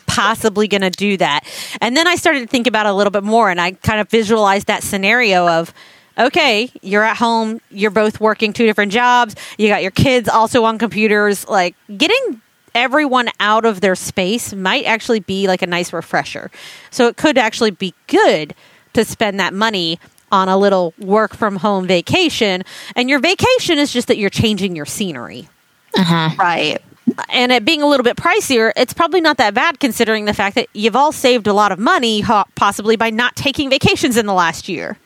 possibly 0.06 0.66
going 0.66 0.80
to 0.80 0.90
do 0.90 1.16
that?" 1.18 1.40
And 1.80 1.96
then 1.96 2.06
I 2.06 2.16
started 2.16 2.40
to 2.40 2.46
think 2.46 2.66
about 2.66 2.86
it 2.86 2.90
a 2.90 2.94
little 2.94 3.10
bit 3.10 3.24
more, 3.24 3.50
and 3.50 3.60
I 3.60 3.72
kind 3.72 4.00
of 4.00 4.08
visualized 4.08 4.66
that 4.68 4.82
scenario 4.82 5.46
of, 5.46 5.74
okay, 6.18 6.70
you're 6.80 7.04
at 7.04 7.18
home, 7.18 7.60
you're 7.70 7.90
both 7.90 8.20
working 8.20 8.52
two 8.52 8.64
different 8.64 8.92
jobs, 8.92 9.34
you 9.58 9.68
got 9.68 9.82
your 9.82 9.90
kids 9.90 10.28
also 10.28 10.64
on 10.64 10.78
computers, 10.78 11.46
like 11.46 11.76
getting 11.96 12.40
everyone 12.74 13.28
out 13.40 13.64
of 13.64 13.80
their 13.80 13.94
space 13.94 14.52
might 14.52 14.84
actually 14.84 15.20
be 15.20 15.46
like 15.46 15.62
a 15.62 15.66
nice 15.66 15.92
refresher. 15.92 16.50
So 16.90 17.06
it 17.06 17.16
could 17.16 17.38
actually 17.38 17.70
be 17.70 17.94
good 18.08 18.54
to 18.94 19.04
spend 19.04 19.38
that 19.40 19.54
money 19.54 19.98
on 20.34 20.48
a 20.48 20.58
little 20.58 20.92
work 20.98 21.34
from 21.34 21.56
home 21.56 21.86
vacation. 21.86 22.64
And 22.96 23.08
your 23.08 23.20
vacation 23.20 23.78
is 23.78 23.92
just 23.92 24.08
that 24.08 24.18
you're 24.18 24.30
changing 24.30 24.74
your 24.74 24.84
scenery. 24.84 25.48
Uh-huh. 25.96 26.30
Right. 26.36 26.82
And 27.28 27.52
it 27.52 27.64
being 27.64 27.82
a 27.82 27.86
little 27.86 28.02
bit 28.02 28.16
pricier, 28.16 28.72
it's 28.76 28.92
probably 28.92 29.20
not 29.20 29.36
that 29.36 29.54
bad 29.54 29.78
considering 29.78 30.24
the 30.24 30.34
fact 30.34 30.56
that 30.56 30.66
you've 30.72 30.96
all 30.96 31.12
saved 31.12 31.46
a 31.46 31.52
lot 31.52 31.70
of 31.70 31.78
money, 31.78 32.24
possibly 32.56 32.96
by 32.96 33.10
not 33.10 33.36
taking 33.36 33.70
vacations 33.70 34.16
in 34.16 34.26
the 34.26 34.34
last 34.34 34.68
year. 34.68 34.98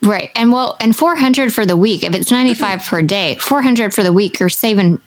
Right. 0.00 0.30
And 0.34 0.52
well, 0.52 0.76
and 0.80 0.96
400 0.96 1.52
for 1.52 1.66
the 1.66 1.76
week. 1.76 2.02
If 2.02 2.14
it's 2.14 2.30
95 2.30 2.82
per 2.84 3.02
day, 3.02 3.34
400 3.36 3.92
for 3.92 4.02
the 4.02 4.12
week, 4.12 4.40
you're 4.40 4.48
saving 4.48 5.02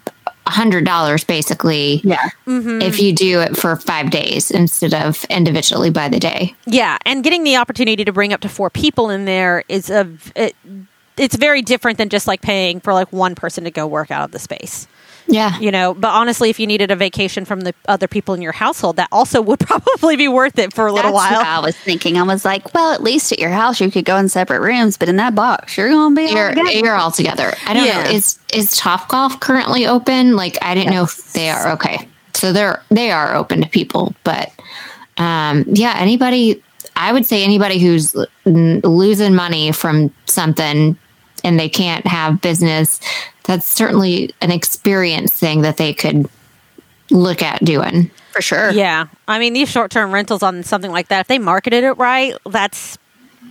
$100 0.50 1.28
basically. 1.28 2.02
Yeah. 2.04 2.30
Mm-hmm. 2.48 2.82
If 2.82 3.00
you 3.00 3.14
do 3.14 3.40
it 3.40 3.56
for 3.56 3.76
five 3.76 4.12
days 4.12 4.52
instead 4.52 4.94
of 4.94 5.24
individually 5.26 5.90
by 5.90 6.10
the 6.10 6.20
day. 6.20 6.56
Yeah, 6.66 6.98
and 7.06 7.24
getting 7.24 7.44
the 7.44 7.58
opportunity 7.58 8.04
to 8.06 8.12
bring 8.12 8.34
up 8.34 8.42
to 8.42 8.50
four 8.50 8.70
people 8.70 9.10
in 9.10 9.26
there 9.26 9.64
is 9.68 9.90
a 9.90 10.10
it, 10.36 10.56
it's 11.18 11.36
very 11.36 11.62
different 11.62 11.98
than 11.98 12.10
just 12.10 12.28
like 12.28 12.42
paying 12.42 12.80
for 12.80 12.94
like 12.94 13.12
one 13.12 13.36
person 13.36 13.66
to 13.66 13.72
go 13.72 13.86
work 13.86 14.10
out 14.10 14.24
of 14.24 14.32
the 14.32 14.40
space. 14.40 14.88
Yeah. 15.32 15.58
You 15.60 15.72
know, 15.72 15.94
but 15.94 16.10
honestly, 16.10 16.50
if 16.50 16.60
you 16.60 16.66
needed 16.68 16.90
a 16.92 16.96
vacation 16.96 17.46
from 17.46 17.62
the 17.62 17.74
other 17.88 18.08
people 18.08 18.34
in 18.34 18.42
your 18.42 18.52
household, 18.52 18.96
that 18.96 19.08
also 19.12 19.42
would 19.50 19.60
probably 19.60 20.16
be 20.16 20.28
worth 20.28 20.58
it 20.58 20.74
for 20.74 20.88
a 20.88 20.92
little 20.92 21.12
That's 21.14 21.32
while. 21.32 21.40
what 21.40 21.48
I 21.48 21.60
was 21.60 21.76
thinking. 21.78 22.18
I 22.18 22.24
was 22.24 22.44
like, 22.44 22.74
well, 22.74 22.92
at 22.94 23.04
least 23.04 23.32
at 23.32 23.40
your 23.40 23.52
house 23.52 23.80
you 23.80 23.92
could 23.92 24.06
go 24.06 24.18
in 24.18 24.28
separate 24.30 24.62
rooms, 24.62 24.98
but 24.98 25.08
in 25.08 25.18
that 25.18 25.36
box 25.36 25.78
you're 25.78 25.90
gonna 25.90 26.16
be 26.16 26.32
You're, 26.32 26.50
together. 26.50 26.72
you're 26.72 26.96
all 26.96 27.12
together. 27.12 27.54
I 27.68 27.74
don't 27.74 27.86
Yeah. 27.86 28.04
know. 28.04 28.10
Is 28.10 28.40
is 28.54 28.72
Top 28.76 29.08
Golf 29.10 29.40
currently 29.40 29.86
open? 29.86 30.36
Like 30.36 30.58
I 30.62 30.74
didn't 30.74 30.92
know 30.92 31.04
if 31.04 31.34
they 31.34 31.50
are. 31.50 31.74
Okay, 31.74 32.08
so 32.34 32.52
they're 32.52 32.82
they 32.90 33.12
are 33.12 33.36
open 33.36 33.62
to 33.62 33.70
people, 33.70 34.14
but 34.24 34.52
um, 35.18 35.64
yeah, 35.68 35.94
anybody. 35.98 36.64
I 36.96 37.14
would 37.14 37.26
say 37.26 37.44
anybody 37.46 37.80
who's 37.80 38.14
losing 38.46 39.36
money 39.36 39.72
from 39.72 40.14
something 40.26 40.98
and 41.44 41.60
they 41.60 41.70
can't 41.70 42.06
have 42.08 42.42
business. 42.42 43.00
That's 43.50 43.66
certainly 43.66 44.30
an 44.42 44.52
experience 44.52 45.36
thing 45.36 45.64
that 45.64 45.78
they 45.78 45.92
could 45.92 46.30
look 47.10 47.42
at 47.42 47.66
doing. 47.66 48.12
for 48.32 48.44
sure. 48.44 48.70
Yeah, 48.70 49.08
I 49.28 49.40
mean, 49.40 49.54
these 49.54 49.68
short 49.72 49.90
term 49.90 50.12
rentals 50.12 50.44
on 50.44 50.62
something 50.62 50.92
like 50.92 51.08
that, 51.08 51.22
if 51.22 51.28
they 51.30 51.40
marketed 51.40 51.84
it 51.84 51.94
right, 51.94 52.36
that's 52.48 53.00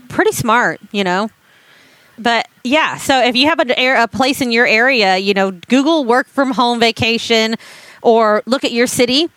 pretty 0.08 0.30
smart, 0.30 0.80
you 0.92 1.02
know. 1.02 1.30
But 2.16 2.46
yeah, 2.62 2.96
so 2.98 3.20
if 3.24 3.34
you 3.34 3.48
have 3.48 3.58
an 3.58 3.72
air, 3.72 4.00
a 4.00 4.06
place 4.06 4.40
in 4.40 4.52
your 4.52 4.68
area, 4.68 5.16
you 5.18 5.34
know, 5.34 5.50
Google 5.50 6.04
work 6.04 6.28
from 6.28 6.52
home 6.52 6.78
vacation, 6.78 7.56
or 8.00 8.44
look 8.46 8.62
at 8.62 8.70
your 8.70 8.86
city 8.86 9.28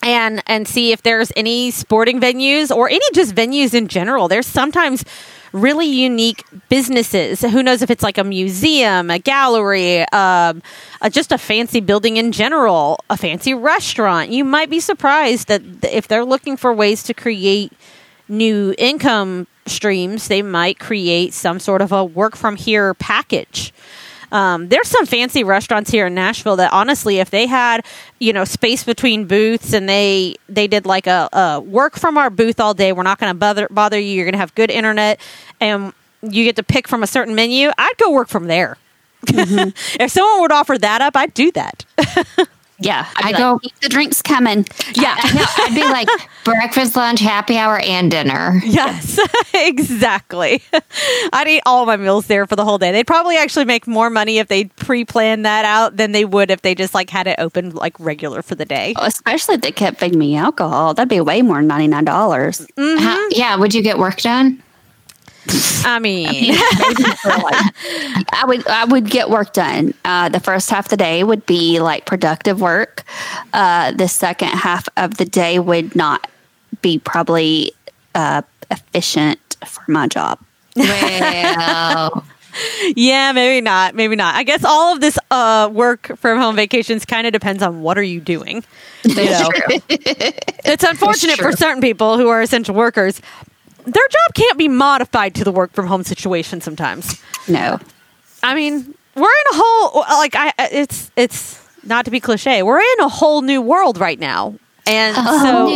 and 0.00 0.44
and 0.46 0.68
see 0.68 0.92
if 0.92 1.02
there's 1.02 1.32
any 1.34 1.72
sporting 1.72 2.20
venues 2.20 2.70
or 2.70 2.88
any 2.88 3.04
just 3.14 3.34
venues 3.34 3.74
in 3.74 3.88
general. 3.88 4.28
There's 4.28 4.46
sometimes 4.46 5.04
really 5.54 5.86
unique 5.86 6.44
businesses. 6.68 7.40
Who 7.40 7.62
knows 7.62 7.80
if 7.80 7.90
it's 7.90 8.02
like 8.02 8.18
a 8.18 8.24
museum, 8.24 9.08
a 9.08 9.20
gallery, 9.20 10.00
um, 10.12 10.62
uh, 11.00 11.08
just 11.08 11.30
a 11.30 11.38
fancy 11.38 11.80
building 11.80 12.16
in 12.16 12.32
general, 12.32 12.98
a 13.08 13.16
fancy 13.16 13.54
restaurant. 13.54 14.30
You 14.30 14.44
might 14.44 14.68
be 14.68 14.80
surprised 14.80 15.48
that 15.48 15.62
if 15.84 16.08
they're 16.08 16.24
looking 16.24 16.56
for 16.56 16.72
ways 16.74 17.04
to 17.04 17.14
create 17.14 17.72
new 18.28 18.74
income 18.78 19.46
streams, 19.66 20.28
they 20.28 20.42
might 20.42 20.78
create 20.80 21.32
some 21.32 21.60
sort 21.60 21.80
of 21.80 21.92
a 21.92 22.04
work 22.04 22.36
from 22.36 22.56
here 22.56 22.92
package. 22.94 23.72
Um, 24.34 24.68
there's 24.68 24.88
some 24.88 25.06
fancy 25.06 25.44
restaurants 25.44 25.90
here 25.90 26.08
in 26.08 26.14
Nashville 26.14 26.56
that 26.56 26.72
honestly, 26.72 27.20
if 27.20 27.30
they 27.30 27.46
had, 27.46 27.86
you 28.18 28.32
know, 28.32 28.44
space 28.44 28.82
between 28.82 29.26
booths 29.26 29.72
and 29.72 29.88
they 29.88 30.34
they 30.48 30.66
did 30.66 30.86
like 30.86 31.06
a, 31.06 31.28
a 31.32 31.60
work 31.60 31.96
from 31.96 32.18
our 32.18 32.30
booth 32.30 32.58
all 32.58 32.74
day, 32.74 32.92
we're 32.92 33.04
not 33.04 33.20
going 33.20 33.30
to 33.30 33.38
bother 33.38 33.68
bother 33.70 33.98
you. 33.98 34.12
You're 34.12 34.24
going 34.24 34.32
to 34.32 34.38
have 34.38 34.52
good 34.56 34.72
internet, 34.72 35.20
and 35.60 35.92
you 36.20 36.42
get 36.44 36.56
to 36.56 36.64
pick 36.64 36.88
from 36.88 37.04
a 37.04 37.06
certain 37.06 37.36
menu. 37.36 37.70
I'd 37.78 37.96
go 37.96 38.10
work 38.10 38.28
from 38.28 38.48
there. 38.48 38.76
if 39.28 40.10
someone 40.10 40.40
would 40.40 40.52
offer 40.52 40.76
that 40.78 41.00
up, 41.00 41.16
I'd 41.16 41.32
do 41.32 41.52
that. 41.52 41.84
Yeah. 42.84 43.06
I 43.16 43.32
be 43.32 43.38
go- 43.38 43.58
"Keep 43.58 43.80
the 43.80 43.88
drinks 43.88 44.22
coming. 44.22 44.66
yeah. 44.94 45.16
I 45.22 45.32
know. 45.32 45.44
I'd 45.64 45.74
be 45.74 45.82
like 45.82 46.08
breakfast, 46.44 46.94
lunch, 46.96 47.20
happy 47.20 47.56
hour, 47.56 47.78
and 47.78 48.10
dinner. 48.10 48.60
Yes, 48.64 49.18
exactly. 49.54 50.62
I'd 51.32 51.48
eat 51.48 51.62
all 51.66 51.86
my 51.86 51.96
meals 51.96 52.26
there 52.26 52.46
for 52.46 52.56
the 52.56 52.64
whole 52.64 52.78
day. 52.78 52.92
They'd 52.92 53.06
probably 53.06 53.36
actually 53.36 53.64
make 53.64 53.86
more 53.86 54.10
money 54.10 54.38
if 54.38 54.48
they 54.48 54.64
pre-plan 54.66 55.42
that 55.42 55.64
out 55.64 55.96
than 55.96 56.12
they 56.12 56.24
would 56.24 56.50
if 56.50 56.62
they 56.62 56.74
just 56.74 56.94
like 56.94 57.10
had 57.10 57.26
it 57.26 57.36
open 57.38 57.70
like 57.70 57.98
regular 57.98 58.42
for 58.42 58.54
the 58.54 58.64
day. 58.64 58.94
Oh, 58.96 59.04
especially 59.06 59.56
if 59.56 59.60
they 59.62 59.72
kept 59.72 59.98
feeding 60.00 60.18
me 60.18 60.36
alcohol. 60.36 60.94
That'd 60.94 61.08
be 61.08 61.20
way 61.20 61.42
more 61.42 61.56
than 61.56 61.66
ninety 61.68 61.88
nine 61.88 62.04
dollars. 62.04 62.66
Mm-hmm. 62.76 63.02
How- 63.02 63.28
yeah. 63.30 63.56
Would 63.56 63.74
you 63.74 63.82
get 63.82 63.98
work 63.98 64.18
done? 64.20 64.62
I 65.84 65.98
mean, 65.98 66.26
I 68.32 68.44
would 68.46 68.66
I 68.66 68.84
would 68.86 69.10
get 69.10 69.28
work 69.28 69.52
done. 69.52 69.94
Uh, 70.04 70.28
the 70.28 70.40
first 70.40 70.70
half 70.70 70.86
of 70.86 70.90
the 70.90 70.96
day 70.96 71.22
would 71.22 71.44
be 71.46 71.80
like 71.80 72.06
productive 72.06 72.60
work. 72.60 73.04
Uh, 73.52 73.92
the 73.92 74.08
second 74.08 74.48
half 74.48 74.88
of 74.96 75.16
the 75.16 75.24
day 75.24 75.58
would 75.58 75.94
not 75.94 76.28
be 76.80 76.98
probably 76.98 77.72
uh, 78.14 78.42
efficient 78.70 79.56
for 79.66 79.84
my 79.90 80.08
job. 80.08 80.38
Well, 80.76 82.24
yeah, 82.96 83.32
maybe 83.32 83.60
not, 83.60 83.94
maybe 83.94 84.16
not. 84.16 84.34
I 84.34 84.42
guess 84.44 84.64
all 84.64 84.94
of 84.94 85.00
this 85.00 85.18
uh, 85.30 85.68
work 85.72 86.16
from 86.16 86.38
home 86.38 86.56
vacations 86.56 87.04
kind 87.04 87.26
of 87.26 87.32
depends 87.32 87.62
on 87.62 87.82
what 87.82 87.98
are 87.98 88.02
you 88.02 88.20
doing. 88.20 88.64
You 89.04 89.14
know, 89.14 89.50
it's 89.88 90.84
unfortunate 90.84 91.38
for 91.38 91.52
certain 91.52 91.82
people 91.82 92.16
who 92.16 92.28
are 92.28 92.40
essential 92.42 92.74
workers. 92.74 93.20
Their 93.84 94.08
job 94.08 94.34
can't 94.34 94.58
be 94.58 94.68
modified 94.68 95.34
to 95.36 95.44
the 95.44 95.52
work 95.52 95.72
from 95.72 95.86
home 95.86 96.04
situation 96.04 96.60
sometimes. 96.60 97.20
No, 97.48 97.78
I 98.42 98.54
mean, 98.54 98.94
we're 99.14 99.22
in 99.22 99.46
a 99.52 99.54
whole 99.54 100.00
like 100.18 100.34
I 100.34 100.52
it's 100.72 101.10
it's 101.16 101.60
not 101.84 102.04
to 102.06 102.10
be 102.10 102.20
cliche. 102.20 102.62
We're 102.62 102.80
in 102.80 103.00
a 103.00 103.08
whole 103.08 103.42
new 103.42 103.60
world 103.60 103.98
right 103.98 104.18
now. 104.18 104.54
And 104.86 105.16
so 105.16 105.66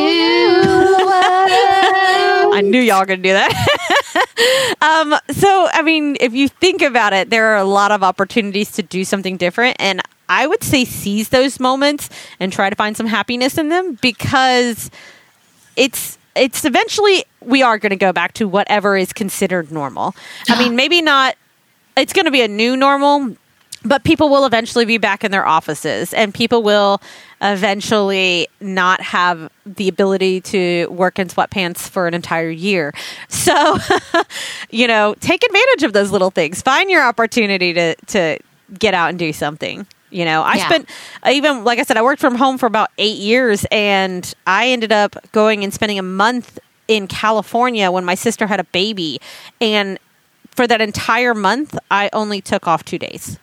I 2.52 2.60
knew 2.62 2.80
y'all 2.80 3.00
were 3.00 3.06
going 3.06 3.22
to 3.22 3.28
do 3.28 3.32
that. 3.32 4.76
um 4.82 5.14
so 5.30 5.68
I 5.72 5.82
mean, 5.82 6.16
if 6.20 6.34
you 6.34 6.48
think 6.48 6.82
about 6.82 7.12
it, 7.12 7.30
there 7.30 7.46
are 7.46 7.56
a 7.56 7.64
lot 7.64 7.90
of 7.90 8.02
opportunities 8.02 8.72
to 8.72 8.82
do 8.82 9.04
something 9.04 9.36
different 9.36 9.76
and 9.78 10.02
I 10.28 10.46
would 10.46 10.62
say 10.62 10.84
seize 10.84 11.30
those 11.30 11.58
moments 11.58 12.10
and 12.38 12.52
try 12.52 12.68
to 12.68 12.76
find 12.76 12.96
some 12.96 13.06
happiness 13.06 13.56
in 13.56 13.70
them 13.70 13.98
because 14.02 14.90
it's 15.74 16.17
it's 16.34 16.64
eventually 16.64 17.24
we 17.40 17.62
are 17.62 17.78
going 17.78 17.90
to 17.90 17.96
go 17.96 18.12
back 18.12 18.34
to 18.34 18.48
whatever 18.48 18.96
is 18.96 19.12
considered 19.12 19.70
normal. 19.70 20.14
I 20.48 20.58
mean, 20.58 20.76
maybe 20.82 21.02
not 21.02 21.36
it's 21.96 22.12
going 22.12 22.26
to 22.26 22.30
be 22.30 22.42
a 22.42 22.48
new 22.48 22.76
normal, 22.76 23.36
but 23.84 24.04
people 24.04 24.28
will 24.28 24.44
eventually 24.44 24.84
be 24.84 24.98
back 24.98 25.24
in 25.24 25.30
their 25.30 25.46
offices 25.46 26.12
and 26.14 26.32
people 26.32 26.62
will 26.62 27.00
eventually 27.40 28.48
not 28.60 29.00
have 29.00 29.50
the 29.64 29.88
ability 29.88 30.40
to 30.40 30.86
work 30.88 31.18
in 31.18 31.28
sweatpants 31.28 31.88
for 31.88 32.06
an 32.08 32.14
entire 32.14 32.50
year. 32.50 32.92
So, 33.28 33.78
you 34.70 34.88
know, 34.88 35.14
take 35.20 35.44
advantage 35.44 35.84
of 35.84 35.92
those 35.92 36.10
little 36.10 36.30
things. 36.30 36.62
Find 36.62 36.90
your 36.90 37.02
opportunity 37.02 37.72
to 37.74 37.94
to 37.94 38.38
get 38.78 38.94
out 38.94 39.10
and 39.10 39.18
do 39.18 39.32
something. 39.32 39.86
You 40.10 40.24
know, 40.24 40.42
I 40.42 40.56
Yeah. 40.56 40.68
spent 40.68 40.88
even 41.30 41.64
like 41.64 41.78
I 41.78 41.82
said, 41.82 41.96
I 41.96 42.02
worked 42.02 42.20
from 42.20 42.34
home 42.36 42.58
for 42.58 42.66
about 42.66 42.90
eight 42.98 43.18
years, 43.18 43.66
and 43.70 44.32
I 44.46 44.68
ended 44.68 44.92
up 44.92 45.16
going 45.32 45.64
and 45.64 45.72
spending 45.72 45.98
a 45.98 46.02
month 46.02 46.58
in 46.86 47.06
California 47.06 47.90
when 47.90 48.04
my 48.04 48.14
sister 48.14 48.46
had 48.46 48.60
a 48.60 48.64
baby, 48.64 49.20
and 49.60 49.98
for 50.50 50.66
that 50.66 50.80
entire 50.80 51.34
month, 51.34 51.78
I 51.90 52.10
only 52.12 52.40
took 52.40 52.66
off 52.66 52.84
two 52.84 52.98
days. 52.98 53.38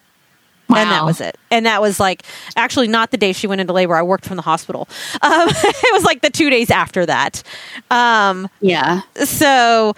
Wow. 0.67 0.77
And 0.77 0.89
that 0.91 1.05
was 1.05 1.21
it. 1.21 1.37
And 1.51 1.65
that 1.67 1.79
was 1.79 1.99
like 1.99 2.23
actually 2.55 2.87
not 2.87 3.11
the 3.11 3.17
day 3.17 3.33
she 3.33 3.45
went 3.45 3.61
into 3.61 3.71
labor. 3.71 3.95
I 3.95 4.01
worked 4.01 4.25
from 4.25 4.35
the 4.35 4.41
hospital. 4.41 4.89
Um, 5.21 5.47
it 5.49 5.93
was 5.93 6.03
like 6.03 6.21
the 6.21 6.31
two 6.31 6.49
days 6.49 6.71
after 6.71 7.05
that. 7.05 7.43
Um, 7.91 8.49
yeah, 8.61 9.01
so 9.23 9.95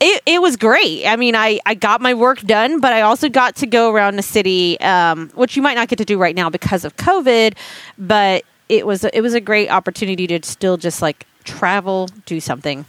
it, 0.00 0.22
it 0.26 0.42
was 0.42 0.56
great. 0.56 1.06
I 1.06 1.16
mean, 1.16 1.34
I, 1.34 1.60
I 1.64 1.74
got 1.74 2.00
my 2.00 2.14
work 2.14 2.40
done, 2.42 2.80
but 2.80 2.92
I 2.92 3.02
also 3.02 3.28
got 3.28 3.56
to 3.56 3.66
go 3.66 3.92
around 3.92 4.16
the 4.16 4.22
city, 4.22 4.78
um, 4.80 5.30
which 5.30 5.56
you 5.56 5.62
might 5.62 5.74
not 5.74 5.88
get 5.88 5.96
to 5.98 6.04
do 6.04 6.18
right 6.18 6.34
now 6.34 6.50
because 6.50 6.84
of 6.84 6.96
COVID. 6.96 7.54
But 7.96 8.44
it 8.68 8.86
was 8.86 9.04
it 9.04 9.20
was 9.20 9.34
a 9.34 9.40
great 9.40 9.70
opportunity 9.70 10.26
to 10.26 10.40
still 10.42 10.76
just 10.76 11.00
like 11.00 11.26
travel, 11.44 12.08
do 12.26 12.40
something. 12.40 12.84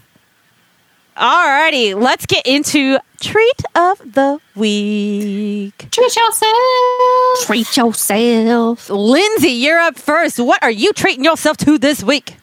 Alrighty, 1.16 2.00
let's 2.00 2.28
get 2.28 2.46
into 2.46 3.00
treat 3.20 3.62
of 3.74 3.98
the 4.14 4.40
week. 4.56 5.88
treat 5.90 6.16
yourself. 6.16 7.40
treat 7.42 7.76
yourself. 7.76 8.90
Lindsey, 8.90 9.50
you're 9.50 9.80
up 9.80 9.98
first. 9.98 10.40
What 10.40 10.62
are 10.62 10.70
you 10.70 10.94
treating 10.94 11.24
yourself 11.24 11.58
to 11.58 11.80
this 11.80 12.04
week? 12.04 12.38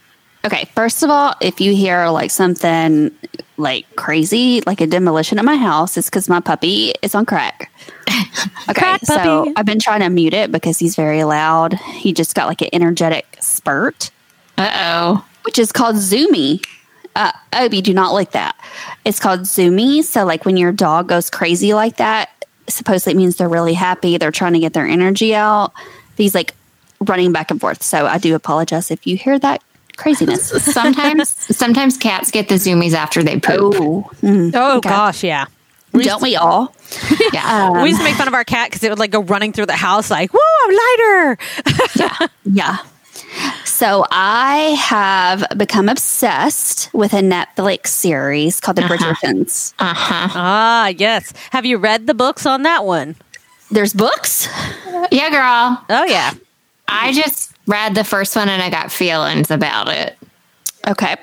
Okay, 0.44 0.64
first 0.74 1.04
of 1.04 1.10
all, 1.10 1.34
if 1.40 1.60
you 1.60 1.74
hear 1.74 2.08
like 2.08 2.32
something 2.32 3.16
like 3.56 3.86
crazy, 3.96 4.60
like 4.66 4.80
a 4.80 4.86
demolition 4.86 5.38
at 5.38 5.44
my 5.44 5.56
house, 5.56 5.96
is 5.96 6.06
because 6.06 6.28
my 6.28 6.40
puppy 6.40 6.92
is 7.02 7.14
on 7.14 7.26
crack. 7.26 7.70
Okay, 8.68 8.80
Crack 8.80 9.00
so. 9.04 9.52
I've 9.56 9.66
been 9.66 9.78
trying 9.78 10.00
to 10.00 10.08
mute 10.08 10.32
it 10.34 10.50
because 10.50 10.78
he's 10.78 10.96
very 10.96 11.24
loud. 11.24 11.74
He 11.74 12.12
just 12.12 12.34
got 12.34 12.48
like 12.48 12.62
an 12.62 12.70
energetic 12.72 13.36
spurt, 13.40 14.10
Uh 14.58 14.70
oh. 14.74 15.26
which 15.44 15.58
is 15.58 15.70
called 15.70 15.96
zoomy. 15.96 16.64
Uh, 17.14 17.32
Obi, 17.52 17.80
do 17.82 17.92
not 17.94 18.12
like 18.12 18.32
that. 18.32 18.56
It's 19.04 19.20
called 19.20 19.40
zoomy. 19.40 20.02
So, 20.02 20.24
like 20.24 20.44
when 20.44 20.56
your 20.56 20.72
dog 20.72 21.08
goes 21.08 21.30
crazy 21.30 21.74
like 21.74 21.96
that, 21.98 22.30
supposedly 22.68 23.12
it 23.12 23.16
means 23.16 23.36
they're 23.36 23.48
really 23.48 23.74
happy. 23.74 24.16
They're 24.18 24.32
trying 24.32 24.54
to 24.54 24.60
get 24.60 24.72
their 24.72 24.86
energy 24.86 25.34
out. 25.34 25.72
He's 26.16 26.34
like 26.34 26.54
running 27.00 27.32
back 27.32 27.50
and 27.50 27.60
forth. 27.60 27.82
So, 27.82 28.06
I 28.06 28.18
do 28.18 28.34
apologize 28.34 28.90
if 28.90 29.06
you 29.06 29.16
hear 29.16 29.38
that 29.40 29.62
craziness. 29.96 30.48
Sometimes, 30.74 31.28
sometimes 31.56 31.96
cats 31.96 32.30
get 32.30 32.48
the 32.48 32.56
zoomies 32.56 32.92
after 32.94 33.22
they 33.22 33.38
poop. 33.38 33.74
oh, 33.78 34.10
mm, 34.22 34.52
Oh 34.54 34.78
Okay. 34.78 34.88
gosh, 34.88 35.22
yeah. 35.24 35.46
don't 35.92 36.22
we 36.22 36.36
all? 36.36 36.74
Yeah. 37.32 37.70
we 37.82 37.88
used 37.90 38.00
to 38.00 38.04
make 38.04 38.16
fun 38.16 38.28
of 38.28 38.34
our 38.34 38.44
cat 38.44 38.70
because 38.70 38.82
it 38.82 38.90
would 38.90 38.98
like 38.98 39.10
go 39.10 39.22
running 39.22 39.52
through 39.52 39.66
the 39.66 39.76
house 39.76 40.10
like, 40.10 40.30
"Whoa, 40.32 40.40
I'm 40.66 40.74
lighter." 40.74 41.38
Yeah. 41.96 42.26
Yeah. 42.44 42.76
So 43.64 44.04
I 44.10 44.76
have 44.80 45.44
become 45.56 45.88
obsessed 45.88 46.92
with 46.92 47.12
a 47.12 47.20
Netflix 47.20 47.88
series 47.88 48.60
called 48.60 48.76
The 48.76 48.82
Bridgertons. 48.82 49.74
Uh 49.78 49.94
huh. 49.94 50.28
ah, 50.34 50.86
yes. 50.88 51.32
Have 51.50 51.64
you 51.66 51.78
read 51.78 52.06
the 52.06 52.14
books 52.14 52.46
on 52.46 52.62
that 52.62 52.84
one? 52.84 53.16
There's 53.70 53.92
books. 53.92 54.48
Yeah, 55.10 55.30
girl. 55.30 55.84
Oh 55.88 56.04
yeah. 56.04 56.32
I 56.86 57.12
just 57.12 57.53
read 57.66 57.94
the 57.94 58.04
first 58.04 58.36
one 58.36 58.48
and 58.48 58.62
I 58.62 58.70
got 58.70 58.92
feelings 58.92 59.50
about 59.50 59.88
it. 59.88 60.16
Okay. 60.86 61.16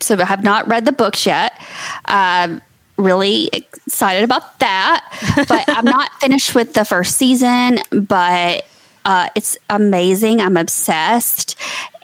So 0.00 0.16
I 0.16 0.24
have 0.24 0.44
not 0.44 0.68
read 0.68 0.84
the 0.84 0.92
books 0.92 1.26
yet. 1.26 1.60
Um, 2.04 2.62
really 2.96 3.48
excited 3.52 4.24
about 4.24 4.58
that. 4.60 5.04
But 5.48 5.64
I'm 5.68 5.84
not 5.96 6.12
finished 6.20 6.54
with 6.54 6.74
the 6.74 6.84
first 6.84 7.16
season, 7.16 7.78
but 7.90 8.66
uh, 9.04 9.28
it's 9.34 9.56
amazing. 9.70 10.40
I'm 10.40 10.56
obsessed. 10.56 11.56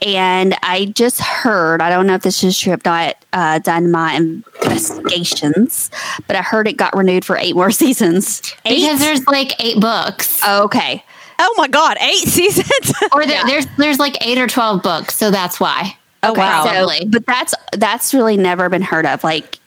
And 0.02 0.56
I 0.62 0.86
just 0.86 1.20
heard, 1.20 1.82
I 1.82 1.90
don't 1.90 2.06
know 2.06 2.14
if 2.14 2.22
this 2.22 2.42
is 2.42 2.58
true, 2.58 2.72
I've 2.72 2.84
not 2.84 3.16
uh, 3.32 3.58
done 3.58 3.90
my 3.90 4.14
investigations, 4.14 5.90
but 6.26 6.36
I 6.36 6.42
heard 6.42 6.66
it 6.66 6.76
got 6.76 6.96
renewed 6.96 7.24
for 7.24 7.36
eight 7.36 7.54
more 7.54 7.70
seasons. 7.82 8.54
Because 8.64 9.00
there's 9.00 9.26
like 9.26 9.52
eight 9.62 9.80
books. 9.80 10.42
Okay. 10.46 11.04
Oh 11.38 11.54
my 11.56 11.68
god, 11.68 11.96
eight 12.00 12.16
seasons. 12.28 12.92
Or 13.12 13.26
there, 13.26 13.44
there's 13.46 13.66
there's 13.76 13.98
like 13.98 14.24
eight 14.26 14.38
or 14.38 14.46
twelve 14.46 14.82
books, 14.82 15.16
so 15.16 15.30
that's 15.30 15.58
why. 15.60 15.96
oh 16.22 16.32
wow. 16.32 16.64
So, 16.64 17.06
but 17.08 17.26
that's 17.26 17.54
that's 17.72 18.14
really 18.14 18.36
never 18.36 18.68
been 18.68 18.82
heard 18.82 19.06
of. 19.06 19.24
Like, 19.24 19.58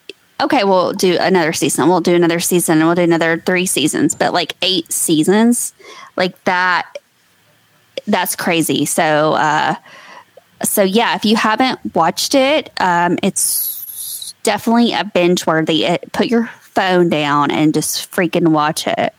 okay, 0.41 0.63
we'll 0.63 0.93
do 0.93 1.17
another 1.19 1.53
season. 1.53 1.87
We'll 1.87 2.01
do 2.01 2.15
another 2.15 2.39
season, 2.39 2.79
and 2.79 2.87
we'll 2.87 2.95
do 2.95 3.03
another 3.03 3.41
three 3.45 3.65
seasons. 3.65 4.15
But 4.15 4.33
like 4.33 4.55
eight 4.61 4.91
seasons, 4.91 5.73
like 6.15 6.41
that, 6.45 6.97
that's 8.07 8.35
crazy. 8.35 8.85
So, 8.85 9.33
uh, 9.33 9.75
so 10.63 10.83
yeah, 10.83 11.15
if 11.15 11.25
you 11.25 11.35
haven't 11.35 11.95
watched 11.95 12.35
it, 12.35 12.71
um, 12.79 13.17
it's 13.23 14.33
definitely 14.43 14.93
a 14.93 15.03
binge 15.03 15.45
worthy. 15.45 15.85
It, 15.85 16.11
put 16.13 16.27
your 16.27 16.47
phone 16.61 17.09
down 17.09 17.51
and 17.51 17.73
just 17.73 18.11
freaking 18.11 18.49
watch 18.49 18.87
it. 18.87 19.13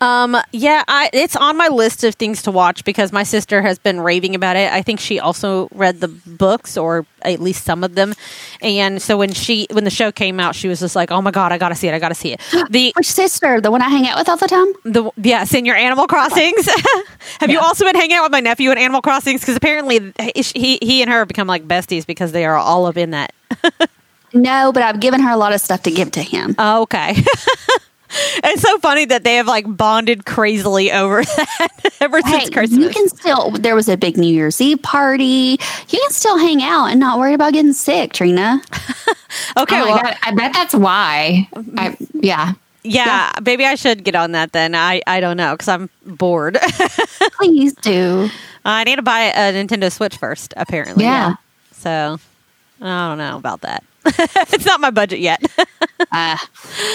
Um, 0.00 0.36
yeah, 0.52 0.82
I, 0.88 1.10
it's 1.12 1.36
on 1.36 1.56
my 1.56 1.68
list 1.68 2.04
of 2.04 2.14
things 2.14 2.42
to 2.42 2.50
watch 2.50 2.84
because 2.84 3.12
my 3.12 3.22
sister 3.22 3.60
has 3.60 3.78
been 3.78 4.00
raving 4.00 4.34
about 4.34 4.56
it. 4.56 4.72
I 4.72 4.80
think 4.80 4.98
she 4.98 5.20
also 5.20 5.68
read 5.72 6.00
the 6.00 6.08
books 6.08 6.78
or 6.78 7.04
at 7.22 7.40
least 7.40 7.64
some 7.64 7.84
of 7.84 7.94
them, 7.94 8.14
and 8.62 9.02
so 9.02 9.18
when 9.18 9.32
she 9.32 9.66
when 9.70 9.84
the 9.84 9.90
show 9.90 10.10
came 10.10 10.40
out, 10.40 10.54
she 10.54 10.68
was 10.68 10.80
just 10.80 10.96
like, 10.96 11.10
"Oh 11.10 11.20
my 11.20 11.30
god, 11.30 11.52
I 11.52 11.58
gotta 11.58 11.74
see 11.74 11.88
it! 11.88 11.94
I 11.94 11.98
gotta 11.98 12.14
see 12.14 12.32
it." 12.32 12.40
The 12.70 12.92
Which 12.96 13.10
sister? 13.10 13.60
The 13.60 13.70
one 13.70 13.82
I 13.82 13.88
hang 13.88 14.06
out 14.06 14.16
with 14.16 14.28
all 14.28 14.36
the 14.36 14.46
time? 14.46 14.72
the 14.84 15.10
yeah, 15.16 15.44
your 15.52 15.76
Animal 15.76 16.06
Crossings. 16.06 16.68
have 17.40 17.50
you 17.50 17.58
also 17.58 17.84
been 17.84 17.96
hanging 17.96 18.16
out 18.16 18.22
with 18.22 18.32
my 18.32 18.40
nephew 18.40 18.70
in 18.70 18.78
Animal 18.78 19.02
Crossings? 19.02 19.40
Because 19.40 19.56
apparently 19.56 20.12
he 20.34 20.78
he 20.80 21.02
and 21.02 21.10
her 21.10 21.18
have 21.18 21.28
become 21.28 21.48
like 21.48 21.66
besties 21.66 22.06
because 22.06 22.32
they 22.32 22.44
are 22.44 22.56
all 22.56 22.86
up 22.86 22.96
in 22.96 23.10
that. 23.10 23.32
No, 24.32 24.70
but 24.72 24.82
I've 24.82 25.00
given 25.00 25.20
her 25.20 25.30
a 25.30 25.36
lot 25.36 25.52
of 25.52 25.60
stuff 25.60 25.82
to 25.84 25.90
give 25.90 26.12
to 26.12 26.22
him. 26.22 26.54
Oh, 26.58 26.82
okay. 26.82 27.16
it's 28.44 28.62
so 28.62 28.78
funny 28.78 29.04
that 29.04 29.24
they 29.24 29.36
have 29.36 29.46
like 29.46 29.64
bonded 29.76 30.24
crazily 30.24 30.90
over 30.90 31.22
that 31.36 31.94
ever 32.00 32.20
Hey, 32.24 32.40
since 32.40 32.50
Christmas. 32.50 32.78
you 32.78 32.90
can 32.90 33.08
still. 33.08 33.50
There 33.52 33.74
was 33.74 33.88
a 33.88 33.96
big 33.96 34.16
New 34.16 34.32
Year's 34.32 34.60
Eve 34.60 34.82
party. 34.82 35.58
You 35.88 35.98
can 36.00 36.10
still 36.10 36.38
hang 36.38 36.62
out 36.62 36.86
and 36.86 36.98
not 36.98 37.18
worry 37.18 37.34
about 37.34 37.52
getting 37.52 37.72
sick, 37.72 38.12
Trina. 38.12 38.60
okay, 39.56 39.80
oh 39.80 39.84
well, 39.86 40.02
god, 40.02 40.16
I 40.22 40.32
bet 40.32 40.52
that's 40.52 40.74
why. 40.74 41.48
I, 41.76 41.96
yeah. 42.14 42.52
yeah, 42.82 43.32
maybe 43.44 43.64
I 43.64 43.74
should 43.76 44.02
get 44.04 44.14
on 44.16 44.32
that 44.32 44.52
then. 44.52 44.74
I, 44.74 45.02
I 45.06 45.20
don't 45.20 45.36
know 45.36 45.52
because 45.54 45.68
I'm 45.68 45.88
bored. 46.04 46.58
Please 47.38 47.74
do. 47.74 48.28
I 48.64 48.84
need 48.84 48.96
to 48.96 49.02
buy 49.02 49.20
a 49.20 49.52
Nintendo 49.52 49.90
Switch 49.92 50.16
first, 50.16 50.52
apparently. 50.56 51.04
Yeah. 51.04 51.34
So 51.72 52.18
I 52.80 53.08
don't 53.08 53.18
know 53.18 53.36
about 53.36 53.60
that. 53.62 53.84
it's 54.04 54.64
not 54.64 54.80
my 54.80 54.90
budget 54.90 55.20
yet. 55.20 55.42
Uh, 56.12 56.36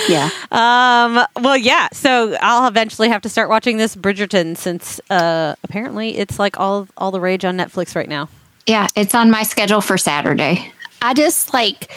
yeah. 0.09 0.29
um, 0.51 1.25
well, 1.41 1.55
yeah. 1.55 1.87
So 1.93 2.35
I'll 2.41 2.67
eventually 2.67 3.07
have 3.07 3.21
to 3.21 3.29
start 3.29 3.49
watching 3.49 3.77
this 3.77 3.95
Bridgerton 3.95 4.57
since 4.57 4.99
uh, 5.09 5.55
apparently 5.63 6.17
it's 6.17 6.39
like 6.39 6.59
all 6.59 6.87
all 6.97 7.11
the 7.11 7.21
rage 7.21 7.45
on 7.45 7.55
Netflix 7.55 7.95
right 7.95 8.09
now. 8.09 8.27
Yeah, 8.65 8.87
it's 8.95 9.13
on 9.15 9.29
my 9.29 9.43
schedule 9.43 9.79
for 9.79 9.97
Saturday. 9.97 10.71
I 11.01 11.13
just 11.13 11.53
like. 11.53 11.91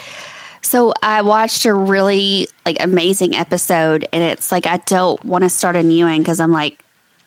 So 0.61 0.93
I 1.01 1.23
watched 1.23 1.65
a 1.65 1.73
really 1.73 2.47
like 2.65 2.77
amazing 2.79 3.35
episode, 3.35 4.07
and 4.13 4.23
it's 4.23 4.51
like 4.51 4.67
I 4.67 4.77
don't 4.77 5.23
want 5.25 5.43
to 5.43 5.49
start 5.49 5.75
a 5.75 5.83
new 5.83 6.05
one 6.05 6.19
because 6.19 6.39
I'm 6.39 6.51
like 6.51 6.85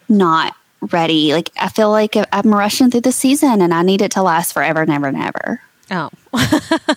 not 0.09 0.55
ready. 0.81 1.33
Like 1.33 1.51
I 1.59 1.69
feel 1.69 1.91
like 1.91 2.17
I'm 2.33 2.55
rushing 2.55 2.91
through 2.91 3.01
the 3.03 3.13
season, 3.13 3.61
and 3.61 3.75
I 3.75 3.83
need 3.83 4.01
it 4.01 4.13
to 4.13 4.23
last 4.23 4.53
forever 4.53 4.83
and 4.83 4.91
ever 4.93 5.09
and 5.09 5.17
ever. 5.19 5.61
Oh, 5.91 6.11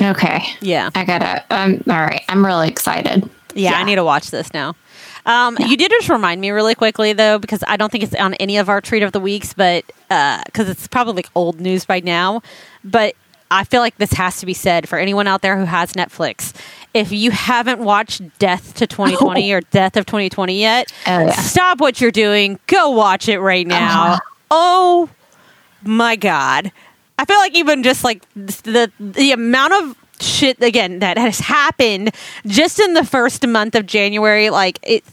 Okay. 0.00 0.42
yeah. 0.60 0.90
I 0.94 1.04
gotta 1.04 1.44
um 1.50 1.82
all 1.88 1.94
right. 2.00 2.22
I'm 2.28 2.44
really 2.44 2.68
excited. 2.68 3.28
Yeah, 3.54 3.72
I 3.72 3.84
need 3.84 3.94
to 3.96 4.04
watch 4.04 4.30
this 4.30 4.52
now. 4.52 4.76
Um, 5.24 5.56
You 5.58 5.76
did 5.76 5.90
just 5.90 6.08
remind 6.08 6.40
me 6.40 6.50
really 6.50 6.74
quickly 6.74 7.12
though, 7.14 7.38
because 7.38 7.64
I 7.66 7.76
don't 7.76 7.90
think 7.90 8.04
it's 8.04 8.14
on 8.14 8.34
any 8.34 8.58
of 8.58 8.68
our 8.68 8.80
treat 8.80 9.02
of 9.02 9.12
the 9.12 9.18
weeks, 9.20 9.54
but 9.54 9.84
because 10.08 10.68
it's 10.68 10.86
probably 10.86 11.14
like 11.14 11.30
old 11.34 11.60
news 11.60 11.84
by 11.84 12.00
now. 12.00 12.42
But 12.84 13.16
I 13.50 13.64
feel 13.64 13.80
like 13.80 13.96
this 13.96 14.12
has 14.12 14.38
to 14.40 14.46
be 14.46 14.54
said 14.54 14.88
for 14.88 14.98
anyone 14.98 15.26
out 15.26 15.40
there 15.42 15.56
who 15.56 15.64
has 15.64 15.94
Netflix. 15.94 16.52
If 16.94 17.12
you 17.12 17.30
haven't 17.30 17.80
watched 17.80 18.20
Death 18.38 18.74
to 18.74 18.86
2020 18.86 19.52
or 19.54 19.60
Death 19.62 19.96
of 19.96 20.04
2020 20.06 20.60
yet, 20.60 20.92
Oh, 21.06 21.26
yeah. 21.26 21.30
stop 21.32 21.80
what 21.80 22.00
you're 22.00 22.10
doing. 22.10 22.58
Go 22.66 22.90
watch 22.90 23.28
it 23.28 23.38
right 23.40 23.66
now. 23.66 24.18
Oh 24.50 25.08
my 25.82 26.16
god! 26.16 26.72
I 27.18 27.24
feel 27.24 27.38
like 27.38 27.54
even 27.54 27.82
just 27.82 28.04
like 28.04 28.22
the 28.34 28.90
the 29.00 29.32
amount 29.32 29.72
of 29.74 29.96
shit 30.20 30.62
again 30.62 30.98
that 31.00 31.18
has 31.18 31.38
happened 31.40 32.14
just 32.46 32.78
in 32.80 32.94
the 32.94 33.04
first 33.04 33.46
month 33.46 33.74
of 33.74 33.86
January, 33.86 34.50
like 34.50 34.78
it. 34.82 35.04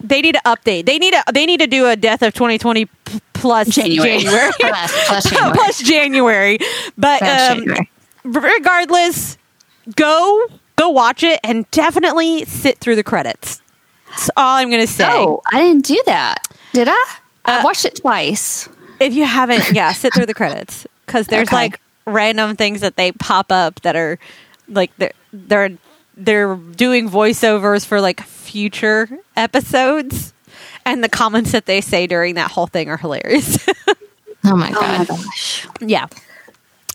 They 0.00 0.20
need 0.22 0.36
to 0.36 0.40
update. 0.46 0.86
They 0.86 0.96
need 0.98 1.12
to. 1.12 1.24
They 1.32 1.44
need 1.44 1.58
to 1.58 1.66
do 1.66 1.86
a 1.88 1.96
death 1.96 2.22
of 2.22 2.32
2020 2.32 2.86
plus 3.32 3.68
January. 3.68 4.20
January. 4.20 4.52
Plus, 4.60 4.92
plus 5.08 5.24
January. 5.30 5.52
plus 5.56 5.82
January. 5.82 6.58
But 6.96 7.18
Plus 7.18 7.50
um, 7.50 7.58
January. 7.58 7.90
regardless, 8.24 9.38
go 9.96 10.46
go 10.76 10.88
watch 10.90 11.24
it 11.24 11.40
and 11.42 11.68
definitely 11.72 12.44
sit 12.44 12.78
through 12.78 12.94
the 12.96 13.02
credits. 13.02 13.60
That's 14.10 14.30
all 14.36 14.56
I'm 14.56 14.70
going 14.70 14.80
to 14.82 14.86
say. 14.92 15.04
Oh, 15.10 15.42
I 15.52 15.60
didn't 15.62 15.84
do 15.84 16.00
that. 16.06 16.46
Did 16.72 16.86
I? 16.88 17.04
I 17.44 17.58
Uh, 17.58 17.64
watched 17.64 17.84
it 17.84 17.96
twice. 17.96 18.68
If 19.00 19.14
you 19.14 19.24
haven't, 19.26 19.72
yeah, 19.72 19.92
sit 19.92 20.14
through 20.14 20.26
the 20.26 20.34
credits 20.34 20.86
because 21.08 21.26
there's 21.26 21.48
Okay. 21.48 21.56
like 21.56 21.80
random 22.06 22.54
things 22.56 22.80
that 22.82 22.96
they 22.96 23.12
pop 23.12 23.50
up 23.50 23.80
that 23.82 23.96
are 23.96 24.18
like 24.68 24.90
they're 24.98 25.12
they're 25.32 25.70
they're 26.16 26.54
doing 26.56 27.08
voiceovers 27.10 27.84
for 27.84 28.00
like 28.00 28.20
future 28.22 29.08
episodes, 29.36 30.32
and 30.86 31.02
the 31.02 31.08
comments 31.08 31.52
that 31.52 31.66
they 31.66 31.80
say 31.80 32.06
during 32.06 32.34
that 32.36 32.50
whole 32.52 32.66
thing 32.68 32.88
are 32.88 32.96
hilarious. 32.98 33.58
Oh 34.44 34.56
my 34.56 34.68
Oh 34.70 34.80
my 34.80 35.04
god. 35.04 35.08
gosh. 35.08 35.66
yeah. 35.80 36.06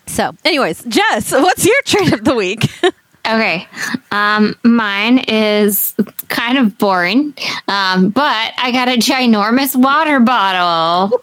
So, 0.07 0.33
anyways, 0.45 0.83
Jess, 0.85 1.31
what's 1.31 1.65
your 1.65 1.75
treat 1.85 2.13
of 2.13 2.23
the 2.23 2.33
week? 2.35 2.67
Okay. 3.25 3.65
Um, 4.11 4.55
mine 4.63 5.19
is 5.29 5.95
kind 6.27 6.57
of 6.57 6.77
boring, 6.77 7.33
um, 7.69 8.09
but 8.09 8.51
I 8.57 8.71
got 8.73 8.89
a 8.89 8.97
ginormous 8.97 9.77
water 9.77 10.19
bottle. 10.19 11.19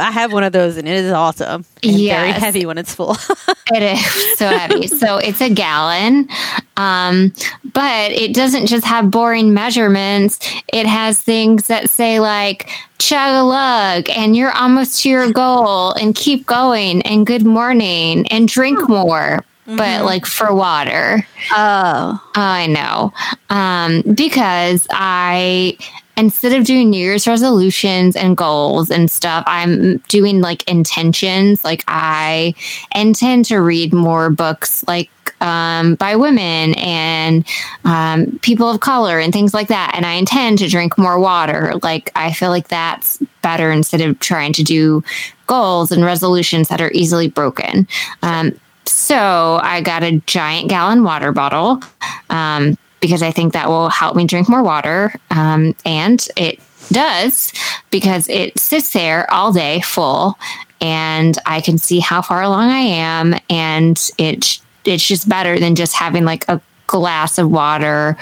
I 0.00 0.10
have 0.10 0.32
one 0.32 0.44
of 0.44 0.52
those, 0.52 0.78
and 0.78 0.88
it 0.88 1.04
is 1.04 1.12
awesome. 1.12 1.66
And 1.82 1.96
very 1.96 2.32
heavy 2.32 2.64
when 2.64 2.78
it's 2.78 2.94
full. 2.94 3.16
It 3.72 3.82
is 3.82 4.38
so 4.38 4.46
heavy. 4.46 4.86
So 4.88 5.16
it's 5.16 5.40
a 5.40 5.48
gallon, 5.48 6.28
um, 6.76 7.32
but 7.72 8.12
it 8.12 8.34
doesn't 8.34 8.66
just 8.66 8.84
have 8.84 9.10
boring 9.10 9.54
measurements. 9.54 10.38
It 10.70 10.84
has 10.84 11.18
things 11.18 11.68
that 11.68 11.88
say 11.88 12.20
like 12.20 12.68
chug 12.98 13.34
a 13.34 13.42
lug 13.42 14.10
and 14.10 14.36
you're 14.36 14.52
almost 14.52 15.00
to 15.02 15.08
your 15.08 15.32
goal 15.32 15.92
and 15.92 16.14
keep 16.14 16.44
going 16.44 17.00
and 17.02 17.26
good 17.26 17.46
morning 17.46 18.26
and 18.28 18.48
drink 18.48 18.86
more. 18.86 19.42
But 19.66 20.04
like 20.04 20.26
for 20.26 20.54
water. 20.54 21.26
Oh, 21.52 22.20
I 22.34 22.66
know. 22.66 23.12
Um, 23.50 24.02
because 24.14 24.86
I, 24.90 25.78
instead 26.16 26.52
of 26.52 26.64
doing 26.64 26.90
New 26.90 26.98
Year's 26.98 27.26
resolutions 27.26 28.16
and 28.16 28.36
goals 28.36 28.90
and 28.90 29.10
stuff, 29.10 29.44
I'm 29.46 29.98
doing 30.08 30.40
like 30.40 30.68
intentions. 30.68 31.64
Like 31.64 31.84
I 31.88 32.54
intend 32.94 33.46
to 33.46 33.58
read 33.58 33.92
more 33.92 34.30
books 34.30 34.84
like 34.86 35.10
um, 35.40 35.96
by 35.96 36.16
women 36.16 36.74
and 36.74 37.46
um, 37.84 38.38
people 38.40 38.70
of 38.70 38.80
color 38.80 39.18
and 39.18 39.32
things 39.32 39.52
like 39.52 39.68
that. 39.68 39.92
And 39.94 40.06
I 40.06 40.14
intend 40.14 40.58
to 40.58 40.68
drink 40.68 40.96
more 40.96 41.18
water. 41.18 41.72
Like 41.82 42.10
I 42.14 42.32
feel 42.32 42.50
like 42.50 42.68
that's 42.68 43.18
better 43.42 43.70
instead 43.70 44.00
of 44.00 44.18
trying 44.20 44.52
to 44.54 44.62
do 44.62 45.02
goals 45.46 45.92
and 45.92 46.04
resolutions 46.04 46.68
that 46.68 46.80
are 46.80 46.90
easily 46.92 47.28
broken. 47.28 47.86
Um, 48.22 48.58
so 48.86 49.58
I 49.62 49.80
got 49.80 50.02
a 50.02 50.18
giant 50.26 50.68
gallon 50.68 51.04
water 51.04 51.32
bottle 51.32 51.82
um, 52.30 52.76
because 53.00 53.22
I 53.22 53.30
think 53.30 53.52
that 53.52 53.68
will 53.68 53.88
help 53.88 54.16
me 54.16 54.26
drink 54.26 54.48
more 54.48 54.62
water. 54.62 55.14
Um, 55.30 55.74
and 55.84 56.26
it 56.36 56.60
does 56.88 57.52
because 57.90 58.28
it 58.28 58.58
sits 58.58 58.92
there 58.92 59.30
all 59.32 59.52
day 59.52 59.80
full 59.80 60.38
and 60.80 61.38
I 61.46 61.60
can 61.60 61.78
see 61.78 62.00
how 62.00 62.22
far 62.22 62.42
along 62.42 62.68
I 62.70 62.80
am. 62.80 63.34
And 63.48 63.98
it, 64.18 64.60
it's 64.84 65.06
just 65.06 65.28
better 65.28 65.58
than 65.58 65.74
just 65.74 65.94
having 65.94 66.24
like 66.24 66.46
a 66.48 66.60
glass 66.86 67.38
of 67.38 67.50
water 67.50 68.16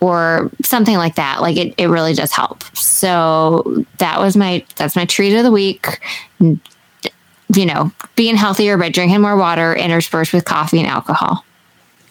or 0.00 0.50
something 0.62 0.96
like 0.96 1.14
that. 1.16 1.40
Like 1.40 1.56
it, 1.56 1.74
it 1.78 1.86
really 1.86 2.14
does 2.14 2.32
help. 2.32 2.64
So 2.76 3.84
that 3.98 4.20
was 4.20 4.36
my, 4.36 4.64
that's 4.76 4.96
my 4.96 5.04
treat 5.04 5.36
of 5.36 5.44
the 5.44 5.52
week 5.52 6.00
you 7.54 7.66
know, 7.66 7.92
being 8.16 8.36
healthier 8.36 8.76
by 8.76 8.88
drinking 8.90 9.20
more 9.20 9.36
water 9.36 9.74
interspersed 9.74 10.32
with 10.32 10.44
coffee 10.44 10.78
and 10.80 10.86
alcohol. 10.88 11.44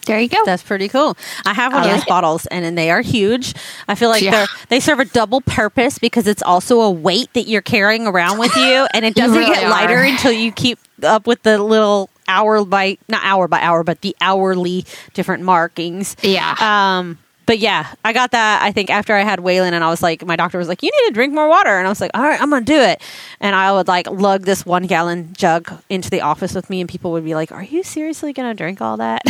there 0.06 0.20
you 0.20 0.30
go. 0.30 0.38
That's 0.46 0.64
pretty 0.64 0.88
cool. 0.88 1.18
I 1.46 1.54
have 1.54 1.74
one 1.74 1.82
I 1.84 1.86
of 1.86 1.92
those 1.92 2.00
like 2.00 2.08
it. 2.08 2.10
bottles, 2.10 2.46
and, 2.48 2.64
and 2.66 2.78
they 2.78 2.90
are 2.92 3.02
huge. 3.02 3.54
I 3.90 3.96
feel 3.96 4.08
like 4.10 4.24
Yeah. 4.24 4.32
they're 4.32 4.48
they 4.70 4.80
serve 4.80 5.00
a 5.00 5.06
double 5.06 5.42
purpose 5.42 6.00
because 6.00 6.28
it's 6.28 6.42
also 6.42 6.80
a 6.82 6.90
weight 6.92 7.34
that 7.34 7.48
you're 7.48 7.62
carrying 7.62 8.08
around 8.08 8.38
with 8.40 8.56
you, 8.56 8.88
and 8.94 9.04
it 9.06 9.16
doesn't 9.22 9.38
really 9.38 9.54
get 9.54 9.70
lighter 9.70 9.98
are. 9.98 10.04
until 10.04 10.32
you 10.32 10.52
keep 10.52 10.80
up 11.04 11.28
with 11.28 11.44
the 11.44 11.62
little 11.62 12.10
hour 12.30 12.64
by 12.66 12.98
not 13.10 13.22
hour 13.24 13.48
by 13.50 13.60
hour, 13.60 13.84
but 13.84 14.02
the 14.02 14.16
hourly 14.22 14.86
different 15.14 15.44
markings. 15.44 16.16
Yeah. 16.22 16.56
Um, 16.60 17.18
but 17.48 17.60
yeah, 17.60 17.94
I 18.06 18.14
got 18.14 18.32
that. 18.32 18.62
I 18.62 18.72
think 18.72 18.90
after 18.90 19.16
I 19.16 19.22
had 19.22 19.40
Waylon, 19.40 19.72
and 19.72 19.84
I 19.84 19.90
was 19.90 20.04
like, 20.04 20.24
my 20.26 20.36
doctor 20.36 20.58
was 20.58 20.68
like, 20.68 20.84
"You 20.84 20.92
need 20.92 21.08
to 21.08 21.14
drink 21.14 21.34
more 21.34 21.48
water," 21.48 21.78
and 21.78 21.88
I 21.88 21.90
was 21.90 22.02
like, 22.02 22.12
"All 22.14 22.22
right, 22.22 22.40
I'm 22.40 22.50
gonna 22.50 22.66
do 22.66 22.80
it." 22.80 23.02
And 23.40 23.56
I 23.56 23.72
would 23.72 23.88
like 23.88 24.06
lug 24.08 24.44
this 24.44 24.66
one 24.66 24.86
gallon 24.86 25.34
jug 25.34 25.72
into 25.90 26.10
the 26.10 26.22
office 26.22 26.54
with 26.54 26.70
me, 26.70 26.82
and 26.82 26.90
people 26.90 27.14
would 27.14 27.24
be 27.24 27.36
like, 27.36 27.52
"Are 27.54 27.64
you 27.64 27.84
seriously 27.84 28.34
gonna 28.34 28.54
drink 28.54 28.82
all 28.82 28.98
that?" 28.98 29.24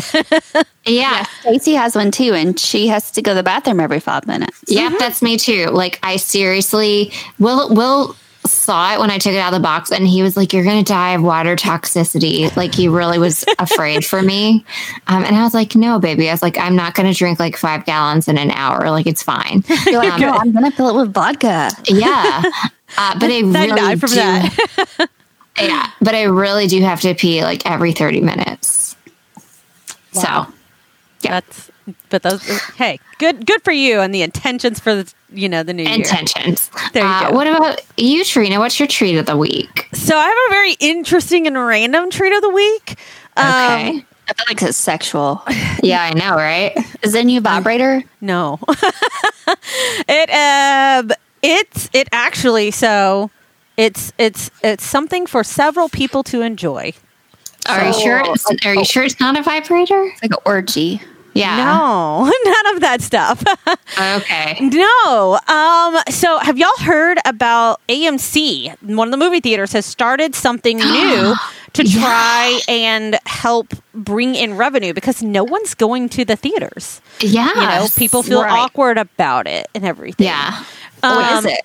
yeah. 0.86 1.26
Stacy 1.41 1.74
has 1.74 1.95
one 1.95 2.09
too, 2.09 2.34
and 2.34 2.59
she 2.59 2.88
has 2.88 3.11
to 3.11 3.22
go 3.22 3.32
to 3.32 3.36
the 3.36 3.43
bathroom 3.43 3.80
every 3.80 3.99
five 3.99 4.26
minutes. 4.26 4.63
Yep, 4.68 4.84
mm-hmm. 4.84 4.97
that's 4.99 5.22
me 5.22 5.38
too. 5.38 5.68
Like 5.68 5.99
I 6.01 6.18
seriously 6.18 7.13
Will 7.38 7.74
Will 7.74 8.15
saw 8.48 8.93
it 8.93 9.00
when 9.00 9.10
I 9.12 9.18
took 9.18 9.34
it 9.34 9.38
out 9.38 9.54
of 9.54 9.60
the 9.60 9.64
box 9.64 9.91
and 9.91 10.08
he 10.08 10.24
was 10.24 10.36
like, 10.38 10.54
You're 10.54 10.64
gonna 10.64 10.84
die 10.84 11.12
of 11.14 11.22
water 11.22 11.56
toxicity. 11.56 12.56
Like 12.56 12.74
he 12.74 12.88
really 12.88 13.20
was 13.20 13.45
afraid 13.60 14.06
for 14.06 14.22
me. 14.22 14.66
Um, 15.08 15.24
and 15.24 15.36
I 15.36 15.43
was 15.43 15.54
like, 15.54 15.76
No, 15.76 16.00
baby. 16.00 16.30
I 16.30 16.34
was 16.34 16.41
like, 16.41 16.58
I'm 16.58 16.76
not 16.76 16.93
gonna 16.95 17.14
drink 17.14 17.39
like 17.39 17.56
five 17.58 17.86
gallons 17.86 18.28
in 18.28 18.38
an 18.38 18.52
hour. 18.52 18.89
Like 18.89 19.08
it's 19.08 19.24
fine. 19.24 19.64
You're 19.86 19.98
like, 20.00 20.14
Um, 20.14 20.22
no, 20.22 20.32
I'm 20.32 20.52
gonna 20.52 20.72
fill 20.72 20.89
it 20.89 21.02
with 21.02 21.14
vodka. 21.14 21.70
yeah. 21.88 22.41
Uh, 22.98 23.14
but 23.20 23.30
I 23.30 23.39
really 23.41 23.95
from 23.98 24.10
do, 24.10 24.16
that. 24.16 25.10
yeah, 25.60 25.91
but 26.02 26.16
I 26.16 26.24
really 26.24 26.68
do 26.68 26.82
have 26.82 27.02
to 27.02 27.14
pee 27.16 27.43
like 27.43 27.66
every 27.70 27.91
30 27.93 28.22
minutes. 28.22 28.95
Wow. 30.16 30.22
So 30.48 30.54
Yeah. 31.22 31.32
That's 31.41 31.66
but 32.10 32.24
those 32.24 32.44
hey, 32.76 33.00
good 33.20 33.46
good 33.46 33.62
for 33.64 33.72
you 33.72 34.00
and 34.00 34.14
the 34.14 34.22
intentions 34.22 34.80
for 34.80 34.96
the 34.96 35.14
you 35.30 35.48
know 35.50 35.64
the 35.64 35.74
new 35.74 35.84
year. 35.84 35.94
intentions. 35.94 36.70
There 36.94 37.04
you 37.04 37.10
uh, 37.10 37.30
go. 37.30 37.36
What 37.36 37.48
about 37.48 37.82
you, 37.98 38.24
Trina? 38.24 38.60
What's 38.60 38.80
your 38.80 38.88
treat 38.88 39.18
of 39.18 39.26
the 39.26 39.38
week? 39.38 39.90
So 39.94 40.18
I 40.18 40.26
have 40.26 40.38
a 40.50 40.52
very 40.52 40.74
interesting 40.80 41.48
and 41.48 41.58
random 41.58 42.10
treat 42.10 42.34
of 42.34 42.42
the 42.42 42.50
week. 42.50 42.98
Um, 43.36 43.46
Okay. 43.48 44.06
I 44.30 44.34
feel 44.34 44.46
like 44.50 44.62
it's 44.62 44.78
sexual. 44.78 45.42
yeah, 45.84 46.02
I 46.04 46.14
know, 46.14 46.36
right? 46.36 46.74
Is 47.02 47.16
it 47.16 47.22
a 47.22 47.24
new 47.24 47.40
vibrator? 47.40 48.04
no, 48.20 48.60
it 50.10 50.30
um 50.30 51.12
it's 51.42 51.90
it 51.94 52.10
actually 52.12 52.72
so 52.72 53.32
it's 53.78 54.12
it's 54.18 54.52
it's 54.64 54.84
something 54.84 55.28
for 55.28 55.44
several 55.44 55.88
people 55.88 56.24
to 56.24 56.42
enjoy. 56.42 56.92
Are 57.70 57.86
you 57.86 57.94
sure? 57.94 58.22
It's, 58.26 58.66
are 58.66 58.74
you 58.76 58.86
sure 58.86 59.04
it's 59.04 59.20
not 59.20 59.38
a 59.38 59.44
vibrator? 59.44 60.04
It's 60.04 60.22
like 60.22 60.32
an 60.32 60.38
orgy. 60.46 61.02
Yeah. 61.38 61.58
No, 61.58 62.32
none 62.46 62.76
of 62.76 62.82
that 62.82 63.02
stuff. 63.02 63.44
Okay. 63.98 64.58
No. 64.62 65.40
Um, 65.48 65.98
so 66.10 66.38
have 66.40 66.58
y'all 66.58 66.70
heard 66.80 67.18
about 67.26 67.80
AMC? 67.88 68.76
One 68.84 69.08
of 69.08 69.12
the 69.12 69.18
movie 69.18 69.40
theaters 69.40 69.72
has 69.74 69.86
started 69.86 70.36
something 70.36 70.78
new 70.78 71.34
to 71.74 71.84
try 71.84 72.60
and 72.68 73.18
help 73.26 73.74
bring 73.94 74.36
in 74.36 74.58
revenue 74.58 74.94
because 74.94 75.22
no 75.22 75.44
one's 75.44 75.74
going 75.76 76.10
to 76.10 76.26
the 76.26 76.36
theaters. 76.36 77.02
Yeah. 77.20 77.50
You 77.50 77.56
know, 77.56 77.88
people 77.96 78.24
feel 78.24 78.42
right. 78.42 78.52
awkward 78.60 78.98
about 78.98 79.48
it 79.48 79.68
and 79.76 79.86
everything. 79.86 80.26
Yeah. 80.26 80.64
what 81.02 81.12
Um, 81.18 81.38
is 81.40 81.46
it? 81.54 81.62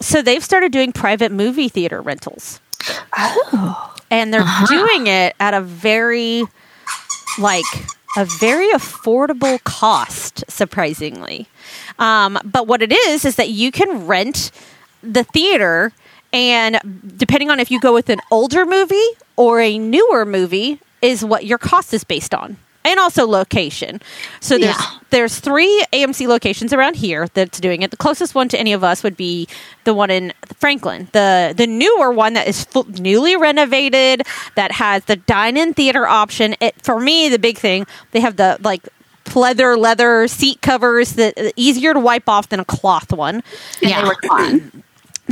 So 0.00 0.22
they've 0.22 0.42
started 0.42 0.72
doing 0.72 0.92
private 0.92 1.30
movie 1.32 1.68
theater 1.68 2.00
rentals. 2.00 2.60
Oh, 3.16 3.94
And 4.10 4.32
they're 4.34 4.40
Uh-huh. 4.40 4.66
doing 4.66 5.06
it 5.06 5.36
at 5.38 5.54
a 5.54 5.60
very 5.60 6.42
like 7.38 7.64
a 8.16 8.24
very 8.24 8.70
affordable 8.70 9.62
cost, 9.64 10.44
surprisingly. 10.48 11.46
Um, 11.98 12.38
but 12.44 12.66
what 12.66 12.82
it 12.82 12.92
is 12.92 13.24
is 13.24 13.36
that 13.36 13.50
you 13.50 13.72
can 13.72 14.06
rent 14.06 14.50
the 15.02 15.24
theater, 15.24 15.92
and 16.32 16.78
depending 17.16 17.50
on 17.50 17.60
if 17.60 17.70
you 17.70 17.80
go 17.80 17.92
with 17.92 18.08
an 18.08 18.20
older 18.30 18.64
movie 18.64 19.08
or 19.36 19.60
a 19.60 19.78
newer 19.78 20.24
movie, 20.24 20.80
is 21.00 21.24
what 21.24 21.44
your 21.44 21.58
cost 21.58 21.92
is 21.92 22.04
based 22.04 22.34
on. 22.34 22.56
And 22.84 22.98
also 22.98 23.26
location. 23.26 24.00
So 24.40 24.58
there's 24.58 24.76
Yeah. 24.76 24.98
there's 25.10 25.38
three 25.38 25.84
AMC 25.92 26.26
locations 26.26 26.72
around 26.72 26.96
here 26.96 27.28
that's 27.34 27.60
doing 27.60 27.82
it. 27.82 27.90
The 27.92 27.96
closest 27.96 28.34
one 28.34 28.48
to 28.48 28.58
any 28.58 28.72
of 28.72 28.82
us 28.82 29.02
would 29.04 29.16
be 29.16 29.46
the 29.84 29.94
one 29.94 30.10
in 30.10 30.32
Franklin. 30.58 31.08
The 31.12 31.54
the 31.56 31.66
newer 31.68 32.10
one 32.10 32.32
that 32.34 32.48
is 32.48 32.64
fu- 32.64 32.86
newly 32.98 33.36
renovated 33.36 34.22
that 34.56 34.72
has 34.72 35.04
the 35.04 35.14
dine-in 35.16 35.74
theater 35.74 36.08
option. 36.08 36.56
It 36.60 36.74
for 36.82 36.98
me 36.98 37.28
the 37.28 37.38
big 37.38 37.56
thing 37.58 37.86
they 38.10 38.20
have 38.20 38.36
the 38.36 38.58
like 38.62 38.88
pleather 39.24 39.78
leather 39.78 40.26
seat 40.26 40.60
covers 40.62 41.12
that 41.12 41.34
easier 41.54 41.94
to 41.94 42.00
wipe 42.00 42.28
off 42.28 42.48
than 42.48 42.58
a 42.58 42.64
cloth 42.64 43.12
one. 43.12 43.44
Yeah. 43.80 44.10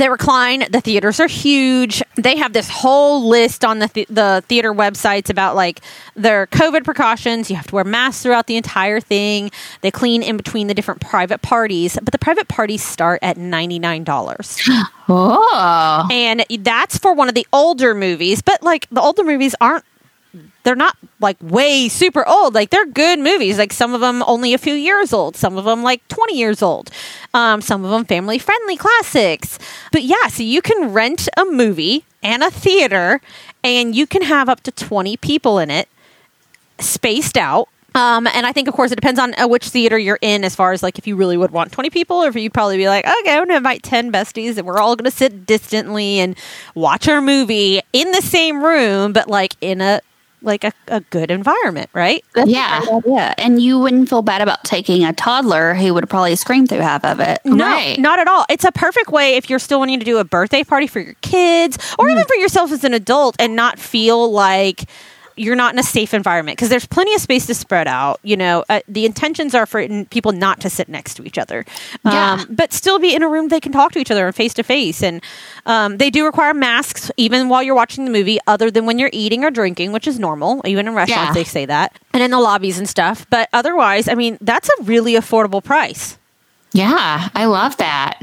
They 0.01 0.09
recline. 0.09 0.65
The 0.71 0.81
theaters 0.81 1.19
are 1.19 1.27
huge. 1.27 2.01
They 2.15 2.35
have 2.37 2.53
this 2.53 2.67
whole 2.69 3.27
list 3.29 3.63
on 3.63 3.77
the 3.77 3.87
th- 3.87 4.07
the 4.07 4.43
theater 4.47 4.73
websites 4.73 5.29
about 5.29 5.55
like 5.55 5.79
their 6.15 6.47
COVID 6.47 6.83
precautions. 6.83 7.51
You 7.51 7.55
have 7.55 7.67
to 7.67 7.75
wear 7.75 7.83
masks 7.83 8.23
throughout 8.23 8.47
the 8.47 8.57
entire 8.57 8.99
thing. 8.99 9.51
They 9.81 9.91
clean 9.91 10.23
in 10.23 10.37
between 10.37 10.65
the 10.65 10.73
different 10.73 11.01
private 11.01 11.43
parties, 11.43 11.99
but 12.01 12.11
the 12.11 12.17
private 12.17 12.47
parties 12.47 12.83
start 12.83 13.19
at 13.21 13.37
ninety 13.37 13.77
nine 13.77 14.03
dollars, 14.03 14.59
Oh. 15.07 16.07
and 16.11 16.45
that's 16.61 16.97
for 16.97 17.13
one 17.13 17.29
of 17.29 17.35
the 17.35 17.45
older 17.53 17.93
movies. 17.93 18.41
But 18.41 18.63
like 18.63 18.87
the 18.89 19.01
older 19.01 19.23
movies 19.23 19.53
aren't. 19.61 19.85
They're 20.63 20.75
not 20.75 20.97
like 21.19 21.37
way 21.41 21.89
super 21.89 22.27
old. 22.27 22.53
Like 22.53 22.69
they're 22.69 22.85
good 22.85 23.19
movies. 23.19 23.57
Like 23.57 23.73
some 23.73 23.93
of 23.93 24.01
them 24.01 24.23
only 24.25 24.53
a 24.53 24.57
few 24.57 24.73
years 24.73 25.11
old. 25.11 25.35
Some 25.35 25.57
of 25.57 25.65
them 25.65 25.83
like 25.83 26.07
twenty 26.07 26.37
years 26.37 26.61
old. 26.61 26.89
Um, 27.33 27.61
some 27.61 27.83
of 27.83 27.91
them 27.91 28.05
family 28.05 28.39
friendly 28.39 28.77
classics. 28.77 29.59
But 29.91 30.03
yeah, 30.03 30.27
so 30.27 30.43
you 30.43 30.61
can 30.61 30.93
rent 30.93 31.27
a 31.37 31.45
movie 31.45 32.05
and 32.23 32.43
a 32.43 32.51
theater, 32.51 33.19
and 33.63 33.95
you 33.95 34.07
can 34.07 34.21
have 34.21 34.47
up 34.47 34.61
to 34.61 34.71
twenty 34.71 35.17
people 35.17 35.59
in 35.59 35.69
it, 35.69 35.89
spaced 36.79 37.37
out. 37.37 37.67
Um, 37.93 38.25
and 38.27 38.45
I 38.45 38.53
think, 38.53 38.69
of 38.69 38.73
course, 38.73 38.93
it 38.93 38.95
depends 38.95 39.19
on 39.19 39.33
uh, 39.37 39.47
which 39.47 39.67
theater 39.67 39.97
you're 39.97 40.19
in, 40.21 40.45
as 40.45 40.55
far 40.55 40.71
as 40.71 40.81
like 40.81 40.97
if 40.97 41.07
you 41.07 41.17
really 41.17 41.35
would 41.35 41.51
want 41.51 41.73
20 41.73 41.89
people, 41.89 42.23
or 42.23 42.29
if 42.29 42.35
you'd 42.35 42.53
probably 42.53 42.77
be 42.77 42.87
like, 42.87 43.05
okay, 43.05 43.35
I'm 43.35 43.45
to 43.49 43.57
invite 43.57 43.83
10 43.83 44.13
besties 44.13 44.57
and 44.57 44.65
we're 44.65 44.77
all 44.77 44.95
going 44.95 45.11
to 45.11 45.15
sit 45.15 45.45
distantly 45.45 46.19
and 46.19 46.37
watch 46.73 47.09
our 47.09 47.21
movie 47.21 47.81
in 47.91 48.11
the 48.11 48.21
same 48.21 48.63
room, 48.63 49.11
but 49.11 49.27
like 49.27 49.55
in 49.59 49.81
a 49.81 49.99
like 50.41 50.63
a, 50.63 50.73
a 50.87 51.01
good 51.01 51.31
environment, 51.31 51.89
right? 51.93 52.23
That's 52.33 52.49
Yeah. 52.49 52.81
a 52.81 52.85
great 52.85 52.93
idea. 53.05 53.35
And 53.37 53.61
you 53.61 53.79
wouldn't 53.79 54.09
feel 54.09 54.21
bad 54.21 54.41
about 54.41 54.63
taking 54.63 55.03
a 55.05 55.13
toddler 55.13 55.73
who 55.73 55.93
would 55.93 56.09
probably 56.09 56.35
scream 56.35 56.67
through 56.67 56.79
half 56.79 57.05
of 57.05 57.19
it. 57.19 57.39
No, 57.45 57.65
Right. 57.65 57.99
not 57.99 58.19
at 58.19 58.27
all. 58.27 58.45
It's 58.49 58.65
a 58.65 58.71
perfect 58.71 59.09
way 59.11 59.35
if 59.35 59.49
you're 59.49 59.59
still 59.59 59.79
wanting 59.79 59.99
to 59.99 60.05
do 60.05 60.17
a 60.17 60.23
birthday 60.23 60.63
party 60.63 60.87
for 60.87 60.99
your 60.99 61.15
kids 61.21 61.77
or 61.99 62.07
mm. 62.07 62.11
even 62.11 62.23
for 62.25 62.35
yourself 62.35 62.71
as 62.71 62.83
an 62.83 62.93
adult 62.93 63.35
and 63.39 63.55
not 63.55 63.79
feel 63.79 64.31
like 64.31 64.85
you're 65.41 65.55
not 65.55 65.73
in 65.73 65.79
a 65.79 65.83
safe 65.83 66.13
environment 66.13 66.55
because 66.57 66.69
there's 66.69 66.85
plenty 66.85 67.13
of 67.15 67.21
space 67.21 67.45
to 67.47 67.53
spread 67.55 67.87
out. 67.87 68.19
You 68.23 68.37
know, 68.37 68.63
uh, 68.69 68.81
the 68.87 69.05
intentions 69.05 69.55
are 69.55 69.65
for 69.65 69.85
people 70.05 70.31
not 70.31 70.59
to 70.61 70.69
sit 70.69 70.87
next 70.87 71.15
to 71.15 71.23
each 71.23 71.37
other, 71.37 71.65
um, 72.05 72.13
Yeah. 72.13 72.45
but 72.49 72.71
still 72.73 72.99
be 72.99 73.15
in 73.15 73.23
a 73.23 73.27
room 73.29 73.47
they 73.47 73.59
can 73.59 73.71
talk 73.71 73.91
to 73.93 73.99
each 73.99 74.11
other 74.11 74.27
and 74.27 74.35
face 74.35 74.53
to 74.55 74.63
face. 74.63 75.01
And 75.01 75.21
um, 75.65 75.97
they 75.97 76.09
do 76.09 76.25
require 76.25 76.53
masks 76.53 77.09
even 77.17 77.49
while 77.49 77.63
you're 77.63 77.75
watching 77.75 78.05
the 78.05 78.11
movie, 78.11 78.39
other 78.47 78.69
than 78.69 78.85
when 78.85 78.99
you're 78.99 79.09
eating 79.13 79.43
or 79.43 79.51
drinking, 79.51 79.91
which 79.91 80.07
is 80.07 80.19
normal. 80.19 80.61
Even 80.65 80.87
in 80.87 80.93
restaurants, 80.93 81.29
Yeah. 81.29 81.33
they 81.33 81.43
say 81.43 81.65
that, 81.65 81.97
and 82.13 82.21
in 82.21 82.31
the 82.31 82.39
lobbies 82.39 82.77
and 82.77 82.87
stuff. 82.87 83.25
But 83.29 83.49
otherwise, 83.53 84.07
I 84.07 84.13
mean, 84.15 84.37
that's 84.41 84.69
a 84.79 84.83
really 84.83 85.13
affordable 85.13 85.63
price. 85.63 86.17
Yeah, 86.73 87.29
I 87.35 87.45
love 87.45 87.77
that. 87.77 88.21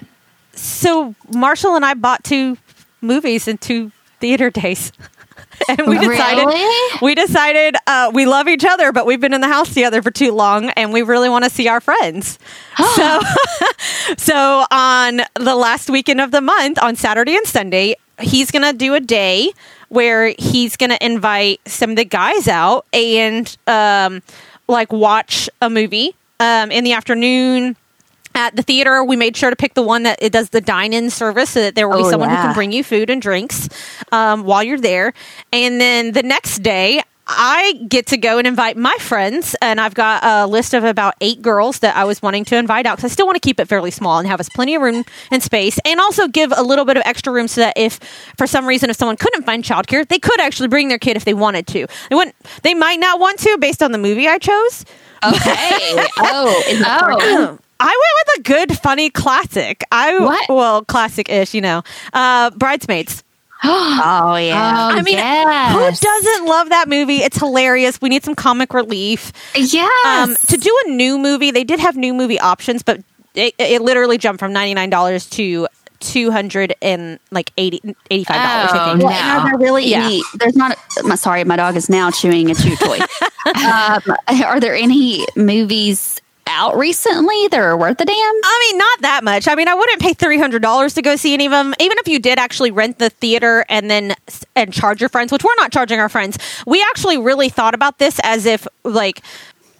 So 0.55 1.15
Marshall 1.33 1.77
and 1.77 1.85
I 1.85 1.95
bought 1.95 2.25
two 2.25 2.57
movies 3.01 3.47
and 3.49 3.61
two 3.61 3.93
theater 4.21 4.51
days. 4.63 4.93
and 5.69 5.87
we 5.87 5.99
decided 5.99 6.47
Really? 6.47 6.99
we 7.03 7.15
decided 7.15 7.77
uh, 7.87 8.11
we 8.13 8.27
love 8.27 8.49
each 8.49 8.65
other, 8.65 8.93
but 8.93 9.07
we've 9.07 9.21
been 9.21 9.35
in 9.35 9.41
the 9.41 9.49
house 9.49 9.69
together 9.69 10.03
for 10.03 10.11
too 10.11 10.33
long, 10.33 10.71
and 10.71 10.93
we 10.93 11.03
really 11.03 11.29
want 11.29 11.45
to 11.45 11.51
see 11.51 11.69
our 11.69 11.81
friends. 11.81 12.39
so, 12.97 13.21
so 14.17 14.65
on 14.71 15.23
the 15.35 15.55
last 15.55 15.91
weekend 15.91 16.21
of 16.21 16.31
the 16.31 16.41
month, 16.41 16.79
on 16.81 16.97
Saturday 16.97 17.37
and 17.37 17.47
Sunday, 17.47 17.95
he's 18.21 18.51
gonna 18.51 18.73
do 18.73 18.95
a 18.95 19.01
day 19.01 19.53
where 19.89 20.35
he's 20.39 20.77
gonna 20.77 20.99
invite 21.01 21.61
some 21.67 21.91
of 21.91 21.97
the 21.97 22.05
guys 22.05 22.47
out 22.49 22.87
and 22.93 23.57
um, 23.67 24.23
like 24.69 24.93
watch 24.93 25.49
a 25.63 25.71
movie 25.71 26.15
um, 26.41 26.71
in 26.71 26.85
the 26.85 26.93
afternoon 26.93 27.77
at 28.39 28.55
the 28.57 28.63
theater 28.63 29.03
we 29.03 29.17
made 29.17 29.37
sure 29.37 29.51
to 29.51 29.57
pick 29.57 29.75
the 29.75 29.83
one 29.83 30.05
that 30.05 30.19
it 30.23 30.33
does 30.33 30.51
the 30.51 30.61
dine-in 30.61 31.11
service 31.11 31.51
so 31.51 31.61
that 31.61 31.75
there 31.75 31.89
will 31.89 31.99
be 31.99 32.05
Oh, 32.05 32.11
someone 32.11 32.31
who 32.31 32.37
can 32.37 32.55
bring 32.55 32.73
you 32.73 32.85
food 32.85 33.11
and 33.11 33.21
drinks 33.21 33.69
um, 34.13 34.45
while 34.45 34.63
you're 34.63 34.79
there 34.81 35.13
and 35.53 35.81
then 35.81 36.13
the 36.13 36.23
next 36.23 36.59
day 36.63 37.03
I 37.31 37.75
get 37.89 38.07
to 38.07 38.17
go 38.17 38.39
and 38.39 38.47
invite 38.47 38.79
my 38.79 38.97
friends, 39.01 39.55
and 39.61 39.79
I've 39.79 39.93
got 39.93 40.25
a 40.25 40.47
list 40.47 40.73
of 40.73 40.83
about 40.83 41.13
eight 41.21 41.43
girls 41.43 41.81
that 41.81 41.95
I 41.95 42.05
was 42.05 42.23
wanting 42.23 42.47
to 42.47 42.57
invite 42.57 42.87
out 42.87 42.97
because 42.97 43.11
I 43.11 43.13
still 43.13 43.27
want 43.27 43.37
to 43.37 43.47
keep 43.47 43.61
it 43.61 43.69
fairly 43.69 43.91
small 43.91 44.19
and 44.19 44.27
have 44.27 44.41
us 44.41 44.49
plenty 44.49 44.75
of 44.75 44.81
room 44.81 45.05
and 45.31 45.43
space, 45.43 45.79
and 45.85 46.01
also 46.01 46.27
give 46.27 46.55
a 46.57 46.63
little 46.63 46.87
bit 46.87 46.97
of 46.97 47.03
extra 47.05 47.31
room 47.31 47.47
so 47.47 47.61
that 47.61 47.75
if, 47.77 48.01
for 48.39 48.47
some 48.47 48.65
reason, 48.67 48.89
if 48.89 48.97
someone 48.97 49.19
couldn't 49.19 49.43
find 49.45 49.63
childcare, 49.63 50.09
they 50.09 50.19
could 50.19 50.41
actually 50.41 50.69
bring 50.69 50.89
their 50.89 50.99
kid 50.99 51.19
if 51.19 51.27
they 51.27 51.35
wanted 51.35 51.67
to. 51.67 51.87
They 52.09 52.17
wouldn't. 52.17 52.35
They 52.63 52.73
might 52.73 52.99
not 52.99 53.21
want 53.21 53.39
to 53.41 53.59
based 53.59 53.83
on 53.83 53.93
the 53.93 53.99
movie 53.99 54.27
I 54.27 54.39
chose. 54.39 54.87
Okay. 55.23 56.07
oh, 56.17 56.63
Oh. 56.87 57.59
I 57.81 57.87
went 57.87 57.97
with 58.27 58.39
a 58.39 58.43
good, 58.69 58.79
funny 58.79 59.11
classic. 59.11 59.85
I 59.93 60.19
What? 60.19 60.49
well, 60.49 60.85
classic-ish, 60.85 61.55
you 61.55 61.61
know. 61.61 61.83
Uh, 62.13 62.51
Bridesmaids. 62.51 63.23
Oh 63.65 64.37
yeah. 64.37 64.89
Oh, 64.93 64.97
I 64.97 65.03
mean, 65.03 65.17
yes. 65.17 65.73
who 66.01 66.07
doesn't 66.07 66.47
love 66.47 66.69
that 66.69 66.89
movie? 66.89 67.17
It's 67.17 67.37
hilarious. 67.39 68.01
We 68.01 68.09
need 68.09 68.23
some 68.23 68.37
comic 68.37 68.73
relief. 68.73 69.33
Yes. 69.57 70.07
Um, 70.07 70.37
to 70.47 70.57
do 70.57 70.77
a 70.87 70.91
new 70.91 71.19
movie, 71.19 71.51
they 71.51 71.65
did 71.65 71.81
have 71.81 71.97
new 71.97 72.15
movie 72.15 72.39
options, 72.39 72.85
but 72.85 73.03
it, 73.35 73.55
it 73.59 73.83
literally 73.83 74.17
jumped 74.17 74.39
from 74.39 74.53
ninety 74.53 74.75
nine 74.75 74.91
dollars 74.91 75.27
to 75.31 75.67
two 75.99 76.31
hundred 76.31 76.73
and 76.81 77.19
like 77.33 77.51
80 77.59 77.97
85 78.13 78.37
dollars. 78.37 78.71
I 78.73 78.79
Oh, 78.79 78.87
think. 78.91 78.99
no. 79.01 79.07
Well, 79.07 79.41
are 79.41 79.51
there 79.51 79.59
really 79.59 79.87
Yeah. 79.89 80.05
any? 80.07 80.23
There's 80.35 80.55
not. 80.55 80.79
My 81.03 81.17
sorry, 81.17 81.43
my 81.43 81.57
dog 81.57 81.75
is 81.75 81.89
now 81.91 82.13
chewing 82.13 82.53
a 82.53 82.55
chew 82.55 82.77
toy. 82.77 82.99
um, 83.65 84.03
are 84.45 84.61
there 84.61 84.77
any 84.77 85.27
movies 85.35 86.21
out 86.49 86.77
recently 86.77 87.49
that 87.49 87.61
are 87.61 87.77
worth 87.77 88.01
a 88.01 88.05
damn? 88.05 88.17
I 88.17 88.69
mean, 88.69 88.79
not 88.79 89.01
that 89.03 89.25
much. 89.25 89.47
I 89.49 89.55
mean, 89.55 89.69
I 89.69 89.75
wouldn't 89.75 90.01
pay 90.01 90.15
three 90.15 90.39
hundred 90.39 90.63
dollars 90.63 90.95
to 90.95 91.03
go 91.03 91.17
see 91.17 91.35
any 91.35 91.47
of 91.47 91.53
them. 91.53 91.75
Even 91.81 91.99
if 91.99 92.09
you 92.09 92.19
did 92.19 92.39
actually 92.39 92.71
rent 92.71 92.99
the 92.99 93.11
theater 93.11 93.65
and 93.69 93.91
then 93.91 94.15
and 94.57 94.73
charge 94.73 95.01
your 95.01 95.09
friends, 95.09 95.33
which 95.33 95.45
we're 95.45 95.55
not 95.57 95.73
charging 95.73 96.01
our 96.01 96.09
friends. 96.09 96.39
We 96.67 96.83
actually 96.83 97.19
really 97.19 97.49
thought 97.49 97.75
about 97.75 97.99
this 97.99 98.21
as 98.23 98.47
if 98.47 98.67
like 98.85 99.23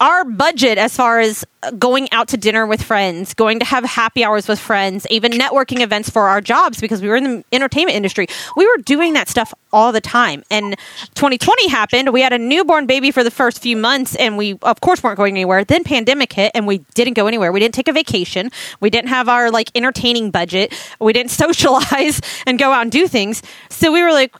our 0.01 0.25
budget 0.25 0.79
as 0.79 0.97
far 0.97 1.21
as 1.21 1.45
going 1.79 2.09
out 2.13 2.29
to 2.29 2.37
dinner 2.37 2.67
with 2.67 2.83
friends, 2.83 3.35
going 3.35 3.59
to 3.59 3.65
have 3.65 3.85
happy 3.85 4.25
hours 4.25 4.47
with 4.47 4.59
friends, 4.59 5.07
even 5.11 5.33
networking 5.33 5.81
events 5.81 6.09
for 6.09 6.29
our 6.29 6.41
jobs 6.41 6.81
because 6.81 7.03
we 7.03 7.09
were 7.09 7.17
in 7.17 7.25
the 7.25 7.45
entertainment 7.53 7.97
industry. 7.97 8.27
We 8.57 8.67
were 8.67 8.79
doing 8.79 9.15
that 9.15 9.29
stuff 9.29 9.53
all 9.73 9.91
the 9.91 10.01
time. 10.01 10.45
And 10.51 10.77
2020 11.15 11.69
happened. 11.69 12.13
We 12.13 12.21
had 12.21 12.33
a 12.33 12.39
newborn 12.39 12.87
baby 12.87 13.11
for 13.11 13.25
the 13.25 13.31
first 13.31 13.61
few 13.61 13.77
months 13.77 14.15
and 14.15 14.37
we 14.37 14.59
of 14.63 14.81
course 14.81 15.03
weren't 15.03 15.17
going 15.17 15.35
anywhere. 15.35 15.65
Then 15.65 15.85
pandemic 15.85 16.33
hit 16.33 16.53
and 16.55 16.67
we 16.67 16.79
didn't 16.95 17.15
go 17.15 17.27
anywhere. 17.27 17.51
We 17.51 17.61
didn't 17.61 17.75
take 17.75 17.89
a 17.89 17.93
vacation. 17.93 18.51
We 18.81 18.91
didn't 18.91 19.09
have 19.09 19.29
our 19.29 19.51
like 19.51 19.71
entertaining 19.75 20.31
budget. 20.31 20.73
We 21.01 21.13
didn't 21.13 21.31
socialize 21.43 22.21
and 22.47 22.59
go 22.59 22.73
out 22.73 22.83
and 22.83 22.93
do 22.93 23.09
things. 23.09 23.43
So 23.69 23.93
we 23.93 24.03
were 24.03 24.13
like 24.13 24.35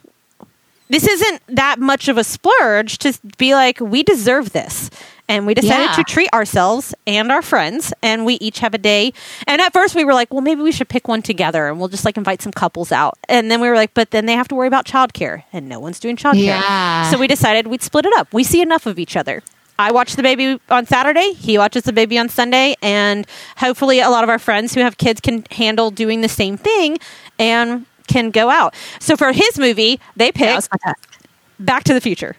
this 0.91 1.07
isn't 1.07 1.41
that 1.49 1.79
much 1.79 2.07
of 2.07 2.17
a 2.17 2.23
splurge 2.23 2.97
to 2.99 3.13
be 3.37 3.53
like 3.53 3.79
we 3.79 4.01
deserve 4.01 4.53
this 4.53 4.89
and 5.29 5.45
we 5.47 5.53
decided 5.53 5.91
Yeah. 5.91 5.95
to 5.95 6.03
treat 6.03 6.29
ourselves 6.33 6.93
and 7.07 7.31
our 7.31 7.41
friends 7.41 7.93
and 8.03 8.25
we 8.25 8.33
each 8.35 8.59
have 8.59 8.73
a 8.73 8.77
day 8.77 9.13
and 9.47 9.61
at 9.61 9.71
first 9.71 9.95
we 9.95 10.03
were 10.03 10.13
like 10.13 10.33
well 10.33 10.41
maybe 10.41 10.61
we 10.61 10.73
should 10.73 10.89
pick 10.89 11.07
one 11.07 11.21
together 11.21 11.67
and 11.69 11.79
we'll 11.79 11.87
just 11.87 12.03
like 12.03 12.17
invite 12.17 12.41
some 12.41 12.51
couples 12.51 12.91
out 12.91 13.17
and 13.29 13.49
then 13.49 13.61
we 13.61 13.69
were 13.69 13.75
like 13.75 13.93
but 13.93 14.11
then 14.11 14.25
they 14.25 14.33
have 14.33 14.47
to 14.49 14.55
worry 14.55 14.67
about 14.67 14.85
childcare 14.85 15.43
and 15.53 15.69
no 15.69 15.79
one's 15.79 15.99
doing 16.01 16.17
childcare 16.17 16.43
Yeah. 16.43 17.09
so 17.09 17.17
we 17.17 17.27
decided 17.27 17.67
we'd 17.67 17.81
split 17.83 18.05
it 18.05 18.13
up 18.17 18.33
we 18.33 18.43
see 18.43 18.61
enough 18.61 18.85
of 18.85 18.99
each 18.99 19.15
other 19.15 19.41
I 19.81 19.93
watch 19.93 20.17
the 20.17 20.23
baby 20.23 20.59
on 20.69 20.85
Saturday. 20.87 21.31
He 21.31 21.57
watches 21.57 21.83
the 21.83 21.93
baby 21.93 22.17
on 22.19 22.27
Sunday, 22.27 22.75
and 22.81 23.25
hopefully, 23.55 24.01
a 24.01 24.09
lot 24.09 24.25
of 24.25 24.29
our 24.29 24.37
friends 24.37 24.73
who 24.73 24.81
have 24.81 24.97
kids 24.97 25.21
can 25.21 25.45
handle 25.51 25.89
doing 25.89 26.19
the 26.19 26.27
same 26.27 26.57
thing 26.57 26.97
and 27.39 27.85
can 28.05 28.29
go 28.29 28.49
out. 28.49 28.75
So 28.99 29.15
for 29.15 29.31
his 29.31 29.57
movie, 29.57 30.01
they 30.17 30.31
That 30.31 30.35
picked 30.35 30.55
was 30.57 30.69
my 30.69 30.77
task. 30.83 31.17
Back 31.61 31.85
to 31.85 31.93
the 31.93 32.01
Future. 32.01 32.35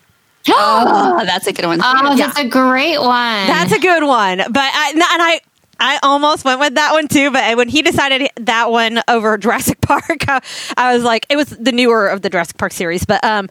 Oh, 0.49 1.23
that's 1.25 1.47
a 1.47 1.53
good 1.53 1.67
one. 1.67 1.81
oh, 1.83 2.17
that's 2.17 2.39
a 2.39 2.49
great 2.49 2.99
one. 2.99 3.47
That's 3.47 3.73
a 3.73 3.79
good 3.79 4.05
one. 4.05 4.39
But 4.39 4.59
I, 4.59 4.91
and 4.93 5.03
I 5.03 5.41
I 5.81 5.99
almost 6.03 6.45
went 6.45 6.61
with 6.61 6.75
that 6.75 6.93
one 6.93 7.09
too. 7.09 7.31
But 7.31 7.57
when 7.57 7.69
he 7.69 7.83
decided 7.83 8.31
that 8.37 8.71
one 8.71 9.01
over 9.09 9.37
Jurassic 9.39 9.81
Park, 9.83 10.29
I, 10.29 10.41
I 10.77 10.95
was 10.95 11.03
like, 11.03 11.27
it 11.31 11.37
was 11.37 11.49
the 11.49 11.73
newer 11.73 12.09
of 12.09 12.23
the 12.23 12.29
Jurassic 12.31 12.59
Park 12.59 12.73
series. 12.73 13.05
But 13.05 13.25
um, 13.25 13.49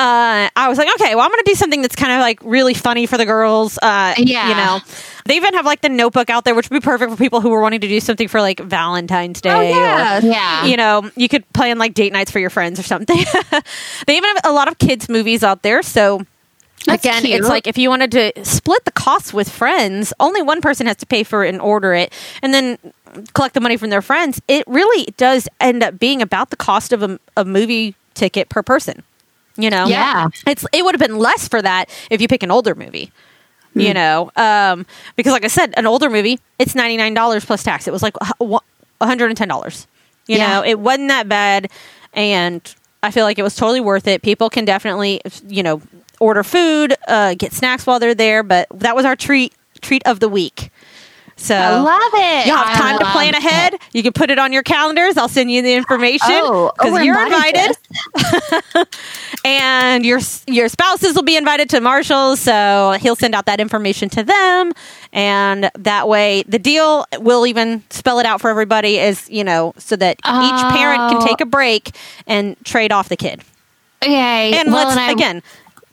uh, 0.00 0.48
I 0.56 0.66
was 0.68 0.78
like, 0.78 0.88
okay, 0.94 1.14
well, 1.14 1.24
I'm 1.24 1.30
going 1.30 1.44
to 1.44 1.50
do 1.50 1.54
something 1.54 1.82
that's 1.82 1.94
kind 1.94 2.12
of 2.12 2.20
like 2.20 2.40
really 2.42 2.72
funny 2.74 3.04
for 3.06 3.18
the 3.18 3.26
girls. 3.26 3.76
Uh, 3.78 4.14
Yeah. 4.16 4.48
you 4.48 4.54
know, 4.54 4.80
they 5.26 5.36
even 5.36 5.52
have 5.54 5.66
like 5.66 5.82
the 5.82 5.90
Notebook 5.90 6.30
out 6.30 6.44
there, 6.44 6.54
which 6.54 6.70
would 6.70 6.80
be 6.80 6.84
perfect 6.84 7.10
for 7.10 7.18
people 7.18 7.40
who 7.42 7.50
were 7.50 7.60
wanting 7.60 7.80
to 7.82 7.88
do 7.88 8.00
something 8.00 8.26
for 8.26 8.40
like 8.40 8.60
Valentine's 8.60 9.40
Day. 9.42 9.50
Oh, 9.50 9.58
or- 9.58 9.62
yeah. 9.62 10.20
yeah. 10.22 10.64
you 10.64 10.76
know, 10.78 11.10
you 11.16 11.28
could 11.28 11.50
plan 11.52 11.78
like 11.78 11.92
date 11.94 12.12
nights 12.14 12.30
for 12.30 12.38
your 12.38 12.48
friends 12.50 12.80
or 12.80 12.82
something. 12.82 13.18
they 14.06 14.16
even 14.16 14.28
have 14.36 14.40
a 14.44 14.52
lot 14.52 14.68
of 14.68 14.78
kids 14.78 15.08
movies 15.08 15.44
out 15.44 15.62
there, 15.62 15.82
so 15.82 16.24
That's 16.86 17.04
again, 17.04 17.22
cute. 17.22 17.38
it's 17.38 17.48
like 17.48 17.66
if 17.66 17.76
you 17.76 17.90
wanted 17.90 18.10
to 18.12 18.44
split 18.44 18.84
the 18.86 18.92
costs 18.92 19.34
with 19.34 19.50
friends, 19.50 20.14
only 20.18 20.40
one 20.40 20.62
person 20.62 20.86
has 20.86 20.96
to 20.96 21.06
pay 21.06 21.22
for 21.24 21.44
it 21.44 21.50
and 21.50 21.60
order 21.60 21.92
it, 21.92 22.12
and 22.42 22.54
then 22.54 22.78
collect 23.34 23.52
the 23.54 23.60
money 23.60 23.76
from 23.76 23.90
their 23.90 24.02
friends. 24.02 24.40
It 24.48 24.64
really 24.66 25.04
does 25.18 25.46
end 25.60 25.82
up 25.82 25.98
being 25.98 26.22
about 26.22 26.48
the 26.48 26.56
cost 26.56 26.92
of 26.94 27.02
a, 27.02 27.20
a 27.36 27.44
movie 27.44 27.94
ticket 28.14 28.48
per 28.48 28.62
person. 28.62 29.02
You 29.60 29.70
know, 29.70 29.86
Yeah. 29.86 30.28
it's 30.46 30.64
it 30.72 30.84
would 30.84 30.94
have 30.94 31.00
been 31.00 31.18
less 31.18 31.48
for 31.48 31.60
that 31.62 31.90
if 32.10 32.20
you 32.20 32.28
pick 32.28 32.42
an 32.42 32.50
older 32.50 32.74
movie. 32.74 33.12
You 33.72 33.94
know, 33.94 34.32
um, 34.34 34.84
because 35.14 35.32
like 35.32 35.44
I 35.44 35.48
said, 35.48 35.72
an 35.76 35.86
older 35.86 36.10
movie, 36.10 36.40
it's 36.58 36.74
ninety 36.74 36.96
nine 36.96 37.14
dollars 37.14 37.44
plus 37.44 37.62
tax. 37.62 37.86
It 37.86 37.92
was 37.92 38.02
like 38.02 38.14
one 38.38 38.60
hundred 39.00 39.26
and 39.26 39.36
ten 39.36 39.46
dollars. 39.46 39.86
You 40.26 40.38
Yeah. 40.38 40.48
know, 40.54 40.64
it 40.64 40.80
wasn't 40.80 41.08
that 41.08 41.28
bad, 41.28 41.70
and 42.12 42.60
I 43.04 43.12
feel 43.12 43.24
like 43.24 43.38
it 43.38 43.42
was 43.44 43.54
totally 43.54 43.80
worth 43.80 44.08
it. 44.08 44.22
People 44.22 44.50
can 44.50 44.64
definitely, 44.64 45.20
you 45.46 45.62
know, 45.62 45.80
order 46.18 46.42
food, 46.42 46.94
uh, 47.06 47.34
get 47.34 47.52
snacks 47.52 47.86
while 47.86 48.00
they're 48.00 48.14
there. 48.14 48.42
But 48.42 48.66
that 48.74 48.96
was 48.96 49.04
our 49.04 49.14
treat 49.14 49.54
treat 49.80 50.02
of 50.04 50.18
the 50.18 50.28
week. 50.28 50.70
So 51.40 51.54
I 51.54 51.78
love 51.80 52.12
it. 52.14 52.46
you 52.46 52.54
have 52.54 52.76
time 52.76 52.98
to 52.98 53.04
plan 53.12 53.34
it. 53.34 53.38
ahead. 53.38 53.74
You 53.92 54.02
can 54.02 54.12
put 54.12 54.30
it 54.30 54.38
on 54.38 54.52
your 54.52 54.62
calendars. 54.62 55.16
I'll 55.16 55.26
send 55.28 55.50
you 55.50 55.62
the 55.62 55.72
information 55.72 56.28
Oh, 56.30 56.70
because 56.76 56.90
oh, 56.90 56.92
we're 56.92 57.02
you're 57.02 57.18
invited, 57.24 57.76
and 59.44 60.04
your 60.04 60.20
your 60.46 60.68
spouses 60.68 61.14
will 61.14 61.22
be 61.22 61.36
invited 61.36 61.70
to 61.70 61.80
Marshall's. 61.80 62.40
So 62.40 62.96
he'll 63.00 63.16
send 63.16 63.34
out 63.34 63.46
that 63.46 63.60
information 63.60 64.08
to 64.10 64.22
them, 64.22 64.72
and 65.12 65.70
that 65.78 66.08
way 66.08 66.42
the 66.46 66.58
deal 66.58 67.06
will 67.18 67.46
even 67.46 67.82
spell 67.90 68.18
it 68.18 68.26
out 68.26 68.40
for 68.40 68.50
everybody. 68.50 68.98
Is 68.98 69.28
you 69.30 69.44
know 69.44 69.72
so 69.78 69.96
that 69.96 70.16
each 70.18 70.74
parent 70.74 71.10
can 71.10 71.22
Oh. 71.22 71.26
take 71.26 71.40
a 71.40 71.46
break 71.46 71.90
and 72.26 72.56
trade 72.64 72.92
off 72.92 73.08
the 73.08 73.16
kid. 73.16 73.40
Okay. 74.02 74.52
And 74.58 74.68
Will 74.68 74.76
let's 74.78 74.96
I- 74.96 75.10
again, 75.10 75.42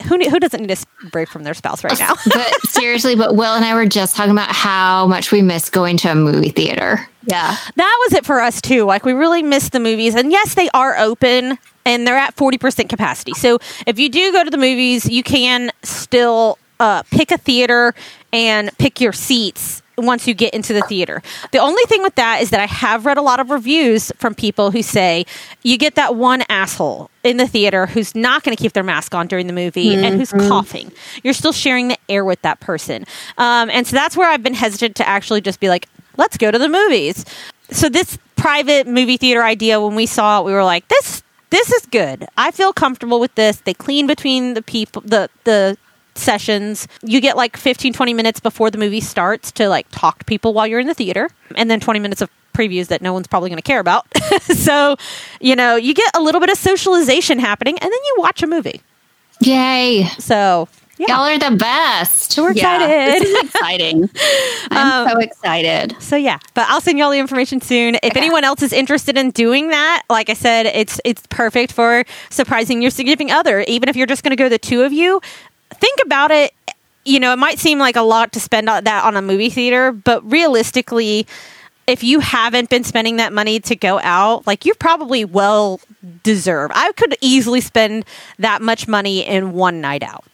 who 0.03 0.17
who 0.29 0.39
doesn't 0.39 0.61
need 0.61 0.71
a 0.71 1.05
break 1.07 1.29
from 1.29 1.43
their 1.43 1.53
spouse 1.53 1.83
right 1.83 1.99
now? 1.99 2.13
but 2.25 2.61
seriously, 2.67 3.15
but 3.15 3.35
Will 3.35 3.53
and 3.53 3.65
I 3.65 3.73
were 3.73 3.85
just 3.85 4.15
talking 4.15 4.31
about 4.31 4.49
how 4.49 5.07
much 5.07 5.31
we 5.31 5.41
miss 5.41 5.69
going 5.69 5.97
to 5.97 6.11
a 6.11 6.15
movie 6.15 6.49
theater. 6.49 7.07
Yeah. 7.25 7.57
that 7.75 7.97
was 8.05 8.13
it 8.13 8.25
for 8.25 8.39
us 8.39 8.61
too. 8.61 8.85
Like 8.85 9.03
we 9.03 9.13
really 9.13 9.43
miss 9.43 9.69
the 9.69 9.79
movies, 9.79 10.15
and 10.15 10.31
yes, 10.31 10.53
they 10.55 10.69
are 10.73 10.97
open 10.97 11.57
and 11.85 12.07
they're 12.07 12.17
at 12.17 12.35
forty 12.35 12.57
percent 12.57 12.89
capacity. 12.89 13.33
So 13.33 13.59
if 13.85 13.99
you 13.99 14.09
do 14.09 14.31
go 14.31 14.43
to 14.43 14.49
the 14.49 14.57
movies, 14.57 15.09
you 15.09 15.23
can 15.23 15.71
still 15.83 16.57
uh, 16.79 17.03
pick 17.11 17.31
a 17.31 17.37
theater 17.37 17.93
and 18.31 18.75
pick 18.77 19.01
your 19.01 19.13
seats 19.13 19.81
once 19.97 20.27
you 20.27 20.33
get 20.33 20.53
into 20.53 20.73
the 20.73 20.81
theater. 20.81 21.21
The 21.51 21.57
only 21.57 21.83
thing 21.85 22.03
with 22.03 22.15
that 22.15 22.41
is 22.41 22.51
that 22.51 22.59
I 22.59 22.67
have 22.67 23.05
read 23.05 23.17
a 23.17 23.21
lot 23.21 23.39
of 23.39 23.49
reviews 23.49 24.11
from 24.17 24.35
people 24.35 24.71
who 24.71 24.83
say 24.83 25.25
you 25.63 25.77
get 25.77 25.95
that 25.95 26.15
one 26.15 26.43
asshole 26.49 27.09
in 27.23 27.37
the 27.37 27.47
theater 27.47 27.87
who's 27.87 28.13
not 28.13 28.43
going 28.43 28.55
to 28.55 28.61
keep 28.61 28.73
their 28.73 28.83
mask 28.83 29.15
on 29.15 29.27
during 29.27 29.47
the 29.47 29.53
movie 29.53 29.95
and 29.95 30.17
who's 30.17 30.31
coughing. 30.31 30.91
You're 31.23 31.33
still 31.33 31.51
sharing 31.51 31.87
the 31.87 31.97
air 32.09 32.23
with 32.23 32.41
that 32.43 32.59
person. 32.59 33.05
Um, 33.37 33.69
and 33.69 33.87
so 33.87 33.95
that's 33.95 34.15
where 34.15 34.29
I've 34.29 34.43
been 34.43 34.53
hesitant 34.53 34.95
to 34.97 35.07
actually 35.07 35.41
just 35.41 35.59
be 35.59 35.69
like, 35.69 35.87
let's 36.17 36.37
go 36.37 36.51
to 36.51 36.59
the 36.59 36.69
movies. 36.69 37.25
So 37.71 37.89
this 37.89 38.17
private 38.35 38.87
movie 38.87 39.17
theater 39.17 39.43
idea, 39.43 39.81
when 39.81 39.95
we 39.95 40.05
saw 40.05 40.41
it, 40.41 40.45
we 40.45 40.53
were 40.53 40.63
like, 40.63 40.87
this 40.87 41.23
this 41.49 41.71
is 41.71 41.85
good. 41.85 42.27
I 42.37 42.51
feel 42.51 42.73
comfortable 42.73 43.19
with 43.19 43.33
this. 43.35 43.57
They 43.57 43.73
clean 43.73 44.05
between 44.05 44.53
the 44.53 44.61
people 44.61 45.01
the 45.05 45.29
the 45.43 45.77
sessions. 46.17 46.87
You 47.03 47.21
get 47.21 47.37
like 47.37 47.57
15 47.57 47.93
20 47.93 48.13
minutes 48.13 48.39
before 48.39 48.69
the 48.71 48.77
movie 48.77 49.01
starts 49.01 49.51
to 49.53 49.67
like 49.69 49.87
talk 49.91 50.19
to 50.19 50.25
people 50.25 50.53
while 50.53 50.67
you're 50.67 50.79
in 50.79 50.87
the 50.87 50.93
theater 50.93 51.29
and 51.55 51.69
then 51.69 51.79
20 51.79 51.99
minutes 51.99 52.21
of 52.21 52.29
previews 52.53 52.87
that 52.87 53.01
no 53.01 53.13
one's 53.13 53.27
probably 53.27 53.49
going 53.49 53.57
to 53.57 53.61
care 53.63 53.79
about. 53.79 54.05
so, 54.41 54.95
you 55.39 55.55
know, 55.55 55.75
you 55.75 55.93
get 55.93 56.09
a 56.15 56.21
little 56.21 56.41
bit 56.41 56.49
of 56.49 56.57
socialization 56.57 57.37
happening 57.39 57.75
and 57.79 57.83
then 57.91 57.99
you 58.05 58.15
watch 58.17 58.41
a 58.41 58.47
movie. 58.47 58.81
Yay. 59.41 60.05
So, 60.17 60.67
yeah. 60.97 61.05
Y'all 61.09 61.25
are 61.27 61.37
the 61.37 61.55
best. 61.55 62.31
So 62.31 62.41
we're 62.41 62.53
Yeah, 62.53 62.83
excited. 62.83 63.21
this 63.21 63.29
is 63.29 63.43
exciting. 63.45 64.09
I'm 64.71 65.05
Um, 65.07 65.11
so 65.13 65.19
excited. 65.19 65.95
So 66.01 66.15
yeah, 66.15 66.39
but 66.55 66.65
I'll 66.69 66.81
send 66.81 66.97
you 66.97 67.03
all 67.03 67.11
the 67.11 67.19
information 67.19 67.61
soon. 67.61 67.95
If 68.01 68.05
Okay. 68.05 68.19
anyone 68.19 68.43
else 68.43 68.63
is 68.63 68.73
interested 68.73 69.15
in 69.15 69.29
doing 69.29 69.67
that, 69.69 70.01
like 70.09 70.31
I 70.31 70.33
said, 70.33 70.65
it's 70.65 70.99
it's 71.05 71.21
perfect 71.29 71.71
for 71.71 72.03
surprising 72.31 72.81
your 72.81 72.89
significant 72.89 73.29
other. 73.31 73.61
Even 73.67 73.89
if 73.89 73.95
you're 73.95 74.07
just 74.07 74.23
going 74.23 74.31
to 74.35 74.35
go 74.43 74.49
the 74.49 74.57
two 74.57 74.81
of 74.81 74.91
you, 74.91 75.21
think 75.75 75.99
about 76.05 76.31
it. 76.31 76.53
You 77.05 77.19
know, 77.19 77.31
it 77.31 77.37
might 77.39 77.57
seem 77.59 77.79
like 77.79 77.95
a 77.95 78.01
lot 78.01 78.33
to 78.33 78.39
spend 78.39 78.69
on 78.69 78.83
that 78.83 79.03
on 79.05 79.15
a 79.15 79.21
movie 79.21 79.49
theater, 79.49 79.91
but 79.91 80.29
realistically, 80.29 81.25
if 81.87 82.03
you 82.03 82.19
haven't 82.19 82.69
been 82.69 82.83
spending 82.83 83.15
that 83.15 83.31
money 83.31 83.61
to 83.61 83.75
go 83.75 83.99
out, 84.03 84.45
like 84.45 84.65
you 84.65 84.73
probably 84.75 85.23
well 85.23 85.79
deserve. 86.23 86.69
I 86.73 86.91
could 86.93 87.15
easily 87.21 87.61
spend 87.61 88.03
that 88.39 88.61
much 88.61 88.87
money 88.89 89.25
in 89.25 89.53
one 89.53 89.79
night 89.79 90.03
out. 90.03 90.25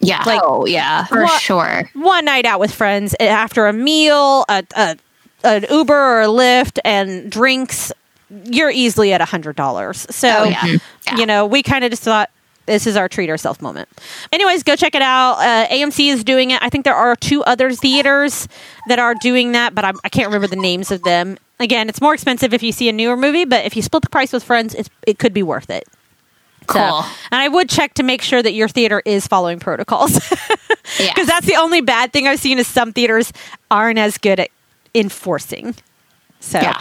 Yeah. 0.00 0.22
Like- 0.24 0.40
oh 0.42 0.64
yeah. 0.64 1.04
for 1.04 1.24
What- 1.24 1.40
sure. 1.42 1.90
one 1.92 2.24
night 2.24 2.46
out 2.46 2.60
with 2.60 2.72
friends 2.72 3.14
after 3.20 3.66
a 3.66 3.72
meal, 3.74 4.44
a, 4.48 4.64
a 4.74 4.96
an 5.44 5.66
Uber 5.70 5.92
or 5.94 6.22
a 6.22 6.26
Lyft, 6.28 6.78
and 6.84 7.30
drinks, 7.30 7.92
you're 8.44 8.70
easily 8.70 9.12
at 9.12 9.20
a 9.20 9.24
hundred 9.26 9.56
dollars. 9.56 10.06
So, 10.08 10.28
Oh, 10.28 10.44
yeah. 10.44 10.76
Yeah. 11.06 11.16
you 11.16 11.26
know, 11.26 11.44
we 11.46 11.62
kind 11.62 11.84
of 11.84 11.90
just 11.90 12.04
thought 12.04 12.30
this 12.66 12.86
is 12.86 12.96
our 12.96 13.08
treat 13.08 13.28
ourselves 13.30 13.60
moment. 13.60 13.88
Anyways, 14.32 14.62
go 14.62 14.76
check 14.76 14.94
it 14.94 15.02
out. 15.02 15.34
Uh, 15.38 15.66
AMC 15.68 16.12
is 16.12 16.24
doing 16.24 16.50
it. 16.52 16.62
I 16.62 16.68
think 16.70 16.84
there 16.84 16.94
are 16.94 17.16
two 17.16 17.42
other 17.44 17.72
theaters 17.72 18.48
that 18.88 18.98
are 18.98 19.14
doing 19.14 19.52
that, 19.52 19.74
but 19.74 19.84
I, 19.84 19.92
I 20.04 20.08
can't 20.08 20.26
remember 20.28 20.46
the 20.46 20.56
names 20.60 20.90
of 20.90 21.02
them. 21.02 21.38
Again, 21.60 21.88
it's 21.88 22.00
more 22.00 22.14
expensive 22.14 22.52
if 22.54 22.62
you 22.62 22.72
see 22.72 22.88
a 22.88 22.92
newer 22.92 23.16
movie, 23.16 23.44
but 23.44 23.64
if 23.64 23.76
you 23.76 23.82
split 23.82 24.02
the 24.02 24.08
price 24.10 24.32
with 24.32 24.42
friends, 24.44 24.74
it's, 24.74 24.90
it 25.06 25.18
could 25.18 25.32
be 25.32 25.42
worth 25.42 25.70
it. 25.70 25.84
So- 26.70 26.74
Cool. 26.74 27.04
and 27.32 27.40
I 27.40 27.48
would 27.48 27.68
check 27.68 27.94
to 27.94 28.02
make 28.04 28.22
sure 28.22 28.40
that 28.42 28.52
your 28.52 28.68
theater 28.68 29.02
is 29.04 29.26
following 29.26 29.58
protocols. 29.60 30.18
Yeah. 30.98 31.12
Because 31.14 31.28
that's 31.28 31.46
the 31.46 31.54
only 31.56 31.80
bad 31.80 32.12
thing 32.12 32.26
I've 32.26 32.40
seen 32.40 32.58
is 32.58 32.66
some 32.66 32.92
theaters 32.92 33.32
aren't 33.70 33.98
as 34.00 34.18
good 34.18 34.40
at 34.40 34.50
enforcing. 34.94 35.74
So, 36.40 36.58
Yeah. 36.60 36.76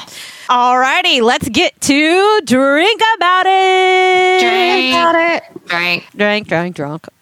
alrighty, 0.50 1.22
let's 1.22 1.48
get 1.48 1.80
to 1.82 2.42
drink 2.44 3.00
about 3.18 3.46
it. 3.48 4.40
Drink. 4.42 4.92
Got 4.94 5.16
it. 5.36 5.44
Right. 5.72 6.04
drink, 6.16 6.48
drink, 6.48 6.76
drunk. 6.76 7.08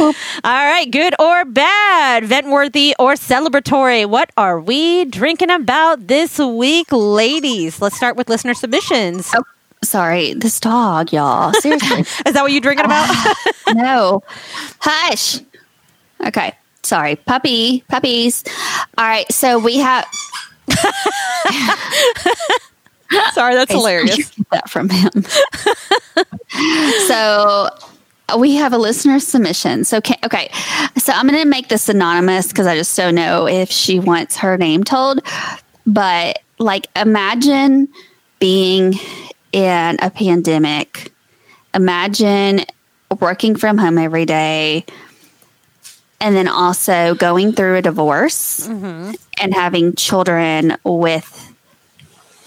All 0.00 0.12
right, 0.44 0.86
good 0.90 1.14
or 1.18 1.44
bad, 1.44 2.24
vent-worthy 2.24 2.94
or 2.98 3.14
celebratory. 3.14 4.06
What 4.08 4.30
are 4.36 4.60
we 4.60 5.04
drinking 5.06 5.50
about 5.50 6.06
this 6.06 6.38
week, 6.38 6.92
ladies? 6.92 7.80
Let's 7.80 7.96
start 7.96 8.16
with 8.16 8.28
listener 8.28 8.54
submissions. 8.54 9.30
Oh, 9.34 9.42
sorry. 9.82 10.34
This 10.34 10.60
dog, 10.60 11.12
y'all. 11.12 11.52
Seriously. 11.54 12.00
Is 12.26 12.34
that 12.34 12.42
what 12.42 12.52
you're 12.52 12.60
drinking 12.60 12.86
about? 12.86 13.36
no. 13.74 14.22
Hush. 14.80 15.40
Okay. 16.26 16.54
Sorry. 16.82 17.16
Puppy. 17.16 17.84
Puppies. 17.88 18.44
All 18.96 19.06
right. 19.06 19.30
So 19.32 19.58
we 19.58 19.78
have. 19.78 20.06
Sorry, 23.32 23.54
that's 23.54 23.72
hilarious. 23.72 24.30
that 24.52 24.70
from 24.70 24.88
him. 24.88 25.10
so 27.08 27.68
we 28.38 28.54
have 28.56 28.72
a 28.72 28.78
listener 28.78 29.18
submission. 29.18 29.84
So 29.84 30.00
can, 30.00 30.16
okay, 30.24 30.50
so 30.96 31.12
I'm 31.12 31.26
going 31.26 31.40
to 31.40 31.48
make 31.48 31.68
this 31.68 31.88
anonymous 31.88 32.48
because 32.48 32.66
I 32.66 32.76
just 32.76 32.96
don't 32.96 33.14
know 33.14 33.46
if 33.46 33.70
she 33.70 33.98
wants 33.98 34.36
her 34.38 34.56
name 34.56 34.84
told. 34.84 35.20
But 35.86 36.40
like, 36.58 36.86
imagine 36.94 37.88
being 38.38 38.94
in 39.52 39.96
a 40.00 40.10
pandemic. 40.10 41.12
Imagine 41.74 42.64
working 43.20 43.56
from 43.56 43.78
home 43.78 43.98
every 43.98 44.26
day. 44.26 44.84
And 46.20 46.36
then 46.36 46.48
also 46.48 47.14
going 47.14 47.52
through 47.52 47.76
a 47.76 47.82
divorce 47.82 48.68
mm-hmm. 48.68 49.12
and 49.40 49.54
having 49.54 49.94
children 49.94 50.76
with 50.84 51.49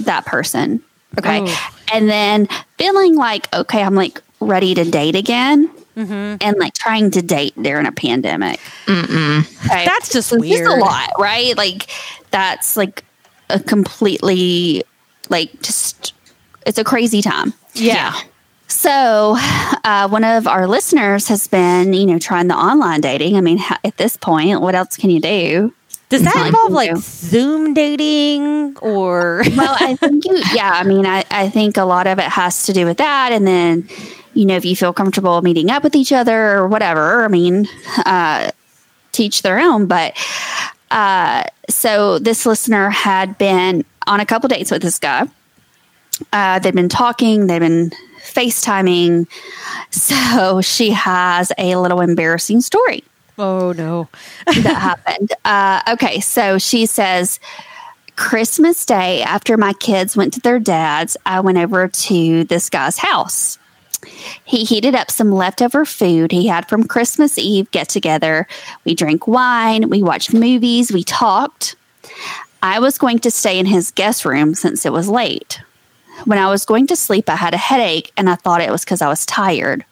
that 0.06 0.26
person. 0.26 0.84
Okay. 1.20 1.41
Ooh. 1.41 1.56
And 1.93 2.10
then 2.10 2.47
feeling 2.78 3.16
like, 3.16 3.54
okay, 3.54 3.84
I'm 3.84 3.95
like 3.95 4.22
ready 4.39 4.74
to 4.76 4.84
date 4.84 5.16
again. 5.16 5.70
And 5.95 6.58
like 6.58 6.74
trying 6.74 7.12
to 7.12 7.22
date 7.22 7.54
during 7.62 7.86
a 7.86 7.91
pandemic. 7.91 8.60
Okay. 8.89 9.86
That's 9.86 10.10
just 10.12 10.30
So 10.30 10.38
it's 10.38 10.41
weird. 10.41 10.68
a 10.68 10.76
lot, 10.78 11.12
right? 11.20 11.56
Like 11.56 11.88
that's 12.32 12.76
like 12.76 13.06
a 13.51 13.60
completely 13.60 14.84
like 15.30 15.62
just 15.62 16.14
it's 16.66 16.80
a 16.80 16.84
crazy 16.84 17.22
time. 17.22 17.54
Yeah. 17.76 18.16
So, 18.68 19.36
uh, 19.84 20.08
one 20.10 20.24
of 20.24 20.47
our 20.47 20.68
listeners 20.68 21.28
has 21.28 21.47
been, 21.47 21.93
you 21.93 22.08
know, 22.08 22.18
trying 22.18 22.47
the 22.47 22.56
online 22.56 23.01
dating. 23.01 23.36
I 23.38 23.41
mean, 23.41 23.60
at 23.84 23.97
this 23.97 24.18
point, 24.18 24.62
what 24.62 24.74
else 24.74 24.97
can 24.97 25.12
you 25.12 25.20
do? 25.22 25.74
Does 26.14 26.22
that 26.22 26.45
involve 26.45 26.72
like 26.72 26.95
Zoom 26.97 27.74
dating 27.74 28.78
or? 28.78 29.43
Well, 29.57 29.76
I 29.80 29.95
think 29.95 30.26
you, 30.26 30.41
yeah, 30.53 30.72
I 30.72 30.84
mean, 30.84 31.07
I, 31.07 31.24
I 31.32 31.49
think 31.49 31.78
a 31.78 31.86
lot 31.86 32.05
of 32.05 32.20
it 32.20 32.26
has 32.26 32.68
to 32.68 32.74
do 32.74 32.86
with 32.86 32.97
that. 32.97 33.32
And 33.32 33.47
then, 33.47 33.88
you 34.36 34.45
know, 34.45 34.55
if 34.55 34.64
you 34.64 34.76
feel 34.76 34.93
comfortable 34.93 35.41
meeting 35.41 35.72
up 35.72 35.84
with 35.84 35.95
each 35.95 36.11
other 36.11 36.55
or 36.55 36.68
whatever, 36.68 37.24
I 37.24 37.30
mean, 37.30 37.68
uh, 38.05 38.51
teach 39.11 39.41
their 39.41 39.59
own. 39.59 39.88
But 39.88 40.16
uh, 40.91 41.45
so 41.68 42.20
this 42.20 42.45
listener 42.45 42.91
had 42.91 43.38
been 43.39 43.84
on 44.05 44.20
a 44.20 44.26
couple 44.26 44.49
dates 44.49 44.70
with 44.70 44.84
this 44.84 44.99
guy. 44.99 45.28
Uh, 46.32 46.59
they've 46.59 46.76
been 46.76 46.89
talking, 46.89 47.47
they've 47.47 47.59
been 47.59 47.91
FaceTiming. 48.22 49.28
So 49.89 50.61
she 50.61 50.91
has 50.91 51.51
a 51.57 51.76
little 51.76 52.01
embarrassing 52.01 52.61
story 52.61 53.03
Oh 53.38 53.72
no! 53.72 54.10
that 54.46 54.66
happened. 54.66 55.34
Uh, 55.44 55.82
okay, 55.94 56.20
so 56.20 56.58
she 56.58 56.86
says, 56.86 57.40
Christmas 58.16 58.86
Day, 58.86 59.24
after 59.24 59.58
my 59.58 59.74
kids 59.74 60.16
went 60.16 60.34
to 60.34 60.40
their 60.40 60.60
dad's, 60.60 61.18
I 61.26 61.40
went 61.40 61.58
over 61.58 61.88
to 61.88 62.44
this 62.44 62.70
guy's 62.70 62.98
house. 62.98 63.58
He 64.44 64.66
heated 64.66 64.96
up 64.96 65.10
some 65.10 65.32
leftover 65.32 65.86
food 65.86 66.32
he 66.32 66.48
had 66.48 66.68
from 66.68 66.84
Christmas 66.84 67.38
Eve 67.38 67.72
get 67.72 67.90
together. 67.90 68.48
We 68.86 68.96
drank 68.96 69.28
wine, 69.28 69.90
we 69.90 70.04
watched 70.04 70.34
movies, 70.34 70.92
we 70.92 71.04
talked. 71.04 71.76
I 72.62 72.80
was 72.80 72.98
going 72.98 73.20
to 73.20 73.32
stay 73.32 73.60
in 73.60 73.66
his 73.66 73.92
guest 73.92 74.26
room 74.26 74.56
since 74.56 74.86
it 74.86 74.94
was 74.94 75.10
late. 75.10 75.62
When 76.26 76.38
I 76.38 76.50
was 76.50 76.66
going 76.66 76.88
to 76.88 76.96
sleep, 76.96 77.30
I 77.30 77.36
had 77.36 77.54
a 77.54 77.58
headache 77.58 78.12
and 78.16 78.30
I 78.30 78.36
thought 78.36 78.62
it 78.62 78.72
was 78.72 78.86
because 78.86 79.02
I 79.02 79.10
was 79.10 79.26
tired. 79.26 79.84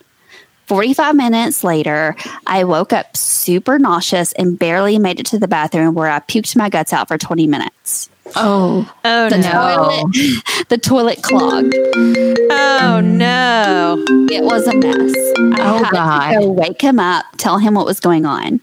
45 0.71 1.15
minutes 1.17 1.65
later, 1.65 2.15
I 2.47 2.63
woke 2.63 2.93
up 2.93 3.17
super 3.17 3.77
nauseous 3.77 4.31
and 4.31 4.57
barely 4.57 4.97
made 4.99 5.19
it 5.19 5.25
to 5.25 5.37
the 5.37 5.49
bathroom 5.49 5.95
where 5.95 6.09
I 6.09 6.19
puked 6.21 6.55
my 6.55 6.69
guts 6.69 6.93
out 6.93 7.09
for 7.09 7.17
20ty 7.17 7.45
minutes. 7.49 8.09
Oh. 8.37 8.89
Oh 9.03 9.29
The 9.29 9.37
no! 9.39 10.09
toilet 10.13 10.67
the 10.69 10.77
toilet 10.77 11.21
clogged. 11.23 11.73
Oh 11.75 13.01
no! 13.03 14.01
It 14.31 14.45
was 14.45 14.65
a 14.65 14.73
mess. 14.77 15.13
I 15.57 15.57
Oh, 15.59 15.83
had 15.83 15.91
God. 15.91 16.31
to 16.31 16.39
go 16.39 16.51
wake 16.51 16.81
him 16.81 17.01
up, 17.01 17.25
tell 17.35 17.57
him 17.57 17.73
what 17.73 17.85
was 17.85 17.99
going 17.99 18.25
on. 18.25 18.61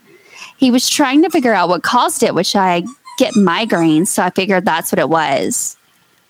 He 0.56 0.70
was 0.70 0.88
trying 0.88 1.22
to 1.24 1.28
figure 1.28 1.52
out 1.52 1.68
what 1.68 1.82
caused 1.82 2.22
it, 2.22 2.34
which 2.34 2.56
I 2.56 2.84
get 3.18 3.34
migraines, 3.34 4.06
so 4.06 4.22
I 4.22 4.30
figured 4.30 4.64
that's 4.64 4.90
what 4.90 4.98
it 4.98 5.11
was. 5.11 5.76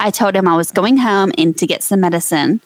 I 0.01 0.11
told 0.11 0.35
him 0.35 0.49
I 0.49 0.57
was 0.57 0.72
going 0.72 0.97
home 0.97 1.31
and 1.39 1.57
to 1.57 1.68
get 1.68 1.85
some 1.85 2.01
medicine. 2.01 2.61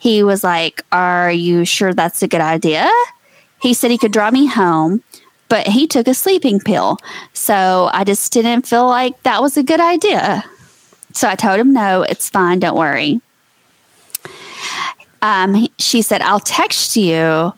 He 0.00 0.22
was 0.22 0.42
like, 0.42 0.82
Are 0.90 1.30
you 1.30 1.64
sure 1.64 1.92
that's 1.94 2.22
a 2.22 2.28
good 2.28 2.40
idea? 2.40 2.90
He 3.60 3.74
said 3.74 3.90
he 3.90 3.98
could 3.98 4.12
drive 4.12 4.32
me 4.32 4.46
home, 4.46 5.02
but 5.48 5.66
he 5.66 5.86
took 5.86 6.08
a 6.08 6.14
sleeping 6.14 6.58
pill. 6.58 6.96
So 7.34 7.90
I 7.92 8.04
just 8.04 8.32
didn't 8.32 8.66
feel 8.66 8.86
like 8.86 9.22
that 9.22 9.42
was 9.42 9.56
a 9.56 9.62
good 9.62 9.80
idea. 9.80 10.44
So 11.12 11.28
I 11.28 11.36
told 11.36 11.60
him, 11.60 11.72
No, 11.72 12.02
it's 12.02 12.30
fine. 12.30 12.58
Don't 12.58 12.78
worry. 12.78 13.20
Um, 15.22 15.68
she 15.78 16.00
said, 16.00 16.22
I'll 16.22 16.40
text 16.40 16.96
you 16.96 17.52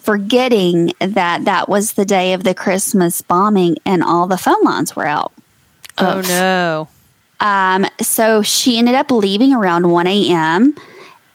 forgetting 0.00 0.92
that 1.00 1.46
that 1.46 1.70
was 1.70 1.94
the 1.94 2.04
day 2.04 2.34
of 2.34 2.44
the 2.44 2.54
Christmas 2.54 3.22
bombing 3.22 3.76
and 3.86 4.02
all 4.02 4.26
the 4.26 4.36
phone 4.36 4.62
lines 4.62 4.94
were 4.94 5.06
out. 5.06 5.32
Oh 5.96 6.20
no. 6.20 6.88
Um, 7.40 7.86
so 8.00 8.42
she 8.42 8.78
ended 8.78 8.94
up 8.94 9.10
leaving 9.10 9.54
around 9.54 9.90
1 9.90 10.06
a.m. 10.06 10.74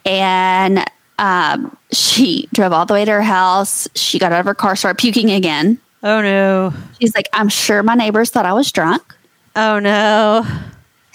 and 0.05 0.85
um, 1.19 1.77
she 1.91 2.47
drove 2.53 2.73
all 2.73 2.85
the 2.85 2.93
way 2.93 3.05
to 3.05 3.11
her 3.11 3.21
house. 3.21 3.87
She 3.95 4.19
got 4.19 4.31
out 4.31 4.39
of 4.41 4.45
her 4.45 4.55
car, 4.55 4.75
started 4.75 4.97
puking 4.97 5.31
again. 5.31 5.79
Oh 6.01 6.21
no. 6.21 6.73
She's 6.99 7.15
like, 7.15 7.29
I'm 7.33 7.49
sure 7.49 7.81
my 7.83 7.95
neighbors 7.95 8.29
thought 8.29 8.45
I 8.45 8.53
was 8.53 8.71
drunk. 8.71 9.15
Oh 9.55 9.79
no. 9.79 10.45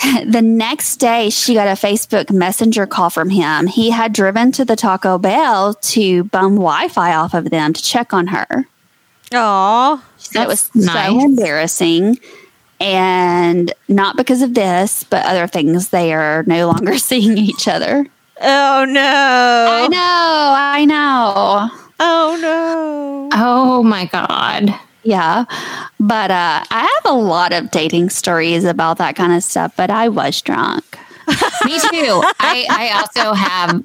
the 0.24 0.42
next 0.42 0.96
day, 0.96 1.28
she 1.28 1.54
got 1.54 1.66
a 1.66 1.72
Facebook 1.72 2.30
Messenger 2.30 2.86
call 2.86 3.10
from 3.10 3.30
him. 3.30 3.66
He 3.66 3.90
had 3.90 4.12
driven 4.12 4.52
to 4.52 4.64
the 4.64 4.76
Taco 4.76 5.18
Bell 5.18 5.74
to 5.74 6.24
bum 6.24 6.54
Wi 6.54 6.88
Fi 6.88 7.14
off 7.14 7.34
of 7.34 7.50
them 7.50 7.72
to 7.72 7.82
check 7.82 8.14
on 8.14 8.28
her. 8.28 8.66
Aw. 9.34 10.02
that 10.32 10.48
was 10.48 10.74
nice. 10.74 11.08
so 11.08 11.20
embarrassing. 11.20 12.18
And 12.80 13.72
not 13.88 14.16
because 14.16 14.40
of 14.40 14.54
this, 14.54 15.02
but 15.02 15.26
other 15.26 15.48
things, 15.48 15.88
they 15.88 16.14
are 16.14 16.44
no 16.46 16.68
longer 16.68 16.96
seeing 16.98 17.36
each 17.36 17.66
other. 17.66 18.06
Oh 18.40 18.84
no. 18.88 19.66
I 19.70 19.88
know, 19.88 20.54
I 20.56 20.84
know. 20.84 21.70
Oh 22.00 22.38
no. 22.40 23.28
Oh 23.32 23.82
my 23.82 24.06
God. 24.06 24.74
Yeah. 25.02 25.44
But 25.98 26.30
uh, 26.30 26.64
I 26.70 27.00
have 27.02 27.12
a 27.12 27.16
lot 27.16 27.52
of 27.52 27.70
dating 27.70 28.10
stories 28.10 28.64
about 28.64 28.98
that 28.98 29.16
kind 29.16 29.32
of 29.32 29.42
stuff, 29.42 29.74
but 29.76 29.90
I 29.90 30.08
was 30.08 30.40
drunk. 30.42 30.84
Me 31.64 31.78
too. 31.78 32.22
I, 32.40 32.66
I 32.70 32.90
also 33.00 33.34
have, 33.34 33.82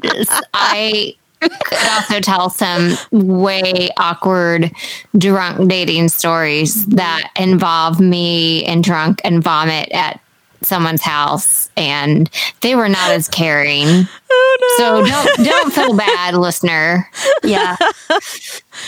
I 0.53 1.15
could 1.41 1.87
also 1.91 2.19
tell 2.19 2.49
some 2.49 2.95
way 3.11 3.89
awkward 3.97 4.71
drunk 5.17 5.69
dating 5.69 6.09
stories 6.09 6.85
that 6.87 7.31
involve 7.37 7.99
me 7.99 8.63
and 8.65 8.83
drunk 8.83 9.19
and 9.23 9.43
vomit 9.43 9.89
at 9.91 10.21
someone's 10.65 11.01
house 11.01 11.69
and 11.77 12.29
they 12.61 12.75
were 12.75 12.89
not 12.89 13.11
as 13.11 13.27
caring. 13.27 14.07
Oh, 14.35 14.75
so 14.79 15.05
don't 15.05 15.45
don't 15.45 15.73
feel 15.73 15.95
bad, 15.95 16.33
listener. 16.33 17.07
Yeah. 17.43 17.75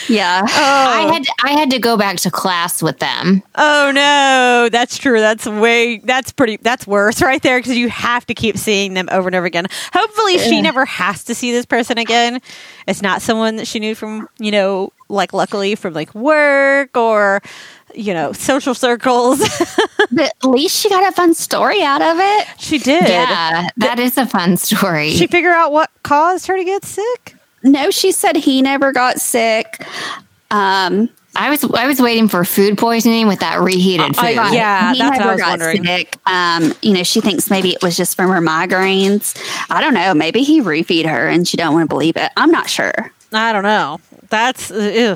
yeah. 0.10 0.44
I 0.48 1.06
oh. 1.08 1.14
had 1.14 1.24
I 1.44 1.52
had 1.52 1.70
to 1.70 1.78
go 1.78 1.98
back 1.98 2.18
to 2.18 2.32
class 2.32 2.82
with 2.82 2.98
them. 2.98 3.44
Oh 3.54 3.92
no, 3.94 4.70
that's 4.72 4.98
true. 4.98 5.20
That's 5.20 5.46
way. 5.46 6.00
That's 6.00 6.32
pretty. 6.32 6.58
That's 6.58 6.88
worse 6.88 7.22
right 7.22 7.42
there 7.44 7.60
because 7.60 7.78
you 7.78 7.90
have 7.90 8.26
to 8.26 8.34
keep 8.34 8.58
seeing 8.58 8.96
them 8.96 9.08
over 9.12 9.28
and 9.28 9.36
over 9.36 9.46
again. 9.46 9.68
Hopefully, 9.94 10.40
she 10.40 10.62
never 10.62 10.84
has 10.86 11.24
to 11.26 11.36
see 11.36 11.52
this 11.52 11.68
person 11.68 12.00
again. 12.00 12.42
It's 12.88 13.04
not 13.04 13.22
someone 13.22 13.58
that 13.58 13.68
she 13.68 13.80
knew 13.80 13.94
from 13.94 14.28
you 14.40 14.50
know, 14.50 14.92
like 15.10 15.32
luckily 15.32 15.76
from 15.76 15.94
like 15.94 16.16
work 16.16 16.98
or 16.98 17.42
you 17.94 18.14
know 18.14 18.32
social 18.34 18.74
circles. 18.74 19.42
But 20.12 20.26
at 20.42 20.46
least 20.46 20.80
she 20.80 20.88
got 20.88 21.06
a 21.06 21.12
fun 21.12 21.34
story 21.34 21.82
out 21.82 22.02
of 22.02 22.18
it. 22.20 22.48
she 22.60 22.78
did. 22.78 23.10
Yeah, 23.10 23.68
that 23.78 24.00
is 24.00 24.18
a 24.18 24.26
fun 24.26 24.56
story. 24.56 25.10
She 25.12 25.26
figure 25.28 25.52
out 25.52 25.72
what 25.72 25.90
caused 26.04 26.46
her 26.48 26.56
to 26.56 26.64
get 26.64 26.86
sick. 26.86 27.36
No, 27.64 27.90
she 27.90 28.12
said 28.12 28.36
he 28.38 28.62
never 28.62 28.94
got 28.94 29.20
sick. 29.20 29.84
Um, 30.52 31.10
I 31.36 31.50
was 31.50 31.64
I 31.74 31.88
was 31.88 32.00
waiting 32.00 32.30
for 32.30 32.46
food 32.46 32.78
poisoning 32.78 33.28
with 33.28 33.40
that 33.40 33.60
reheated 33.60 34.16
food. 34.16 34.24
I- 34.38 34.54
yeah, 34.54 34.94
he 34.94 35.00
that's 35.00 35.10
what 35.10 35.22
I 35.22 35.24
never 35.24 35.32
was 35.34 35.42
got 35.42 35.50
wondering. 35.60 35.84
sick. 35.84 36.16
Um, 36.28 36.74
you 36.82 36.94
know, 36.94 37.04
she 37.04 37.20
thinks 37.20 37.50
maybe 37.50 37.72
it 37.74 37.82
was 37.82 37.98
just 37.98 38.16
from 38.16 38.30
her 38.30 38.40
migraines. 38.40 39.36
I 39.70 39.82
don't 39.82 39.96
know. 39.96 40.14
Maybe 40.14 40.44
he 40.44 40.62
roofied 40.62 41.10
her 41.10 41.28
and 41.28 41.46
she 41.48 41.58
don't 41.58 41.74
want 41.74 41.90
to 41.90 41.94
believe 41.94 42.16
it. 42.16 42.32
I'm 42.38 42.52
not 42.52 42.70
sure. 42.70 43.12
I 43.34 43.52
don't 43.52 43.64
know. 43.64 44.00
That's 44.30 44.72
uh, 44.72 44.76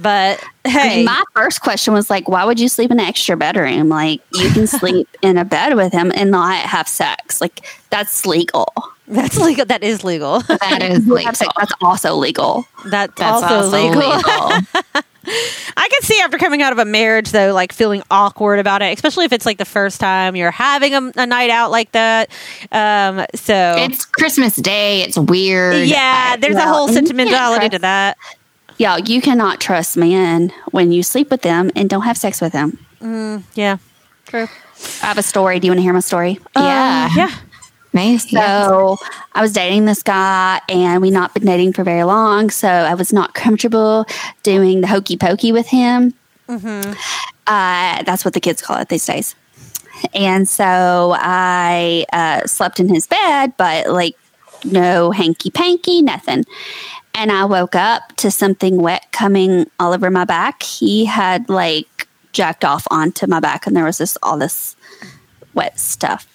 But 0.00 0.42
I 0.64 0.68
hey, 0.68 0.96
mean, 0.96 1.04
my 1.06 1.22
first 1.34 1.60
question 1.62 1.92
was 1.92 2.08
like, 2.10 2.28
why 2.28 2.44
would 2.44 2.58
you 2.58 2.68
sleep 2.68 2.90
in 2.90 3.00
an 3.00 3.06
extra 3.06 3.36
bedroom? 3.36 3.88
Like, 3.88 4.20
you 4.32 4.50
can 4.50 4.66
sleep 4.68 5.08
in 5.22 5.36
a 5.36 5.44
bed 5.44 5.74
with 5.76 5.92
him 5.92 6.12
and 6.14 6.30
not 6.30 6.56
have 6.60 6.88
sex. 6.88 7.40
Like, 7.40 7.66
that's 7.90 8.24
legal. 8.26 8.72
that's 9.08 9.38
legal. 9.38 9.66
That 9.66 9.82
is 9.82 10.04
legal. 10.04 10.40
that 10.40 10.82
is 10.82 11.06
legal. 11.06 11.34
sex, 11.34 11.52
that's 11.56 11.72
also 11.82 12.14
legal. 12.16 12.64
That's, 12.86 13.12
That's 13.16 13.42
also, 13.42 13.68
legal. 13.68 14.02
I 15.76 15.88
can 15.88 16.02
see 16.02 16.18
after 16.20 16.38
coming 16.38 16.62
out 16.62 16.72
of 16.72 16.78
a 16.78 16.84
marriage, 16.86 17.30
though, 17.30 17.52
like 17.52 17.72
feeling 17.72 18.02
awkward 18.10 18.58
about 18.58 18.80
it, 18.80 18.94
especially 18.94 19.26
if 19.26 19.32
it's 19.32 19.44
like 19.44 19.58
the 19.58 19.66
first 19.66 20.00
time 20.00 20.34
you're 20.34 20.50
having 20.50 20.94
a, 20.94 21.12
a 21.16 21.26
night 21.26 21.50
out 21.50 21.70
like 21.70 21.92
that. 21.92 22.30
Um, 22.72 23.26
so 23.34 23.74
It's 23.78 24.06
Christmas 24.06 24.56
Day. 24.56 25.02
It's 25.02 25.18
weird. 25.18 25.86
yeah, 25.86 26.36
there's 26.36 26.56
a 26.56 26.62
whole 26.62 26.86
and 26.86 26.94
you 26.94 27.02
can't 27.02 27.08
sentimentality 27.08 27.68
to 27.68 27.78
that. 27.80 28.16
Yeah, 28.80 28.96
you 28.96 29.20
cannot 29.20 29.60
trust 29.60 29.98
men 29.98 30.54
when 30.70 30.90
you 30.90 31.02
sleep 31.02 31.30
with 31.30 31.42
them 31.42 31.70
and 31.76 31.90
don't 31.90 32.00
have 32.00 32.16
sex 32.16 32.40
with 32.40 32.54
them. 32.54 32.78
Yeah, 33.54 33.76
true. 34.24 34.48
I 35.02 35.06
have 35.06 35.18
a 35.18 35.22
story. 35.22 35.60
Do 35.60 35.66
you 35.66 35.72
want 35.72 35.80
to 35.80 35.82
hear 35.82 35.92
my 35.92 36.00
story? 36.00 36.40
Yeah. 36.56 37.10
Yeah. 37.14 37.30
Nice. 37.92 38.30
So 38.30 38.96
I 39.34 39.42
was 39.42 39.52
dating 39.52 39.84
this 39.84 40.02
guy, 40.02 40.62
and 40.70 41.02
we 41.02 41.10
not 41.10 41.34
been 41.34 41.44
dating 41.44 41.74
for 41.74 41.84
very 41.84 42.04
long. 42.04 42.48
So 42.48 42.68
I 42.68 42.94
was 42.94 43.12
not 43.12 43.34
comfortable 43.34 44.06
doing 44.42 44.80
the 44.80 44.86
hokey 44.86 45.18
pokey 45.18 45.52
with 45.52 45.66
him. 45.66 46.14
Uh, 47.46 48.02
that's 48.04 48.24
what 48.24 48.32
the 48.32 48.40
kids 48.40 48.62
call 48.62 48.78
it 48.78 48.88
these 48.88 49.04
days. 49.04 49.34
And 50.14 50.48
so 50.48 51.14
I 51.18 52.06
uh, 52.14 52.46
slept 52.46 52.80
in 52.80 52.88
his 52.88 53.06
bed, 53.06 53.52
but 53.58 53.90
like 53.90 54.16
no 54.64 55.10
hanky 55.10 55.50
panky, 55.50 56.00
nothing. 56.00 56.46
And 57.14 57.30
I 57.32 57.44
woke 57.44 57.74
up 57.74 58.16
to 58.18 58.30
something 58.30 58.80
wet 58.80 59.06
coming 59.12 59.70
all 59.78 59.92
over 59.92 60.10
my 60.10 60.24
back. 60.24 60.62
He 60.62 61.04
had 61.04 61.48
like 61.48 62.08
jacked 62.32 62.64
off 62.64 62.86
onto 62.90 63.26
my 63.26 63.40
back, 63.40 63.66
and 63.66 63.76
there 63.76 63.84
was 63.84 63.98
just 63.98 64.16
all 64.22 64.38
this 64.38 64.76
wet 65.54 65.78
stuff. 65.78 66.26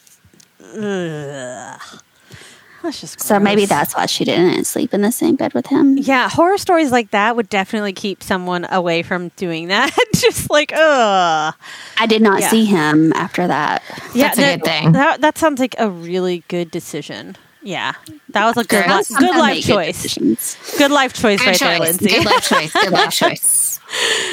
That's 2.83 3.01
just 3.01 3.19
So 3.19 3.39
maybe 3.39 3.65
that's 3.65 3.95
why 3.95 4.05
she 4.05 4.25
didn't 4.25 4.65
sleep 4.65 4.93
in 4.93 5.01
the 5.01 5.11
same 5.11 5.35
bed 5.35 5.53
with 5.55 5.65
him. 5.67 5.97
Yeah, 5.97 6.29
horror 6.29 6.57
stories 6.59 6.91
like 6.91 7.09
that 7.11 7.35
would 7.35 7.49
definitely 7.49 7.93
keep 7.93 8.21
someone 8.21 8.67
away 8.69 9.01
from 9.01 9.29
doing 9.37 9.69
that. 9.69 9.95
just 10.15 10.51
like, 10.51 10.71
ugh. 10.75 11.55
I 11.97 12.05
did 12.05 12.21
not 12.21 12.41
Yeah. 12.41 12.49
see 12.49 12.65
him 12.65 13.11
after 13.13 13.47
that. 13.47 13.81
Yeah, 14.13 14.27
That's 14.27 14.37
a 14.37 14.41
that- 14.41 14.59
good 14.59 14.65
thing. 14.65 14.91
That, 14.91 15.21
that 15.21 15.37
sounds 15.39 15.59
like 15.59 15.73
a 15.79 15.89
really 15.89 16.43
good 16.47 16.69
decision. 16.69 17.37
Yeah, 17.65 17.93
that 18.29 18.45
was 18.45 18.57
a 18.57 18.63
good, 18.63 18.85
li- 18.87 19.17
good 19.17 19.35
life 19.35 19.65
good 19.65 19.73
choice. 19.73 20.03
decisions. 20.03 20.55
Good 20.77 20.91
life 20.91 21.13
choice 21.13 21.39
Good 21.39 21.47
right 21.47 21.59
there. 21.59 21.79
Lindsey. 21.79 22.09
Good 22.09 22.25
life 22.25 22.47
choice. 22.47 22.71
Good 22.73 22.91
life 22.91 23.11
choice. 23.13 23.79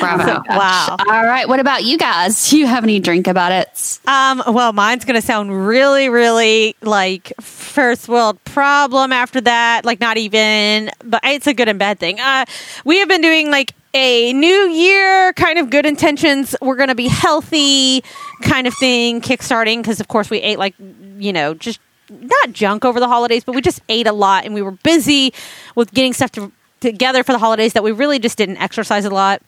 Bravo. 0.01 0.43
wow. 0.51 0.97
All 0.99 1.25
right. 1.25 1.49
What 1.49 1.59
about 1.59 1.83
you 1.85 1.97
guys? 1.97 2.51
Do 2.51 2.59
you 2.59 2.67
have 2.67 2.85
any 2.85 3.01
drink 3.01 3.27
about 3.27 3.53
it? 3.53 4.01
Um, 4.07 4.43
well, 4.49 4.75
mine's 4.75 5.07
going 5.07 5.19
to 5.19 5.27
sound 5.27 5.67
really, 5.67 6.11
really 6.11 6.77
like 6.83 7.33
first 7.41 8.07
world 8.07 8.43
problem 8.45 9.13
after 9.13 9.41
that. 9.41 9.87
Like, 9.87 9.99
not 9.99 10.19
even, 10.19 10.91
but 11.03 11.21
it's 11.25 11.47
a 11.47 11.55
good 11.55 11.69
and 11.69 11.79
bad 11.79 11.99
thing. 11.99 12.21
Uh, 12.21 12.45
we 12.85 12.99
have 12.99 13.09
been 13.09 13.23
doing 13.23 13.51
like 13.51 13.73
a 13.95 14.33
new 14.35 14.69
year 14.69 15.33
kind 15.35 15.59
of 15.59 15.71
good 15.71 15.87
intentions. 15.87 16.55
We're 16.61 16.77
going 16.77 16.89
to 16.89 16.95
be 16.95 17.09
healthy 17.09 18.03
kind 18.43 18.67
of 18.67 18.75
thing, 18.75 19.23
kickstarting, 19.23 19.79
because 19.79 20.01
of 20.01 20.09
course 20.09 20.29
we 20.29 20.39
ate 20.39 20.59
like, 20.59 20.75
you 21.19 21.33
know, 21.33 21.55
just 21.55 21.81
not 22.21 22.53
junk 22.53 22.85
over 22.85 23.01
the 23.01 23.09
holidays, 23.09 23.45
but 23.45 23.55
we 23.55 23.61
just 23.61 23.81
ate 23.89 24.07
a 24.07 24.13
lot 24.13 24.45
and 24.45 24.55
we 24.55 24.63
were 24.63 24.71
busy 24.73 25.33
with 25.75 25.93
getting 25.93 26.13
stuff 26.13 26.31
to, 26.33 26.53
together 26.81 27.23
for 27.25 27.33
the 27.33 27.39
holidays 27.39 27.73
that 27.73 27.83
we 27.83 27.93
really 27.93 28.19
just 28.19 28.37
didn't 28.39 28.59
exercise 28.59 29.05
a 29.05 29.11
lot. 29.11 29.41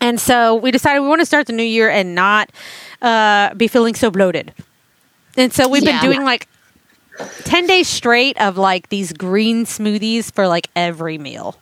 And 0.00 0.20
so 0.20 0.54
we 0.54 0.70
decided 0.70 1.00
we 1.00 1.08
want 1.08 1.20
to 1.20 1.26
start 1.26 1.46
the 1.46 1.52
new 1.52 1.62
year 1.62 1.88
and 1.88 2.14
not 2.14 2.50
uh, 3.00 3.54
be 3.54 3.68
feeling 3.68 3.94
so 3.94 4.10
bloated. 4.10 4.52
And 5.36 5.52
so 5.52 5.68
we've 5.68 5.82
Yeah. 5.82 6.00
been 6.00 6.10
doing 6.10 6.24
like 6.24 6.48
10 7.44 7.66
days 7.66 7.88
straight 7.88 8.40
of 8.40 8.58
like 8.58 8.88
these 8.88 9.12
green 9.12 9.64
smoothies 9.66 10.32
for 10.32 10.46
like 10.48 10.68
every 10.76 11.18
meal. 11.18 11.56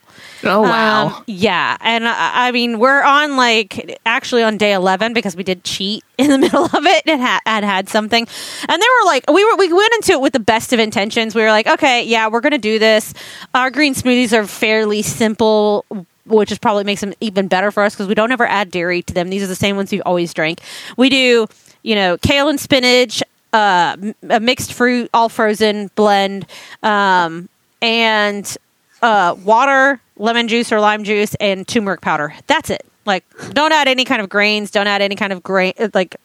Oh 0.45 0.63
wow. 0.63 1.07
Um, 1.07 1.25
yeah. 1.27 1.77
And 1.81 2.05
uh, 2.05 2.15
I 2.17 2.53
mean, 2.53 2.79
we're 2.79 3.03
on 3.03 3.37
like 3.37 3.99
actually 4.05 4.43
on 4.43 4.57
day 4.57 4.73
11 4.73 5.13
because 5.13 5.37
we 5.37 5.45
did 5.45 5.65
cheat 5.65 6.05
in 6.19 6.31
the 6.31 6.39
middle 6.47 6.65
of 6.65 6.85
it 6.87 7.03
and 7.07 7.21
had, 7.21 7.41
had 7.47 7.65
had 7.65 7.89
something. 7.89 8.27
And 8.69 8.83
they 8.83 8.87
were 9.01 9.07
like, 9.07 9.25
we 9.31 9.45
were, 9.45 9.57
we 9.57 9.73
went 9.73 9.95
into 9.95 10.13
it 10.13 10.21
with 10.21 10.33
the 10.33 10.41
best 10.41 10.73
of 10.73 10.81
intentions. 10.81 11.35
We 11.35 11.43
were 11.43 11.51
like, 11.51 11.67
okay, 11.67 12.05
yeah, 12.05 12.29
we're 12.29 12.41
to 12.53 12.59
do 12.59 12.79
this. 12.79 13.15
Our 13.55 13.71
green 13.71 13.95
smoothies 13.95 14.33
are 14.33 14.47
fairly 14.47 15.03
simple. 15.03 15.85
Which 16.25 16.53
is 16.53 16.59
probably 16.59 16.85
makes 16.85 17.01
them 17.01 17.15
even 17.21 17.49
better 17.49 17.73
for 17.73 17.83
us 17.83 17.95
because 17.95 18.07
we 18.07 18.15
don't 18.15 18.31
ever 18.31 18.47
add 18.47 18.71
dairy 18.71 19.03
to 19.03 19.13
them. 19.13 19.29
These 19.29 19.43
are 19.43 19.49
the 19.49 19.57
same 19.57 19.75
ones 19.75 19.91
we've 19.91 20.03
always 20.07 20.33
drank. 20.33 20.61
We 20.97 21.09
do, 21.09 21.49
you 21.83 21.95
know, 21.97 22.17
kale 22.17 22.49
and 22.49 22.61
spinach, 22.61 23.25
uh, 23.53 23.97
a 24.31 24.39
mixed 24.39 24.73
fruit, 24.73 25.11
all 25.13 25.29
frozen 25.29 25.91
blend, 25.97 26.47
um, 26.85 27.49
and 27.83 28.57
uh, 29.03 29.35
water, 29.45 30.01
lemon 30.17 30.49
juice 30.49 30.73
or 30.73 30.81
lime 30.81 31.05
juice, 31.05 31.35
and 31.37 31.67
turmeric 31.67 32.01
powder. 32.01 32.35
That's 32.47 32.71
it. 32.71 32.87
Like, 33.05 33.25
don't 33.51 33.73
add 33.73 33.89
any 33.89 34.05
kind 34.05 34.23
of 34.23 34.29
grains. 34.29 34.71
Don't 34.71 34.87
add 34.87 35.03
any 35.03 35.17
kind 35.17 35.33
of 35.33 35.43
grain 35.43 35.73
like 35.93 36.17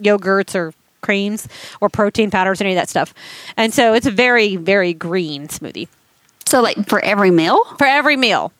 yogurts 0.00 0.54
or 0.54 0.72
creams 1.00 1.48
or 1.80 1.88
protein 1.88 2.30
powders, 2.30 2.60
or 2.60 2.64
any 2.64 2.74
of 2.74 2.76
that 2.76 2.88
stuff. 2.88 3.12
And 3.56 3.74
so 3.74 3.94
it's 3.94 4.06
a 4.06 4.10
very, 4.10 4.56
very 4.56 4.92
green 4.94 5.48
smoothie 5.48 5.88
So, 6.46 6.60
like 6.62 6.88
for 6.88 7.00
every 7.00 7.30
meal? 7.30 7.62
for 7.78 7.86
every 7.86 8.16
meal. 8.16 8.52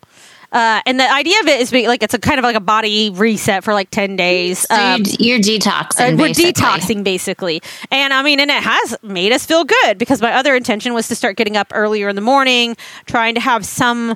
Uh, 0.53 0.81
and 0.87 0.99
the 0.99 1.11
idea 1.13 1.39
of 1.41 1.47
it 1.47 1.61
is 1.61 1.71
be, 1.71 1.87
like 1.87 2.03
it's 2.03 2.15
a 2.15 2.19
kind 2.19 2.39
of 2.39 2.45
like 2.45 2.57
a 2.57 2.61
body 2.61 3.11
reset 3.11 3.63
for 3.65 3.73
like 3.73 3.91
ten 3.91 4.17
days. 4.17 4.67
Um, 4.71 5.03
Dude, 5.03 5.21
you're 5.21 5.39
detoxing. 5.39 6.15
uh, 6.15 6.17
we're 6.17 6.29
basically. 6.29 6.53
detoxing 6.53 7.05
basically 7.05 7.63
and 7.91 8.13
i 8.13 8.23
mean 8.23 8.41
and 8.41 8.51
it 8.51 8.63
has 8.63 8.97
made 9.03 9.33
us 9.33 9.47
feel 9.47 9.65
good 9.65 9.99
because 9.99 10.21
my 10.21 10.33
other 10.33 10.55
intention 10.55 10.95
was 10.95 11.09
to 11.09 11.15
start 11.15 11.37
getting 11.37 11.57
up 11.57 11.69
earlier 11.75 12.09
in 12.09 12.17
the 12.17 12.23
morning 12.23 12.77
trying 13.07 13.35
to 13.35 13.41
have 13.41 13.65
some 13.65 14.15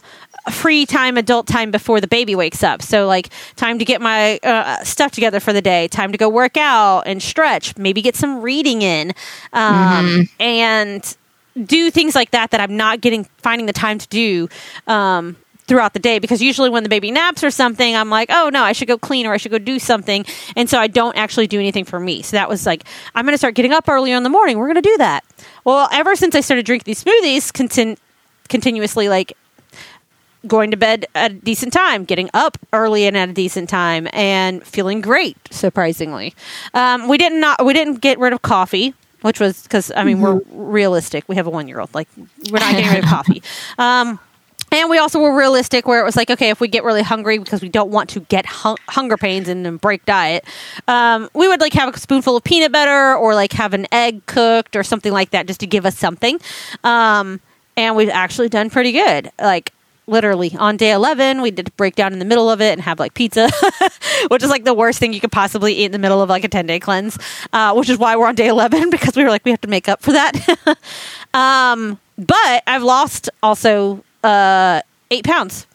free 0.50 0.84
time 0.86 1.16
adult 1.16 1.46
time 1.46 1.70
before 1.70 2.00
the 2.00 2.06
baby 2.06 2.34
wakes 2.34 2.62
up 2.62 2.82
so 2.82 3.06
like 3.06 3.30
time 3.56 3.78
to 3.78 3.84
get 3.84 4.00
my 4.00 4.38
uh, 4.42 4.82
stuff 4.84 5.12
together 5.12 5.40
for 5.40 5.52
the 5.52 5.62
day 5.62 5.88
time 5.88 6.12
to 6.12 6.18
go 6.18 6.28
work 6.28 6.56
out 6.56 7.02
and 7.06 7.22
stretch 7.22 7.76
maybe 7.76 8.02
get 8.02 8.16
some 8.16 8.40
reading 8.40 8.82
in 8.82 9.12
um, 9.52 10.28
and 10.40 11.16
do 11.64 11.90
things 11.90 12.14
like 12.14 12.30
that 12.32 12.50
that 12.50 12.60
i'm 12.60 12.76
not 12.76 13.00
getting 13.00 13.24
finding 13.38 13.66
the 13.66 13.72
time 13.72 13.98
to 13.98 14.08
do 14.08 14.48
um, 14.86 15.36
throughout 15.66 15.94
the 15.94 15.98
day 15.98 16.18
because 16.18 16.42
usually 16.42 16.68
when 16.68 16.82
the 16.82 16.88
baby 16.88 17.10
naps 17.10 17.42
or 17.42 17.50
something 17.50 17.96
i'm 17.96 18.10
like 18.10 18.28
oh 18.30 18.50
no 18.52 18.62
i 18.62 18.72
should 18.72 18.88
go 18.88 18.98
clean 18.98 19.26
or 19.26 19.32
i 19.32 19.36
should 19.36 19.50
go 19.50 19.58
do 19.58 19.78
something 19.78 20.24
and 20.56 20.68
so 20.68 20.78
i 20.78 20.86
don't 20.86 21.16
actually 21.16 21.46
do 21.46 21.58
anything 21.58 21.84
for 21.84 21.98
me 21.98 22.20
so 22.22 22.36
that 22.36 22.48
was 22.48 22.66
like 22.66 22.84
i'm 23.14 23.24
going 23.24 23.32
to 23.32 23.38
start 23.38 23.54
getting 23.54 23.72
up 23.72 23.88
earlier 23.88 24.16
in 24.16 24.22
the 24.22 24.28
morning 24.28 24.58
we're 24.58 24.66
going 24.66 24.74
to 24.74 24.82
do 24.82 24.96
that 24.98 25.24
well 25.64 25.88
ever 25.92 26.14
since 26.16 26.34
i 26.34 26.40
started 26.40 26.66
drinking 26.66 26.84
these 26.84 27.02
smoothies 27.02 27.50
contin- 27.50 27.96
continuously 28.48 29.08
like 29.08 29.36
going 30.46 30.70
to 30.70 30.76
bed 30.76 31.06
at 31.14 31.30
a 31.30 31.34
decent 31.34 31.72
time, 31.72 32.04
getting 32.04 32.28
up 32.34 32.58
early 32.72 33.06
and 33.06 33.16
at 33.16 33.28
a 33.28 33.32
decent 33.32 33.68
time, 33.68 34.08
and 34.12 34.62
feeling 34.66 35.00
great. 35.00 35.36
Surprisingly, 35.50 36.34
um, 36.74 37.08
we 37.08 37.18
didn't 37.18 37.40
not 37.40 37.64
we 37.64 37.72
didn't 37.72 37.96
get 37.96 38.18
rid 38.18 38.32
of 38.32 38.42
coffee, 38.42 38.94
which 39.22 39.40
was 39.40 39.62
because 39.62 39.90
I 39.94 40.04
mean 40.04 40.20
we're 40.20 40.40
realistic. 40.50 41.24
We 41.28 41.36
have 41.36 41.46
a 41.46 41.50
one 41.50 41.68
year 41.68 41.80
old, 41.80 41.94
like 41.94 42.08
we're 42.50 42.58
not 42.58 42.72
getting 42.72 42.90
rid 42.90 43.04
of 43.04 43.10
coffee. 43.10 43.42
Um, 43.78 44.20
and 44.74 44.90
we 44.90 44.98
also 44.98 45.20
were 45.20 45.36
realistic 45.36 45.86
where 45.86 46.00
it 46.00 46.04
was 46.04 46.16
like, 46.16 46.30
okay, 46.30 46.50
if 46.50 46.60
we 46.60 46.68
get 46.68 46.84
really 46.84 47.02
hungry 47.02 47.38
because 47.38 47.62
we 47.62 47.68
don't 47.68 47.90
want 47.90 48.10
to 48.10 48.20
get 48.20 48.46
hun- 48.46 48.76
hunger 48.88 49.16
pains 49.16 49.48
and 49.48 49.80
break 49.80 50.04
diet, 50.04 50.44
um, 50.88 51.28
we 51.34 51.48
would 51.48 51.60
like 51.60 51.72
have 51.74 51.94
a 51.94 51.98
spoonful 51.98 52.36
of 52.36 52.44
peanut 52.44 52.72
butter 52.72 53.14
or 53.14 53.34
like 53.34 53.52
have 53.52 53.74
an 53.74 53.86
egg 53.92 54.26
cooked 54.26 54.76
or 54.76 54.82
something 54.82 55.12
like 55.12 55.30
that 55.30 55.46
just 55.46 55.60
to 55.60 55.66
give 55.66 55.86
us 55.86 55.96
something. 55.96 56.40
Um, 56.82 57.40
and 57.76 57.96
we've 57.96 58.08
actually 58.08 58.48
done 58.48 58.70
pretty 58.70 58.92
good. 58.92 59.30
Like 59.38 59.72
literally 60.06 60.54
on 60.58 60.76
day 60.76 60.90
11 60.90 61.40
we 61.40 61.50
did 61.50 61.74
break 61.76 61.94
down 61.94 62.12
in 62.12 62.18
the 62.18 62.24
middle 62.24 62.50
of 62.50 62.60
it 62.60 62.72
and 62.72 62.82
have 62.82 63.00
like 63.00 63.14
pizza 63.14 63.48
which 64.28 64.42
is 64.42 64.50
like 64.50 64.64
the 64.64 64.74
worst 64.74 64.98
thing 64.98 65.14
you 65.14 65.20
could 65.20 65.32
possibly 65.32 65.72
eat 65.72 65.86
in 65.86 65.92
the 65.92 65.98
middle 65.98 66.20
of 66.20 66.28
like 66.28 66.44
a 66.44 66.48
10 66.48 66.66
day 66.66 66.78
cleanse 66.78 67.18
uh, 67.54 67.72
which 67.72 67.88
is 67.88 67.96
why 67.96 68.14
we're 68.14 68.26
on 68.26 68.34
day 68.34 68.48
11 68.48 68.90
because 68.90 69.16
we 69.16 69.24
were 69.24 69.30
like 69.30 69.42
we 69.46 69.50
have 69.50 69.62
to 69.62 69.68
make 69.68 69.88
up 69.88 70.02
for 70.02 70.12
that 70.12 70.34
um, 71.34 71.98
but 72.18 72.62
i've 72.66 72.82
lost 72.82 73.30
also 73.42 74.04
uh, 74.24 74.80
eight 75.10 75.24
pounds 75.24 75.66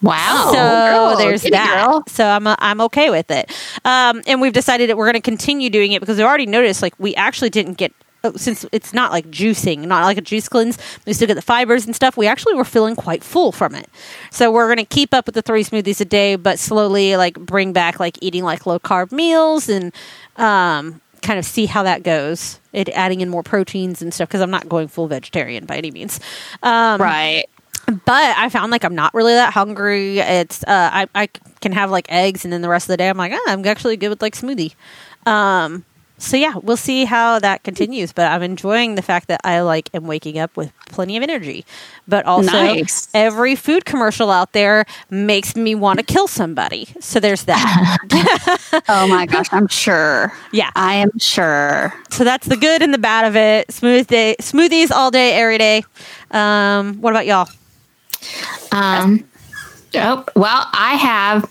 Wow. 0.00 0.50
so 0.52 0.54
girl, 0.54 1.16
there's 1.16 1.42
that. 1.42 1.86
girl. 1.86 2.04
So 2.06 2.24
I'm 2.24 2.46
I'm 2.46 2.80
okay 2.82 3.10
with 3.10 3.30
it. 3.30 3.50
Um, 3.84 4.22
and 4.26 4.40
we've 4.40 4.52
decided 4.52 4.88
that 4.90 4.96
we're 4.96 5.06
going 5.06 5.14
to 5.14 5.20
continue 5.20 5.70
doing 5.70 5.92
it 5.92 6.00
because 6.00 6.18
we 6.18 6.22
already 6.22 6.46
noticed 6.46 6.82
like 6.82 6.94
we 7.00 7.14
actually 7.16 7.50
didn't 7.50 7.74
get 7.78 7.92
oh, 8.22 8.32
since 8.36 8.64
it's 8.70 8.94
not 8.94 9.10
like 9.10 9.28
juicing, 9.30 9.80
not 9.80 10.04
like 10.04 10.16
a 10.16 10.20
juice 10.20 10.48
cleanse. 10.48 10.78
We 11.04 11.12
still 11.14 11.26
get 11.26 11.34
the 11.34 11.42
fibers 11.42 11.84
and 11.84 11.96
stuff. 11.96 12.16
We 12.16 12.28
actually 12.28 12.54
were 12.54 12.64
feeling 12.64 12.94
quite 12.94 13.24
full 13.24 13.50
from 13.50 13.74
it. 13.74 13.88
So 14.30 14.52
we're 14.52 14.66
going 14.68 14.78
to 14.78 14.84
keep 14.84 15.12
up 15.12 15.26
with 15.26 15.34
the 15.34 15.42
three 15.42 15.64
smoothies 15.64 16.00
a 16.00 16.04
day, 16.04 16.36
but 16.36 16.60
slowly 16.60 17.16
like 17.16 17.34
bring 17.34 17.72
back 17.72 17.98
like 17.98 18.18
eating 18.22 18.44
like 18.44 18.66
low 18.66 18.78
carb 18.78 19.10
meals 19.10 19.68
and 19.68 19.92
um, 20.36 21.00
kind 21.22 21.40
of 21.40 21.44
see 21.44 21.66
how 21.66 21.82
that 21.82 22.04
goes. 22.04 22.60
It 22.72 22.88
adding 22.90 23.20
in 23.20 23.30
more 23.30 23.42
proteins 23.42 24.00
and 24.00 24.14
stuff 24.14 24.28
because 24.28 24.42
I'm 24.42 24.50
not 24.50 24.68
going 24.68 24.86
full 24.86 25.08
vegetarian 25.08 25.66
by 25.66 25.76
any 25.78 25.90
means. 25.90 26.20
Um, 26.62 27.00
Right. 27.00 27.46
But 28.04 28.36
I 28.36 28.48
found 28.48 28.70
like 28.70 28.84
I'm 28.84 28.94
not 28.94 29.14
really 29.14 29.32
that 29.34 29.52
hungry. 29.52 30.18
It's 30.18 30.62
uh, 30.64 30.90
I 30.92 31.06
I 31.14 31.26
can 31.60 31.72
have 31.72 31.90
like 31.90 32.06
eggs, 32.10 32.44
and 32.44 32.52
then 32.52 32.62
the 32.62 32.68
rest 32.68 32.84
of 32.84 32.88
the 32.88 32.96
day 32.96 33.08
I'm 33.08 33.18
like, 33.18 33.32
ah, 33.32 33.40
I'm 33.46 33.64
actually 33.66 33.96
good 33.96 34.10
with 34.10 34.22
like 34.22 34.34
smoothie. 34.34 34.74
Um, 35.26 35.84
so 36.20 36.36
yeah, 36.36 36.54
we'll 36.62 36.76
see 36.76 37.04
how 37.04 37.38
that 37.38 37.62
continues. 37.62 38.12
But 38.12 38.30
I'm 38.32 38.42
enjoying 38.42 38.96
the 38.96 39.02
fact 39.02 39.28
that 39.28 39.40
I 39.44 39.60
like 39.60 39.88
am 39.94 40.06
waking 40.06 40.38
up 40.38 40.56
with 40.56 40.72
plenty 40.88 41.16
of 41.16 41.22
energy. 41.22 41.64
But 42.08 42.26
also, 42.26 42.50
Nice. 42.50 43.08
every 43.14 43.54
food 43.54 43.84
commercial 43.84 44.30
out 44.30 44.52
there 44.52 44.84
makes 45.10 45.54
me 45.54 45.74
want 45.76 45.98
to 46.00 46.04
kill 46.04 46.26
somebody. 46.26 46.88
So 47.00 47.20
there's 47.20 47.44
that. 47.44 47.98
Oh 48.90 49.06
my 49.06 49.26
gosh, 49.26 49.46
I'm 49.52 49.66
sure. 49.68 50.32
Yeah. 50.52 50.70
I 50.74 50.94
am 50.94 51.16
sure. 51.18 51.92
so 52.10 52.24
that's 52.24 52.46
the 52.46 52.56
good 52.56 52.82
and 52.82 52.92
the 52.92 52.98
bad 52.98 53.24
of 53.26 53.36
it. 53.36 53.70
Smooth 53.72 54.06
day, 54.06 54.36
smoothies 54.40 54.90
all 54.90 55.10
day, 55.10 55.34
every 55.34 55.58
day. 55.58 55.84
Um, 56.30 57.00
what 57.00 57.10
about 57.10 57.26
y'all? 57.26 57.48
Um, 58.72 59.24
oh, 59.94 60.24
well, 60.36 60.66
I 60.72 60.94
have, 60.94 61.50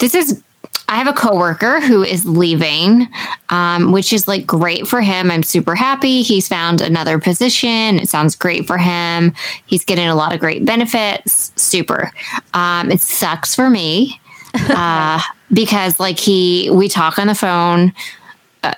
this 0.00 0.14
is, 0.14 0.42
I 0.88 0.96
have 0.96 1.06
a 1.06 1.12
coworker 1.12 1.80
who 1.80 2.02
is 2.02 2.24
leaving, 2.24 3.08
um, 3.50 3.92
which 3.92 4.12
is 4.12 4.26
like 4.26 4.46
great 4.46 4.88
for 4.88 5.02
him. 5.02 5.30
I'm 5.30 5.42
super 5.42 5.74
happy. 5.74 6.22
He's 6.22 6.48
found 6.48 6.80
another 6.80 7.18
position. 7.18 7.98
It 7.98 8.08
sounds 8.08 8.34
great 8.34 8.66
for 8.66 8.78
him. 8.78 9.34
He's 9.66 9.84
getting 9.84 10.08
a 10.08 10.14
lot 10.14 10.32
of 10.32 10.40
great 10.40 10.64
benefits. 10.64 11.52
Super. 11.56 12.10
Um, 12.54 12.90
it 12.90 13.02
sucks 13.02 13.54
for 13.54 13.68
me 13.68 14.18
uh, 14.54 15.20
because 15.52 16.00
like 16.00 16.18
he, 16.18 16.70
we 16.70 16.88
talk 16.88 17.18
on 17.18 17.26
the 17.26 17.34
phone 17.34 17.92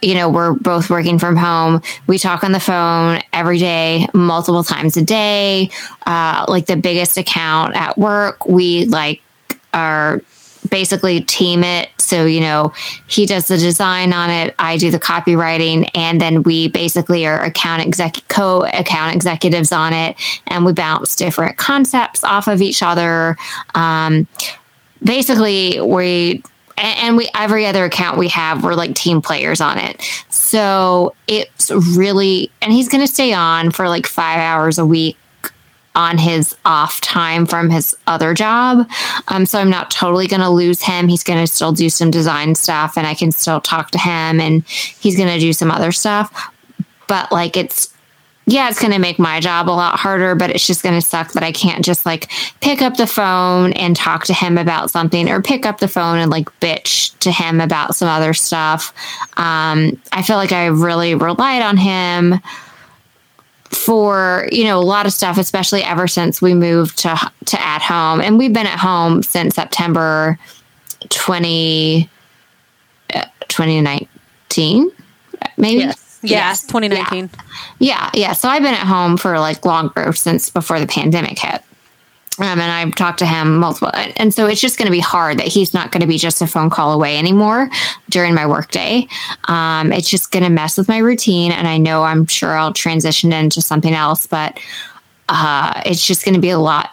you 0.03 0.15
know, 0.15 0.29
we're 0.29 0.53
both 0.53 0.91
working 0.91 1.19
from 1.19 1.37
home. 1.37 1.83
We 2.07 2.19
talk 2.19 2.45
on 2.45 2.53
the 2.53 2.61
phone 2.61 3.21
every 3.33 3.59
day, 3.59 4.07
multiple 4.15 4.65
times 4.65 4.97
a 4.97 5.03
day. 5.03 5.71
Uh, 6.07 6.45
like 6.49 6.67
the 6.67 6.77
biggest 6.77 7.17
account 7.19 7.75
at 7.77 7.97
work, 7.99 8.47
we 8.47 8.87
like 8.87 9.23
are 9.73 10.23
basically 10.69 11.21
team 11.23 11.65
it. 11.65 11.89
So, 11.99 12.27
you 12.27 12.41
know, 12.41 12.73
he 13.07 13.27
does 13.27 13.49
the 13.49 13.57
design 13.57 14.13
on 14.13 14.31
it, 14.31 14.55
I 14.59 14.77
do 14.77 14.91
the 14.91 14.99
copywriting, 14.99 15.89
and 15.95 16.21
then 16.21 16.43
we 16.43 16.69
basically 16.69 17.27
are 17.27 17.41
account 17.43 17.83
exec 17.83 18.17
co 18.29 18.65
account 18.65 19.15
executives 19.15 19.73
on 19.73 19.93
it, 19.93 20.17
and 20.47 20.65
we 20.65 20.73
bounce 20.73 21.17
different 21.17 21.57
concepts 21.57 22.25
off 22.25 22.49
of 22.49 22.61
each 22.63 22.83
other. 22.83 23.37
Um, 23.75 24.27
basically 25.03 25.81
we 25.81 26.43
and 26.81 27.17
we 27.17 27.29
every 27.35 27.67
other 27.67 27.85
account 27.85 28.19
we 28.19 28.29
have 28.29 28.65
we're 28.65 28.75
like 28.75 28.95
team 28.95 29.21
players 29.23 29.61
on 29.61 29.79
it. 29.79 30.03
So 30.29 31.15
it's 31.27 31.71
really 31.71 32.51
and 32.63 32.73
he's 32.73 32.89
going 32.89 33.03
to 33.03 33.13
stay 33.13 33.33
on 33.33 33.71
for 33.71 33.89
like 33.89 34.07
five 34.07 34.39
hours 34.39 34.79
a 34.79 34.87
week 34.87 35.17
on 35.95 36.19
his 36.19 36.57
off 36.65 37.01
time 37.01 37.47
from 37.47 37.69
his 37.69 37.97
other 38.07 38.33
job. 38.33 38.89
Um, 39.29 39.45
so 39.45 39.59
i'm 39.59 39.71
not 39.71 39.91
totally 39.91 40.29
going 40.29 40.41
to 40.41 40.49
lose 40.49 40.83
him. 40.83 41.09
He's 41.09 41.25
going 41.25 41.41
to 41.45 41.53
still 41.53 41.73
do 41.73 41.91
some 41.91 42.11
design 42.11 42.55
stuff 42.55 42.97
and 42.97 43.07
i 43.07 43.15
can 43.15 43.33
still 43.33 43.61
talk 43.61 43.91
to 43.93 43.99
him 43.99 44.41
and 44.41 44.67
he's 44.67 45.17
going 45.17 45.29
to 45.29 45.39
do 45.39 45.53
some 45.53 45.71
other 45.71 45.93
stuff. 45.93 46.53
But 47.09 47.33
like 47.33 47.57
it's 47.57 47.93
yeah, 48.51 48.69
it's 48.69 48.81
going 48.81 48.93
to 48.93 48.99
make 48.99 49.21
my 49.21 49.39
job 49.39 49.69
a 49.69 49.71
lot 49.71 49.97
harder, 49.97 50.35
but 50.35 50.51
it's 50.51 50.67
just 50.67 50.83
going 50.83 51.01
to 51.01 51.07
suck 51.07 51.33
that 51.33 51.45
I 51.45 51.53
can't 51.53 51.85
just 51.85 52.05
like 52.05 52.29
pick 52.61 52.83
up 52.83 52.97
the 52.97 53.07
phone 53.07 53.73
and 53.75 53.95
talk 53.95 54.25
to 54.25 54.35
him 54.35 54.59
about 54.59 54.91
something 54.91 55.29
or 55.29 55.41
pick 55.41 55.65
up 55.65 55.79
the 55.79 55.87
phone 55.87 56.19
and 56.19 56.33
like 56.33 56.49
bitch 56.59 57.17
to 57.21 57.31
him 57.31 57.61
about 57.61 57.95
some 57.95 58.09
other 58.09 58.35
stuff. 58.35 58.93
Um, 59.37 60.01
I 60.11 60.23
feel 60.23 60.37
like 60.37 60.51
I 60.51 60.67
really 60.67 61.15
relied 61.15 61.63
on 61.63 61.77
him 61.77 62.41
for 63.67 64.49
you 64.51 64.65
know 64.65 64.81
a 64.81 64.83
lot 64.83 65.07
of 65.07 65.13
stuff 65.13 65.39
especially 65.39 65.81
ever 65.85 66.09
since 66.09 66.43
we 66.43 66.55
moved 66.55 66.99
to 66.99 67.17
to 67.45 67.63
at 67.63 67.81
home 67.81 68.21
and 68.21 68.37
we've 68.37 68.53
been 68.53 68.67
at 68.67 68.81
home 68.81 69.23
since 69.23 69.55
september 69.55 70.37
20 71.09 72.11
uh, 73.15 73.25
2019 73.47 74.91
maybe 75.57 75.83
Yes. 75.83 76.00
Yes, 76.23 76.67
2019. 76.67 77.31
yeah, 77.79 78.11
yeah. 78.15 78.33
So 78.33 78.49
I've 78.49 78.63
been 78.63 78.75
at 78.75 78.87
home 78.87 79.17
for 79.17 79.39
like 79.39 79.65
longer 79.65 80.13
since 80.13 80.51
before 80.51 80.81
the 80.81 80.87
pandemic 80.87 81.39
hit. 81.39 81.63
Um, 82.39 82.59
and 82.59 82.73
I've 82.73 82.95
talked 82.95 83.19
to 83.19 83.27
him 83.27 83.59
multiple, 83.59 83.91
and 83.93 84.33
so 84.33 84.47
it's 84.47 84.63
just 84.63 84.79
going 84.79 84.87
to 84.87 84.93
be 84.93 85.01
hard 85.01 85.39
that 85.39 85.47
he's 85.47 85.75
not 85.75 85.93
going 85.93 86.01
to 86.01 86.07
be 86.07 86.17
just 86.17 86.41
a 86.41 86.47
phone 86.47 86.71
call 86.71 86.93
away 86.95 87.19
anymore 87.19 87.69
during 88.09 88.35
my 88.35 88.47
workday. 88.47 89.07
Um, 89.45 89.93
it's 89.93 90.09
just 90.09 90.31
going 90.31 90.45
to 90.45 90.49
mess 90.49 90.79
with 90.79 90.89
my 90.89 90.99
routine, 90.99 91.53
and 91.53 91.69
I 91.69 91.77
know 91.77 92.03
I'm 92.03 92.27
sure 92.27 92.57
I'll 92.57 92.73
transition 92.73 93.35
into 93.35 93.61
something 93.61 93.93
else, 93.93 94.27
but 94.27 94.59
uh, 95.29 95.83
it's 95.85 96.07
just 96.07 96.25
going 96.25 96.35
to 96.35 96.41
be 96.41 96.49
a 96.49 96.59
lot 96.59 96.93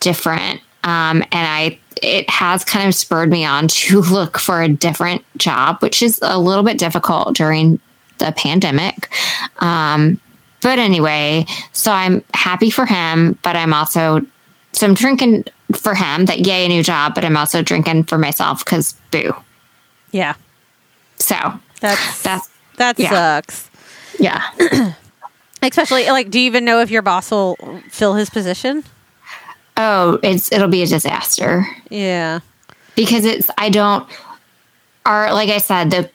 different. 0.00 0.60
Um, 0.82 1.22
and 1.22 1.46
I, 1.46 1.78
it 2.02 2.28
has 2.28 2.64
kind 2.64 2.88
of 2.88 2.94
spurred 2.94 3.30
me 3.30 3.44
on 3.44 3.68
to 3.68 4.00
look 4.10 4.36
for 4.36 4.62
a 4.62 4.68
different 4.68 5.24
job, 5.36 5.80
which 5.80 6.02
is 6.02 6.18
a 6.22 6.40
little 6.40 6.64
bit 6.64 6.78
difficult 6.78 7.36
during 7.36 7.78
the 8.18 8.32
pandemic. 8.36 9.08
Um, 9.58 10.20
but 10.60 10.78
anyway, 10.78 11.46
so 11.72 11.90
I'm 11.92 12.22
happy 12.34 12.70
for 12.70 12.86
him, 12.86 13.38
but 13.42 13.56
I'm 13.56 13.72
also, 13.74 14.20
so 14.72 14.86
I'm 14.86 14.94
drinking 14.94 15.44
for 15.74 15.94
him 15.94 16.26
that 16.26 16.46
yay, 16.46 16.66
a 16.66 16.68
new 16.68 16.82
job, 16.82 17.14
but 17.14 17.24
I'm 17.24 17.36
also 17.36 17.62
drinking 17.62 18.04
for 18.04 18.18
myself 18.18 18.64
because 18.64 18.94
boo. 19.10 19.34
Yeah. 20.12 20.34
So 21.16 21.36
That's 21.80 22.22
that's, 22.22 22.48
that 22.76 22.98
yeah. 22.98 23.10
sucks. 23.10 23.70
yeah. 24.20 24.42
Especially 25.62 26.06
like, 26.06 26.30
do 26.30 26.40
you 26.40 26.46
even 26.46 26.64
know 26.64 26.80
if 26.80 26.90
your 26.90 27.02
boss 27.02 27.30
will 27.30 27.56
fill 27.88 28.14
his 28.14 28.30
position? 28.30 28.84
oh, 29.78 30.18
it's 30.22 30.52
it'll 30.52 30.68
be 30.68 30.82
a 30.82 30.86
disaster 30.86 31.64
Yeah. 31.88 32.40
because 32.94 33.24
it's 33.24 33.50
I 33.56 33.70
don't 33.70 34.06
are 35.06 35.32
like 35.32 35.48
I 35.48 35.58
said 35.58 35.90
the 35.90 36.10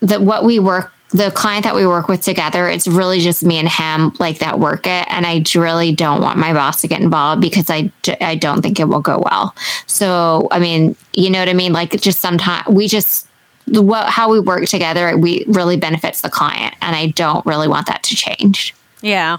the 0.00 0.18
what 0.18 0.44
we 0.44 0.58
work 0.58 0.90
the 1.12 1.30
client 1.30 1.64
that 1.64 1.74
we 1.74 1.86
work 1.86 2.08
with 2.08 2.22
together 2.22 2.68
it's 2.68 2.88
really 2.88 3.20
just 3.20 3.44
me 3.44 3.58
and 3.58 3.68
him 3.68 4.12
like 4.18 4.38
that 4.38 4.58
work 4.58 4.86
it 4.86 5.06
and 5.10 5.26
I 5.26 5.44
really 5.54 5.92
don't 5.92 6.22
want 6.22 6.38
my 6.38 6.52
boss 6.52 6.80
to 6.80 6.88
get 6.88 7.00
involved 7.00 7.40
because 7.40 7.68
I, 7.68 7.92
I 8.20 8.34
don't 8.34 8.62
think 8.62 8.80
it 8.80 8.84
will 8.84 9.00
go 9.00 9.22
well. 9.24 9.54
So 9.86 10.48
I 10.50 10.58
mean, 10.58 10.96
you 11.12 11.30
know 11.30 11.38
what 11.38 11.48
I 11.48 11.52
mean? 11.52 11.72
Like 11.72 12.00
just 12.00 12.20
sometimes 12.20 12.66
we 12.68 12.88
just 12.88 13.26
what 13.66 14.08
how 14.08 14.30
we 14.30 14.40
work 14.40 14.64
together 14.66 15.16
we 15.16 15.44
really 15.46 15.76
benefits 15.76 16.22
the 16.22 16.30
client 16.30 16.74
and 16.80 16.96
I 16.96 17.08
don't 17.08 17.44
really 17.46 17.68
want 17.68 17.86
that 17.86 18.02
to 18.04 18.16
change. 18.16 18.74
Yeah. 19.02 19.38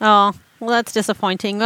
Oh, 0.00 0.32
well, 0.60 0.70
that's 0.70 0.92
disappointing. 0.92 1.62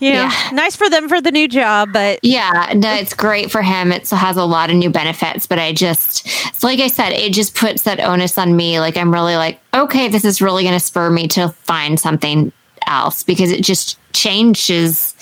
Well, 0.00 0.10
you 0.10 0.14
know, 0.16 0.22
Yeah. 0.24 0.50
nice 0.52 0.76
for 0.76 0.88
them 0.88 1.08
for 1.08 1.20
the 1.20 1.30
new 1.30 1.48
job, 1.48 1.90
but 1.92 2.20
Yeah, 2.22 2.72
no, 2.74 2.92
it's 2.94 3.14
great 3.14 3.50
for 3.50 3.62
him. 3.62 3.92
It 3.92 4.08
has 4.10 4.36
a 4.36 4.44
lot 4.44 4.70
of 4.70 4.76
new 4.76 4.90
benefits, 4.90 5.46
but 5.46 5.58
I 5.58 5.72
just, 5.72 6.26
like 6.62 6.80
I 6.80 6.88
said, 6.88 7.12
it 7.12 7.32
just 7.32 7.54
puts 7.54 7.82
that 7.82 8.00
onus 8.00 8.38
on 8.38 8.56
me. 8.56 8.80
Like 8.80 8.96
I'm 8.96 9.12
really 9.12 9.36
like, 9.36 9.60
okay, 9.74 10.08
this 10.08 10.24
is 10.24 10.40
really 10.40 10.62
going 10.62 10.78
to 10.78 10.84
spur 10.84 11.10
me 11.10 11.28
to 11.28 11.48
find 11.64 11.98
something 11.98 12.52
else 12.86 13.22
because 13.22 13.50
it 13.50 13.62
just 13.62 13.98
changes. 14.12 15.14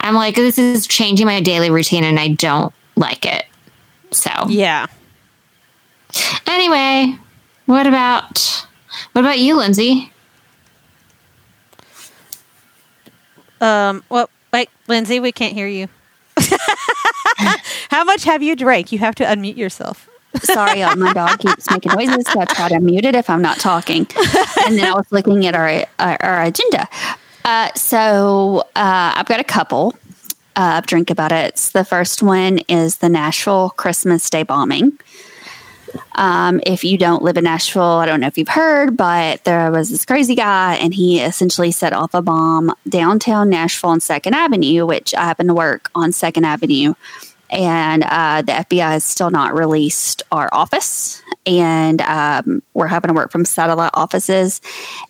I'm 0.00 0.14
like, 0.14 0.36
this 0.36 0.58
is 0.58 0.86
changing 0.86 1.26
my 1.26 1.40
daily 1.40 1.70
routine, 1.70 2.04
and 2.04 2.18
I 2.18 2.28
don't 2.28 2.72
like 2.96 3.26
it. 3.26 3.44
So 4.10 4.30
yeah. 4.48 4.86
anyway, 6.46 7.16
what 7.66 7.86
about 7.86 8.66
what 9.12 9.22
about 9.22 9.38
you, 9.38 9.56
Lindsey? 9.56 10.10
Um, 13.64 14.04
well, 14.10 14.28
wait, 14.52 14.68
Lindsey, 14.88 15.20
we 15.20 15.32
can't 15.32 15.54
hear 15.54 15.66
you. 15.66 15.88
How 17.90 18.04
much 18.04 18.24
have 18.24 18.42
you 18.42 18.56
drank? 18.56 18.92
You 18.92 18.98
have 18.98 19.14
to 19.16 19.24
unmute 19.24 19.56
yourself. 19.56 20.08
Sorry, 20.42 20.82
uh, 20.82 20.94
my 20.96 21.12
dog 21.12 21.38
keeps 21.38 21.70
making 21.70 21.92
noises, 21.92 22.26
so 22.30 22.40
I 22.40 22.44
try 22.44 22.68
to 22.68 22.80
mute 22.80 23.04
it 23.04 23.14
if 23.14 23.30
I'm 23.30 23.40
not 23.40 23.58
talking. 23.58 24.06
And 24.66 24.76
then 24.76 24.92
I 24.92 24.94
was 24.94 25.10
looking 25.10 25.46
at 25.46 25.54
our 25.54 25.84
our, 25.98 26.22
our 26.22 26.42
agenda. 26.42 26.88
Uh, 27.44 27.72
so 27.74 28.64
uh, 28.74 29.12
I've 29.16 29.26
got 29.26 29.40
a 29.40 29.44
couple 29.44 29.94
uh, 30.56 30.80
drink 30.82 31.10
about 31.10 31.32
it. 31.32 31.56
The 31.72 31.84
first 31.84 32.22
one 32.22 32.58
is 32.68 32.98
the 32.98 33.08
Nashville 33.08 33.70
Christmas 33.70 34.28
Day 34.28 34.42
bombing. 34.42 34.98
Um, 36.14 36.60
if 36.64 36.84
you 36.84 36.96
don't 36.96 37.22
live 37.22 37.36
in 37.36 37.44
Nashville, 37.44 37.82
I 37.82 38.06
don't 38.06 38.20
know 38.20 38.26
if 38.26 38.38
you've 38.38 38.48
heard, 38.48 38.96
but 38.96 39.44
there 39.44 39.70
was 39.70 39.90
this 39.90 40.04
crazy 40.04 40.34
guy, 40.34 40.76
and 40.76 40.94
he 40.94 41.20
essentially 41.20 41.72
set 41.72 41.92
off 41.92 42.14
a 42.14 42.22
bomb 42.22 42.72
downtown 42.88 43.50
Nashville 43.50 43.90
on 43.90 44.00
Second 44.00 44.34
Avenue, 44.34 44.86
which 44.86 45.14
I 45.14 45.24
happen 45.24 45.48
to 45.48 45.54
work 45.54 45.90
on 45.94 46.12
Second 46.12 46.44
Avenue. 46.44 46.94
And 47.50 48.02
uh, 48.04 48.42
the 48.42 48.52
FBI 48.52 48.90
has 48.90 49.04
still 49.04 49.30
not 49.30 49.54
released 49.54 50.22
our 50.32 50.48
office, 50.52 51.22
and 51.46 52.00
um, 52.02 52.62
we're 52.72 52.86
having 52.86 53.08
to 53.08 53.14
work 53.14 53.30
from 53.30 53.44
satellite 53.44 53.92
offices. 53.94 54.60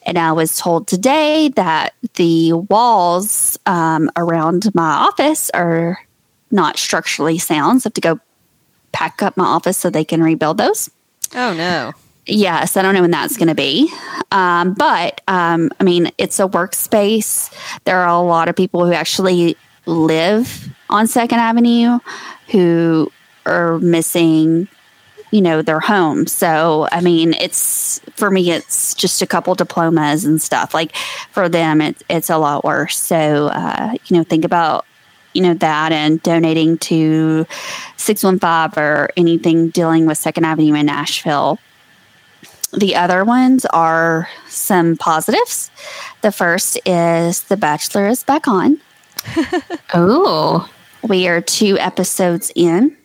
And 0.05 0.19
I 0.19 0.33
was 0.33 0.57
told 0.57 0.87
today 0.87 1.49
that 1.51 1.95
the 2.15 2.53
walls 2.53 3.59
um, 3.67 4.11
around 4.17 4.75
my 4.75 4.91
office 4.91 5.51
are 5.51 5.99
not 6.51 6.77
structurally 6.77 7.39
sound, 7.39 7.83
so 7.83 7.87
I 7.87 7.89
have 7.89 7.95
to 7.95 8.01
go 8.01 8.21
pack 8.95 9.23
up 9.23 9.37
my 9.37 9.45
office 9.45 9.77
so 9.77 9.91
they 9.91 10.05
can 10.05 10.23
rebuild 10.23 10.57
those. 10.57 10.91
Oh 11.35 11.53
no. 11.53 11.93
Yes, 12.27 12.79
I 12.79 12.83
don't 12.83 12.95
know 12.95 13.03
when 13.03 13.11
that's 13.11 13.37
going 13.37 13.49
to 13.49 13.55
be. 13.55 13.93
Um, 14.33 14.73
but 14.73 15.21
um, 15.29 15.71
I 15.79 15.85
mean, 15.85 16.11
it's 16.17 16.41
a 16.41 16.49
workspace. 16.49 17.53
There 17.85 17.99
are 17.99 18.09
a 18.09 18.23
lot 18.23 18.49
of 18.49 18.57
people 18.57 18.87
who 18.87 18.93
actually 18.93 19.59
live 19.85 20.71
on 20.89 21.07
Second 21.07 21.39
Avenue 21.41 21.99
who 22.49 23.13
are 23.45 23.79
missing, 23.81 24.69
you 25.33 25.43
know, 25.43 25.61
their 25.61 25.81
home. 25.81 26.27
So, 26.27 26.89
I 26.91 27.03
mean, 27.03 27.35
it's 27.35 28.01
for 28.15 28.31
me, 28.31 28.53
it's 28.53 28.95
just 28.95 29.21
a 29.21 29.27
couple 29.27 29.55
diplomas 29.55 30.25
and 30.25 30.41
stuff. 30.41 30.73
Like 30.73 30.97
for 31.31 31.51
them, 31.51 31.83
it's 31.83 32.03
it's 32.09 32.31
a 32.31 32.39
lot 32.39 32.65
worse. 32.65 32.99
So, 32.99 33.49
uh, 33.49 33.97
you 34.07 34.17
know, 34.17 34.25
think 34.25 34.47
about 34.47 34.87
you 35.35 35.43
know 35.43 35.55
that 35.55 35.93
and 35.93 36.23
donating 36.23 36.79
to 36.79 37.47
615 37.97 38.83
or 38.83 39.11
anything 39.17 39.69
dealing 39.71 40.07
with 40.07 40.19
second 40.19 40.45
avenue 40.45 40.75
in 40.75 40.87
nashville. 40.87 41.59
The 42.73 42.97
other 42.97 43.25
ones 43.25 43.65
are 43.67 44.29
some 44.49 44.97
positives. 44.97 45.71
The 46.23 46.33
first 46.33 46.79
is 46.87 47.45
the 47.45 47.57
bachelor 47.57 48.09
is 48.09 48.25
back 48.25 48.49
on. 48.49 48.81
Oh, 49.93 50.69
we 51.03 51.29
are 51.29 51.41
two 51.41 51.79
episodes 51.79 52.51
in. 52.57 52.97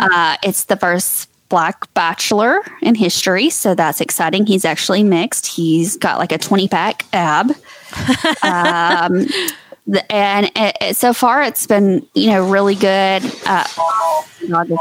Uh, 0.00 0.36
it's 0.42 0.64
the 0.64 0.76
first 0.76 1.28
black 1.48 1.92
bachelor 1.94 2.60
in 2.82 2.94
history 2.94 3.50
so 3.50 3.74
that's 3.74 4.00
exciting. 4.00 4.46
He's 4.46 4.64
actually 4.64 5.02
mixed. 5.02 5.46
He's 5.46 5.96
got 5.96 6.18
like 6.18 6.32
a 6.32 6.38
20 6.38 6.68
pack 6.68 7.04
ab. 7.12 7.52
Um, 8.42 9.26
and 10.10 10.46
it, 10.56 10.76
it- 10.80 10.96
so 10.96 11.12
far 11.12 11.42
it's 11.42 11.66
been 11.66 12.06
you 12.14 12.28
know 12.30 12.48
really 12.48 12.74
good. 12.74 13.22
Uh, 13.46 13.64
God, 14.48 14.68
this 14.68 14.78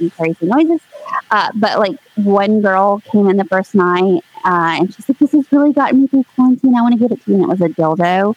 is 0.00 0.12
crazy 0.14 0.46
noises. 0.46 0.80
Uh, 1.30 1.50
but 1.54 1.78
like 1.78 1.98
one 2.16 2.60
girl 2.62 3.00
came 3.12 3.28
in 3.28 3.36
the 3.36 3.44
first 3.44 3.74
night 3.74 4.22
uh, 4.44 4.76
and 4.80 4.94
she's 4.94 5.08
like 5.08 5.18
this 5.18 5.32
has 5.32 5.50
really 5.52 5.72
gotten 5.72 6.02
me 6.02 6.06
through 6.08 6.24
quarantine. 6.34 6.74
I 6.74 6.82
want 6.82 6.94
to 6.94 6.98
give 6.98 7.12
it 7.12 7.22
to 7.24 7.30
you. 7.30 7.36
And 7.36 7.44
it 7.44 7.48
was 7.48 7.60
a 7.60 7.68
dildo. 7.68 8.34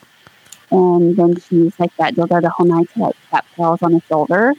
And 0.70 1.16
then 1.16 1.40
she 1.40 1.56
used 1.56 1.80
like 1.80 1.96
that 1.98 2.16
dildo 2.16 2.42
the 2.42 2.50
whole 2.50 2.66
night 2.66 2.90
to 2.94 3.00
like 3.00 3.16
tap 3.32 3.46
girls 3.56 3.82
on 3.82 3.94
the 3.94 4.02
shoulder. 4.10 4.54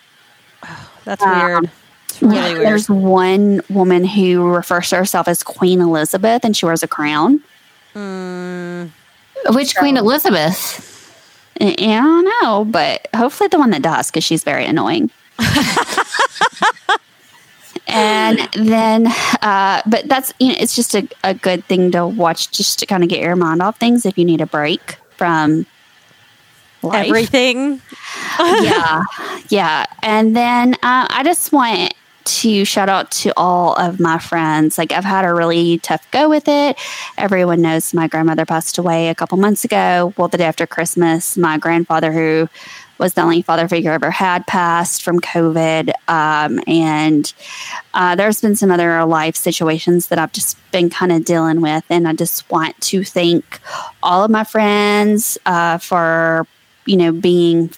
That's 1.05 1.23
Um, 1.23 1.39
weird. 1.39 1.71
It's 2.09 2.23
really 2.23 2.53
weird. 2.55 2.67
there's 2.67 2.89
one 2.91 3.61
woman 3.69 4.05
who 4.05 4.47
refers 4.47 4.89
to 4.91 4.97
herself 4.97 5.29
as 5.29 5.43
queen 5.43 5.81
elizabeth 5.81 6.45
and 6.45 6.57
she 6.57 6.65
wears 6.67 6.83
a 6.83 6.89
crown. 6.89 7.43
Mm, 7.95 8.91
which 9.51 9.77
Queen 9.77 9.97
Elizabeth? 9.97 10.88
I 11.61 11.75
don't 11.75 12.25
know, 12.43 12.65
but 12.65 13.09
hopefully 13.15 13.49
the 13.49 13.59
one 13.59 13.71
that 13.71 13.83
does 13.83 14.11
because 14.11 14.25
she's 14.25 14.45
very 14.45 14.65
annoying. 14.65 15.11
and 17.89 18.39
then, 18.55 19.07
uh, 19.43 19.83
but 19.87 20.09
that's 20.09 20.33
you 20.39 20.49
know, 20.49 20.57
it's 20.59 20.77
just 20.77 20.95
a, 20.95 21.09
a 21.25 21.35
good 21.35 21.65
thing 21.65 21.91
to 21.93 22.07
watch 22.07 22.51
just 22.51 22.79
to 22.81 22.87
kind 22.87 23.03
of 23.03 23.09
get 23.09 23.21
your 23.21 23.37
mind 23.37 23.63
off 23.63 23.79
things 23.79 24.07
if 24.07 24.17
you 24.19 24.25
need 24.25 24.41
a 24.41 24.47
break 24.47 24.97
from 25.17 25.67
life. 26.83 27.07
everything. 27.07 27.81
yeah, 28.39 29.03
yeah. 29.49 29.87
And 30.03 30.37
then 30.37 30.75
uh, 30.75 31.07
I 31.11 31.23
just 31.25 31.53
want 31.53 31.95
to 32.29 32.65
shout 32.65 32.89
out 32.89 33.11
to 33.11 33.33
all 33.37 33.75
of 33.75 33.99
my 33.99 34.19
friends. 34.19 34.77
Like 34.77 34.93
I've 34.93 35.05
had 35.05 35.25
a 35.25 35.33
really 35.33 35.79
tough 35.79 36.09
go 36.11 36.29
with 36.29 36.47
it. 36.47 36.79
Everyone 37.17 37.63
knows 37.63 37.95
my 37.95 38.07
grandmother 38.07 38.45
passed 38.45 38.79
away 38.79 39.09
a 39.09 39.15
couple 39.15 39.39
months 39.39 39.65
ago. 39.65 40.13
Well, 40.17 40.29
the 40.29 40.39
day 40.39 40.45
after 40.45 40.67
Christmas, 40.67 41.37
my 41.37 41.59
grandfather, 41.59 42.13
who 42.13 42.49
was 42.99 43.15
the 43.15 43.23
only 43.23 43.43
father 43.43 43.69
figure 43.69 43.93
I 43.93 43.95
ever 43.95 44.11
had, 44.11 44.47
passed 44.47 45.03
from 45.03 45.21
COVID. 45.21 45.93
Um, 46.09 46.61
and 46.67 47.33
uh, 47.95 48.15
there's 48.17 48.41
been 48.41 48.57
some 48.57 48.71
other 48.71 49.05
life 49.05 49.37
situations 49.37 50.09
that 50.09 50.19
I've 50.19 50.33
just 50.33 50.59
been 50.73 50.91
kind 50.91 51.13
of 51.13 51.25
dealing 51.25 51.61
with. 51.61 51.85
And 51.89 52.07
I 52.09 52.13
just 52.13 52.51
want 52.51 52.79
to 52.83 53.05
thank 53.05 53.61
all 54.03 54.25
of 54.25 54.31
my 54.31 54.45
friends 54.45 55.39
uh, 55.47 55.79
for, 55.79 56.47
you 56.87 56.97
know, 56.97 57.13
being 57.13 57.71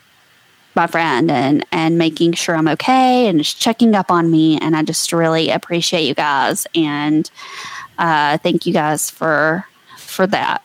my 0.75 0.87
friend 0.87 1.31
and 1.31 1.65
and 1.73 1.99
making 1.99 2.33
sure 2.33 2.55
I'm 2.55 2.69
okay 2.69 3.29
and 3.29 3.39
just 3.39 3.61
checking 3.61 3.95
up 3.95 4.11
on 4.11 4.31
me 4.31 4.59
and 4.59 4.77
I 4.77 4.83
just 4.83 5.13
really 5.13 5.51
appreciate 5.51 6.07
you 6.07 6.15
guys 6.15 6.67
and 6.75 7.31
uh, 7.99 8.39
thank 8.39 8.67
you 8.67 8.73
guys 8.73 9.11
for 9.11 9.67
for 9.97 10.27
that. 10.29 10.63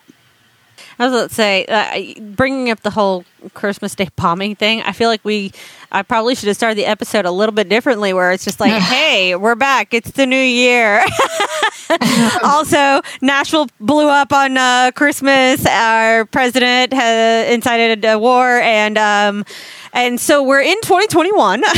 I 0.98 1.06
was 1.06 1.14
going 1.14 1.27
to 1.27 1.34
say, 1.34 1.65
uh, 1.65 2.22
bringing 2.22 2.72
up 2.72 2.80
the 2.82 2.90
whole 2.90 3.26
Christmas 3.53 3.95
Day 3.95 4.07
bombing 4.15 4.56
thing, 4.56 4.82
I 4.82 4.94
feel 4.94 5.10
like 5.10 5.26
we, 5.26 5.52
I 5.91 6.03
probably 6.03 6.36
should 6.36 6.48
have 6.48 6.56
started 6.56 6.77
the 6.77 6.86
episode 6.86 7.26
a 7.26 7.32
little 7.32 7.53
bit 7.53 7.68
differently 7.68 8.14
where 8.14 8.32
it's 8.32 8.45
just 8.45 8.61
like, 8.61 8.72
hey, 8.82 9.36
we're 9.36 9.56
back. 9.56 9.94
It's 9.94 10.11
the 10.11 10.26
new 10.26 10.38
year. 10.38 11.03
also, 12.44 13.02
Nashville 13.22 13.68
blew 13.80 14.07
up 14.07 14.32
on 14.34 14.57
uh, 14.57 14.91
Christmas. 14.95 15.66
Our 15.66 16.26
president 16.26 16.94
has 16.94 17.49
incited 17.52 18.03
a 18.06 18.18
war. 18.20 18.60
And, 18.60 18.98
um, 18.98 19.45
and 19.94 20.20
so 20.20 20.44
we're 20.44 20.62
in 20.62 20.80
2021. 20.82 21.64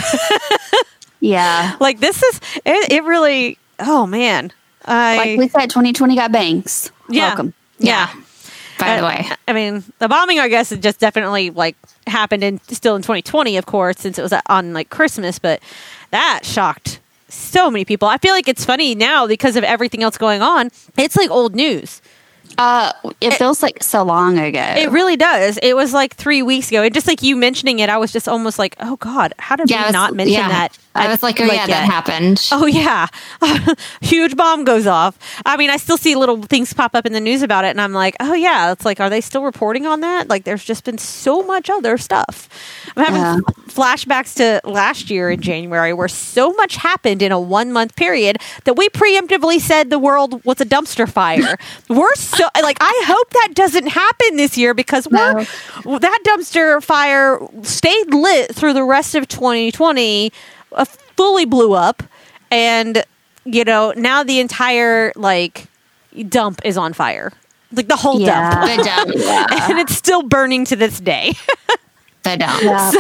Yeah, 1.20 1.76
like, 1.80 2.00
this 2.00 2.22
is, 2.22 2.40
it, 2.64 2.92
it 2.92 3.04
really, 3.04 3.58
oh 3.80 4.06
man. 4.06 4.52
I, 4.86 5.18
like 5.18 5.40
we 5.40 5.48
said, 5.48 5.70
2020 5.72 6.16
got 6.16 6.32
banks. 6.32 6.92
yeah. 7.10 7.30
Welcome. 7.30 7.54
Yeah. 7.80 8.14
By 8.80 8.98
the 8.98 9.04
Uh, 9.04 9.10
way, 9.10 9.30
I 9.48 9.54
mean, 9.54 9.84
the 9.98 10.08
bombing, 10.08 10.40
I 10.40 10.48
guess, 10.48 10.72
it 10.72 10.82
just 10.84 11.00
definitely 11.00 11.50
like 11.50 11.76
happened 12.06 12.44
in 12.44 12.62
still 12.68 12.96
in 12.96 13.02
2020, 13.02 13.58
of 13.58 13.66
course, 13.66 13.98
since 13.98 14.20
it 14.20 14.22
was 14.22 14.34
on 14.48 14.74
like 14.74 14.92
Christmas. 14.92 15.40
But 15.40 15.60
that 16.12 16.42
shocked 16.46 17.00
so 17.30 17.70
many 17.70 17.86
people. 17.86 18.08
I 18.08 18.18
feel 18.18 18.34
like 18.34 18.48
it's 18.48 18.66
funny 18.66 18.96
now 18.96 19.28
because 19.28 19.56
of 19.56 19.64
everything 19.64 20.04
else 20.04 20.18
going 20.18 20.42
on. 20.42 20.72
It's 20.98 21.16
like 21.16 21.30
old 21.30 21.56
news. 21.56 22.02
Uh, 22.58 22.92
it 23.22 23.34
feels 23.36 23.62
like 23.64 23.84
so 23.84 24.04
long 24.04 24.38
ago. 24.40 24.60
It 24.78 24.90
really 24.92 25.16
does. 25.16 25.58
It 25.62 25.76
was 25.76 25.94
like 25.94 26.16
three 26.16 26.42
weeks 26.42 26.70
ago. 26.70 26.84
And 26.84 26.94
just 26.94 27.08
like 27.08 27.22
you 27.22 27.36
mentioning 27.36 27.80
it, 27.80 27.90
I 27.90 27.98
was 27.98 28.12
just 28.12 28.28
almost 28.28 28.58
like, 28.60 28.76
oh 28.80 28.96
God, 28.98 29.34
how 29.40 29.56
did 29.56 29.70
Yeah, 29.70 29.82
we 29.82 29.86
was- 29.86 29.94
not 29.94 30.16
mention 30.16 30.34
yeah. 30.34 30.50
that? 30.50 30.78
I 30.96 31.10
was 31.10 31.22
like, 31.22 31.40
oh 31.40 31.44
yeah, 31.46 31.68
that 31.68 31.86
happened. 31.86 32.42
Oh 32.52 32.66
yeah, 32.66 33.06
huge 34.02 34.36
bomb 34.36 34.64
goes 34.64 34.88
off. 34.88 35.16
I 35.46 35.56
mean, 35.56 35.70
I 35.70 35.78
still 35.78 35.96
see 35.96 36.16
little 36.16 36.42
things 36.42 36.74
pop 36.74 36.96
up 36.96 37.06
in 37.06 37.14
the 37.14 37.20
news 37.20 37.44
about 37.44 37.66
it, 37.66 37.68
and 37.68 37.80
I'm 37.80 37.94
like, 37.94 38.16
oh 38.20 38.34
yeah, 38.34 38.72
it's 38.72 38.84
like, 38.84 39.00
are 39.00 39.08
they 39.08 39.22
still 39.22 39.44
reporting 39.44 39.86
on 39.86 40.00
that? 40.00 40.28
Like, 40.28 40.44
there's 40.44 40.64
just 40.64 40.84
been 40.86 40.98
so 40.98 41.44
much 41.44 41.70
other 41.70 42.00
stuff. 42.00 42.50
I'm 42.96 43.06
having 43.06 43.22
Yeah. 43.22 43.40
flashbacks 43.68 44.34
to 44.38 44.60
last 44.68 45.12
year 45.12 45.30
in 45.30 45.40
January, 45.40 45.94
where 45.94 46.08
so 46.08 46.52
much 46.54 46.78
happened 46.78 47.22
in 47.22 47.32
a 47.32 47.40
one 47.40 47.72
month 47.72 47.96
period 47.96 48.38
that 48.64 48.76
we 48.76 48.90
preemptively 48.90 49.60
said 49.60 49.92
the 49.92 50.00
world 50.00 50.44
was 50.46 50.60
a 50.62 50.66
dumpster 50.66 51.08
fire. 51.08 51.58
we're 51.90 52.16
so 52.38 52.48
like, 52.62 52.78
I 52.80 53.04
hope 53.06 53.30
that 53.32 53.50
doesn't 53.54 53.88
happen 53.88 54.38
this 54.38 54.58
year 54.58 54.74
because 54.74 55.08
we're 55.08 55.46
that 56.00 56.20
dumpster 56.26 56.82
fire 56.84 57.40
stayed 57.64 58.14
lit 58.14 58.54
through 58.56 58.74
the 58.74 58.84
rest 58.84 59.16
of 59.16 59.28
2020 59.28 60.32
uh, 60.74 60.86
fully 60.86 61.46
blew 61.46 61.74
up 61.74 62.04
and 62.52 63.04
you 63.46 63.64
know 63.64 63.94
now 63.98 64.24
the 64.24 64.40
entire 64.40 65.12
like 65.16 65.66
dump 66.30 66.62
is 66.64 66.78
on 66.78 66.94
fire 66.94 67.32
like 67.74 67.88
the 67.88 67.96
whole 67.96 68.20
Yeah. 68.22 68.66
dump 68.66 69.12
The 69.12 69.16
dump. 69.16 69.52
and 69.70 69.80
it's 69.80 69.96
still 69.96 70.22
burning 70.24 70.66
to 70.66 70.76
this 70.76 71.00
day 71.00 71.34
The 72.24 72.38
dump. 72.38 72.64
Yeah. 72.64 72.92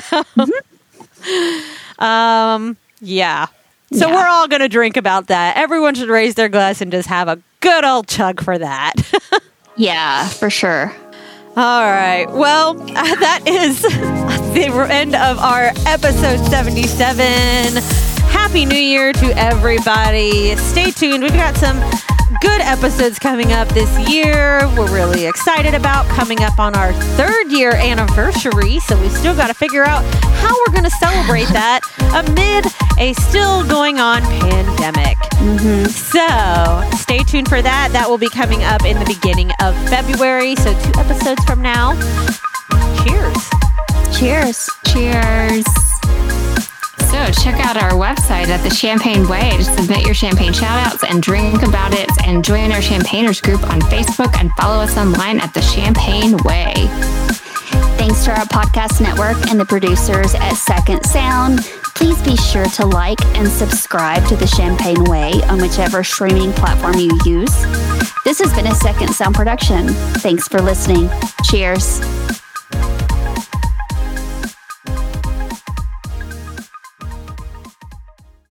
um 2.55 2.77
yeah 3.01 3.47
so 3.93 4.07
Yeah. 4.07 4.15
we're 4.15 4.27
all 4.27 4.47
gonna 4.47 4.69
drink 4.69 4.97
about 4.97 5.27
that 5.27 5.57
everyone 5.57 5.95
should 5.95 6.09
raise 6.09 6.35
their 6.35 6.49
glass 6.49 6.81
and 6.81 6.91
just 6.91 7.07
have 7.09 7.27
a 7.27 7.39
good 7.67 7.83
old 7.83 8.07
chug 8.07 8.41
for 8.41 8.57
that 8.57 8.93
yeah, 9.75 10.27
for 10.29 10.49
sure. 10.49 10.95
All 11.57 11.81
right. 11.81 12.27
Well, 12.29 12.73
that 12.93 13.41
is 13.45 13.81
the 13.81 14.87
end 14.89 15.15
of 15.15 15.37
our 15.39 15.73
episode 15.85 16.45
77. 16.45 17.81
Happy 18.29 18.65
New 18.65 18.77
Year 18.77 19.11
to 19.11 19.37
everybody. 19.37 20.55
Stay 20.55 20.91
tuned. 20.91 21.23
We've 21.23 21.33
got 21.33 21.57
some 21.57 21.77
good 22.41 22.61
episodes 22.61 23.19
coming 23.19 23.53
up 23.53 23.67
this 23.69 23.89
year. 24.09 24.67
We're 24.77 24.93
really 24.93 25.25
excited 25.25 25.73
about 25.73 26.05
coming 26.07 26.41
up 26.41 26.59
on 26.59 26.75
our 26.75 26.93
third 27.15 27.51
year 27.51 27.71
anniversary. 27.75 28.79
So 28.79 28.99
we 28.99 29.09
still 29.09 29.35
got 29.35 29.47
to 29.47 29.53
figure 29.53 29.83
out 29.83 30.03
how 30.35 30.53
we're 30.59 30.73
going 30.73 30.83
to 30.83 30.97
celebrate 30.97 31.47
that 31.49 31.81
amid 32.13 32.65
a 32.99 33.13
still 33.21 33.63
going 33.67 33.99
on 33.99 34.21
pandemic. 34.23 35.17
So 35.89 36.89
stay 36.97 37.19
tuned 37.19 37.47
for 37.47 37.61
that. 37.61 37.89
That 37.93 38.07
will 38.09 38.17
be 38.17 38.29
coming 38.29 38.63
up 38.63 38.85
in 38.85 38.99
the 38.99 39.05
beginning 39.05 39.51
of 39.61 39.75
February. 39.89 40.55
So 40.55 40.73
two 40.81 40.99
episodes 40.99 41.43
from 41.45 41.61
now. 41.61 41.93
Cheers. 43.03 43.49
Cheers. 44.17 44.69
Cheers. 44.85 45.96
So 47.07 47.31
check 47.41 47.65
out 47.65 47.77
our 47.77 47.91
website 47.91 48.49
at 48.49 48.61
the 48.63 48.69
Champagne 48.69 49.27
Way 49.29 49.51
to 49.51 49.63
submit 49.63 50.05
your 50.05 50.13
champagne 50.13 50.51
shoutouts 50.51 51.09
and 51.09 51.23
drink 51.23 51.63
about 51.63 51.93
it 51.93 52.09
and 52.25 52.43
join 52.43 52.71
our 52.71 52.79
champagners 52.79 53.41
group 53.41 53.63
on 53.63 53.79
Facebook 53.81 54.37
and 54.39 54.51
follow 54.53 54.83
us 54.83 54.97
online 54.97 55.39
at 55.39 55.53
the 55.53 55.61
Champagne 55.61 56.35
Way. 56.43 56.73
Thanks 57.97 58.25
to 58.25 58.31
our 58.31 58.45
podcast 58.45 59.01
network 59.01 59.49
and 59.49 59.59
the 59.59 59.65
producers 59.65 60.35
at 60.35 60.53
Second 60.53 61.05
Sound. 61.05 61.61
Please 61.95 62.21
be 62.23 62.35
sure 62.35 62.65
to 62.65 62.85
like 62.85 63.21
and 63.37 63.47
subscribe 63.47 64.25
to 64.27 64.35
the 64.35 64.47
Champagne 64.47 65.03
Way 65.05 65.31
on 65.49 65.61
whichever 65.61 66.03
streaming 66.03 66.51
platform 66.53 66.95
you 66.95 67.17
use. 67.25 67.55
This 68.23 68.39
has 68.39 68.53
been 68.53 68.67
a 68.67 68.75
Second 68.75 69.13
Sound 69.13 69.33
production. 69.33 69.87
Thanks 70.19 70.47
for 70.47 70.61
listening. 70.61 71.09
Cheers. 71.45 72.01